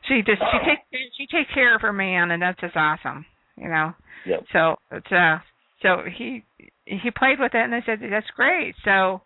she 0.07 0.21
just 0.25 0.41
she 0.41 0.59
takes 0.69 1.15
she 1.17 1.25
takes 1.27 1.51
care 1.53 1.73
of 1.75 1.81
her 1.81 1.93
man, 1.93 2.31
and 2.31 2.41
that's 2.41 2.59
just 2.59 2.75
awesome. 2.75 3.25
You 3.57 3.69
know, 3.69 3.93
Yep. 4.25 4.43
so 4.53 4.75
it's 4.91 5.11
uh 5.11 5.39
so 5.81 6.03
he 6.17 6.43
he 6.85 7.09
played 7.11 7.39
with 7.39 7.53
it, 7.55 7.61
and 7.63 7.73
I 7.73 7.81
said 7.85 7.99
that's 8.11 8.29
great. 8.35 8.75
So. 8.85 9.21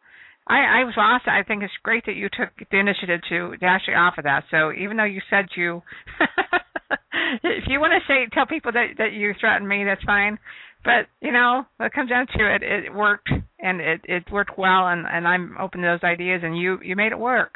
I, 0.48 0.82
I 0.82 0.84
was 0.84 0.94
also. 0.96 1.32
I 1.32 1.42
think 1.42 1.64
it's 1.64 1.74
great 1.82 2.06
that 2.06 2.14
you 2.14 2.30
took 2.30 2.50
the 2.70 2.78
initiative 2.78 3.20
to, 3.30 3.58
to 3.58 3.66
actually 3.66 3.96
offer 3.96 4.22
that. 4.22 4.44
So 4.52 4.72
even 4.72 4.96
though 4.96 5.04
you 5.04 5.20
said 5.28 5.46
you, 5.58 5.82
if 7.44 7.64
you 7.68 7.80
want 7.80 7.94
to 7.94 8.08
say 8.08 8.28
tell 8.34 8.46
people 8.46 8.72
that 8.72 8.98
that 8.98 9.14
you 9.14 9.34
threatened 9.40 9.68
me, 9.68 9.84
that's 9.84 10.04
fine. 10.04 10.38
But 10.84 11.08
you 11.22 11.32
know, 11.32 11.66
when 11.78 11.88
it 11.88 11.94
comes 11.94 12.10
down 12.10 12.28
to 12.28 12.56
it, 12.56 12.64
it 12.64 12.94
worked 12.94 13.30
and 13.60 13.82
it 13.82 14.02
it 14.06 14.24
worked 14.32 14.58
well, 14.58 14.88
and 14.88 15.06
and 15.10 15.28
I'm 15.28 15.58
open 15.60 15.82
to 15.82 15.88
those 15.88 16.04
ideas, 16.04 16.42
and 16.44 16.58
you 16.58 16.80
you 16.84 16.96
made 16.96 17.12
it 17.12 17.20
work. 17.20 17.56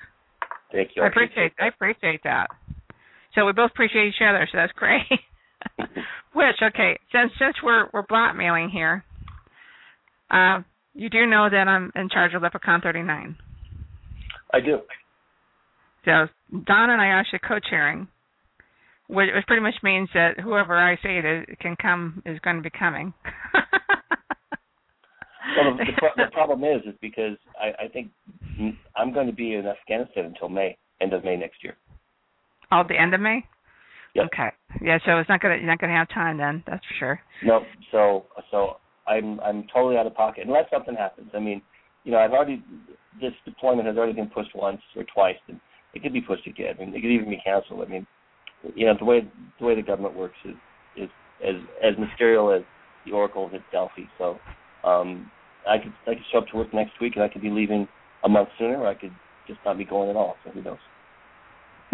Thank 0.72 0.92
you. 0.96 1.04
I 1.04 1.08
appreciate 1.08 1.54
I 1.60 1.68
appreciate 1.68 2.22
that. 2.24 2.48
So 3.36 3.46
we 3.46 3.54
both 3.54 3.72
appreciate 3.72 4.08
each 4.08 4.22
other, 4.28 4.48
so 4.52 4.58
that's 4.58 4.74
great. 4.74 5.06
Which 6.34 6.56
okay, 6.62 7.00
since 7.12 7.32
since 7.40 7.56
we're 7.64 7.88
we're 7.94 8.06
blackmailing 8.08 8.70
here, 8.70 9.04
uh, 10.32 10.62
you 10.94 11.10
do 11.10 11.26
know 11.26 11.48
that 11.50 11.68
I'm 11.68 11.92
in 11.96 12.10
charge 12.10 12.34
of 12.34 12.42
LepreCon 12.42 12.82
39. 12.82 13.38
I 14.52 14.60
do. 14.60 14.80
So 16.06 16.28
Don 16.52 16.90
and 16.90 17.02
I 17.02 17.08
are 17.08 17.20
actually 17.20 17.40
co-chairing, 17.48 18.08
which 19.10 19.30
pretty 19.48 19.62
much 19.62 19.76
means 19.84 20.08
that 20.14 20.40
whoever 20.40 20.78
I 20.78 20.96
say 20.98 21.18
it 21.18 21.60
can 21.60 21.76
come 21.82 22.22
is 22.26 22.40
going 22.40 22.58
to 22.58 22.62
be 22.62 22.70
coming. 22.70 23.14
Well, 25.58 25.78
the, 25.78 25.86
the, 25.86 25.92
pro- 25.98 26.26
the 26.26 26.32
problem 26.32 26.64
is, 26.64 26.82
is 26.86 26.96
because 27.02 27.38
I, 27.60 27.86
I 27.86 27.88
think 27.88 28.12
I'm 28.96 29.14
going 29.14 29.28
to 29.28 29.34
be 29.34 29.56
in 29.56 29.66
Afghanistan 29.66 30.26
until 30.26 30.50
May, 30.50 30.78
end 31.02 31.14
of 31.14 31.24
May 31.24 31.38
next 31.38 31.64
year. 31.64 31.76
Oh, 32.72 32.84
the 32.88 33.00
end 33.00 33.14
of 33.14 33.22
May. 33.22 33.44
Yep. 34.16 34.26
Okay. 34.34 34.50
Yeah. 34.82 35.00
So 35.06 35.18
it's 35.18 35.30
not 35.30 35.42
gonna 35.42 35.56
you're 35.56 35.68
not 35.68 35.80
gonna 35.80 35.94
have 35.94 36.10
time 36.10 36.38
then. 36.38 36.64
That's 36.68 36.84
for 36.86 36.94
sure. 36.98 37.20
No, 37.44 37.62
so 37.92 38.26
so 38.50 38.78
I'm 39.08 39.40
I'm 39.40 39.66
totally 39.74 39.98
out 39.98 40.08
of 40.08 40.16
pocket 40.16 40.44
unless 40.48 40.66
something 40.72 40.96
happens. 40.96 41.30
I 41.34 41.40
mean, 41.40 41.62
you 42.04 42.12
know, 42.12 42.18
I've 42.18 42.32
already 42.32 42.64
this 43.22 43.34
deployment 43.46 43.88
has 43.88 43.98
already 43.98 44.14
been 44.14 44.30
pushed 44.30 44.56
once 44.56 44.82
or 44.96 45.04
twice, 45.14 45.36
and 45.48 45.60
it 45.94 46.02
could 46.02 46.14
be 46.14 46.22
pushed 46.22 46.48
again. 46.48 46.76
I 46.80 46.86
mean, 46.86 46.96
it 46.96 47.02
could 47.02 47.12
even 47.12 47.30
be 47.30 47.42
canceled. 47.44 47.86
I 47.86 47.90
mean, 47.90 48.08
you 48.76 48.86
know, 48.86 48.94
the 48.98 49.06
way 49.06 49.22
the 49.60 49.66
way 49.66 49.76
the 49.76 49.82
government 49.82 50.16
works 50.16 50.38
is 50.46 50.56
is 50.98 51.10
as 51.44 51.56
as 51.84 51.94
mysterious 52.00 52.62
as 52.62 52.66
the 53.06 53.12
Oracle 53.14 53.50
at 53.54 53.62
Delphi. 53.72 54.04
So, 54.18 54.40
um, 54.84 55.32
I 55.68 55.78
could 55.78 55.94
I 56.08 56.16
could 56.16 56.24
show 56.32 56.40
up 56.40 56.48
to 56.48 56.58
work 56.58 56.74
next 56.74 57.00
week, 57.02 57.14
and 57.16 57.24
I 57.24 57.30
could 57.30 57.42
be 57.42 57.50
leaving 57.50 57.88
a 58.24 58.30
month 58.30 58.50
sooner, 58.58 58.78
or 58.78 58.88
I 58.88 58.96
could 58.96 59.14
just 59.48 59.60
not 59.66 59.78
be 59.78 59.86
going 59.86 60.10
at 60.10 60.16
all. 60.16 60.36
So 60.44 60.52
who 60.52 60.62
knows? 60.62 60.78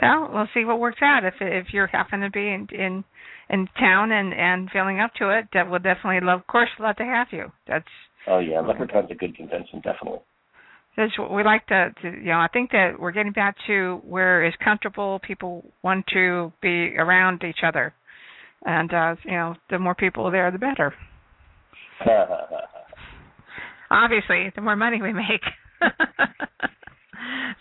Well, 0.02 0.30
we'll 0.34 0.50
see 0.54 0.66
what 0.66 0.80
works 0.80 1.00
out. 1.02 1.24
If 1.24 1.36
if 1.40 1.68
you're 1.72 1.88
happen 1.88 2.20
to 2.22 2.30
be 2.30 2.48
in 2.48 2.68
in 2.72 3.04
in 3.50 3.68
town 3.80 4.12
and 4.12 4.34
and 4.34 4.70
feeling 4.72 5.00
up 5.00 5.14
to 5.20 5.38
it, 5.38 5.48
that 5.54 5.70
we'll 5.70 5.80
definitely 5.80 6.26
love. 6.26 6.42
Of 6.42 6.48
course, 6.48 6.70
love 6.80 6.98
to 6.98 7.06
have 7.06 7.28
you. 7.32 7.52
That's 7.68 7.86
Oh 8.28 8.40
yeah, 8.40 8.56
LepreCon's 8.56 9.12
a 9.12 9.16
good 9.16 9.36
convention, 9.36 9.82
definitely. 9.84 10.20
What 11.18 11.34
we 11.34 11.44
like 11.44 11.68
to, 11.68 11.94
to 12.02 12.10
you 12.10 12.28
know. 12.28 12.40
I 12.40 12.48
think 12.52 12.72
that 12.72 13.00
we're 13.00 13.12
getting 13.12 13.34
back 13.34 13.56
to 13.68 14.02
where 14.06 14.44
it's 14.46 14.58
comfortable. 14.64 15.20
People 15.20 15.66
want 15.84 16.06
to 16.14 16.54
be 16.62 16.96
around 16.98 17.44
each 17.44 17.60
other, 17.66 17.94
and 18.66 18.94
uh, 18.94 19.16
you 19.24 19.32
know, 19.32 19.56
the 19.70 19.80
more 19.80 19.96
people 19.96 20.30
there, 20.32 20.52
the 20.52 20.58
better. 20.58 20.94
Obviously, 23.92 24.52
the 24.56 24.62
more 24.62 24.76
money 24.76 25.02
we 25.02 25.14
make. 25.14 25.44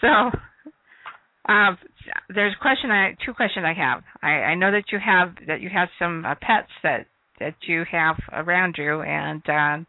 so, 0.00 0.30
um, 1.52 1.78
there's 2.28 2.54
a 2.58 2.62
question. 2.62 2.90
I 2.90 3.16
two 3.24 3.34
questions 3.34 3.64
I 3.66 3.74
have. 3.74 4.02
I, 4.22 4.28
I 4.28 4.54
know 4.54 4.70
that 4.70 4.84
you 4.92 4.98
have 5.04 5.34
that 5.46 5.60
you 5.60 5.70
have 5.70 5.88
some 5.98 6.24
uh, 6.24 6.34
pets 6.40 6.70
that 6.82 7.06
that 7.40 7.54
you 7.66 7.84
have 7.90 8.16
around 8.32 8.76
you, 8.78 9.02
and 9.02 9.42
um, 9.48 9.86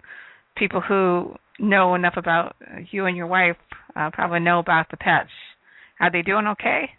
people 0.55 0.81
who 0.81 1.35
know 1.59 1.95
enough 1.95 2.15
about 2.17 2.55
you 2.91 3.05
and 3.05 3.15
your 3.15 3.27
wife 3.27 3.57
uh, 3.95 4.09
probably 4.11 4.39
know 4.39 4.59
about 4.59 4.89
the 4.91 4.97
pets. 4.97 5.29
Are 5.99 6.11
they 6.11 6.21
doing 6.21 6.47
okay? 6.47 6.89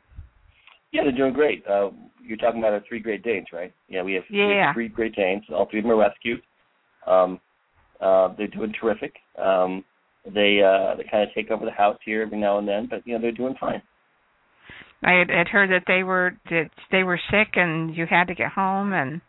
Yeah, 0.93 1.03
they're 1.03 1.13
doing 1.13 1.35
great. 1.35 1.65
Uh, 1.67 1.91
you're 2.23 2.39
talking 2.39 2.61
about 2.61 2.73
our 2.73 2.83
three 2.89 3.01
Great 3.01 3.23
Danes, 3.23 3.49
right? 3.53 3.73
Yeah, 3.89 4.03
we 4.03 4.15
have, 4.15 4.25
we 4.31 4.39
have 4.39 4.75
three 4.75 4.89
Great 4.89 5.15
Danes. 5.15 5.45
All 5.51 5.69
three 5.71 5.81
of 5.81 5.85
them 5.85 5.93
are 5.93 5.97
rescued. 5.97 6.41
Um, 7.07 7.41
uh, 8.01 8.35
they're 8.37 8.49
doing 8.49 8.73
terrific. 8.79 9.15
Um, 9.43 9.85
they 10.25 10.61
uh, 10.61 10.97
they 10.97 11.05
kind 11.11 11.23
of 11.23 11.35
take 11.35 11.51
over 11.51 11.65
the 11.65 11.71
house 11.71 11.99
here 12.05 12.23
every 12.23 12.39
now 12.39 12.59
and 12.59 12.67
then, 12.67 12.89
but 12.91 13.07
you 13.07 13.15
know 13.15 13.21
they're 13.21 13.33
doing 13.33 13.55
fine. 13.61 13.81
I 15.05 15.13
had, 15.13 15.31
had 15.31 15.49
heard 15.49 15.71
that 15.71 15.85
they 15.87 16.03
were 16.03 16.33
that 16.51 16.71
they 16.91 17.05
were 17.05 17.21
sick 17.31 17.49
and 17.55 17.95
you 17.95 18.07
had 18.09 18.25
to 18.29 18.35
get 18.35 18.51
home 18.51 18.93
and 18.93 19.21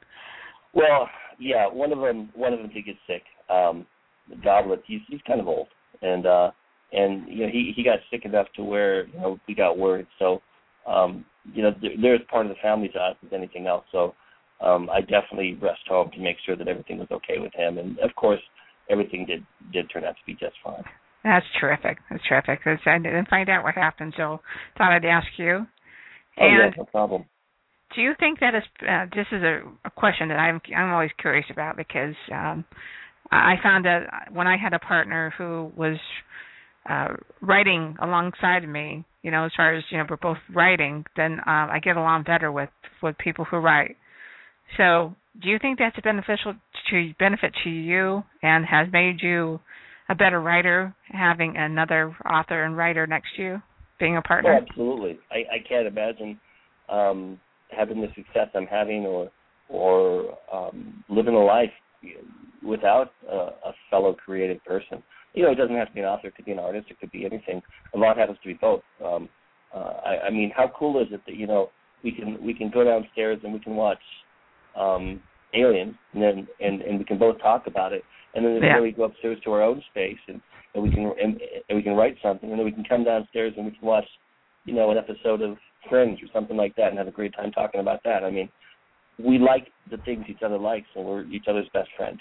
Well, 0.74 1.10
yeah, 1.40 1.68
one 1.68 1.92
of 1.92 2.00
them 2.00 2.30
one 2.34 2.54
of 2.54 2.60
them 2.60 2.72
did 2.74 2.86
get 2.86 2.96
sick. 3.06 3.24
Um, 3.50 3.86
the 4.30 4.36
Goblet, 4.38 4.84
he's 4.86 5.02
he's 5.08 5.22
kind 5.28 5.40
of 5.40 5.48
old, 5.48 5.68
and 6.02 6.26
uh, 6.26 6.52
and 6.94 7.28
you 7.28 7.46
know 7.46 7.52
he 7.52 7.74
he 7.76 7.84
got 7.84 8.00
sick 8.12 8.26
enough 8.26 8.48
to 8.56 8.64
where 8.64 9.08
you 9.08 9.20
know 9.20 9.40
we 9.48 9.56
got 9.56 9.78
worried. 9.78 10.08
So 10.20 10.42
um, 10.88 11.26
you 11.54 11.64
know 11.64 11.72
they're 12.02 12.16
as 12.16 12.22
part 12.30 12.46
of 12.46 12.50
the 12.50 12.62
family 12.62 12.90
to 12.90 13.00
us 13.00 13.16
as 13.26 13.34
anything 13.34 13.68
else. 13.68 13.86
So 13.92 14.14
um, 14.62 14.90
I 14.90 15.02
definitely 15.02 15.58
rushed 15.62 15.88
home 15.88 16.10
to 16.14 16.20
make 16.20 16.38
sure 16.46 16.56
that 16.56 16.68
everything 16.68 16.98
was 17.00 17.08
okay 17.12 17.40
with 17.40 17.54
him, 17.54 17.78
and 17.78 17.98
of 18.00 18.14
course 18.16 18.42
everything 18.90 19.26
did 19.26 19.46
did 19.74 19.90
turn 19.92 20.04
out 20.04 20.16
to 20.16 20.26
be 20.26 20.34
just 20.34 20.56
fine. 20.64 20.84
that's 21.24 21.46
terrific. 21.60 21.98
That's 22.10 22.24
terrific. 22.28 22.64
'Cause 22.64 22.80
I 22.86 22.98
didn't 22.98 23.30
find 23.30 23.50
out 23.50 23.64
what 23.64 23.76
happened, 23.76 24.14
so 24.16 24.40
thought 24.78 24.92
I'd 24.92 25.06
ask 25.06 25.28
you. 25.38 25.68
Oh 26.40 26.48
yeah, 26.48 26.66
And 26.66 26.76
no 26.78 26.86
problem. 26.86 27.26
do 27.96 28.02
you 28.02 28.14
think 28.20 28.40
that 28.40 28.54
is 28.56 28.64
uh, 28.88 29.06
this 29.16 29.28
is 29.32 29.44
a, 29.44 29.62
a 29.86 29.90
question 29.92 30.28
that 30.30 30.40
I'm 30.40 30.62
I'm 30.76 30.92
always 30.94 31.12
curious 31.20 31.46
about 31.50 31.78
because 31.78 32.16
um 32.32 32.66
I 33.32 33.56
found 33.62 33.86
that 33.86 34.32
when 34.32 34.48
I 34.48 34.58
had 34.58 34.74
a 34.74 34.80
partner 34.80 35.34
who 35.38 35.72
was 35.76 35.98
uh 36.90 37.10
writing 37.42 37.96
alongside 38.02 38.64
of 38.64 38.70
me, 38.70 39.06
you 39.22 39.32
know, 39.32 39.46
as 39.46 39.52
far 39.56 39.76
as 39.76 39.84
you 39.90 39.98
know, 39.98 40.06
we're 40.10 40.18
both 40.18 40.38
writing, 40.54 41.06
then 41.16 41.40
uh, 41.40 41.68
I 41.72 41.80
get 41.84 41.98
along 41.98 42.24
better 42.24 42.52
with 42.52 42.70
with 43.04 43.18
people 43.18 43.46
who 43.46 43.58
write. 43.58 43.98
So, 44.78 45.16
do 45.42 45.50
you 45.50 45.60
think 45.60 45.80
that's 45.80 45.98
beneficial 46.04 46.56
to 46.92 47.14
benefit 47.20 47.54
to 47.64 47.70
you 47.70 48.24
and 48.42 48.66
has 48.66 48.88
made 48.92 49.22
you 49.22 49.60
a 50.10 50.16
better 50.16 50.40
writer 50.42 50.96
having 51.12 51.56
another 51.58 52.16
author 52.30 52.64
and 52.64 52.78
writer 52.78 53.06
next 53.08 53.36
to 53.36 53.42
you, 53.42 53.62
being 54.00 54.16
a 54.16 54.22
Oh, 54.22 54.28
partner? 54.28 54.62
absolutely. 54.62 55.20
I, 55.32 55.56
I 55.56 55.68
can't 55.68 55.88
imagine 55.88 56.40
um, 56.90 57.40
having 57.76 58.02
the 58.02 58.08
success 58.16 58.48
I'm 58.56 58.68
having, 58.68 59.06
or 59.06 59.30
or 59.70 60.38
um, 60.54 61.04
living 61.10 61.34
a 61.34 61.44
life 61.44 61.72
without 62.66 63.12
a, 63.30 63.36
a 63.36 63.74
fellow 63.90 64.14
creative 64.14 64.64
person. 64.66 65.04
You 65.34 65.44
know, 65.44 65.52
it 65.52 65.56
doesn't 65.56 65.76
have 65.76 65.90
to 65.90 65.94
be 65.94 66.00
an 66.02 66.08
author; 66.08 66.28
it 66.28 66.36
could 66.36 66.46
be 66.46 66.52
an 66.52 66.60
artist, 66.60 66.88
it 66.90 67.00
could 67.00 67.12
be 67.12 67.26
anything. 67.26 67.62
A 67.94 67.98
lot 67.98 68.18
happens 68.18 68.40
to 68.42 68.48
be 68.48 68.56
both. 68.56 68.82
Um, 69.04 69.30
uh, 69.76 69.94
I, 70.06 70.28
I 70.28 70.30
mean, 70.30 70.52
how 70.56 70.72
cool 70.78 71.02
is 71.02 71.08
it 71.12 71.22
that 71.26 71.36
you 71.36 71.48
know 71.48 71.70
we 72.04 72.12
can 72.12 72.42
we 72.44 72.54
can 72.54 72.70
go 72.70 72.84
downstairs 72.84 73.40
and 73.44 73.54
we 73.54 73.60
can 73.60 73.76
watch 73.76 74.02
um, 74.76 75.22
Alien, 75.54 75.98
and 76.14 76.22
then 76.24 76.48
and 76.60 76.82
and 76.82 77.00
we 77.00 77.06
can 77.06 77.18
both 77.18 77.40
talk 77.42 77.68
about 77.68 77.94
it, 77.94 78.04
and 78.34 78.46
then, 78.46 78.64
Yeah. 78.64 78.80
we 78.80 78.92
go 78.92 79.04
upstairs 79.04 79.40
to 79.44 79.52
our 79.52 79.62
own 79.62 79.82
space 79.92 80.20
and 80.28 80.42
and 80.74 80.84
we 80.84 80.92
can 80.92 81.12
and, 81.22 81.40
and 81.70 81.76
we 81.78 81.84
can 81.84 81.96
write 81.96 82.18
something, 82.22 82.50
and 82.50 82.60
then 82.60 82.66
we 82.66 82.72
can 82.72 82.84
come 82.84 83.04
downstairs 83.04 83.54
and 83.58 83.66
we 83.66 83.72
can 83.72 83.88
watch, 83.88 84.08
you 84.66 84.74
know, 84.74 84.92
an 84.92 84.98
episode 84.98 85.42
of 85.42 85.58
Friends 85.90 86.20
or 86.22 86.28
something 86.34 86.58
like 86.58 86.76
that, 86.76 86.90
and 86.90 86.98
have 86.98 87.08
a 87.08 87.12
great 87.12 87.34
time 87.34 87.52
talking 87.52 87.80
about 87.80 88.04
that. 88.04 88.24
I 88.24 88.30
mean, 88.32 88.50
we 89.20 89.40
like 89.40 89.68
the 89.90 89.98
things 89.98 90.26
each 90.30 90.44
other 90.44 90.58
likes, 90.58 90.88
and 90.96 91.06
we're 91.06 91.26
each 91.26 91.46
other's 91.48 91.68
best 91.74 91.90
friend. 91.98 92.20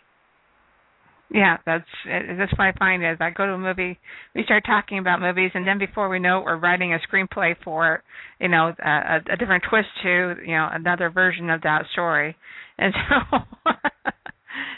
Yeah, 1.28 1.56
that's 1.66 1.85
that's 2.06 2.52
what 2.52 2.68
I 2.68 2.73
find 2.78 3.05
is 3.05 3.18
I 3.20 3.31
go 3.31 3.47
to 3.47 3.52
a 3.52 3.59
movie, 3.59 3.98
we 4.35 4.44
start 4.44 4.64
talking 4.64 4.98
about 4.98 5.20
movies, 5.20 5.51
and 5.55 5.66
then 5.66 5.78
before 5.78 6.09
we 6.09 6.20
know 6.20 6.39
it, 6.39 6.44
we're 6.44 6.56
writing 6.56 6.94
a 6.94 6.98
screenplay 6.98 7.56
for, 7.64 8.02
you 8.40 8.48
know, 8.48 8.73
a, 8.78 9.18
a 9.32 9.36
different 9.36 9.64
twist 9.68 9.89
to, 10.05 10.36
you 10.47 10.55
know, 10.55 10.68
another 10.70 11.10
version 11.10 11.51
of 11.51 11.62
that 11.62 11.82
story, 11.93 12.36
and 12.78 12.94
so 13.09 13.73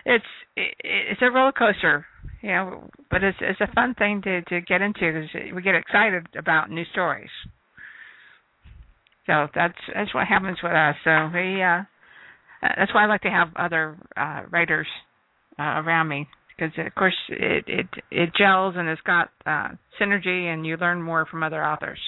it's 0.07 0.25
it, 0.57 0.75
it's 0.83 1.21
a 1.23 1.31
roller 1.31 1.53
coaster, 1.53 2.07
you 2.41 2.49
know, 2.49 2.89
but 3.11 3.23
it's 3.23 3.39
it's 3.43 3.61
a 3.61 3.73
fun 3.75 3.95
thing 3.95 4.23
to 4.23 4.41
to 4.43 4.63
get 4.63 4.81
into 4.81 5.01
because 5.01 5.55
we 5.55 5.61
get 5.61 5.75
excited 5.75 6.29
about 6.35 6.71
new 6.71 6.85
stories. 6.93 7.31
So 9.27 9.49
that's 9.55 9.79
that's 9.95 10.15
what 10.15 10.27
happens 10.27 10.57
with 10.63 10.73
us. 10.73 10.97
So 11.05 11.31
we 11.35 11.63
uh, 11.63 11.83
that's 12.63 12.93
why 12.95 13.05
I 13.05 13.07
like 13.07 13.23
to 13.23 13.31
have 13.31 13.49
other 13.57 13.97
uh, 14.17 14.43
writers 14.51 14.87
uh, 15.59 15.83
around 15.83 16.09
me 16.09 16.29
because 16.57 16.73
of 16.85 16.95
course 16.95 17.17
it 17.29 17.65
it 17.67 17.87
it 18.11 18.31
gels 18.37 18.75
and 18.77 18.89
it's 18.89 19.01
got 19.03 19.31
uh 19.47 19.69
synergy 20.01 20.53
and 20.53 20.67
you 20.67 20.77
learn 20.77 21.01
more 21.03 21.27
from 21.27 21.43
other 21.43 21.65
authors 21.65 22.01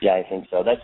Yeah, 0.00 0.12
I 0.14 0.28
think 0.28 0.46
so. 0.50 0.62
That's 0.64 0.80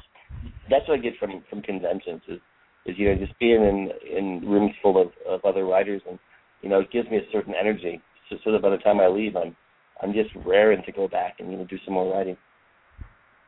that's 0.71 0.87
what 0.89 0.99
I 0.99 1.03
get 1.03 1.15
from 1.19 1.43
from 1.49 1.63
conventions 1.63 2.23
is 2.29 2.41
is 2.87 2.95
you 2.99 3.09
know 3.09 3.19
just 3.19 3.39
being 3.39 3.63
in 3.63 3.91
in 4.17 4.49
rooms 4.49 4.73
full 4.83 5.01
of 5.01 5.09
of 5.29 5.45
other 5.45 5.65
writers 5.65 6.03
and 6.09 6.19
you 6.63 6.69
know 6.69 6.81
it 6.81 6.91
gives 6.93 7.09
me 7.11 7.17
a 7.19 7.33
certain 7.33 7.55
energy 7.59 8.01
so, 8.31 8.37
so 8.45 8.53
that 8.53 8.63
by 8.63 8.71
the 8.71 8.79
time 8.79 9.01
I 9.01 9.09
leave 9.09 9.37
I'm 9.37 9.57
I'm 10.03 10.13
just 10.13 10.31
raring 10.45 10.83
to 10.85 10.93
go 10.93 11.09
back 11.09 11.37
and 11.39 11.51
you 11.51 11.59
know 11.59 11.65
do 11.65 11.79
some 11.85 11.95
more 11.95 12.13
writing. 12.13 12.37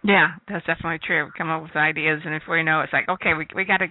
yeah 0.03 0.29
that's 0.49 0.67
definitely 0.67 1.01
true 1.05 1.25
we 1.25 1.31
come 1.37 1.51
up 1.51 1.63
with 1.63 1.77
ideas 1.77 2.21
and 2.25 2.39
before 2.41 2.59
you 2.59 2.65
know 2.65 2.81
it, 2.81 2.85
it's 2.85 2.93
like 2.93 3.09
okay 3.09 3.35
we 3.35 3.47
we 3.55 3.65
got 3.65 3.79
to 3.79 3.87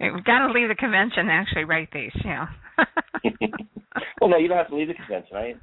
we 0.00 0.22
got 0.24 0.46
to 0.46 0.52
leave 0.52 0.68
the 0.68 0.74
convention 0.74 1.28
and 1.28 1.30
actually 1.30 1.64
write 1.64 1.88
these 1.92 2.12
you 2.24 2.30
know 2.30 2.46
well, 4.20 4.30
no, 4.30 4.36
you 4.36 4.48
don't 4.48 4.58
have 4.58 4.68
to 4.68 4.76
leave 4.76 4.88
the 4.88 4.94
convention. 4.94 5.36
I 5.36 5.54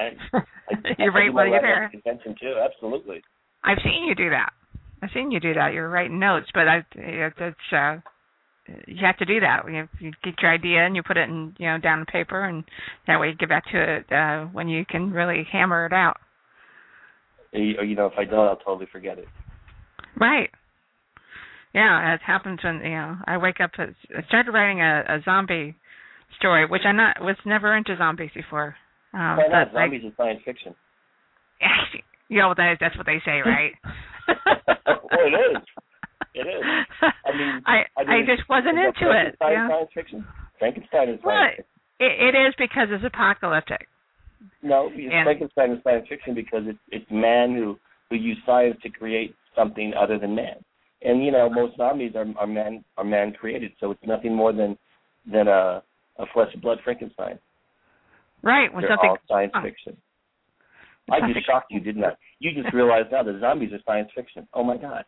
I, 0.00 0.10
I, 0.34 0.38
I 0.70 0.94
you 0.98 1.10
write 1.10 1.32
while 1.32 1.46
you're 1.46 1.60
there 1.60 1.90
the 1.92 2.00
convention 2.00 2.34
too. 2.40 2.54
Absolutely. 2.62 3.22
I've 3.64 3.78
seen 3.84 4.04
you 4.06 4.14
do 4.14 4.30
that. 4.30 4.50
I've 5.02 5.10
seen 5.14 5.30
you 5.30 5.40
do 5.40 5.54
that. 5.54 5.72
You're 5.72 5.88
writing 5.88 6.18
notes, 6.18 6.46
but 6.54 6.68
I 6.68 6.84
it's 6.94 7.56
uh 7.72 7.96
you 8.86 9.06
have 9.06 9.16
to 9.18 9.24
do 9.24 9.40
that. 9.40 9.62
You, 9.70 9.88
you 10.00 10.12
get 10.24 10.34
your 10.42 10.52
idea 10.52 10.84
and 10.84 10.96
you 10.96 11.02
put 11.02 11.16
it 11.16 11.28
in 11.28 11.54
you 11.58 11.66
know 11.66 11.78
down 11.78 12.00
on 12.00 12.06
paper, 12.06 12.44
and 12.44 12.64
that 13.06 13.20
way 13.20 13.28
you 13.28 13.34
get 13.34 13.48
back 13.48 13.64
to 13.72 13.96
it 13.96 14.12
uh 14.12 14.46
when 14.46 14.68
you 14.68 14.84
can 14.84 15.10
really 15.12 15.46
hammer 15.50 15.86
it 15.86 15.92
out. 15.92 16.16
You 17.52 17.82
you 17.82 17.94
know, 17.94 18.06
if 18.06 18.18
I 18.18 18.24
don't, 18.24 18.48
I'll 18.48 18.56
totally 18.56 18.88
forget 18.90 19.18
it. 19.18 19.28
Right. 20.18 20.50
Yeah, 21.76 22.14
it 22.14 22.22
happens 22.26 22.60
when 22.64 22.76
you 22.76 22.96
know 22.96 23.16
I 23.26 23.36
wake 23.36 23.60
up. 23.62 23.72
I 23.78 23.92
started 24.28 24.50
writing 24.50 24.80
a, 24.80 25.04
a 25.06 25.20
zombie 25.26 25.76
story, 26.38 26.64
which 26.64 26.82
I 26.86 26.92
not 26.92 27.20
was 27.20 27.36
never 27.44 27.76
into 27.76 27.94
zombies 27.98 28.30
before. 28.34 28.74
Um, 29.12 29.36
Why 29.36 29.46
not? 29.52 29.72
but 29.72 29.78
I- 29.80 29.84
Zombies 29.84 30.04
is 30.04 30.12
science 30.16 30.40
fiction. 30.42 30.74
you 32.28 32.40
know 32.40 32.54
that, 32.56 32.78
that's 32.80 32.96
what 32.96 33.04
they 33.04 33.20
say, 33.26 33.40
right? 33.44 33.72
well, 34.86 35.20
it 35.20 35.36
is. 35.36 35.62
It 36.34 36.46
is. 36.48 36.64
I 37.02 37.36
mean, 37.36 37.62
I 37.66 37.84
I, 37.96 38.00
I 38.00 38.20
just 38.24 38.48
wasn't 38.48 38.78
into 38.78 39.12
it. 39.12 39.36
Frankenstein 39.36 39.52
you 39.52 39.58
know? 39.58 39.68
science 39.68 39.90
fiction. 39.94 40.26
Frankenstein 40.58 41.08
is 41.10 41.20
Well, 41.22 41.36
science 41.36 41.56
fiction. 41.56 41.72
It, 42.00 42.34
it 42.34 42.38
is 42.48 42.54
because 42.58 42.88
it's 42.90 43.04
apocalyptic. 43.04 43.86
No, 44.62 44.88
and- 44.88 45.24
Frankenstein 45.24 45.72
is 45.72 45.84
science 45.84 46.06
fiction 46.08 46.34
because 46.34 46.62
it's 46.64 46.78
it's 46.90 47.10
man 47.10 47.54
who 47.54 47.76
who 48.08 48.16
used 48.16 48.40
science 48.46 48.76
to 48.82 48.88
create 48.88 49.34
something 49.54 49.92
other 49.92 50.18
than 50.18 50.34
man. 50.34 50.56
And 51.02 51.24
you 51.24 51.30
know, 51.30 51.48
most 51.50 51.76
zombies 51.76 52.12
are 52.14 52.26
are 52.38 52.46
man 52.46 52.84
are 52.96 53.04
man 53.04 53.32
created, 53.32 53.72
so 53.80 53.90
it's 53.90 54.06
nothing 54.06 54.34
more 54.34 54.52
than 54.52 54.78
than 55.30 55.48
a 55.48 55.82
a 56.18 56.24
flesh 56.32 56.48
and 56.52 56.62
blood 56.62 56.78
Frankenstein. 56.84 57.38
Right. 58.42 58.72
When 58.72 58.82
They're 58.82 58.98
all 58.98 59.18
science 59.28 59.52
oh, 59.54 59.62
fiction. 59.62 59.96
I 61.10 61.20
just 61.32 61.46
shocked 61.46 61.68
you, 61.70 61.80
didn't 61.80 62.04
I? 62.04 62.12
You 62.40 62.50
just 62.60 62.74
realized 62.74 63.12
now 63.12 63.22
that 63.22 63.40
zombies 63.40 63.72
are 63.72 63.78
science 63.86 64.10
fiction. 64.14 64.48
Oh 64.54 64.64
my 64.64 64.76
god. 64.76 65.04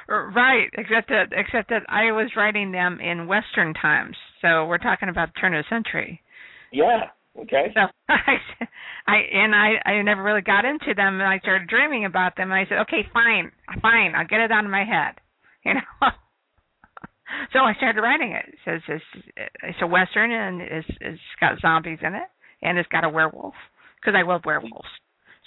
right, 0.08 0.70
except 0.74 1.10
that 1.10 1.28
except 1.32 1.70
that 1.70 1.84
I 1.90 2.12
was 2.12 2.32
writing 2.36 2.72
them 2.72 3.00
in 3.00 3.28
Western 3.28 3.74
times, 3.74 4.16
so 4.42 4.66
we're 4.66 4.78
talking 4.78 5.10
about 5.10 5.34
the 5.34 5.40
turn 5.40 5.56
of 5.56 5.66
the 5.66 5.76
century. 5.76 6.22
yeah. 6.72 7.08
Okay. 7.40 7.74
So 7.74 7.82
I, 8.10 8.38
I 9.08 9.16
and 9.34 9.56
I 9.56 9.90
I 9.90 10.02
never 10.02 10.24
really 10.24 10.42
got 10.42 10.66
into 10.66 10.94
them, 10.96 11.20
and 11.20 11.24
I 11.24 11.40
started 11.40 11.68
dreaming 11.68 12.06
about 12.06 12.36
them. 12.36 12.52
And 12.52 12.60
I 12.60 12.66
said, 12.70 12.80
okay, 12.82 13.08
fine, 13.14 13.52
fine, 13.82 14.14
I'll 14.16 14.28
get 14.28 14.40
it 14.40 14.52
out 14.52 14.66
of 14.66 14.72
my 14.72 14.84
head, 14.84 15.16
you 15.66 15.74
know. 15.74 16.10
so 17.52 17.60
I 17.60 17.74
started 17.76 18.02
writing 18.02 18.32
it. 18.32 18.46
It 18.48 18.60
says 18.66 18.82
it's, 18.88 19.26
it's 19.64 19.78
a 19.82 19.88
western, 19.88 20.32
and 20.32 20.62
it's 20.62 20.88
it's 21.02 21.22
got 21.40 21.60
zombies 21.60 22.00
in 22.02 22.14
it, 22.14 22.28
and 22.62 22.78
it's 22.78 22.90
got 22.90 23.04
a 23.04 23.10
werewolf 23.10 23.56
because 24.00 24.16
I 24.18 24.28
love 24.28 24.42
werewolves. 24.46 24.88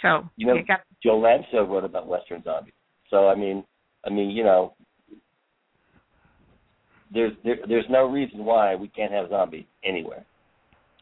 So 0.02 0.28
You 0.36 0.48
know, 0.48 0.54
you 0.54 0.64
got 0.64 0.80
Joe 1.02 1.18
Lansdale 1.18 1.64
wrote 1.64 1.84
about 1.84 2.06
Western 2.08 2.42
zombies. 2.42 2.74
So 3.10 3.28
I 3.28 3.36
mean, 3.36 3.64
I 4.04 4.10
mean, 4.10 4.30
you 4.30 4.42
know, 4.42 4.74
there's 7.12 7.32
there, 7.44 7.58
there's 7.68 7.86
no 7.88 8.06
reason 8.06 8.44
why 8.44 8.74
we 8.74 8.88
can't 8.88 9.12
have 9.12 9.30
zombies 9.30 9.64
anywhere. 9.84 10.24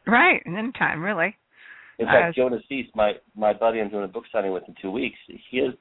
Right 0.06 0.42
in 0.44 0.56
any 0.56 0.72
time, 0.72 1.02
really. 1.02 1.36
In 1.98 2.08
Uh, 2.08 2.12
fact, 2.12 2.36
Joe 2.36 2.48
Nassise, 2.48 2.90
my 2.94 3.12
my 3.34 3.52
buddy, 3.52 3.80
I'm 3.80 3.88
doing 3.88 4.04
a 4.04 4.08
book 4.08 4.24
signing 4.32 4.52
with 4.52 4.64
in 4.68 4.74
two 4.80 4.90
weeks. 4.90 5.18
His 5.50 5.72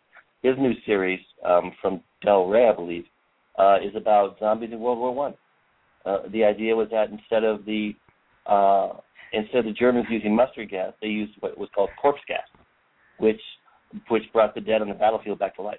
his 0.41 0.55
new 0.57 0.73
series 0.85 1.19
um, 1.43 1.71
from 1.81 2.01
Del 2.21 2.47
Rey, 2.47 2.69
I 2.69 2.73
believe, 2.73 3.05
uh, 3.57 3.77
is 3.83 3.95
about 3.95 4.37
zombies 4.39 4.71
in 4.71 4.79
World 4.79 4.99
War 4.99 5.13
One. 5.13 5.33
Uh, 6.05 6.19
the 6.31 6.43
idea 6.43 6.75
was 6.75 6.89
that 6.91 7.09
instead 7.09 7.43
of 7.43 7.65
the 7.65 7.95
uh, 8.45 8.93
instead 9.31 9.59
of 9.59 9.65
the 9.65 9.71
Germans 9.73 10.05
using 10.09 10.35
mustard 10.35 10.69
gas, 10.69 10.93
they 11.01 11.07
used 11.07 11.33
what 11.39 11.57
was 11.57 11.69
called 11.73 11.89
corpse 12.01 12.21
gas, 12.27 12.47
which 13.17 13.41
which 14.09 14.23
brought 14.33 14.53
the 14.55 14.61
dead 14.61 14.81
on 14.81 14.89
the 14.89 14.93
battlefield 14.93 15.39
back 15.39 15.55
to 15.55 15.61
life. 15.61 15.77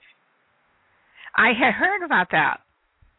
I 1.37 1.49
had 1.49 1.75
heard 1.75 2.05
about 2.05 2.29
that. 2.31 2.61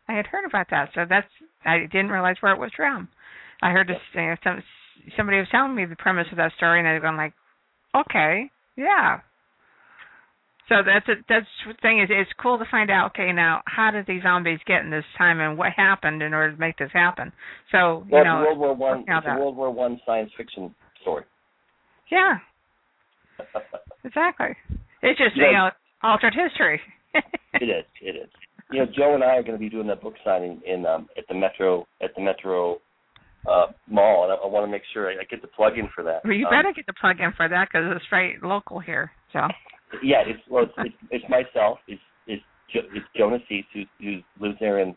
I 0.07 0.13
had 0.13 0.25
heard 0.27 0.45
about 0.45 0.67
that, 0.69 0.89
so 0.93 1.05
that's 1.07 1.27
I 1.65 1.79
didn't 1.91 2.09
realize 2.09 2.35
where 2.41 2.53
it 2.53 2.59
was 2.59 2.71
from. 2.75 3.07
I 3.61 3.71
heard 3.71 3.87
this 3.87 3.97
you 4.13 4.21
know, 4.21 4.35
some 4.43 4.63
somebody 5.17 5.37
was 5.37 5.47
telling 5.51 5.75
me 5.75 5.85
the 5.85 5.95
premise 5.95 6.27
of 6.31 6.37
that 6.37 6.51
story, 6.57 6.79
and 6.79 6.87
I 6.87 6.93
was 6.93 7.01
going 7.01 7.17
like, 7.17 7.33
okay, 7.95 8.49
yeah. 8.75 9.19
So 10.67 10.75
that's 10.83 11.07
a, 11.07 11.21
that's 11.29 11.45
the 11.67 11.73
thing 11.81 12.01
is 12.01 12.09
it's 12.09 12.31
cool 12.41 12.57
to 12.57 12.65
find 12.71 12.89
out. 12.89 13.11
Okay, 13.11 13.31
now 13.31 13.61
how 13.67 13.91
did 13.91 14.07
these 14.07 14.23
zombies 14.23 14.59
get 14.65 14.81
in 14.81 14.89
this 14.89 15.05
time, 15.17 15.39
and 15.39 15.57
what 15.57 15.71
happened 15.75 16.23
in 16.23 16.33
order 16.33 16.53
to 16.53 16.59
make 16.59 16.77
this 16.77 16.89
happen? 16.91 17.31
So 17.71 18.03
you 18.07 18.13
well, 18.13 18.23
know, 18.25 18.41
it's 18.41 18.57
World 18.57 18.59
War 18.59 18.73
One. 18.73 19.05
It's 19.07 19.27
a. 19.27 19.39
World 19.39 19.55
War 19.55 19.71
One 19.71 19.99
science 20.05 20.31
fiction 20.35 20.73
story. 21.01 21.23
yeah, 22.11 22.37
exactly. 24.03 24.55
It's 25.03 25.19
just 25.19 25.35
you 25.35 25.51
know 25.51 25.69
altered 26.03 26.33
history. 26.33 26.81
It 27.61 27.69
is. 27.69 27.85
It 28.01 28.15
is. 28.17 28.29
You 28.69 28.79
know, 28.79 28.85
Joe 28.93 29.15
and 29.15 29.23
I 29.23 29.37
are 29.37 29.41
going 29.41 29.53
to 29.53 29.57
be 29.59 29.69
doing 29.69 29.87
that 29.87 30.01
book 30.01 30.15
signing 30.25 30.61
in 30.67 30.85
um, 30.85 31.07
at 31.17 31.23
the 31.29 31.33
Metro 31.33 31.87
at 32.03 32.13
the 32.15 32.21
Metro 32.21 32.79
uh, 33.49 33.67
Mall, 33.89 34.23
and 34.23 34.33
I, 34.33 34.35
I 34.35 34.47
want 34.47 34.65
to 34.65 34.71
make 34.71 34.83
sure 34.93 35.09
I, 35.09 35.13
I 35.13 35.23
get 35.29 35.41
the 35.41 35.47
plug 35.47 35.77
in 35.77 35.87
for 35.93 36.03
that. 36.03 36.23
Well, 36.23 36.33
you 36.33 36.47
Um, 36.47 36.51
better 36.53 36.73
get 36.73 36.85
the 36.85 36.93
plug 36.99 37.19
in 37.19 37.31
for 37.33 37.47
that 37.47 37.67
because 37.69 37.85
it's 37.95 38.05
right 38.11 38.35
local 38.43 38.79
here. 38.79 39.11
So 39.33 39.39
Yeah, 40.03 40.23
it's 40.25 40.39
well, 40.49 40.63
it's, 40.63 40.73
it's, 40.77 40.95
it's 41.11 41.25
myself. 41.29 41.79
It's 41.87 42.01
it's 42.27 42.43
jo- 42.73 42.89
it's 42.93 43.05
Joe 43.15 43.29
Nassise 43.29 43.65
who 43.73 43.83
who 43.99 44.19
lives 44.39 44.57
there 44.59 44.79
in 44.79 44.95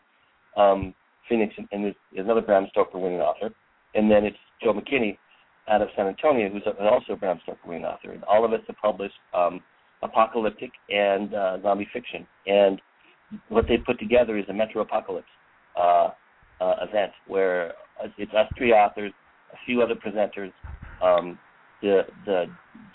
um, 0.57 0.93
Phoenix, 1.29 1.53
and, 1.57 1.67
and 1.71 1.83
there's, 1.85 1.95
there's 2.13 2.25
another 2.25 2.41
Bram 2.41 2.67
Stoker 2.71 2.97
winning 2.97 3.19
author, 3.21 3.53
and 3.95 4.09
then 4.09 4.25
it's 4.25 4.37
Joe 4.63 4.73
McKinney 4.73 5.17
out 5.69 5.81
of 5.83 5.89
San 5.95 6.07
Antonio, 6.07 6.49
who's 6.49 6.63
a- 6.65 6.83
also 6.83 7.13
a 7.13 7.15
Bram 7.15 7.39
Stoker 7.43 7.59
winning 7.67 7.85
author. 7.85 8.11
And 8.11 8.23
all 8.23 8.43
of 8.43 8.51
us 8.51 8.61
have 8.67 8.75
published 8.81 9.13
um, 9.33 9.61
apocalyptic 10.01 10.71
and 10.89 11.33
uh, 11.35 11.61
zombie 11.61 11.87
fiction, 11.93 12.25
and 12.47 12.81
what 13.49 13.65
they 13.67 13.77
put 13.77 13.99
together 13.99 14.37
is 14.39 14.45
a 14.49 14.53
Metro 14.53 14.81
Apocalypse 14.81 15.27
uh, 15.79 16.09
uh, 16.61 16.75
event 16.81 17.11
where 17.27 17.73
it's 18.17 18.33
us 18.33 18.47
three 18.57 18.71
authors, 18.71 19.11
a 19.53 19.57
few 19.65 19.81
other 19.81 19.95
presenters. 19.95 20.51
Um, 21.03 21.37
the 21.81 22.01
the 22.25 22.45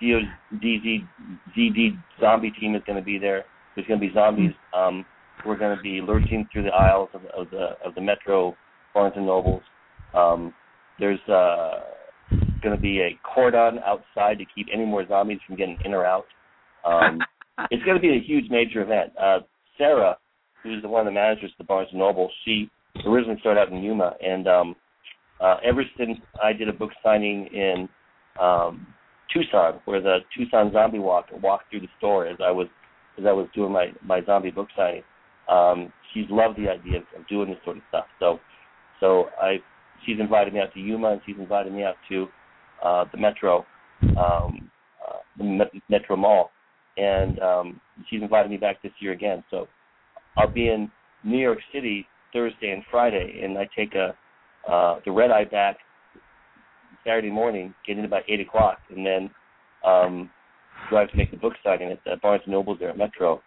DZ 0.03 1.09
ZD 1.57 1.99
zombie 2.20 2.53
team 2.61 2.74
is 2.74 2.82
going 2.86 2.99
to 2.99 3.05
be 3.05 3.19
there. 3.19 3.45
There's 3.74 3.86
going 3.86 4.01
to 4.01 4.07
be 4.07 4.12
zombies. 4.12 4.53
Um, 4.74 5.05
we're 5.47 5.57
going 5.57 5.77
to 5.77 5.82
be 5.82 6.01
lurching 6.01 6.47
through 6.53 6.65
the 6.65 6.74
aisles 6.74 7.09
of, 7.15 7.23
of 7.36 7.51
the 7.51 7.77
of 7.85 7.95
the 7.95 8.01
Metro 8.01 8.55
Barnes 8.93 9.15
and 9.16 9.27
Nobles. 9.27 9.62
Um, 10.15 10.55
there's 10.99 11.20
uh, 11.28 11.81
going 12.62 12.74
to 12.74 12.81
be 12.81 13.01
a 13.01 13.19
cordon 13.23 13.81
outside 13.85 14.39
to 14.39 14.45
keep 14.55 14.66
any 14.73 14.85
more 14.85 15.07
zombies 15.07 15.39
from 15.47 15.57
getting 15.57 15.78
in 15.85 15.93
or 15.93 16.07
out. 16.07 16.27
Um, 16.85 17.19
it's 17.70 17.82
going 17.85 17.97
to 17.97 18.01
be 18.01 18.16
a 18.16 18.20
huge 18.20 18.51
major 18.51 18.82
event. 18.82 19.12
Uh, 19.20 19.41
Sarah, 19.77 20.16
who's 20.62 20.82
the 20.82 20.89
one 20.89 21.01
of 21.01 21.07
the 21.07 21.12
managers 21.12 21.51
of 21.51 21.59
the 21.59 21.65
Barnes 21.65 21.89
and 21.91 21.99
Noble, 21.99 22.31
she 22.45 22.70
originally 23.07 23.39
started 23.41 23.61
out 23.61 23.73
in 23.73 23.83
Yuma, 23.83 24.15
and 24.25 24.47
um, 24.49 24.77
uh, 25.41 25.57
ever 25.65 25.85
since 25.99 26.19
I 26.43 26.53
did 26.53 26.69
a 26.69 26.73
book 26.73 26.91
signing 27.03 27.47
in 27.47 27.89
um, 28.41 28.87
Tucson, 29.33 29.81
where 29.85 30.01
the 30.01 30.19
Tucson 30.37 30.73
Zombie 30.73 30.99
Walk 30.99 31.27
walked 31.43 31.71
through 31.71 31.81
the 31.81 31.89
store 31.99 32.27
as 32.27 32.37
I 32.43 32.51
was 32.51 32.69
as 33.19 33.25
I 33.27 33.33
was 33.33 33.49
doing 33.55 33.73
my 33.73 33.89
my 34.03 34.25
zombie 34.25 34.51
book 34.51 34.69
signing. 34.77 35.03
Um, 35.49 35.93
she's 36.12 36.27
loved 36.31 36.59
the 36.59 36.69
idea 36.69 36.99
of, 36.99 37.21
of 37.21 37.29
doing 37.29 37.51
this 37.51 37.59
sort 37.65 37.77
of 37.77 37.83
stuff. 37.89 38.07
So 38.19 38.39
so 39.01 39.27
I 39.41 39.57
she's 40.07 40.21
invited 40.21 40.55
me 40.55 40.61
out 40.61 40.73
to 40.75 40.81
Yuma, 40.81 41.12
and 41.12 41.21
she's 41.27 41.37
invited 41.39 41.73
me 41.73 41.85
out 41.85 41.97
to 42.09 42.29
uh, 42.85 43.05
the 43.12 43.19
Metro 43.19 43.66
um, 44.16 44.71
uh, 45.07 45.19
the 45.39 45.45
Met- 45.45 45.73
Metro 45.89 46.16
Mall, 46.16 46.51
and 46.97 47.39
um, 47.41 47.81
she's 48.09 48.23
invited 48.23 48.51
me 48.51 48.57
back 48.57 48.83
this 48.83 48.93
year 49.01 49.12
again. 49.12 49.43
So 49.51 49.66
I'll 50.37 50.51
be 50.51 50.69
in 50.69 50.91
New 51.25 51.39
York 51.39 51.59
City 51.73 52.07
Thursday 52.35 52.73
and 52.73 52.82
Friday, 52.90 53.40
and 53.43 53.56
I 53.56 53.66
take 53.74 53.94
a 53.94 54.15
uh, 54.70 55.01
the 55.05 55.12
red 55.12 55.31
eye 55.31 55.44
back 55.44 55.77
Saturday 57.05 57.31
morning, 57.31 57.74
get 57.86 57.98
in 57.98 58.05
about 58.05 58.23
eight 58.28 58.40
o'clock, 58.40 58.78
and 58.94 59.06
then 59.06 59.31
um, 59.86 60.31
drive 60.90 61.11
to 61.11 61.16
make 61.16 61.31
the 61.31 61.36
book 61.36 61.55
signing 61.62 61.90
at 61.90 62.02
the 62.05 62.16
Barnes 62.23 62.43
and 62.44 62.52
Nobles 62.52 62.78
there 62.81 62.90
at 62.90 62.98
Metro 62.98 63.43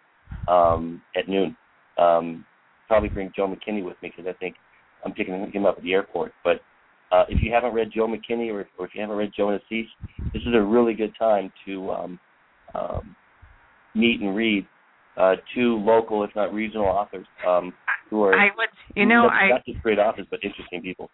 um, 0.48 1.02
at 1.16 1.28
noon. 1.28 1.56
Um, 1.98 2.44
probably 2.86 3.08
bring 3.08 3.32
Joe 3.36 3.46
McKinney 3.46 3.84
with 3.84 3.96
me 4.02 4.12
because 4.16 4.26
I 4.28 4.38
think 4.38 4.56
I'm 5.04 5.12
picking 5.12 5.50
him 5.52 5.66
up 5.66 5.76
at 5.76 5.82
the 5.82 5.92
airport. 5.92 6.32
But 6.44 6.60
uh, 7.12 7.24
if 7.28 7.42
you 7.42 7.52
haven't 7.52 7.74
read 7.74 7.90
Joe 7.94 8.06
McKinney 8.06 8.52
or, 8.52 8.66
or 8.78 8.86
if 8.86 8.94
you 8.94 9.00
haven't 9.00 9.16
read 9.16 9.32
Joe 9.36 9.46
Nassise, 9.46 9.88
this 10.32 10.42
is 10.42 10.54
a 10.54 10.62
really 10.62 10.94
good 10.94 11.12
time 11.18 11.52
to 11.66 11.90
um, 11.90 12.20
um, 12.74 13.16
meet 13.94 14.20
and 14.20 14.34
read 14.34 14.66
uh, 15.16 15.34
two 15.54 15.76
local, 15.76 16.22
if 16.22 16.30
not 16.36 16.54
regional, 16.54 16.86
authors 16.86 17.26
um, 17.46 17.72
who 18.10 18.22
are 18.22 18.34
I 18.34 18.46
would, 18.56 18.68
you 18.94 19.06
know, 19.06 19.22
not, 19.24 19.32
I 19.32 19.48
not 19.50 19.64
just 19.64 19.82
great 19.82 19.98
authors 19.98 20.26
but 20.30 20.40
interesting 20.42 20.82
people. 20.82 21.10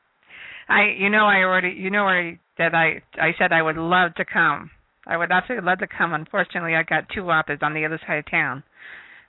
I 0.69 0.95
you 0.99 1.11
know 1.11 1.27
I 1.27 1.39
already 1.43 1.71
you 1.77 1.91
know 1.91 2.05
already 2.05 2.39
that 2.59 2.75
I 2.75 3.03
I 3.21 3.33
said 3.39 3.53
I 3.53 3.63
would 3.63 3.77
love 3.77 4.15
to 4.17 4.25
come. 4.25 4.71
I 5.07 5.17
would 5.17 5.31
absolutely 5.31 5.67
love 5.67 5.79
to 5.81 5.87
come. 5.87 6.15
Unfortunately, 6.15 6.75
I 6.75 6.83
got 6.83 7.05
two 7.15 7.31
authors 7.31 7.59
on 7.63 7.75
the 7.75 7.85
other 7.85 8.01
side 8.07 8.19
of 8.19 8.31
town. 8.31 8.63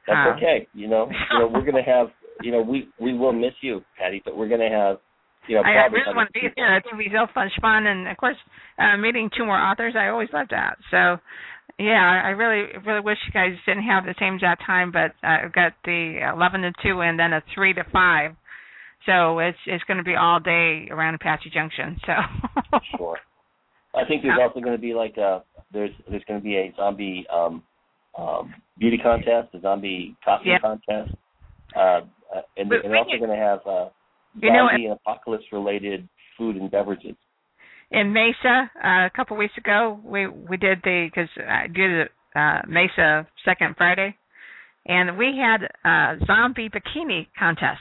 That's 0.07 0.29
Um, 0.29 0.37
okay. 0.37 0.67
You 0.73 0.87
know, 0.87 1.09
you 1.31 1.39
know, 1.39 1.47
we're 1.47 1.65
gonna 1.65 1.83
have, 1.83 2.07
you 2.41 2.51
know, 2.51 2.61
we 2.61 2.87
we 2.99 3.17
will 3.17 3.33
miss 3.33 3.53
you, 3.61 3.83
Patty, 3.97 4.21
but 4.23 4.37
we're 4.37 4.47
gonna 4.47 4.69
have, 4.69 4.97
you 5.47 5.55
know, 5.55 5.61
I, 5.61 5.88
really 5.88 6.15
want 6.15 6.30
to 6.34 6.39
be 6.39 6.47
there. 6.55 6.76
I 6.76 6.81
think 6.81 6.93
it'd 6.93 7.11
be 7.11 7.15
so 7.15 7.27
fun, 7.34 7.49
fun, 7.61 7.88
and 7.88 8.07
of 8.07 8.17
course, 8.17 8.38
uh, 8.80 8.97
meeting 8.97 9.30
two 9.35 9.45
more 9.45 9.57
authors. 9.57 9.93
I 9.97 10.07
always 10.07 10.30
love 10.34 10.47
that. 10.51 10.77
So, 10.91 11.17
yeah, 11.77 12.22
I 12.23 12.30
really, 12.30 12.72
really 12.85 13.01
wish 13.01 13.17
you 13.27 13.34
guys 13.34 13.53
didn't 13.65 13.84
have 13.84 14.05
the 14.05 14.15
same 14.19 14.35
exact 14.35 14.63
time, 14.65 14.91
but 14.91 15.11
uh, 15.23 15.45
I've 15.45 15.53
got 15.53 15.73
the 15.84 16.19
eleven 16.34 16.61
to 16.61 16.72
two 16.84 17.01
and 17.01 17.19
then 17.19 17.34
a 17.34 17.41
three 17.53 17.73
to 17.73 17.84
five. 17.91 18.31
So 19.05 19.39
it's 19.39 19.57
it's 19.67 19.84
going 19.84 19.97
to 19.97 20.03
be 20.03 20.15
all 20.15 20.39
day 20.39 20.88
around 20.89 21.15
Apache 21.15 21.51
Junction. 21.53 21.97
So. 22.05 22.13
Sure. 22.97 23.17
I 23.95 24.05
think 24.05 24.23
there's 24.23 24.38
also 24.41 24.59
going 24.59 24.76
to 24.76 24.81
be 24.81 24.93
like 24.93 25.15
a 25.17 25.43
there's 25.72 25.91
there's 26.09 26.23
going 26.27 26.39
to 26.39 26.43
be 26.43 26.55
a 26.55 26.73
zombie 26.76 27.26
um, 27.34 27.63
um, 28.17 28.53
beauty 28.77 28.97
contest, 28.97 29.53
a 29.53 29.61
zombie 29.61 30.15
costume 30.23 30.51
Yeah. 30.51 30.59
contest, 30.59 31.15
uh, 31.76 31.80
uh, 31.80 32.01
and 32.57 32.69
But 32.69 32.80
they're 32.84 32.95
also 32.95 33.17
going 33.17 33.30
to 33.30 33.35
have 33.35 33.59
uh, 33.65 33.89
You 34.41 34.52
know, 34.52 34.68
zombie 34.72 34.86
and 34.86 34.94
apocalypse 34.94 35.45
related 35.52 36.07
food 36.38 36.56
and 36.57 36.70
beverages. 36.70 37.16
in 37.91 38.14
Mesa 38.14 38.70
uh, 38.84 39.06
a 39.06 39.12
couple 39.16 39.38
weeks 39.38 39.57
ago. 39.57 39.99
We 40.03 40.28
we 40.28 40.57
did 40.57 40.80
the 40.84 41.07
because 41.14 41.30
I 41.38 41.68
did 41.68 42.07
the 42.34 42.40
uh, 42.40 42.62
Mesa 42.68 43.28
Second 43.45 43.76
Friday, 43.78 44.16
and 44.86 45.18
we 45.18 45.38
had 45.40 45.70
a 45.90 46.18
zombie 46.26 46.70
bikini 46.70 47.28
contest. 47.38 47.80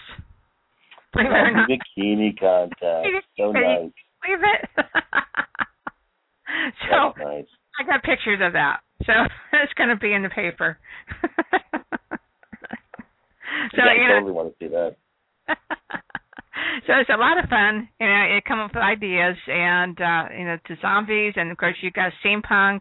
Believe 1.13 1.31
it 1.31 1.35
or 1.35 1.51
not, 1.53 1.69
Bikini 1.69 2.39
contest. 2.39 3.09
So 3.37 3.51
nice. 3.53 3.91
believe 4.23 4.43
it. 4.43 4.71
so 6.91 7.13
nice. 7.23 7.47
I 7.81 7.85
got 7.87 8.03
pictures 8.03 8.41
of 8.43 8.53
that. 8.55 8.81
So 9.05 9.13
it's 9.63 9.73
going 9.75 9.91
to 9.91 9.97
be 9.97 10.13
in 10.13 10.23
the 10.23 10.29
paper. 10.29 10.79
so 13.75 13.79
yeah, 13.79 13.95
you 13.97 14.03
I 14.03 14.09
know, 14.09 14.15
totally 14.15 14.33
want 14.33 14.49
to 14.51 14.65
see 14.65 14.69
that. 14.71 14.97
So 16.87 16.93
it's 17.01 17.11
a 17.11 17.19
lot 17.19 17.43
of 17.43 17.49
fun. 17.49 17.89
You 18.01 18.07
know, 18.07 18.37
it 18.37 18.45
come 18.45 18.61
up 18.61 18.75
with 18.75 18.83
ideas 18.83 19.37
and 19.47 20.01
uh, 20.01 20.25
you 20.37 20.45
know, 20.45 20.59
to 20.67 20.77
zombies, 20.81 21.35
and 21.37 21.51
of 21.51 21.57
course 21.57 21.77
you 21.81 21.91
got 21.91 22.13
steampunk. 22.25 22.81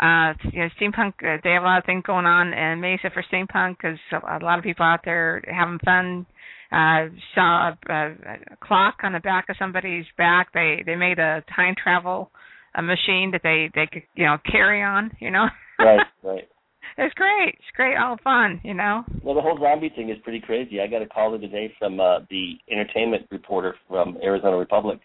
Uh, 0.00 0.34
you 0.52 0.60
know, 0.60 0.68
steampunk. 0.80 1.12
Uh, 1.22 1.40
they 1.44 1.50
have 1.50 1.62
a 1.62 1.66
lot 1.66 1.78
of 1.78 1.84
things 1.84 2.02
going 2.06 2.26
on 2.26 2.52
in 2.52 2.80
Mesa 2.80 3.10
for 3.12 3.24
steampunk 3.32 3.76
because 3.76 3.98
a 4.12 4.44
lot 4.44 4.58
of 4.58 4.64
people 4.64 4.84
out 4.84 5.00
there 5.04 5.42
having 5.46 5.78
fun. 5.84 6.26
Uh, 6.72 7.12
saw 7.34 7.68
a, 7.68 7.78
a, 7.90 8.12
a 8.52 8.56
clock 8.62 8.96
on 9.02 9.12
the 9.12 9.20
back 9.20 9.44
of 9.50 9.56
somebody's 9.58 10.06
back. 10.16 10.48
They 10.54 10.82
they 10.86 10.96
made 10.96 11.18
a 11.18 11.44
time 11.54 11.74
travel 11.76 12.30
a 12.74 12.80
machine 12.80 13.32
that 13.32 13.42
they 13.42 13.70
they 13.74 13.86
could 13.86 14.04
you 14.14 14.24
know 14.24 14.38
carry 14.50 14.82
on. 14.82 15.10
You 15.20 15.30
know, 15.30 15.48
Right, 15.78 16.06
right. 16.22 16.48
It's 16.98 17.14
great. 17.14 17.54
It's 17.54 17.76
great, 17.76 17.96
all 17.96 18.16
fun. 18.22 18.60
You 18.64 18.74
know. 18.74 19.04
Well, 19.22 19.34
the 19.34 19.40
whole 19.40 19.58
zombie 19.60 19.92
thing 19.94 20.10
is 20.10 20.18
pretty 20.22 20.40
crazy. 20.40 20.80
I 20.80 20.86
got 20.86 21.02
a 21.02 21.06
call 21.06 21.38
today 21.38 21.72
from 21.78 22.00
uh, 22.00 22.20
the 22.30 22.54
entertainment 22.70 23.26
reporter 23.30 23.74
from 23.88 24.18
Arizona 24.22 24.56
Republic, 24.56 25.00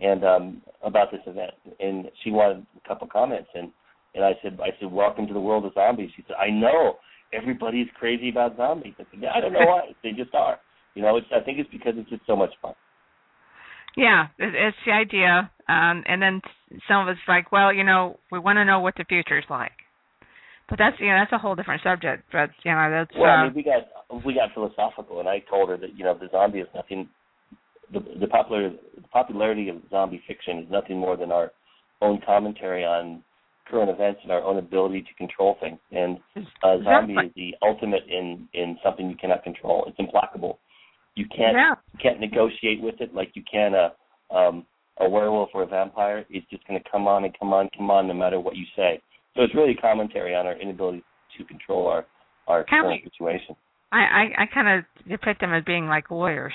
and 0.00 0.24
um, 0.24 0.62
about 0.82 1.10
this 1.10 1.20
event, 1.26 1.52
and 1.80 2.06
she 2.22 2.30
wanted 2.30 2.66
a 2.76 2.88
couple 2.88 3.06
comments, 3.06 3.48
and 3.54 3.70
and 4.14 4.24
I 4.24 4.32
said, 4.42 4.58
I 4.62 4.70
said, 4.80 4.90
welcome 4.90 5.26
to 5.26 5.34
the 5.34 5.40
world 5.40 5.64
of 5.64 5.74
zombies. 5.74 6.10
She 6.16 6.24
said, 6.26 6.36
I 6.40 6.50
know 6.50 6.96
everybody's 7.32 7.88
crazy 7.98 8.30
about 8.30 8.56
zombies. 8.56 8.94
I 8.98 9.04
said, 9.10 9.20
yeah, 9.20 9.30
I 9.34 9.40
don't 9.40 9.52
know 9.52 9.60
why. 9.60 9.90
They 10.02 10.12
just 10.12 10.34
are. 10.34 10.58
You 10.94 11.02
know, 11.02 11.16
it's 11.16 11.26
I 11.34 11.40
think 11.44 11.58
it's 11.58 11.70
because 11.70 11.94
it's 11.96 12.10
just 12.10 12.22
so 12.26 12.34
much 12.34 12.50
fun. 12.60 12.74
Yeah, 13.96 14.26
it, 14.38 14.54
it's 14.54 14.76
the 14.86 14.92
idea. 14.92 15.50
Um, 15.68 16.02
and 16.06 16.22
then 16.22 16.40
some 16.88 17.02
of 17.02 17.08
it's 17.08 17.20
like, 17.28 17.52
well, 17.52 17.72
you 17.72 17.84
know, 17.84 18.18
we 18.32 18.38
want 18.38 18.56
to 18.56 18.64
know 18.64 18.80
what 18.80 18.94
the 18.96 19.04
future's 19.08 19.44
like. 19.50 19.72
But 20.68 20.78
that's 20.78 20.96
you 21.00 21.06
know 21.06 21.16
that's 21.18 21.32
a 21.32 21.38
whole 21.38 21.54
different 21.54 21.82
subject. 21.82 22.24
But 22.30 22.50
you 22.64 22.72
know 22.72 22.90
that's 22.90 23.10
Well, 23.18 23.30
I 23.30 23.40
uh, 23.40 23.44
mean, 23.44 23.54
we 23.54 23.62
got 23.62 24.24
we 24.24 24.34
got 24.34 24.52
philosophical, 24.52 25.20
and 25.20 25.28
I 25.28 25.42
told 25.48 25.70
her 25.70 25.76
that 25.78 25.96
you 25.96 26.04
know 26.04 26.16
the 26.18 26.28
zombie 26.30 26.60
is 26.60 26.68
nothing. 26.74 27.08
The 27.92 28.00
the 28.20 28.26
popular 28.26 28.70
the 28.70 29.08
popularity 29.10 29.68
of 29.70 29.76
zombie 29.90 30.22
fiction 30.26 30.58
is 30.58 30.66
nothing 30.70 30.98
more 30.98 31.16
than 31.16 31.32
our 31.32 31.52
own 32.02 32.20
commentary 32.24 32.84
on 32.84 33.22
current 33.70 33.90
events 33.90 34.20
and 34.22 34.32
our 34.32 34.42
own 34.42 34.58
ability 34.58 35.02
to 35.02 35.14
control 35.14 35.56
things. 35.60 35.78
And 35.90 36.18
uh, 36.62 36.76
zombie 36.84 37.14
is 37.14 37.32
the 37.34 37.54
ultimate 37.62 38.02
in 38.08 38.48
in 38.52 38.76
something 38.84 39.08
you 39.08 39.16
cannot 39.16 39.42
control. 39.42 39.84
It's 39.86 39.98
implacable. 39.98 40.58
You 41.14 41.24
can't 41.34 41.56
yeah. 41.56 41.74
you 41.92 41.98
can't 42.02 42.20
negotiate 42.20 42.82
with 42.82 43.00
it 43.00 43.14
like 43.14 43.30
you 43.34 43.42
can 43.50 43.72
a 43.74 44.36
um, 44.36 44.66
a 45.00 45.08
werewolf 45.08 45.50
or 45.54 45.62
a 45.62 45.66
vampire. 45.66 46.26
It's 46.28 46.48
just 46.50 46.66
going 46.66 46.80
to 46.80 46.90
come 46.90 47.06
on 47.06 47.24
and 47.24 47.36
come 47.38 47.52
on, 47.52 47.70
come 47.76 47.90
on, 47.90 48.08
no 48.08 48.14
matter 48.14 48.40
what 48.40 48.56
you 48.56 48.64
say. 48.76 49.00
So 49.38 49.44
it's 49.44 49.54
really 49.54 49.76
commentary 49.76 50.34
on 50.34 50.46
our 50.46 50.60
inability 50.60 51.04
to 51.38 51.44
control 51.44 51.86
our 51.86 52.04
our 52.48 52.64
current 52.64 53.04
situation. 53.04 53.54
I 53.92 53.98
I, 53.98 54.42
I 54.42 54.46
kind 54.52 54.66
of 54.80 55.08
depict 55.08 55.40
them 55.40 55.54
as 55.54 55.62
being 55.62 55.86
like 55.86 56.10
lawyers. 56.10 56.52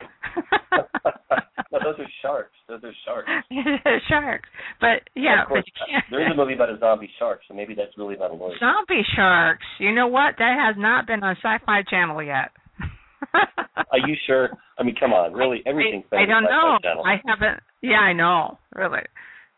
no, 0.72 1.78
those 1.84 1.98
are 1.98 2.10
sharks. 2.22 2.56
Those 2.66 2.80
are 2.82 2.94
sharks. 3.04 3.28
sharks. 4.08 4.48
But 4.80 5.04
yeah, 5.14 5.42
of 5.42 5.48
course, 5.48 5.64
but 5.78 6.02
there's 6.10 6.32
a 6.32 6.34
movie 6.34 6.54
about 6.54 6.70
a 6.70 6.78
zombie 6.78 7.10
shark, 7.18 7.40
so 7.46 7.52
maybe 7.52 7.74
that's 7.74 7.92
really 7.98 8.14
about 8.14 8.30
a 8.30 8.34
lawyer. 8.34 8.56
Zombie 8.58 9.04
sharks. 9.14 9.66
You 9.78 9.94
know 9.94 10.08
what? 10.08 10.36
That 10.38 10.56
has 10.58 10.76
not 10.78 11.06
been 11.06 11.22
on 11.22 11.36
Sci-Fi 11.42 11.82
Channel 11.90 12.22
yet. 12.22 12.52
Are 13.92 13.98
you 14.08 14.16
sure? 14.26 14.48
I 14.78 14.82
mean, 14.82 14.96
come 14.98 15.12
on, 15.12 15.34
really? 15.34 15.62
Everything's 15.66 16.04
I, 16.10 16.22
I 16.22 16.26
don't 16.26 16.44
know. 16.44 16.78
Channel. 16.82 17.04
I 17.04 17.20
haven't. 17.26 17.62
Yeah, 17.82 18.00
I 18.00 18.14
know. 18.14 18.58
Really, 18.74 19.04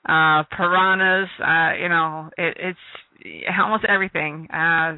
uh, 0.09 0.45
piranhas. 0.57 1.28
Uh, 1.41 1.83
you 1.83 1.89
know, 1.89 2.31
it, 2.39 2.57
it's 2.59 2.78
almost 3.61 3.85
everything. 3.89 4.49
Uh, 4.53 4.97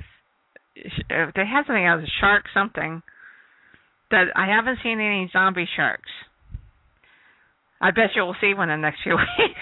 they 0.76 1.46
had 1.46 1.64
something 1.66 1.86
else, 1.86 2.02
a 2.02 2.12
shark 2.20 2.44
something. 2.54 3.02
That 4.10 4.28
I 4.34 4.46
haven't 4.46 4.78
seen 4.82 5.00
any 5.00 5.28
zombie 5.32 5.68
sharks. 5.76 6.08
I 7.80 7.90
bet 7.90 8.10
you 8.16 8.22
will 8.22 8.36
see 8.40 8.54
one 8.54 8.70
in 8.70 8.80
the 8.80 8.86
next 8.86 9.02
few 9.02 9.16
weeks. 9.38 9.60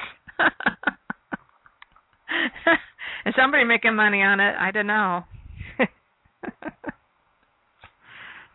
Is 3.27 3.35
somebody 3.37 3.65
making 3.65 3.97
money 3.97 4.23
on 4.23 4.39
it? 4.39 4.55
I 4.59 4.71
don't 4.71 4.87
know. 4.87 5.25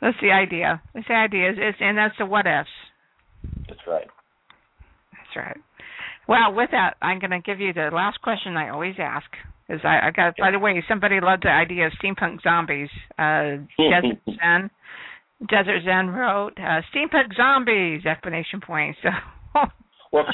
that's 0.02 0.18
the 0.22 0.32
idea. 0.32 0.82
That's 0.94 1.08
the 1.08 1.14
idea. 1.14 1.52
It's, 1.52 1.78
and 1.82 1.98
that's 1.98 2.16
the 2.18 2.26
what 2.26 2.46
ifs. 2.48 2.70
That's 3.68 3.82
right. 3.86 4.08
That's 5.12 5.36
right. 5.36 5.58
Well, 6.28 6.54
with 6.54 6.70
that, 6.72 6.96
I'm 7.02 7.20
going 7.20 7.32
to 7.32 7.40
give 7.40 7.60
you 7.60 7.74
the 7.74 7.90
last 7.94 8.22
question 8.22 8.56
I 8.56 8.70
always 8.70 8.96
ask. 9.00 9.28
Is 9.70 9.80
I, 9.84 10.08
I 10.08 10.12
got. 10.12 10.36
By 10.38 10.52
the 10.52 10.60
way, 10.60 10.84
somebody 10.88 11.20
loved 11.22 11.44
the 11.44 11.50
idea 11.50 11.88
of 11.88 11.94
steampunk 12.04 12.42
zombies. 12.44 12.90
Uh, 13.18 13.64
Desert 13.78 14.20
Zen, 14.26 14.70
Desert 15.48 15.82
Zen 15.86 16.10
wrote 16.10 16.54
uh, 16.58 16.82
steampunk 16.94 17.36
zombies! 17.38 18.06
Explanation 18.06 18.60
point. 18.60 18.98
So 19.02 19.10
well, 20.12 20.26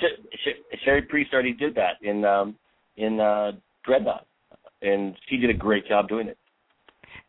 Cherie 0.83 1.03
Priest 1.03 1.33
already 1.33 1.53
did 1.53 1.75
that 1.75 2.01
in 2.01 2.25
um, 2.25 2.55
in 2.95 3.19
uh, 3.19 3.51
Dreadnought, 3.85 4.25
and 4.81 5.15
she 5.29 5.37
did 5.37 5.51
a 5.51 5.57
great 5.57 5.87
job 5.87 6.09
doing 6.09 6.27
it. 6.27 6.37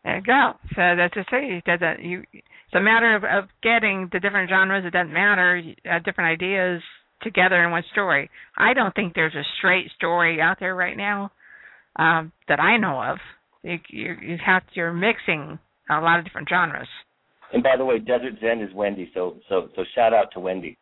There 0.03 0.17
you 0.17 0.23
go. 0.23 0.53
So 0.69 0.95
that's 0.97 1.13
to 1.13 1.25
say 1.29 1.61
that 1.65 2.01
you. 2.01 2.23
It's 2.33 2.75
a 2.75 2.81
matter 2.81 3.15
of, 3.15 3.23
of 3.23 3.49
getting 3.63 4.09
the 4.11 4.19
different 4.19 4.49
genres. 4.49 4.85
It 4.85 4.93
doesn't 4.93 5.13
matter 5.13 5.61
uh, 5.85 5.99
different 6.05 6.29
ideas 6.31 6.81
together 7.21 7.63
in 7.63 7.71
one 7.71 7.83
story. 7.91 8.29
I 8.57 8.73
don't 8.73 8.93
think 8.93 9.13
there's 9.13 9.35
a 9.35 9.43
straight 9.57 9.89
story 9.95 10.39
out 10.41 10.57
there 10.59 10.75
right 10.75 10.97
now 10.97 11.31
um, 11.95 12.31
that 12.47 12.59
I 12.59 12.77
know 12.77 13.01
of. 13.01 13.17
You, 13.63 13.77
you, 13.89 14.15
you 14.21 14.37
have 14.45 14.63
you're 14.73 14.93
mixing 14.93 15.59
a 15.89 15.99
lot 15.99 16.19
of 16.19 16.25
different 16.25 16.47
genres. 16.49 16.87
And 17.51 17.63
by 17.63 17.75
the 17.77 17.85
way, 17.85 17.99
Desert 17.99 18.33
Zen 18.39 18.61
is 18.61 18.73
Wendy, 18.73 19.11
so 19.13 19.37
so 19.49 19.69
so 19.75 19.83
shout 19.95 20.13
out 20.13 20.31
to 20.33 20.39
Wendy. 20.39 20.77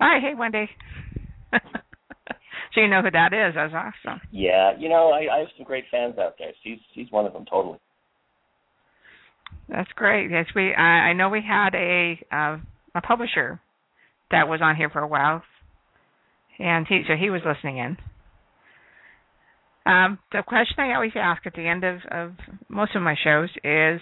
Hi, 0.00 0.20
hey 0.20 0.34
Wendy. 0.38 0.68
so 1.52 2.80
you 2.80 2.88
know 2.88 3.02
who 3.02 3.10
that 3.10 3.32
is. 3.32 3.54
That's 3.54 3.72
awesome. 3.74 4.20
Yeah, 4.30 4.72
you 4.78 4.88
know, 4.88 5.10
I, 5.10 5.34
I 5.34 5.38
have 5.40 5.48
some 5.56 5.64
great 5.64 5.84
fans 5.90 6.14
out 6.18 6.34
there. 6.38 6.52
She's 6.62 6.78
she's 6.94 7.10
one 7.10 7.26
of 7.26 7.32
them 7.32 7.46
totally. 7.50 7.78
That's 9.68 9.90
great. 9.94 10.30
Yes, 10.30 10.46
we 10.54 10.74
I, 10.74 11.10
I 11.10 11.12
know 11.14 11.30
we 11.30 11.42
had 11.46 11.74
a 11.74 12.18
uh, 12.30 12.58
a 12.94 13.00
publisher 13.00 13.60
that 14.32 14.48
was 14.48 14.60
on 14.62 14.76
here 14.76 14.90
for 14.90 15.00
a 15.00 15.06
while, 15.06 15.42
and 16.58 16.86
he 16.88 17.02
so 17.06 17.14
he 17.14 17.30
was 17.30 17.42
listening 17.46 17.78
in. 17.78 17.96
Um, 19.84 20.18
the 20.30 20.42
question 20.46 20.76
I 20.78 20.94
always 20.94 21.12
ask 21.16 21.46
at 21.46 21.54
the 21.54 21.66
end 21.66 21.82
of, 21.84 22.00
of 22.10 22.32
most 22.68 22.94
of 22.94 23.02
my 23.02 23.16
shows 23.22 23.48
is, 23.64 24.00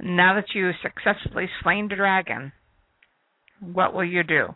now 0.00 0.34
that 0.34 0.54
you 0.54 0.70
successfully 0.80 1.48
slain 1.62 1.88
the 1.88 1.96
dragon, 1.96 2.52
what 3.60 3.94
will 3.94 4.04
you 4.04 4.22
do? 4.22 4.54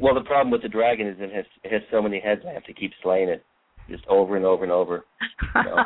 Well, 0.00 0.14
the 0.14 0.22
problem 0.22 0.50
with 0.50 0.62
the 0.62 0.68
dragon 0.68 1.08
is 1.08 1.16
it 1.18 1.32
has 1.34 1.44
it 1.64 1.72
has 1.72 1.82
so 1.90 2.00
many 2.00 2.20
heads. 2.20 2.42
I 2.48 2.52
have 2.52 2.64
to 2.64 2.72
keep 2.72 2.92
slaying 3.02 3.28
it, 3.28 3.44
just 3.90 4.06
over 4.06 4.36
and 4.36 4.44
over 4.44 4.62
and 4.62 4.72
over. 4.72 5.04
You 5.54 5.64
know? 5.64 5.84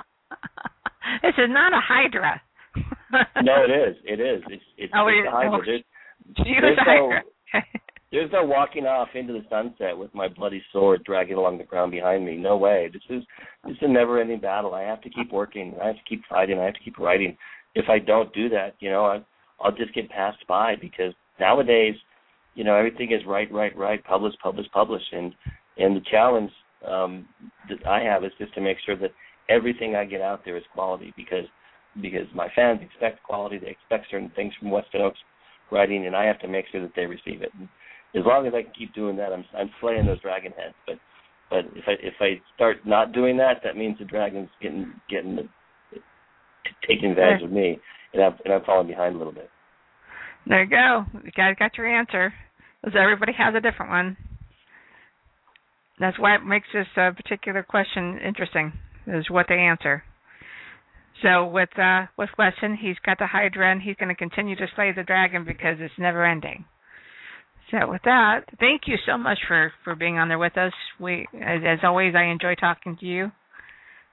this 1.23 1.35
is 1.39 1.49
not 1.49 1.73
a 1.73 1.81
hydra. 1.81 2.41
no, 3.43 3.65
it 3.65 3.71
is. 3.71 3.97
It 4.05 4.21
is. 4.21 4.43
It's 4.49 4.63
it's, 4.79 4.93
oh, 4.97 5.09
it's 5.09 5.25
it, 5.25 5.29
a 5.29 5.31
hydra. 5.31 5.61
There's, 5.67 6.47
there's 6.61 6.79
no 6.87 7.11
there's 8.13 8.33
no 8.33 8.45
walking 8.45 8.85
off 8.85 9.09
into 9.15 9.33
the 9.33 9.45
sunset 9.51 9.97
with 9.97 10.15
my 10.15 10.29
bloody 10.29 10.63
sword 10.73 11.03
dragging 11.05 11.37
along 11.37 11.59
the 11.59 11.65
ground 11.65 11.91
behind 11.91 12.25
me. 12.25 12.37
No 12.37 12.57
way. 12.57 12.91
This 12.93 13.03
is 13.11 13.25
this 13.65 13.73
is 13.73 13.79
a 13.83 13.89
never-ending 13.89 14.41
battle. 14.41 14.75
I 14.75 14.83
have 14.83 15.01
to 15.03 15.11
keep 15.11 15.33
working. 15.33 15.75
I 15.83 15.89
have 15.89 15.97
to 15.97 16.03
keep 16.09 16.23
fighting. 16.29 16.59
I 16.59 16.65
have 16.67 16.75
to 16.75 16.81
keep 16.85 16.99
writing. 16.99 17.37
If 17.75 17.87
I 17.89 17.99
don't 17.99 18.33
do 18.35 18.49
that, 18.51 18.75
you 18.81 18.91
know, 18.91 19.07
I, 19.07 19.25
I'll 19.61 19.75
just 19.75 19.95
get 19.95 20.11
passed 20.11 20.47
by 20.47 20.75
because 20.81 21.13
nowadays 21.41 21.95
you 22.55 22.65
know 22.65 22.77
everything 22.77 23.13
is 23.13 23.23
right, 23.27 23.51
right, 23.53 23.77
right, 23.77 24.05
publish, 24.05 24.35
publish, 24.43 24.67
publish, 24.73 25.03
and 25.13 25.35
and 25.79 25.97
the 25.97 26.05
challenge 26.11 26.51
um, 26.89 27.27
that 27.69 27.87
I 27.87 28.03
have 28.03 28.25
is 28.25 28.33
just 28.39 28.55
to 28.55 28.61
make 28.61 28.77
sure 28.85 28.97
that 28.97 29.11
everything 29.49 29.97
I 29.97 30.05
get 30.05 30.21
out 30.21 30.45
there 30.45 30.57
is 30.57 30.65
quality 30.73 31.13
because 31.17 31.45
because 32.01 32.27
my 32.35 32.49
fans 32.55 32.81
expect 32.83 33.23
quality, 33.23 33.59
they 33.59 33.71
expect 33.71 34.07
certain 34.11 34.33
things 34.35 34.53
from 34.59 34.71
Weston 34.71 35.01
Ochse 35.01 35.15
writing, 35.71 36.07
and 36.07 36.17
I 36.17 36.25
have 36.25 36.39
to 36.41 36.49
make 36.49 36.67
sure 36.71 36.81
that 36.83 36.93
they 36.97 37.07
receive 37.07 37.43
it. 37.43 37.51
And 37.59 37.69
as 38.15 38.25
long 38.27 38.47
as 38.47 38.55
I 38.55 38.63
can 38.63 38.73
keep 38.79 38.95
doing 38.95 39.17
that, 39.17 39.33
I'm 39.33 39.45
I'm 39.57 39.71
slaying 39.81 40.07
those 40.07 40.21
dragon 40.21 40.53
heads. 40.53 40.75
But 40.87 40.97
but 41.51 41.65
if 41.77 41.85
I 41.87 41.93
if 42.01 42.15
I 42.21 42.41
start 42.55 42.79
not 42.87 43.13
doing 43.13 43.37
that, 43.39 43.61
that 43.65 43.77
means 43.77 43.99
the 43.99 44.05
dragon's 44.05 44.51
getting 44.61 44.93
getting 45.09 45.37
the, 45.37 45.49
taking 46.87 47.11
advantage 47.11 47.43
of 47.43 47.53
me, 47.53 47.79
and 48.15 48.23
I'm 48.23 48.35
and 48.45 48.55
I'm 48.55 48.65
falling 48.65 48.87
behind 48.87 49.15
a 49.15 49.19
little 49.19 49.33
bit. 49.33 49.51
There 50.47 50.63
you 50.63 50.71
go. 50.71 51.05
You 51.25 51.31
guys 51.31 51.55
got 51.59 51.77
your 51.77 51.87
answer. 51.87 52.33
Because 52.83 52.99
everybody 53.01 53.33
has 53.39 53.55
a 53.55 53.61
different 53.61 53.93
one. 53.93 54.17
That's 56.01 56.19
why 56.19 56.35
it 56.35 56.45
makes 56.45 56.67
this 56.75 56.87
uh, 56.97 57.13
particular 57.13 57.63
question 57.63 58.19
interesting, 58.19 58.73
is 59.07 59.31
what 59.31 59.47
they 59.49 59.55
answer. 59.55 60.03
So 61.23 61.47
with 61.47 61.69
uh, 61.79 62.07
with 62.19 62.31
Weston, 62.37 62.77
he's 62.81 62.97
got 63.07 63.19
the 63.19 63.27
Hydra, 63.27 63.71
and 63.71 63.81
he's 63.81 63.97
going 63.97 64.09
to 64.09 64.15
continue 64.15 64.57
to 64.57 64.67
slay 64.75 64.93
the 64.95 65.05
dragon 65.05 65.45
because 65.45 65.77
it's 65.79 65.95
never 65.99 66.25
ending. 66.25 66.65
So 67.71 67.89
with 67.89 68.03
that, 68.05 68.41
thank 68.59 68.83
you 68.87 68.97
so 69.07 69.17
much 69.17 69.39
for 69.47 69.73
for 69.85 69.95
being 69.95 70.19
on 70.19 70.29
there 70.29 70.39
with 70.39 70.59
us. 70.59 70.73
We, 71.01 71.27
as, 71.35 71.61
as 71.67 71.79
always, 71.85 72.15
I 72.15 72.25
enjoy 72.25 72.55
talking 72.57 72.97
to 72.99 73.07
you, 73.07 73.31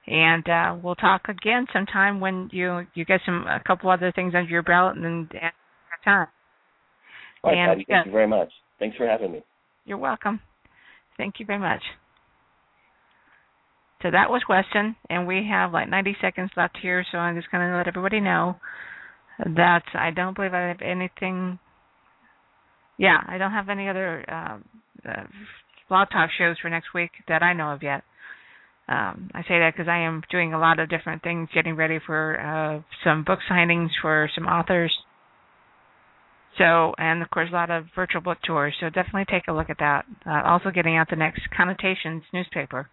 and 0.06 0.48
uh, 0.48 0.76
we'll 0.82 0.94
talk 0.94 1.22
again 1.28 1.66
sometime 1.72 2.20
when 2.20 2.48
you 2.52 2.86
you 2.94 3.04
get 3.04 3.20
some 3.26 3.44
a 3.46 3.60
couple 3.66 3.90
other 3.90 4.12
things 4.12 4.34
under 4.34 4.48
your 4.48 4.62
belt 4.62 4.94
and 4.96 5.04
then 5.04 5.28
time. 6.04 6.28
All 7.42 7.50
right, 7.50 7.58
and, 7.58 7.70
Patty, 7.70 7.86
thank 7.88 8.06
you 8.06 8.12
very 8.12 8.28
much. 8.28 8.50
Thanks 8.78 8.96
for 8.96 9.06
having 9.06 9.32
me. 9.32 9.42
You're 9.84 9.98
welcome. 9.98 10.40
Thank 11.16 11.34
you 11.38 11.46
very 11.46 11.58
much. 11.58 11.82
So 14.02 14.10
that 14.10 14.30
was 14.30 14.42
Weston, 14.48 14.96
and 15.10 15.26
we 15.26 15.46
have 15.50 15.72
like 15.72 15.88
90 15.88 16.16
seconds 16.20 16.50
left 16.56 16.78
here, 16.80 17.04
so 17.12 17.18
I'm 17.18 17.36
just 17.36 17.50
going 17.50 17.68
to 17.68 17.76
let 17.76 17.86
everybody 17.86 18.20
know 18.20 18.56
that 19.38 19.82
I 19.94 20.10
don't 20.10 20.34
believe 20.34 20.54
I 20.54 20.68
have 20.68 20.80
anything. 20.82 21.58
Yeah, 22.96 23.18
I 23.26 23.36
don't 23.38 23.52
have 23.52 23.68
any 23.68 23.88
other 23.88 24.24
uh, 24.26 24.58
uh, 25.08 25.24
blog 25.88 26.08
talk 26.10 26.30
shows 26.38 26.56
for 26.60 26.70
next 26.70 26.94
week 26.94 27.10
that 27.28 27.42
I 27.42 27.52
know 27.52 27.72
of 27.72 27.82
yet. 27.82 28.02
Um, 28.88 29.30
I 29.34 29.42
say 29.42 29.58
that 29.60 29.74
because 29.76 29.88
I 29.88 29.98
am 29.98 30.22
doing 30.30 30.54
a 30.54 30.58
lot 30.58 30.80
of 30.80 30.88
different 30.88 31.22
things, 31.22 31.48
getting 31.54 31.76
ready 31.76 31.98
for 32.04 32.40
uh, 32.40 32.82
some 33.04 33.22
book 33.24 33.38
signings 33.50 33.90
for 34.00 34.30
some 34.34 34.46
authors 34.46 34.96
so, 36.58 36.94
and 36.98 37.22
of 37.22 37.30
course, 37.30 37.48
a 37.50 37.54
lot 37.54 37.70
of 37.70 37.86
virtual 37.94 38.20
book 38.20 38.38
tours. 38.44 38.74
So 38.80 38.90
definitely 38.90 39.26
take 39.30 39.48
a 39.48 39.52
look 39.52 39.70
at 39.70 39.78
that. 39.78 40.04
Uh, 40.26 40.42
also, 40.44 40.70
getting 40.70 40.96
out 40.96 41.08
the 41.08 41.16
next 41.16 41.42
connotations 41.56 42.22
newspaper. 42.32 42.88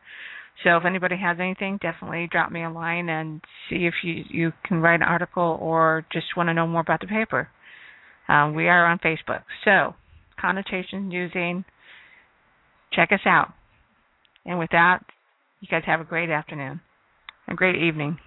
So 0.63 0.77
if 0.77 0.85
anybody 0.85 1.17
has 1.17 1.37
anything, 1.39 1.77
definitely 1.81 2.27
drop 2.31 2.51
me 2.51 2.63
a 2.63 2.69
line 2.69 3.09
and 3.09 3.41
see 3.69 3.85
if 3.85 3.93
you 4.03 4.23
you 4.29 4.53
can 4.65 4.81
write 4.81 4.95
an 4.95 5.03
article 5.03 5.57
or 5.61 6.05
just 6.11 6.25
want 6.35 6.49
to 6.49 6.53
know 6.53 6.67
more 6.67 6.81
about 6.81 7.01
the 7.01 7.07
paper. 7.07 7.49
Um, 8.27 8.55
we 8.55 8.67
are 8.67 8.85
on 8.85 8.99
Facebook. 8.99 9.43
So 9.63 9.93
connotations 10.39 11.13
using. 11.13 11.63
Check 12.93 13.11
us 13.11 13.19
out. 13.25 13.53
And 14.45 14.57
with 14.59 14.69
that, 14.71 15.03
you 15.59 15.67
guys 15.69 15.83
have 15.85 15.99
a 15.99 16.05
great 16.05 16.29
afternoon, 16.29 16.79
a 17.47 17.53
great 17.53 17.75
evening. 17.75 18.17